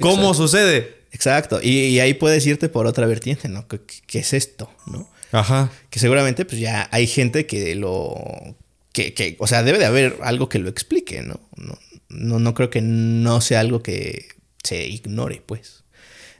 ¿cómo 0.00 0.32
sucede? 0.34 1.04
Exacto. 1.12 1.60
Y, 1.62 1.86
y 1.86 2.00
ahí 2.00 2.14
puedes 2.14 2.46
irte 2.46 2.68
por 2.68 2.86
otra 2.86 3.06
vertiente, 3.06 3.48
¿no? 3.48 3.66
¿Qué, 3.68 3.80
qué 4.06 4.20
es 4.20 4.32
esto? 4.32 4.70
¿No? 4.86 5.10
Ajá. 5.32 5.70
Que 5.90 5.98
seguramente 5.98 6.44
pues 6.44 6.60
ya 6.60 6.88
hay 6.92 7.06
gente 7.06 7.46
que 7.46 7.74
lo... 7.74 8.56
Que, 8.92 9.14
que, 9.14 9.36
o 9.38 9.46
sea, 9.46 9.62
debe 9.62 9.78
de 9.78 9.84
haber 9.86 10.16
algo 10.22 10.48
que 10.48 10.58
lo 10.58 10.68
explique, 10.68 11.22
¿no? 11.22 11.40
No, 11.56 11.78
no, 12.08 12.38
no 12.38 12.54
creo 12.54 12.70
que 12.70 12.80
no 12.82 13.40
sea 13.40 13.60
algo 13.60 13.82
que 13.82 14.26
se 14.64 14.86
ignore, 14.86 15.42
pues. 15.46 15.84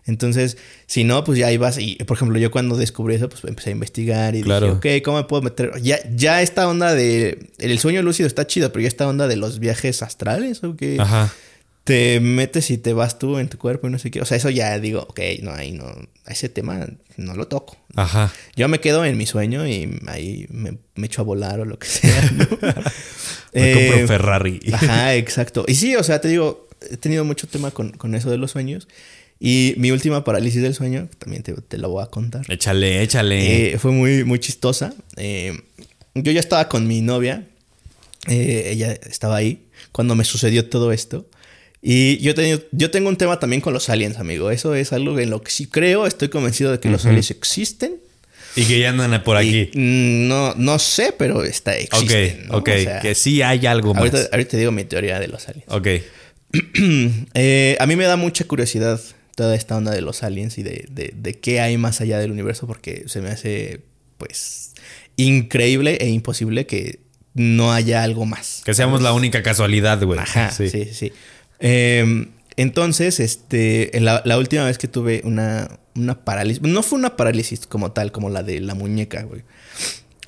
Entonces, 0.06 0.56
si 0.86 1.04
no, 1.04 1.22
pues 1.22 1.38
ya 1.38 1.46
ahí 1.46 1.56
vas. 1.56 1.78
Y, 1.78 1.96
por 1.96 2.16
ejemplo, 2.16 2.38
yo 2.38 2.50
cuando 2.50 2.76
descubrí 2.76 3.14
eso, 3.14 3.28
pues 3.28 3.44
empecé 3.44 3.70
a 3.70 3.72
investigar 3.72 4.34
y 4.34 4.42
Claro. 4.42 4.74
dije, 4.80 4.98
ok, 4.98 5.04
¿cómo 5.04 5.18
me 5.18 5.24
puedo 5.24 5.42
meter? 5.42 5.72
Ya, 5.82 5.98
ya 6.14 6.42
esta 6.42 6.66
onda 6.68 6.94
de... 6.94 7.50
El 7.58 7.78
sueño 7.78 8.02
lúcido 8.02 8.26
está 8.26 8.46
chido, 8.46 8.72
pero 8.72 8.82
ya 8.82 8.88
esta 8.88 9.06
onda 9.06 9.28
de 9.28 9.36
los 9.36 9.60
viajes 9.60 10.02
astrales, 10.02 10.64
¿o 10.64 10.74
qué? 10.74 10.96
Ajá. 10.98 11.32
Te 11.90 12.20
metes 12.20 12.70
y 12.70 12.78
te 12.78 12.92
vas 12.92 13.18
tú 13.18 13.38
en 13.38 13.48
tu 13.48 13.58
cuerpo 13.58 13.88
y 13.88 13.90
no 13.90 13.98
sé 13.98 14.12
qué. 14.12 14.20
O 14.20 14.24
sea, 14.24 14.36
eso 14.36 14.48
ya 14.48 14.78
digo, 14.78 15.00
ok, 15.08 15.18
no, 15.42 15.50
ahí 15.52 15.72
no, 15.72 15.86
ese 16.28 16.48
tema 16.48 16.86
no 17.16 17.34
lo 17.34 17.48
toco. 17.48 17.76
Ajá. 17.96 18.32
Yo 18.54 18.68
me 18.68 18.78
quedo 18.78 19.04
en 19.04 19.16
mi 19.16 19.26
sueño 19.26 19.66
y 19.66 19.98
ahí 20.06 20.46
me, 20.50 20.78
me 20.94 21.06
echo 21.08 21.22
a 21.22 21.24
volar 21.24 21.58
o 21.58 21.64
lo 21.64 21.80
que 21.80 21.88
sea. 21.88 22.30
¿no? 22.30 22.44
Me 23.52 23.72
compro 23.72 23.96
Eh, 23.96 23.98
un 24.02 24.06
Ferrari. 24.06 24.60
Ajá, 24.72 25.14
exacto. 25.16 25.64
Y 25.66 25.74
sí, 25.74 25.96
o 25.96 26.04
sea, 26.04 26.20
te 26.20 26.28
digo, 26.28 26.68
he 26.88 26.96
tenido 26.96 27.24
mucho 27.24 27.48
tema 27.48 27.72
con, 27.72 27.90
con 27.90 28.14
eso 28.14 28.30
de 28.30 28.38
los 28.38 28.52
sueños. 28.52 28.86
Y 29.40 29.74
mi 29.76 29.90
última 29.90 30.22
parálisis 30.22 30.62
del 30.62 30.74
sueño, 30.76 31.08
también 31.18 31.42
te, 31.42 31.54
te 31.54 31.76
lo 31.76 31.88
voy 31.88 32.04
a 32.04 32.06
contar. 32.06 32.42
Échale, 32.48 33.02
échale. 33.02 33.72
Eh, 33.72 33.78
fue 33.78 33.90
muy, 33.90 34.22
muy 34.22 34.38
chistosa. 34.38 34.94
Eh, 35.16 35.58
yo 36.14 36.30
ya 36.30 36.38
estaba 36.38 36.68
con 36.68 36.86
mi 36.86 37.00
novia. 37.00 37.48
ella 38.28 38.92
estaba 38.92 39.34
ahí 39.34 39.66
cuando 39.90 40.14
me 40.14 40.22
sucedió 40.22 40.68
todo 40.68 40.92
esto. 40.92 41.26
Y 41.82 42.18
yo, 42.18 42.34
tenido- 42.34 42.62
yo 42.72 42.90
tengo 42.90 43.08
un 43.08 43.16
tema 43.16 43.38
también 43.40 43.60
con 43.62 43.72
los 43.72 43.88
aliens, 43.88 44.18
amigo. 44.18 44.50
Eso 44.50 44.74
es 44.74 44.92
algo 44.92 45.18
en 45.18 45.30
lo 45.30 45.42
que 45.42 45.50
sí 45.50 45.66
creo. 45.66 46.06
Estoy 46.06 46.28
convencido 46.28 46.70
de 46.72 46.78
que 46.80 46.88
los 46.90 47.06
aliens 47.06 47.30
existen. 47.30 47.96
y 48.56 48.64
que 48.64 48.80
ya 48.80 48.90
andan 48.90 49.22
por 49.22 49.36
aquí. 49.36 49.70
Y, 49.72 49.78
mm, 49.78 50.28
no, 50.28 50.54
no 50.56 50.78
sé, 50.80 51.14
pero 51.16 51.44
está, 51.44 51.70
ok, 51.70 51.78
existen. 52.02 52.48
¿no? 52.48 52.56
ok. 52.58 52.68
O 52.68 52.80
sea, 52.82 53.00
que 53.00 53.14
sí 53.14 53.42
hay 53.42 53.64
algo 53.66 53.94
más. 53.94 54.00
ahorita, 54.02 54.28
ahorita 54.32 54.50
te 54.50 54.56
digo 54.58 54.72
mi 54.72 54.84
teoría 54.84 55.20
de 55.20 55.28
los 55.28 55.48
aliens. 55.48 55.66
Ok. 55.68 55.86
Eh, 57.34 57.76
a 57.78 57.86
mí 57.86 57.96
me 57.96 58.04
da 58.04 58.16
mucha 58.16 58.44
curiosidad 58.44 59.00
toda 59.36 59.54
esta 59.54 59.76
onda 59.76 59.92
de 59.92 60.00
los 60.00 60.22
aliens 60.22 60.58
y 60.58 60.62
de, 60.62 60.86
de- 60.90 61.14
de 61.16 61.34
qué 61.38 61.60
hay 61.60 61.78
más 61.78 62.00
allá 62.00 62.18
del 62.18 62.30
universo 62.32 62.66
porque 62.66 63.04
se 63.06 63.20
me 63.20 63.30
hace 63.30 63.82
pues 64.18 64.72
increíble 65.16 65.96
e 66.00 66.08
imposible 66.08 66.66
que 66.66 66.98
no 67.34 67.72
haya 67.72 68.02
algo 68.02 68.26
más. 68.26 68.62
Que 68.64 68.74
seamos 68.74 69.00
la 69.00 69.12
única 69.12 69.42
casualidad, 69.42 70.02
güey. 70.02 70.18
Ajá, 70.18 70.50
sí, 70.50 70.68
sí, 70.68 70.88
sí. 70.92 71.12
Eh, 71.60 72.26
entonces, 72.56 73.20
este, 73.20 73.96
en 73.96 74.04
la, 74.04 74.22
la 74.24 74.36
última 74.36 74.64
vez 74.64 74.76
que 74.76 74.88
tuve 74.88 75.22
una, 75.24 75.78
una 75.94 76.24
parálisis, 76.24 76.62
no 76.62 76.82
fue 76.82 76.98
una 76.98 77.16
parálisis 77.16 77.66
como 77.66 77.92
tal, 77.92 78.12
como 78.12 78.28
la 78.28 78.42
de 78.42 78.60
la 78.60 78.74
muñeca, 78.74 79.22
güey. 79.22 79.44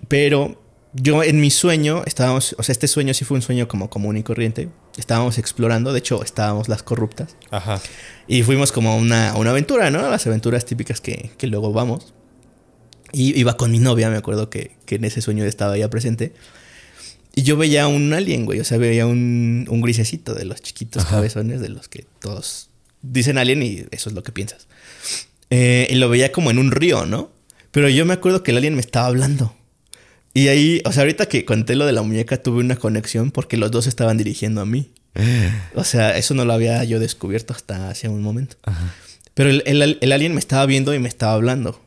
Pero 0.09 0.63
yo 0.95 1.23
en 1.23 1.41
mi 1.41 1.51
sueño 1.51 2.03
estábamos, 2.07 2.55
o 2.59 2.63
sea, 2.63 2.73
este 2.73 2.89
sueño 2.89 3.15
sí 3.15 3.25
fue 3.25 3.37
un 3.37 3.43
sueño 3.43 3.69
como 3.69 3.91
común 3.91 4.17
y 4.17 4.23
corriente. 4.23 4.69
Estábamos 4.97 5.39
explorando, 5.39 5.93
de 5.93 5.99
hecho, 5.99 6.23
estábamos 6.23 6.69
las 6.69 6.83
corruptas. 6.83 7.37
Ajá. 7.51 7.81
Y 8.27 8.43
fuimos 8.43 8.73
como 8.73 8.93
a 8.93 8.97
una, 8.97 9.35
una 9.37 9.51
aventura, 9.51 9.91
¿no? 9.91 10.09
Las 10.11 10.27
aventuras 10.27 10.65
típicas 10.65 11.01
que, 11.01 11.31
que 11.39 11.47
luego 11.47 11.73
vamos. 11.73 12.15
Y 13.13 13.39
iba 13.39 13.57
con 13.57 13.71
mi 13.71 13.79
novia, 13.79 14.11
me 14.11 14.17
acuerdo 14.17 14.49
que, 14.49 14.77
que 14.87 14.95
en 14.97 15.05
ese 15.05 15.21
sueño 15.21 15.45
estaba 15.45 15.77
ella 15.77 15.91
presente. 15.91 16.33
Y 17.35 17.43
yo 17.43 17.57
veía 17.57 17.87
un 17.87 18.13
alien, 18.13 18.45
güey. 18.45 18.61
O 18.61 18.65
sea, 18.65 18.79
veía 18.79 19.07
un, 19.07 19.67
un 19.69 19.81
grisecito 19.81 20.35
de 20.35 20.45
los 20.45 20.61
chiquitos 20.61 21.05
cabezones 21.07 21.61
de 21.61 21.69
los 21.71 21.89
que 21.89 22.05
todos 22.21 22.69
dicen 23.03 23.39
alien 23.39 23.63
y 23.63 23.85
eso 23.91 24.11
es 24.11 24.15
lo 24.15 24.23
que 24.23 24.33
piensas. 24.33 24.67
Eh, 25.51 25.87
y 25.91 25.95
lo 25.97 26.09
veía 26.09 26.33
como 26.33 26.51
en 26.51 26.59
un 26.59 26.71
río, 26.71 27.07
¿no? 27.07 27.31
Pero 27.71 27.89
yo 27.89 28.05
me 28.05 28.13
acuerdo 28.15 28.43
que 28.43 28.51
el 28.51 28.59
alien 28.59 28.75
me 28.75 28.81
estaba 28.81 29.07
hablando. 29.07 29.55
Y 30.35 30.49
ahí, 30.49 30.81
o 30.85 30.93
sea, 30.93 31.03
ahorita 31.03 31.27
que 31.27 31.45
conté 31.45 31.75
lo 31.77 31.85
de 31.87 31.93
la 31.93 32.03
muñeca, 32.03 32.43
tuve 32.43 32.61
una 32.61 32.77
conexión 32.77 33.31
porque 33.31 33.57
los 33.57 33.71
dos 33.71 33.87
estaban 33.87 34.17
dirigiendo 34.19 34.61
a 34.61 34.67
mí. 34.67 34.91
O 35.75 35.85
sea, 35.85 36.17
eso 36.17 36.33
no 36.35 36.45
lo 36.47 36.55
había 36.55 36.83
yo 36.85 36.99
descubierto 37.01 37.53
hasta 37.53 37.91
hace 37.91 38.09
un 38.09 38.23
momento. 38.23 38.57
Pero 39.35 39.51
el, 39.51 39.63
el- 39.67 39.99
el 40.01 40.13
alien 40.13 40.33
me 40.35 40.39
estaba 40.41 40.65
viendo 40.67 40.95
y 40.95 40.99
me 40.99 41.09
estaba 41.09 41.33
hablando. 41.35 41.83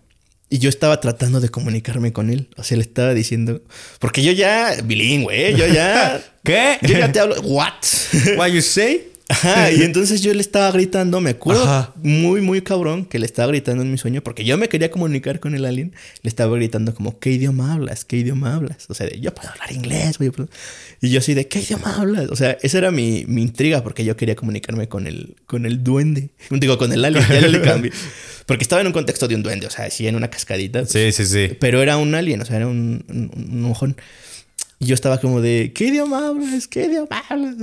Y 0.49 0.59
yo 0.59 0.69
estaba 0.69 0.99
tratando 0.99 1.41
de 1.41 1.49
comunicarme 1.49 2.13
con 2.13 2.29
él. 2.29 2.49
O 2.57 2.63
sea, 2.63 2.77
le 2.77 2.83
estaba 2.83 3.13
diciendo. 3.13 3.61
Porque 3.99 4.23
yo 4.23 4.31
ya. 4.31 4.75
Bilingüe, 4.83 5.49
¿eh? 5.49 5.55
Yo 5.55 5.65
ya. 5.67 6.23
¿Qué? 6.43 6.77
Yo 6.83 6.97
ya 6.97 7.11
te 7.11 7.19
hablo. 7.19 7.41
¿What? 7.41 7.73
What 8.37 8.49
you 8.49 8.61
say? 8.61 9.14
Ajá, 9.27 9.71
y 9.73 9.81
entonces 9.81 10.21
yo 10.21 10.33
le 10.33 10.41
estaba 10.41 10.69
gritando, 10.71 11.19
me 11.19 11.31
acuerdo 11.31 11.63
Ajá. 11.63 11.93
muy, 12.03 12.41
muy 12.41 12.61
cabrón 12.61 13.05
que 13.05 13.17
le 13.19 13.25
estaba 13.25 13.47
gritando 13.47 13.81
en 13.81 13.91
mi 13.91 13.97
sueño, 13.97 14.21
porque 14.23 14.45
yo 14.45 14.57
me 14.57 14.69
quería 14.69 14.91
comunicar 14.91 15.39
con 15.39 15.55
el 15.55 15.65
alien, 15.65 15.93
le 16.21 16.29
estaba 16.29 16.55
gritando 16.55 16.93
como, 16.93 17.17
¿qué 17.19 17.31
idioma 17.31 17.73
hablas? 17.73 18.05
¿Qué 18.05 18.17
idioma 18.17 18.53
hablas? 18.55 18.85
O 18.89 18.93
sea, 18.93 19.07
de, 19.07 19.19
yo 19.19 19.33
puedo 19.33 19.49
hablar 19.49 19.71
inglés, 19.71 20.17
güey. 20.19 20.29
puedo-". 20.29 20.49
Y 21.01 21.09
yo 21.09 21.19
así 21.19 21.33
de, 21.33 21.47
¿qué 21.47 21.59
idioma 21.59 21.95
hablas? 21.95 22.29
O 22.29 22.35
sea, 22.35 22.57
esa 22.61 22.77
era 22.77 22.91
mi, 22.91 23.25
mi 23.27 23.41
intriga, 23.41 23.81
porque 23.83 24.05
yo 24.05 24.15
quería 24.15 24.35
comunicarme 24.35 24.87
con 24.87 25.07
el, 25.07 25.35
con 25.47 25.65
el 25.65 25.83
duende. 25.83 26.29
Digo, 26.51 26.77
con 26.77 26.91
el 26.93 27.03
alien, 27.03 27.23
ya 27.27 27.47
le 27.47 27.61
cambié. 27.61 27.91
Porque 28.45 28.61
estaba 28.63 28.79
en 28.81 28.85
un 28.87 28.93
contexto 28.93 29.27
de 29.27 29.33
un 29.33 29.41
duende, 29.41 29.65
o 29.65 29.71
sea, 29.71 29.89
sí, 29.89 30.05
en 30.07 30.15
una 30.15 30.29
cascadita. 30.29 30.81
pues, 30.81 30.91
Sí, 30.91 31.11
sí, 31.11 31.25
sí. 31.25 31.57
pero 31.59 31.81
era 31.81 31.97
un 31.97 32.13
alien, 32.13 32.39
o 32.41 32.45
sea, 32.45 32.57
era 32.57 32.67
un, 32.67 33.03
un, 33.09 33.31
un 33.35 33.61
mojón. 33.63 33.97
Y 34.79 34.87
yo 34.87 34.95
estaba 34.95 35.19
como 35.19 35.41
de, 35.41 35.71
¿qué 35.73 35.85
idioma 35.85 36.27
hablas? 36.27 36.67
¿Qué 36.67 36.85
idioma 36.85 37.23
hablas? 37.29 37.55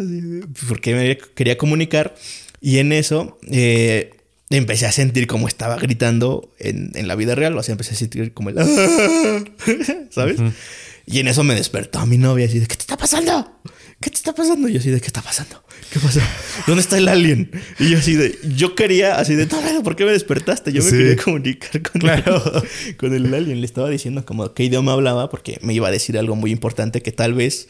Porque 0.69 0.95
me 0.95 1.19
quería 1.35 1.59
comunicar. 1.59 2.15
Y 2.61 2.79
en 2.79 2.93
eso 2.93 3.39
eh, 3.51 4.15
empecé 4.51 4.87
a 4.87 4.93
sentir 4.93 5.27
como 5.27 5.49
estaba 5.49 5.77
gritando 5.77 6.51
en, 6.59 6.93
en 6.95 7.09
la 7.09 7.15
vida 7.15 7.35
real. 7.35 7.57
O 7.59 7.63
sea, 7.63 7.73
empecé 7.73 7.93
a 7.93 7.97
sentir 7.97 8.33
como 8.33 8.51
el... 8.51 8.57
¿Sabes? 10.11 10.37
Y 11.07 11.19
en 11.19 11.29
eso 11.29 11.43
me 11.45 11.55
despertó 11.55 11.99
a 11.99 12.07
mi 12.07 12.17
novia 12.17 12.47
así 12.47 12.59
de, 12.59 12.67
¿qué 12.67 12.77
te 12.77 12.83
está 12.83 12.97
pasando? 12.97 13.61
¿Qué 14.03 14.11
te 14.11 14.17
está 14.17 14.35
pasando? 14.35 14.69
Y 14.69 14.75
yo 14.75 14.81
así 14.81 14.91
de, 14.91 15.01
¿qué 15.01 15.07
está 15.07 15.23
pasando? 15.23 15.63
¿Qué 15.93 15.99
pasó? 16.01 16.21
¿Dónde 16.67 16.81
está 16.83 16.97
el 16.99 17.07
alien? 17.09 17.51
Y 17.79 17.91
yo 17.91 17.99
así 17.99 18.15
de, 18.15 18.39
yo 18.57 18.75
quería, 18.75 19.17
así 19.17 19.35
de, 19.35 19.47
"No, 19.47 19.83
¿por 19.83 19.95
qué 19.97 20.05
me 20.05 20.13
despertaste? 20.13 20.73
Yo 20.73 20.83
me 20.83 20.91
Sí. 20.91 20.97
quería 20.97 21.17
comunicar 21.17 21.83
con, 21.83 22.01
Claro. 22.01 22.43
el, 22.87 22.97
con 22.97 23.15
el 23.15 23.33
alien. 23.33 23.61
Le 23.61 23.67
estaba 23.67 23.89
diciendo 23.91 24.25
como 24.25 24.53
qué 24.55 24.65
idioma 24.65 24.93
hablaba 24.93 25.29
porque 25.31 25.59
me 25.63 25.73
iba 25.75 25.89
a 25.89 25.91
decir 25.91 26.19
algo 26.19 26.35
muy 26.35 26.51
importante 26.51 27.01
que 27.03 27.13
tal 27.13 27.35
vez 27.35 27.69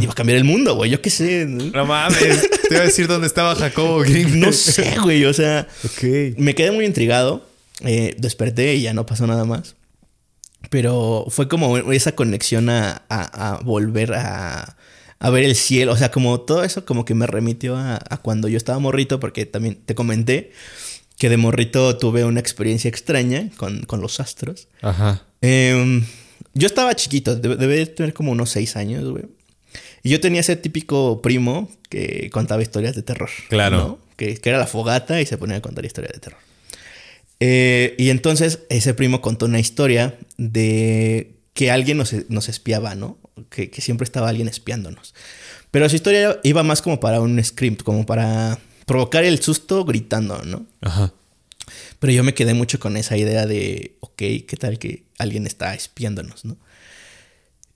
iba 0.00 0.12
a 0.12 0.14
cambiar 0.14 0.36
el 0.38 0.44
mundo, 0.44 0.74
güey. 0.74 0.90
Yo 0.90 1.00
qué 1.00 1.10
sé. 1.10 1.46
¿no? 1.46 1.64
No 1.64 1.86
mames. 1.86 2.48
Te 2.68 2.74
iba 2.74 2.82
a 2.82 2.86
decir 2.86 3.06
dónde 3.06 3.26
estaba 3.26 3.54
Jacobo 3.56 4.00
Green. 4.00 4.38
No 4.40 4.52
sé, 4.52 4.96
güey. 5.02 5.24
O 5.24 5.32
sea, 5.32 5.66
Ok. 5.84 6.36
me 6.38 6.54
quedé 6.54 6.70
muy 6.72 6.84
intrigado. 6.84 7.48
Eh, 7.82 8.14
desperté 8.18 8.74
y 8.74 8.82
ya 8.82 8.92
no 8.94 9.06
pasó 9.06 9.26
nada 9.26 9.44
más. 9.44 9.76
Pero 10.68 11.26
fue 11.30 11.48
como 11.48 11.78
esa 11.92 12.12
conexión 12.12 12.68
a, 12.68 13.02
a- 13.08 13.54
a 13.54 13.60
volver 13.62 14.12
a, 14.14 14.76
a 15.20 15.30
ver 15.30 15.44
el 15.44 15.54
cielo. 15.54 15.92
O 15.92 15.96
sea, 15.96 16.10
como 16.10 16.40
todo 16.40 16.64
eso 16.64 16.84
como 16.84 17.04
que 17.04 17.14
me 17.14 17.26
remitió 17.26 17.76
a, 17.76 18.00
a 18.08 18.16
cuando 18.16 18.48
yo 18.48 18.56
estaba 18.56 18.78
morrito, 18.80 19.20
porque 19.20 19.46
también 19.46 19.76
te 19.76 19.94
comenté 19.94 20.50
que 21.18 21.28
de 21.28 21.36
morrito 21.36 21.96
tuve 21.98 22.24
una 22.24 22.40
experiencia 22.40 22.88
extraña 22.88 23.50
con, 23.58 23.82
con 23.82 24.00
los 24.00 24.18
astros. 24.20 24.68
Ajá. 24.80 25.22
Em, 25.42 26.06
yo 26.54 26.66
estaba 26.66 26.96
chiquito, 26.96 27.36
debe, 27.36 27.56
debe 27.56 27.76
de 27.76 27.86
tener 27.86 28.14
como 28.14 28.32
unos 28.32 28.50
seis 28.50 28.74
años, 28.74 29.08
güey. 29.08 29.24
Y 30.02 30.08
yo 30.08 30.20
tenía 30.20 30.40
ese 30.40 30.56
típico 30.56 31.20
primo 31.20 31.70
que 31.90 32.30
contaba 32.32 32.62
historias 32.62 32.96
de 32.96 33.02
terror. 33.02 33.28
Claro. 33.50 33.76
¿no? 33.76 33.98
Que, 34.16 34.38
que 34.38 34.48
era 34.48 34.58
la 34.58 34.66
fogata 34.66 35.20
y 35.20 35.26
se 35.26 35.36
ponía 35.36 35.58
a 35.58 35.60
contar 35.60 35.84
historias 35.84 36.14
de 36.14 36.20
terror. 36.20 36.40
Eh, 37.38 37.94
y 37.98 38.08
entonces 38.08 38.60
ese 38.70 38.94
primo 38.94 39.20
contó 39.20 39.44
una 39.44 39.60
historia 39.60 40.18
de 40.38 41.36
que 41.52 41.70
alguien 41.70 41.98
nos, 41.98 42.14
nos 42.30 42.48
espiaba, 42.48 42.94
¿no? 42.94 43.18
Que, 43.48 43.70
que 43.70 43.80
siempre 43.80 44.04
estaba 44.04 44.28
alguien 44.28 44.48
espiándonos. 44.48 45.14
Pero 45.70 45.88
su 45.88 45.96
historia 45.96 46.38
iba 46.42 46.62
más 46.62 46.82
como 46.82 47.00
para 47.00 47.20
un 47.20 47.42
script, 47.42 47.82
como 47.82 48.04
para 48.04 48.58
provocar 48.86 49.24
el 49.24 49.40
susto 49.40 49.84
gritando, 49.84 50.42
¿no? 50.44 50.66
Ajá. 50.80 51.12
Pero 51.98 52.12
yo 52.12 52.24
me 52.24 52.34
quedé 52.34 52.54
mucho 52.54 52.80
con 52.80 52.96
esa 52.96 53.16
idea 53.16 53.46
de, 53.46 53.96
ok, 54.00 54.16
¿qué 54.16 54.56
tal 54.58 54.78
que 54.78 55.04
alguien 55.18 55.46
está 55.46 55.74
espiándonos, 55.74 56.44
no? 56.44 56.56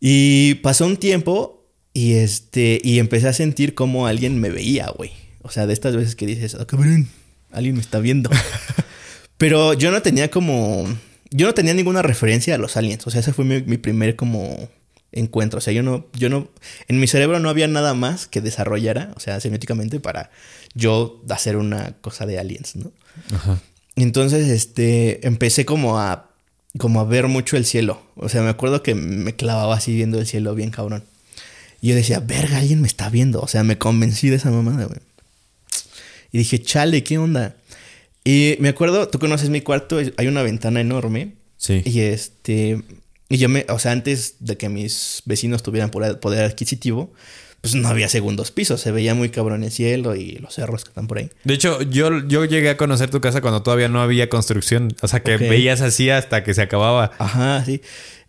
Y 0.01 0.55
pasó 0.57 0.87
un 0.87 0.97
tiempo 0.97 1.65
y 1.93 2.15
este 2.15 2.81
y 2.83 2.99
empecé 2.99 3.29
a 3.29 3.33
sentir 3.33 3.75
como 3.75 4.07
alguien 4.07 4.41
me 4.41 4.51
veía, 4.51 4.89
güey. 4.89 5.13
O 5.43 5.51
sea, 5.51 5.67
de 5.67 5.73
estas 5.73 5.95
veces 5.95 6.17
que 6.17 6.27
dices, 6.27 6.57
ah, 6.59 6.67
cabrón, 6.67 7.09
alguien 7.53 7.77
me 7.77 7.81
está 7.81 8.01
viendo. 8.01 8.31
Pero 9.39 9.75
yo 9.75 9.91
no 9.91 10.03
tenía 10.03 10.31
como 10.31 10.87
yo 11.31 11.47
no 11.47 11.55
tenía 11.55 11.75
ninguna 11.75 12.03
referencia 12.03 12.55
a 12.55 12.59
los 12.59 12.77
aliens, 12.77 13.07
o 13.07 13.11
sea, 13.11 13.21
ese 13.21 13.33
fue 13.33 13.45
mi, 13.45 13.63
mi 13.63 13.77
primer 13.77 14.17
como 14.17 14.69
encuentro, 15.15 15.59
o 15.59 15.61
sea, 15.61 15.73
yo 15.73 15.83
no 15.83 16.07
yo 16.13 16.29
no 16.29 16.49
en 16.89 17.01
mi 17.01 17.07
cerebro 17.07 17.39
no 17.41 17.49
había 17.49 17.69
nada 17.69 17.95
más 17.95 18.27
que 18.27 18.41
desarrollara, 18.41 19.13
o 19.17 19.21
sea, 19.21 19.41
semióticamente 19.41 20.01
para 20.01 20.31
yo 20.75 21.23
hacer 21.31 21.57
una 21.57 21.95
cosa 22.01 22.27
de 22.27 22.39
aliens, 22.39 22.77
¿no? 22.77 22.93
Ajá. 23.35 23.61
Entonces, 23.97 24.49
este, 24.49 25.27
empecé 25.27 25.65
como 25.65 25.99
a, 25.99 26.31
como 26.79 27.01
a 27.01 27.05
ver 27.05 27.29
mucho 27.29 27.57
el 27.57 27.65
cielo. 27.65 28.03
O 28.17 28.29
sea, 28.29 28.43
me 28.43 28.49
acuerdo 28.49 28.83
que 28.83 28.95
me 28.95 29.35
clavaba 29.35 29.77
así 29.77 29.95
viendo 29.95 30.19
el 30.19 30.27
cielo 30.27 30.55
bien 30.55 30.71
cabrón. 30.71 31.05
Y 31.81 31.89
yo 31.89 31.95
decía, 31.95 32.21
verga, 32.21 32.59
alguien 32.59 32.81
me 32.81 32.89
está 32.89 33.09
viendo. 33.09 33.41
O 33.41 33.49
sea, 33.49 33.63
me 33.63 33.79
convencí 33.79 34.31
de 34.31 34.37
esa 34.37 34.51
mamada, 34.51 34.87
güey. 34.87 34.99
Y 36.33 36.39
dije, 36.39 36.61
chale, 36.61 37.05
¿qué 37.05 37.19
onda? 37.19 37.57
Y 38.25 38.57
me 38.59 38.71
acuerdo, 38.71 39.07
tú 39.09 39.19
conoces 39.19 39.51
mi 39.51 39.61
cuarto, 39.61 39.99
hay 40.17 40.27
una 40.27 40.43
ventana 40.43 40.81
enorme. 40.81 41.35
Sí. 41.57 41.83
Y 41.85 42.01
este, 42.01 42.83
y 43.29 43.39
yo 43.39 43.49
me, 43.49 43.65
o 43.69 43.79
sea, 43.79 43.93
antes 43.93 44.37
de 44.41 44.57
que 44.57 44.69
mis 44.69 45.23
vecinos 45.25 45.63
tuvieran 45.63 45.91
poder, 45.91 46.45
adquisitivo, 46.45 47.13
pues 47.61 47.75
no 47.75 47.89
había 47.89 48.09
segundos 48.11 48.51
pisos. 48.51 48.81
Se 48.83 48.93
veía 48.93 49.15
muy 49.15 49.31
cabrón 49.31 49.65
el 49.65 49.71
cielo 49.71 50.15
y 50.15 50.33
los 50.33 50.55
cerros 50.55 50.85
que 50.85 50.91
están 50.91 51.07
por 51.07 51.17
ahí. 51.19 51.31
De 51.45 51.55
hecho, 51.55 51.81
yo, 51.83 52.27
yo 52.29 52.45
llegué 52.45 52.69
a 52.69 52.77
conocer 52.77 53.11
tu 53.11 53.21
casa 53.23 53.41
cuando 53.41 53.63
todavía 53.63 53.89
no 53.89 54.03
había 54.03 54.29
construcción. 54.29 54.95
O 55.01 55.09
sea, 55.09 55.23
que 55.23 55.39
veías 55.39 55.81
así 55.81 56.11
hasta 56.11 56.45
que 56.45 56.53
se 56.53 56.61
acababa. 56.61 57.13
Ajá, 57.19 57.65
sí. 57.65 57.81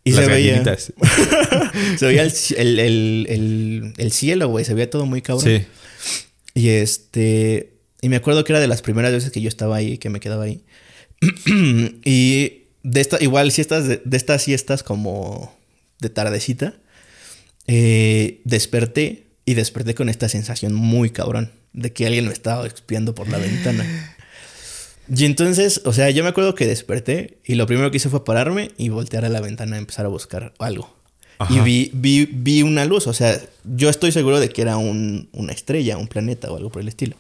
Y 0.06 0.12
Las 0.12 0.26
se 0.26 0.32
veía. 0.32 0.64
se 1.98 2.06
veía 2.06 2.24
el, 2.24 2.80
el- 2.80 3.26
el- 3.30 3.94
el 3.98 4.12
cielo, 4.12 4.48
güey. 4.48 4.64
Se 4.64 4.74
veía 4.74 4.90
todo 4.90 5.06
muy 5.06 5.22
cabrón. 5.22 5.44
Sí. 5.46 5.66
Y 6.54 6.70
este. 6.70 7.74
Y 8.02 8.08
me 8.10 8.16
acuerdo 8.16 8.44
que 8.44 8.54
era 8.54 8.60
de 8.62 8.68
las 8.68 8.82
primeras 8.82 9.12
veces 9.12 9.32
que 9.32 9.42
yo 9.42 9.50
estaba 9.50 9.76
ahí, 9.76 9.98
que 9.98 10.10
me 10.10 10.20
quedaba 10.20 10.44
ahí. 10.46 10.64
y 12.06 12.65
de 12.88 13.02
esta, 13.02 13.18
igual 13.22 13.52
siestas, 13.52 13.88
de, 13.88 14.02
de 14.06 14.16
estas 14.18 14.44
siestas 14.44 14.84
como 14.84 15.56
de 16.00 16.10
tardecita, 16.10 16.76
eh, 17.68 18.42
desperté 18.44 19.24
y 19.46 19.56
desperté 19.56 19.96
con 19.96 20.08
esta 20.10 20.30
sensación 20.30 20.74
muy 20.74 21.10
cabrón 21.10 21.52
de 21.74 21.92
que 21.94 22.06
alguien 22.06 22.28
me 22.28 22.34
estaba 22.34 22.66
espiando 22.68 23.16
por 23.16 23.28
la 23.28 23.38
ventana. 23.40 23.86
Y 25.14 25.26
entonces, 25.26 25.82
o 25.86 25.94
sea, 25.94 26.10
yo 26.12 26.24
me 26.24 26.30
acuerdo 26.30 26.56
que 26.56 26.66
desperté 26.68 27.38
y 27.44 27.56
lo 27.56 27.68
primero 27.68 27.92
que 27.92 27.98
hice 27.98 28.10
fue 28.10 28.24
pararme 28.24 28.72
y 28.78 28.90
voltear 28.90 29.26
a 29.26 29.30
la 29.30 29.42
ventana 29.42 29.76
y 29.76 29.80
empezar 29.80 30.06
a 30.06 30.10
buscar 30.10 30.54
algo. 30.60 30.96
Ajá. 31.38 31.54
Y 31.54 31.60
vi, 31.60 31.92
vi, 31.94 32.26
vi 32.32 32.62
una 32.62 32.86
luz, 32.86 33.08
o 33.08 33.14
sea, 33.14 33.40
yo 33.64 33.90
estoy 33.90 34.12
seguro 34.12 34.40
de 34.40 34.50
que 34.50 34.62
era 34.62 34.78
un- 34.78 35.30
una 35.34 35.54
estrella, 35.54 35.98
un 35.98 36.08
planeta 36.08 36.52
o 36.52 36.58
algo 36.58 36.70
por 36.72 36.82
el 36.82 36.88
estilo. 36.88 37.16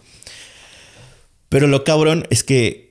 Pero 1.49 1.67
lo 1.67 1.83
cabrón 1.83 2.25
es 2.29 2.43
que 2.43 2.84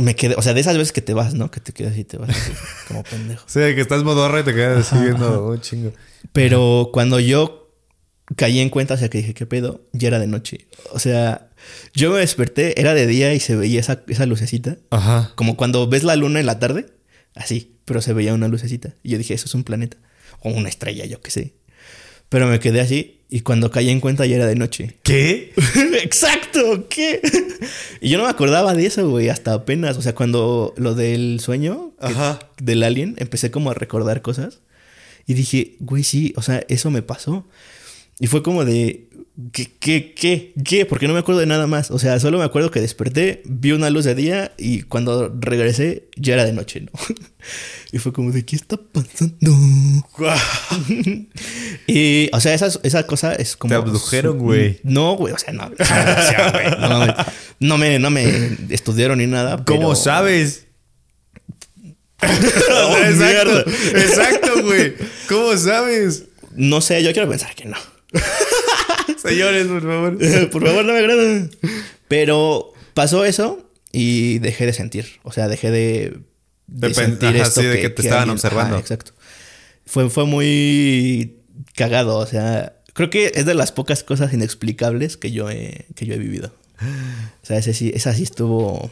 me 0.00 0.16
quedé, 0.16 0.34
o 0.36 0.42
sea, 0.42 0.54
de 0.54 0.60
esas 0.60 0.76
veces 0.76 0.92
que 0.92 1.02
te 1.02 1.14
vas, 1.14 1.34
¿no? 1.34 1.50
Que 1.50 1.60
te 1.60 1.72
quedas 1.72 1.96
y 1.96 2.04
te 2.04 2.16
vas 2.16 2.30
así, 2.30 2.52
como 2.88 3.02
pendejo. 3.02 3.44
Sí, 3.46 3.60
que 3.60 3.80
estás 3.80 4.02
modorra 4.02 4.40
y 4.40 4.44
te 4.44 4.54
quedas 4.54 4.90
así 4.90 5.02
viendo 5.02 5.46
un 5.46 5.60
chingo. 5.60 5.92
Pero 6.32 6.90
cuando 6.92 7.20
yo 7.20 7.72
caí 8.36 8.60
en 8.60 8.70
cuenta, 8.70 8.94
o 8.94 8.96
sea, 8.96 9.08
que 9.08 9.18
dije, 9.18 9.34
¿qué 9.34 9.46
pedo? 9.46 9.82
Ya 9.92 10.08
era 10.08 10.18
de 10.18 10.26
noche. 10.26 10.68
O 10.92 10.98
sea, 10.98 11.50
yo 11.94 12.12
me 12.12 12.18
desperté, 12.20 12.80
era 12.80 12.94
de 12.94 13.06
día 13.06 13.34
y 13.34 13.40
se 13.40 13.56
veía 13.56 13.80
esa, 13.80 14.02
esa 14.08 14.26
lucecita. 14.26 14.78
Ajá. 14.90 15.32
Como 15.34 15.56
cuando 15.56 15.88
ves 15.88 16.04
la 16.04 16.16
luna 16.16 16.40
en 16.40 16.46
la 16.46 16.58
tarde, 16.58 16.86
así, 17.34 17.78
pero 17.84 18.00
se 18.00 18.12
veía 18.12 18.34
una 18.34 18.48
lucecita. 18.48 18.94
Y 19.02 19.10
yo 19.10 19.18
dije, 19.18 19.34
eso 19.34 19.46
es 19.46 19.54
un 19.54 19.64
planeta. 19.64 19.96
O 20.40 20.50
una 20.50 20.68
estrella, 20.68 21.04
yo 21.06 21.20
qué 21.20 21.30
sé. 21.30 21.54
Pero 22.30 22.46
me 22.46 22.58
quedé 22.60 22.80
así 22.80 23.18
y 23.28 23.40
cuando 23.40 23.70
caí 23.70 23.90
en 23.90 24.00
cuenta 24.00 24.24
ya 24.24 24.36
era 24.36 24.46
de 24.46 24.54
noche. 24.56 24.96
¿Qué? 25.02 25.52
Exacto, 26.02 26.86
¿qué? 26.88 27.20
y 28.00 28.08
yo 28.08 28.16
no 28.18 28.24
me 28.24 28.30
acordaba 28.30 28.72
de 28.74 28.86
eso, 28.86 29.08
güey, 29.10 29.28
hasta 29.28 29.52
apenas. 29.52 29.96
O 29.98 30.02
sea, 30.02 30.14
cuando 30.14 30.72
lo 30.78 30.94
del 30.94 31.40
sueño 31.40 31.92
que- 32.00 32.64
del 32.64 32.82
alien, 32.82 33.14
empecé 33.18 33.50
como 33.50 33.70
a 33.70 33.74
recordar 33.74 34.22
cosas. 34.22 34.60
Y 35.26 35.34
dije, 35.34 35.76
güey, 35.80 36.02
sí, 36.02 36.32
o 36.36 36.42
sea, 36.42 36.64
eso 36.68 36.90
me 36.90 37.02
pasó. 37.02 37.46
Y 38.20 38.26
fue 38.26 38.42
como 38.42 38.64
de, 38.66 39.08
¿qué, 39.52 39.70
qué, 39.80 40.12
qué, 40.14 40.52
qué? 40.62 40.84
Porque 40.84 41.08
no 41.08 41.14
me 41.14 41.20
acuerdo 41.20 41.40
de 41.40 41.46
nada 41.46 41.66
más. 41.66 41.90
O 41.90 41.98
sea, 41.98 42.20
solo 42.20 42.38
me 42.38 42.44
acuerdo 42.44 42.70
que 42.70 42.80
desperté, 42.80 43.40
vi 43.46 43.72
una 43.72 43.88
luz 43.88 44.04
de 44.04 44.14
día 44.14 44.52
y 44.58 44.82
cuando 44.82 45.34
regresé 45.40 46.08
ya 46.16 46.34
era 46.34 46.44
de 46.44 46.52
noche, 46.52 46.82
¿no? 46.82 46.90
y 47.92 47.98
fue 47.98 48.12
como 48.12 48.30
de, 48.30 48.44
¿qué 48.44 48.56
está 48.56 48.76
pasando? 48.76 49.50
y, 51.86 52.28
o 52.32 52.40
sea, 52.40 52.54
esa, 52.54 52.68
esa 52.82 53.06
cosa 53.06 53.34
es 53.34 53.56
como... 53.56 53.70
Te 53.70 53.76
abdujeron, 53.76 54.38
güey. 54.38 54.80
No, 54.82 55.16
güey, 55.16 55.32
o 55.32 55.38
sea, 55.38 55.54
no. 55.54 55.70
no, 57.58 57.78
me, 57.78 57.98
no 57.98 58.10
me 58.10 58.56
estudiaron 58.68 59.18
ni 59.18 59.26
nada. 59.26 59.64
¿Cómo 59.64 59.80
pero- 59.80 59.96
sabes? 59.96 60.66
Oh, 62.22 62.96
exacto, 62.98 63.50
mierda. 63.50 63.64
exacto, 63.98 64.62
güey. 64.62 64.92
¿Cómo 65.26 65.56
sabes? 65.56 66.24
No 66.54 66.82
sé, 66.82 67.02
yo 67.02 67.12
quiero 67.14 67.30
pensar 67.30 67.54
que 67.54 67.64
no. 67.64 67.78
Señores, 69.22 69.66
por 69.66 69.82
favor. 69.82 70.18
Por 70.50 70.66
favor, 70.66 70.84
no 70.84 70.92
me 70.92 70.98
agrada. 70.98 71.48
Pero 72.08 72.72
pasó 72.94 73.24
eso 73.24 73.68
y 73.92 74.38
dejé 74.38 74.66
de 74.66 74.72
sentir. 74.72 75.06
O 75.22 75.32
sea, 75.32 75.48
dejé 75.48 75.70
de, 75.70 76.18
De 76.66 76.90
pen- 76.90 77.18
ajá, 77.22 77.44
sí, 77.50 77.62
de 77.64 77.80
que 77.80 77.90
te 77.90 78.02
estaban 78.02 78.30
observando. 78.30 78.78
exacto. 78.78 79.12
Fue, 79.86 80.08
fue 80.10 80.24
muy 80.26 81.36
cagado. 81.74 82.16
O 82.18 82.26
sea, 82.26 82.76
Creo 82.92 83.08
que 83.08 83.30
es 83.34 83.46
de 83.46 83.54
las 83.54 83.72
pocas 83.72 84.02
cosas 84.02 84.32
inexplicables 84.32 85.16
que 85.16 85.30
yo 85.30 85.48
he, 85.50 85.86
que 85.94 86.06
yo 86.06 86.14
he 86.14 86.18
vivido. 86.18 86.52
O 87.42 87.46
sea, 87.46 87.56
ese 87.58 87.72
sí, 87.72 87.92
esa 87.94 88.14
sí 88.14 88.24
estuvo. 88.24 88.90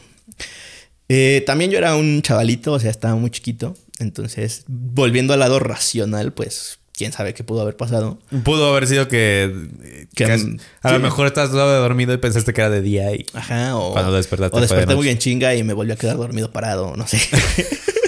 Eh, 1.09 1.43
también 1.45 1.69
yo 1.71 1.77
era 1.77 1.95
un 1.95 2.21
chavalito, 2.21 2.73
o 2.73 2.79
sea, 2.79 2.91
estaba 2.91 3.15
muy 3.15 3.29
chiquito. 3.29 3.75
Entonces, 3.99 4.63
volviendo 4.67 5.33
al 5.33 5.39
lado 5.41 5.59
racional, 5.59 6.31
pues, 6.33 6.79
quién 6.99 7.13
sabe 7.13 7.33
qué 7.33 7.45
pudo 7.45 7.61
haber 7.61 7.77
pasado. 7.77 8.19
Pudo 8.43 8.69
haber 8.69 8.85
sido 8.85 9.07
que, 9.07 9.69
Que, 10.13 10.25
que 10.25 10.37
mm, 10.37 10.57
a 10.81 10.91
lo 10.91 10.99
mejor 10.99 11.27
estás 11.27 11.49
dormido 11.49 12.13
y 12.13 12.17
pensaste 12.17 12.51
que 12.51 12.59
era 12.59 12.69
de 12.69 12.81
día 12.81 13.15
y 13.15 13.25
Ajá, 13.33 13.77
o. 13.77 13.93
Cuando 13.93 14.11
despertaste 14.11 14.57
O 14.57 14.59
de 14.59 14.67
desperté 14.67 14.95
muy 14.95 15.07
en 15.07 15.17
chinga 15.17 15.55
y 15.55 15.63
me 15.63 15.71
volví 15.71 15.93
a 15.93 15.95
quedar 15.95 16.17
dormido 16.17 16.51
parado, 16.51 16.97
no 16.97 17.07
sé. 17.07 17.21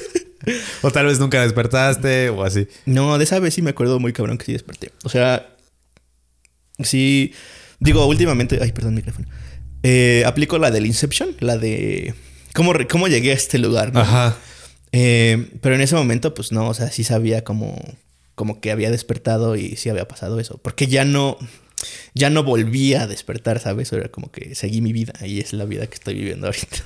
o 0.82 0.92
tal 0.92 1.06
vez 1.06 1.20
nunca 1.20 1.42
despertaste 1.42 2.32
o 2.32 2.44
así. 2.44 2.68
No, 2.86 3.18
de 3.18 3.24
esa 3.24 3.40
vez 3.40 3.54
sí 3.54 3.62
me 3.62 3.70
acuerdo 3.70 3.98
muy 3.98 4.12
cabrón 4.12 4.38
que 4.38 4.44
sí 4.44 4.52
desperté. 4.52 4.92
O 5.06 5.10
sea, 5.10 5.56
sí. 6.84 7.34
Digo, 7.80 8.06
últimamente. 8.06 8.60
Ay, 8.62 8.74
perdón, 8.74 8.96
micrófono. 8.96 9.26
Eh, 9.84 10.24
aplico 10.26 10.58
la 10.58 10.70
del 10.70 10.86
Inception, 10.86 11.38
la 11.40 11.58
de. 11.58 12.14
¿Cómo, 12.54 12.74
cómo 12.90 13.08
llegué 13.08 13.32
a 13.32 13.36
este 13.36 13.58
lugar? 13.58 13.94
¿no? 13.94 14.02
Ajá. 14.02 14.36
Eh, 14.92 15.48
pero 15.62 15.76
en 15.76 15.82
ese 15.82 15.96
momento, 15.96 16.34
pues 16.34 16.52
no, 16.52 16.68
o 16.68 16.74
sea, 16.74 16.92
sí 16.92 17.06
sabía 17.06 17.46
como, 17.46 17.82
como 18.42 18.60
que 18.60 18.72
había 18.72 18.90
despertado 18.90 19.56
y 19.56 19.76
sí 19.76 19.90
había 19.90 20.08
pasado 20.08 20.40
eso. 20.40 20.58
Porque 20.58 20.88
ya 20.88 21.06
no. 21.06 21.38
Ya 22.16 22.32
no 22.32 22.44
volví 22.44 22.96
a 22.96 23.06
despertar, 23.06 23.60
¿sabes? 23.60 23.94
Era 23.94 24.10
como 24.10 24.32
que 24.32 24.56
seguí 24.56 24.82
mi 24.82 24.94
vida 24.94 25.14
y 25.24 25.40
es 25.40 25.54
la 25.54 25.66
vida 25.66 25.86
que 25.86 25.94
estoy 25.94 26.16
viviendo 26.16 26.48
ahorita. 26.48 26.78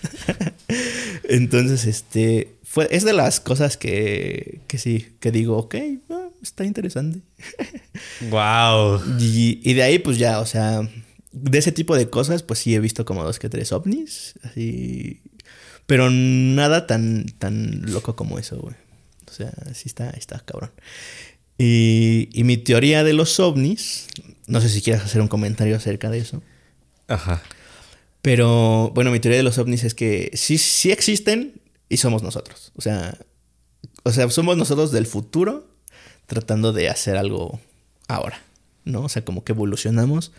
Entonces, 1.29 1.85
este. 1.85 2.57
Fue, 2.65 2.89
es 2.91 3.05
de 3.05 3.13
las 3.13 3.39
cosas 3.39 3.77
que, 3.77 4.59
que 4.67 4.77
sí, 4.77 5.15
que 5.21 5.31
digo, 5.31 5.55
ok, 5.55 5.75
ah, 6.09 6.27
está 6.41 6.65
interesante. 6.65 7.21
Wow. 8.29 9.01
Y, 9.17 9.61
y 9.63 9.75
de 9.75 9.83
ahí, 9.83 9.99
pues 9.99 10.17
ya, 10.17 10.41
o 10.41 10.45
sea, 10.45 10.81
de 11.31 11.57
ese 11.57 11.71
tipo 11.71 11.95
de 11.95 12.09
cosas, 12.09 12.43
pues 12.43 12.59
sí 12.59 12.75
he 12.75 12.81
visto 12.81 13.05
como 13.05 13.23
dos 13.23 13.39
que 13.39 13.47
tres 13.47 13.71
ovnis, 13.71 14.33
así. 14.43 15.21
Pero 15.85 16.09
nada 16.09 16.85
tan, 16.85 17.27
tan 17.39 17.93
loco 17.93 18.17
como 18.17 18.39
eso, 18.39 18.59
güey. 18.59 18.75
O 19.27 19.33
sea, 19.33 19.51
sí 19.73 19.83
está, 19.87 20.11
está 20.11 20.39
cabrón. 20.39 20.71
Y, 21.57 22.29
y 22.33 22.43
mi 22.43 22.57
teoría 22.57 23.03
de 23.03 23.13
los 23.13 23.39
ovnis, 23.39 24.07
no 24.47 24.61
sé 24.61 24.69
si 24.69 24.81
quieres 24.81 25.03
hacer 25.03 25.21
un 25.21 25.27
comentario 25.27 25.75
acerca 25.75 26.09
de 26.09 26.19
eso. 26.19 26.41
Ajá. 27.07 27.41
Pero 28.21 28.91
bueno, 28.95 29.11
mi 29.11 29.19
teoría 29.19 29.37
de 29.37 29.43
los 29.43 29.57
ovnis 29.57 29.83
es 29.83 29.93
que 29.93 30.31
sí, 30.33 30.57
sí 30.57 30.91
existen 30.91 31.61
y 31.89 31.97
somos 31.97 32.23
nosotros. 32.23 32.71
O 32.75 32.81
sea, 32.81 33.17
o 34.03 34.11
sea, 34.11 34.29
somos 34.29 34.57
nosotros 34.57 34.91
del 34.91 35.05
futuro 35.05 35.67
tratando 36.25 36.73
de 36.73 36.89
hacer 36.89 37.17
algo 37.17 37.59
ahora, 38.07 38.41
¿no? 38.83 39.03
O 39.03 39.09
sea, 39.09 39.23
como 39.23 39.43
que 39.43 39.51
evolucionamos 39.51 40.31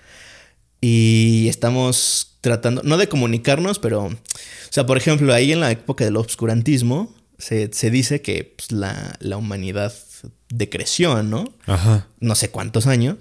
y 0.81 1.47
estamos 1.49 2.39
tratando, 2.41 2.83
no 2.85 2.97
de 2.97 3.09
comunicarnos, 3.09 3.79
pero, 3.79 4.05
o 4.05 4.19
sea, 4.71 4.87
por 4.87 4.97
ejemplo, 4.97 5.33
ahí 5.33 5.53
en 5.53 5.61
la 5.61 5.71
época 5.71 6.05
del 6.05 6.17
obscurantismo 6.17 7.15
se, 7.39 7.73
se 7.73 7.91
dice 7.91 8.23
que 8.23 8.55
pues, 8.57 8.73
la, 8.73 9.17
la 9.21 9.37
humanidad 9.37 9.93
decreció, 10.49 11.23
¿no? 11.23 11.53
Ajá. 11.67 12.07
no 12.21 12.35
sé 12.35 12.51
cuántos 12.51 12.87
años. 12.87 13.17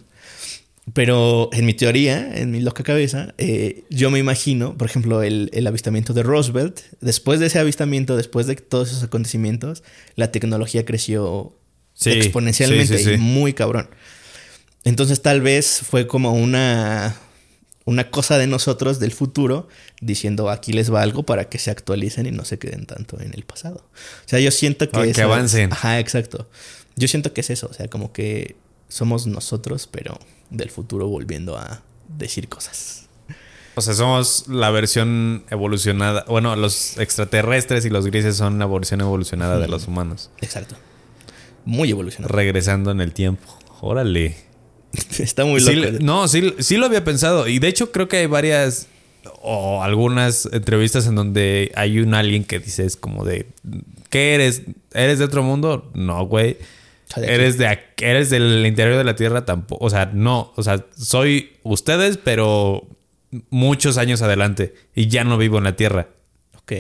Pero 0.94 1.50
en 1.52 1.66
mi 1.66 1.74
teoría, 1.74 2.38
en 2.38 2.52
mi 2.52 2.60
loca 2.62 2.84
cabeza, 2.84 3.34
eh, 3.40 3.84
yo 3.90 4.12
me 4.12 4.20
imagino, 4.20 4.78
por 4.78 4.88
ejemplo, 4.88 5.24
el, 5.24 5.50
el 5.52 5.66
avistamiento 5.66 6.14
de 6.14 6.22
Roosevelt. 6.22 6.82
Después 7.02 7.40
de 7.40 7.48
ese 7.48 7.58
avistamiento, 7.58 8.16
después 8.16 8.46
de 8.46 8.56
todos 8.56 8.90
esos 8.92 9.02
acontecimientos, 9.04 9.82
la 10.16 10.32
tecnología 10.32 10.86
creció 10.86 11.58
Sí, 11.96 12.12
exponencialmente 12.12 12.98
sí, 13.00 13.04
sí, 13.04 13.10
sí. 13.12 13.16
y 13.16 13.18
muy 13.18 13.54
cabrón. 13.54 13.90
Entonces 14.84 15.24
tal 15.24 15.42
vez 15.42 15.82
fue 15.84 16.06
como 16.06 16.34
una, 16.34 17.16
una 17.86 18.12
cosa 18.12 18.38
de 18.38 18.46
nosotros 18.46 19.00
del 19.00 19.12
futuro 19.12 19.68
diciendo 20.02 20.52
aquí 20.52 20.72
les 20.72 20.94
va 20.94 21.02
algo 21.02 21.24
para 21.24 21.50
que 21.50 21.58
se 21.58 21.72
actualicen 21.72 22.28
y 22.28 22.32
no 22.32 22.46
se 22.46 22.60
queden 22.60 22.86
tanto 22.86 23.20
en 23.20 23.34
el 23.34 23.44
pasado. 23.44 23.90
O 24.26 24.30
sea, 24.30 24.40
yo 24.40 24.52
siento 24.52 24.88
que... 24.90 25.00
Ah, 25.00 25.04
que 25.04 25.10
eso- 25.12 25.24
avancen. 25.24 25.72
Ajá, 25.74 26.00
exacto. 26.00 26.48
Yo 26.96 27.08
siento 27.08 27.34
que 27.34 27.42
es 27.42 27.50
eso, 27.50 27.68
o 27.70 27.74
sea, 27.74 27.88
como 27.88 28.14
que 28.14 28.56
somos 28.88 29.28
nosotros, 29.28 29.88
pero 29.92 30.18
del 30.50 30.70
futuro 30.70 31.08
volviendo 31.08 31.58
a 31.58 31.82
decir 32.08 32.48
cosas. 32.48 33.08
O 33.76 33.82
sea, 33.82 33.94
somos 33.94 34.48
la 34.48 34.70
versión 34.72 35.44
evolucionada. 35.50 36.24
Bueno, 36.30 36.56
los 36.56 36.98
extraterrestres 36.98 37.86
y 37.86 37.90
los 37.90 38.06
grises 38.06 38.38
son 38.38 38.58
la 38.58 38.66
versión 38.66 39.02
evolucionada 39.02 39.60
de 39.60 39.68
los 39.68 39.88
humanos. 39.88 40.30
Exacto. 40.40 40.76
Muy 41.66 41.90
evolucionado. 41.92 42.34
Regresando 42.34 42.92
en 42.92 43.02
el 43.02 43.12
tiempo. 43.12 43.60
Órale. 43.82 44.38
Está 45.20 45.44
muy 45.44 45.60
loco. 45.60 45.98
no, 46.00 46.30
sí, 46.30 46.54
sí 46.60 46.78
lo 46.78 46.86
había 46.86 47.04
pensado. 47.04 47.50
Y 47.50 47.60
de 47.60 47.68
hecho 47.68 47.92
creo 47.92 48.08
que 48.08 48.18
hay 48.18 48.28
varias 48.28 48.88
o 49.42 49.84
algunas 49.84 50.48
entrevistas 50.54 51.08
en 51.08 51.16
donde 51.16 51.72
hay 51.76 52.00
un 52.00 52.14
alguien 52.14 52.46
que 52.46 52.60
dice 52.60 52.86
es 52.86 52.96
como 52.96 53.26
de 53.26 53.48
¿qué 54.10 54.36
eres? 54.36 54.62
¿Eres 54.94 55.20
de 55.20 55.26
otro 55.26 55.44
mundo? 55.44 55.92
No, 55.94 56.26
güey. 56.26 56.58
Sal 57.16 57.24
de 57.24 57.28
aquí. 57.28 57.36
Eres 57.36 57.58
de 57.58 57.80
eres 58.02 58.30
del 58.30 58.66
interior 58.66 58.98
de 58.98 59.04
la 59.04 59.16
Tierra 59.16 59.46
tampoco, 59.46 59.84
o 59.84 59.90
sea, 59.90 60.12
no, 60.14 60.54
o 60.56 60.64
sea, 60.64 60.86
soy 60.96 61.54
ustedes, 61.64 62.18
pero 62.18 62.88
muchos 63.50 63.98
años 63.98 64.22
adelante 64.22 64.74
y 64.94 65.08
ya 65.08 65.24
no 65.24 65.38
vivo 65.38 65.58
en 65.58 65.64
la 65.64 65.76
Tierra. 65.76 66.10
Ok. 66.58 66.74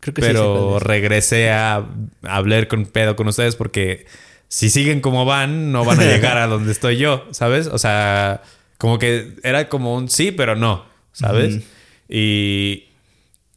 Creo 0.00 0.14
que 0.14 0.22
pero 0.22 0.78
regresé 0.78 1.50
a, 1.50 1.76
a 1.76 1.86
hablar 2.22 2.68
con 2.68 2.86
pedo 2.86 3.16
con 3.16 3.28
ustedes 3.28 3.56
porque 3.56 4.06
si 4.48 4.70
siguen 4.70 5.00
como 5.00 5.24
van, 5.24 5.72
no 5.72 5.84
van 5.84 6.00
a 6.00 6.04
llegar 6.04 6.38
a 6.38 6.46
donde 6.46 6.72
estoy 6.72 6.96
yo, 6.96 7.26
¿sabes? 7.32 7.66
O 7.66 7.78
sea, 7.78 8.42
como 8.78 8.98
que 8.98 9.34
era 9.42 9.68
como 9.68 9.94
un 9.94 10.08
sí, 10.08 10.32
pero 10.32 10.56
no, 10.56 10.86
¿sabes? 11.12 11.62
Y 12.08 12.84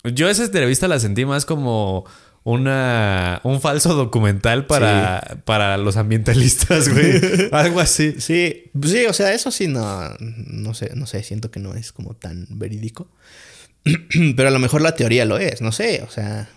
yo 0.03 0.29
esa 0.29 0.43
entrevista 0.43 0.87
la 0.87 0.99
sentí 0.99 1.25
más 1.25 1.45
como 1.45 2.05
una 2.43 3.39
un 3.43 3.61
falso 3.61 3.93
documental 3.95 4.65
para, 4.65 5.41
para 5.45 5.77
los 5.77 5.95
ambientalistas, 5.95 6.89
güey. 6.89 7.21
Algo 7.51 7.79
así. 7.79 8.15
Sí, 8.19 8.65
sí, 8.83 9.05
o 9.05 9.13
sea, 9.13 9.33
eso 9.33 9.49
sí 9.51 9.67
no, 9.67 10.09
no 10.19 10.73
sé, 10.73 10.91
no 10.95 11.05
sé, 11.05 11.23
siento 11.23 11.51
que 11.51 11.59
no 11.59 11.73
es 11.73 11.91
como 11.91 12.15
tan 12.15 12.47
verídico. 12.49 13.07
Pero 14.35 14.47
a 14.47 14.51
lo 14.51 14.59
mejor 14.59 14.81
la 14.81 14.95
teoría 14.95 15.25
lo 15.25 15.37
es, 15.37 15.61
no 15.61 15.71
sé, 15.71 16.03
o 16.07 16.11
sea, 16.11 16.49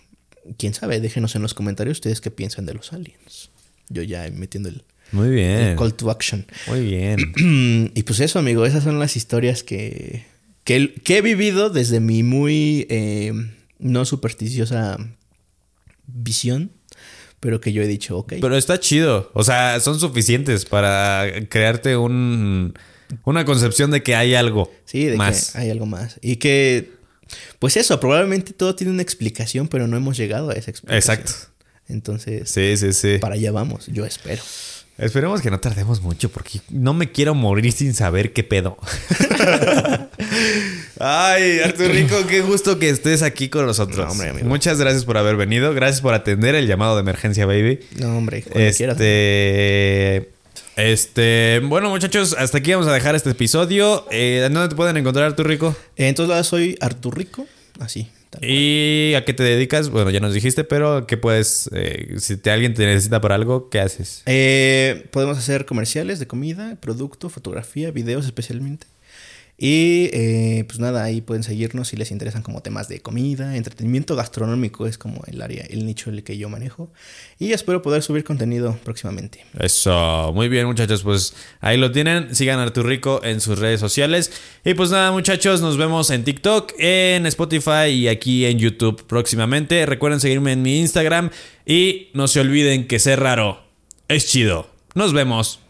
quién 0.58 0.74
sabe, 0.74 1.00
déjenos 1.00 1.34
en 1.36 1.42
los 1.42 1.54
comentarios 1.54 1.98
ustedes 1.98 2.20
qué 2.20 2.30
piensan 2.30 2.66
de 2.66 2.74
los 2.74 2.92
aliens. 2.92 3.50
Yo 3.88 4.02
ya 4.02 4.28
metiendo 4.34 4.68
el, 4.68 4.82
Muy 5.12 5.28
el 5.28 5.34
bien. 5.34 5.76
call 5.76 5.94
to 5.94 6.10
action. 6.10 6.46
Muy 6.66 6.80
bien. 6.80 7.92
y 7.94 8.02
pues 8.02 8.18
eso, 8.18 8.40
amigo, 8.40 8.66
esas 8.66 8.82
son 8.82 8.98
las 8.98 9.16
historias 9.16 9.62
que, 9.62 10.24
que, 10.64 10.94
que 10.94 11.18
he 11.18 11.22
vivido 11.22 11.70
desde 11.70 12.00
mi 12.00 12.24
muy 12.24 12.88
eh, 12.90 13.32
no 13.78 14.04
supersticiosa 14.04 14.98
visión, 16.06 16.70
pero 17.40 17.60
que 17.60 17.72
yo 17.72 17.82
he 17.82 17.86
dicho, 17.86 18.16
ok. 18.18 18.34
Pero 18.40 18.56
está 18.56 18.80
chido. 18.80 19.30
O 19.34 19.44
sea, 19.44 19.78
son 19.80 19.98
suficientes 20.00 20.64
para 20.64 21.26
crearte 21.48 21.96
un, 21.96 22.74
una 23.24 23.44
concepción 23.44 23.90
de 23.90 24.02
que 24.02 24.14
hay 24.16 24.34
algo 24.34 24.70
Sí, 24.84 25.04
de 25.04 25.16
más. 25.16 25.52
que 25.52 25.58
hay 25.58 25.70
algo 25.70 25.86
más. 25.86 26.18
Y 26.22 26.36
que, 26.36 26.92
pues 27.58 27.76
eso, 27.76 28.00
probablemente 28.00 28.52
todo 28.52 28.74
tiene 28.74 28.92
una 28.92 29.02
explicación, 29.02 29.68
pero 29.68 29.86
no 29.86 29.96
hemos 29.96 30.16
llegado 30.16 30.50
a 30.50 30.54
esa 30.54 30.70
explicación. 30.70 31.18
Exacto. 31.20 31.32
Entonces, 31.88 32.50
Sí, 32.50 32.76
sí, 32.76 32.92
sí. 32.92 33.18
para 33.20 33.34
allá 33.34 33.52
vamos, 33.52 33.86
yo 33.86 34.04
espero. 34.06 34.42
Esperemos 34.98 35.42
que 35.42 35.50
no 35.50 35.60
tardemos 35.60 36.00
mucho 36.00 36.30
porque 36.30 36.60
no 36.70 36.94
me 36.94 37.12
quiero 37.12 37.34
morir 37.34 37.70
sin 37.72 37.92
saber 37.92 38.32
qué 38.32 38.42
pedo. 38.44 38.78
Ay, 40.98 41.60
Artur 41.60 41.88
Rico, 41.88 42.16
qué 42.28 42.40
gusto 42.40 42.78
que 42.78 42.88
estés 42.88 43.22
aquí 43.22 43.48
con 43.48 43.66
nosotros. 43.66 43.98
No, 43.98 44.12
hombre, 44.12 44.30
amigo. 44.30 44.48
Muchas 44.48 44.78
gracias 44.78 45.04
por 45.04 45.18
haber 45.18 45.36
venido. 45.36 45.74
Gracias 45.74 46.00
por 46.00 46.14
atender 46.14 46.54
el 46.54 46.66
llamado 46.66 46.94
de 46.96 47.00
emergencia, 47.02 47.44
baby. 47.46 47.80
No, 47.98 48.16
hombre. 48.16 48.44
Este. 48.54 50.30
Este. 50.76 51.60
Bueno, 51.64 51.90
muchachos, 51.90 52.34
hasta 52.38 52.58
aquí 52.58 52.72
vamos 52.72 52.86
a 52.86 52.92
dejar 52.92 53.14
este 53.14 53.30
episodio. 53.30 54.06
Eh, 54.10 54.40
¿Dónde 54.50 54.68
te 54.68 54.74
pueden 54.74 54.96
encontrar, 54.96 55.26
Artur 55.26 55.48
Rico? 55.48 55.76
Eh, 55.96 56.08
Entonces, 56.08 56.30
ahora 56.32 56.44
soy 56.44 56.76
Artur 56.80 57.16
Rico, 57.16 57.46
así. 57.80 58.08
¿Y 58.42 59.14
a 59.14 59.24
qué 59.24 59.32
te 59.32 59.42
dedicas? 59.42 59.88
Bueno, 59.88 60.10
ya 60.10 60.20
nos 60.20 60.34
dijiste, 60.34 60.64
pero 60.64 61.06
¿qué 61.06 61.16
puedes? 61.16 61.70
eh, 61.72 62.16
si 62.18 62.36
te, 62.36 62.50
alguien 62.50 62.74
te 62.74 62.84
necesita 62.84 63.20
para 63.20 63.34
algo, 63.34 63.70
¿qué 63.70 63.80
haces? 63.80 64.22
Eh, 64.26 65.06
podemos 65.10 65.38
hacer 65.38 65.64
comerciales 65.64 66.18
de 66.18 66.26
comida, 66.26 66.76
producto, 66.80 67.30
fotografía, 67.30 67.90
videos 67.90 68.26
especialmente. 68.26 68.86
Y 69.58 70.10
eh, 70.12 70.64
pues 70.66 70.78
nada, 70.78 71.02
ahí 71.02 71.22
pueden 71.22 71.42
seguirnos 71.42 71.88
si 71.88 71.96
les 71.96 72.10
interesan 72.10 72.42
como 72.42 72.60
temas 72.60 72.88
de 72.88 73.00
comida, 73.00 73.56
entretenimiento 73.56 74.14
gastronómico 74.14 74.86
es 74.86 74.98
como 74.98 75.22
el 75.26 75.40
área, 75.40 75.64
el 75.70 75.86
nicho 75.86 76.10
el 76.10 76.22
que 76.24 76.36
yo 76.36 76.50
manejo. 76.50 76.90
Y 77.38 77.52
espero 77.52 77.80
poder 77.80 78.02
subir 78.02 78.22
contenido 78.22 78.78
próximamente. 78.84 79.44
Eso, 79.58 80.32
muy 80.34 80.48
bien 80.48 80.66
muchachos, 80.66 81.02
pues 81.02 81.34
ahí 81.60 81.78
lo 81.78 81.90
tienen, 81.90 82.34
sigan 82.34 82.58
a 82.58 82.64
Artur 82.64 82.86
Rico 82.86 83.20
en 83.24 83.40
sus 83.40 83.58
redes 83.58 83.80
sociales 83.80 84.30
y 84.62 84.74
pues 84.74 84.90
nada 84.90 85.10
muchachos, 85.10 85.62
nos 85.62 85.78
vemos 85.78 86.10
en 86.10 86.24
TikTok, 86.24 86.74
en 86.78 87.24
Spotify 87.24 87.88
y 87.88 88.08
aquí 88.08 88.44
en 88.44 88.58
YouTube 88.58 89.06
próximamente, 89.06 89.86
recuerden 89.86 90.20
seguirme 90.20 90.52
en 90.52 90.60
mi 90.60 90.80
Instagram 90.80 91.30
y 91.64 92.08
no 92.12 92.28
se 92.28 92.40
olviden 92.40 92.86
que 92.86 92.98
ser 92.98 93.20
raro 93.20 93.66
es 94.08 94.26
chido, 94.26 94.70
nos 94.94 95.12
vemos. 95.12 95.65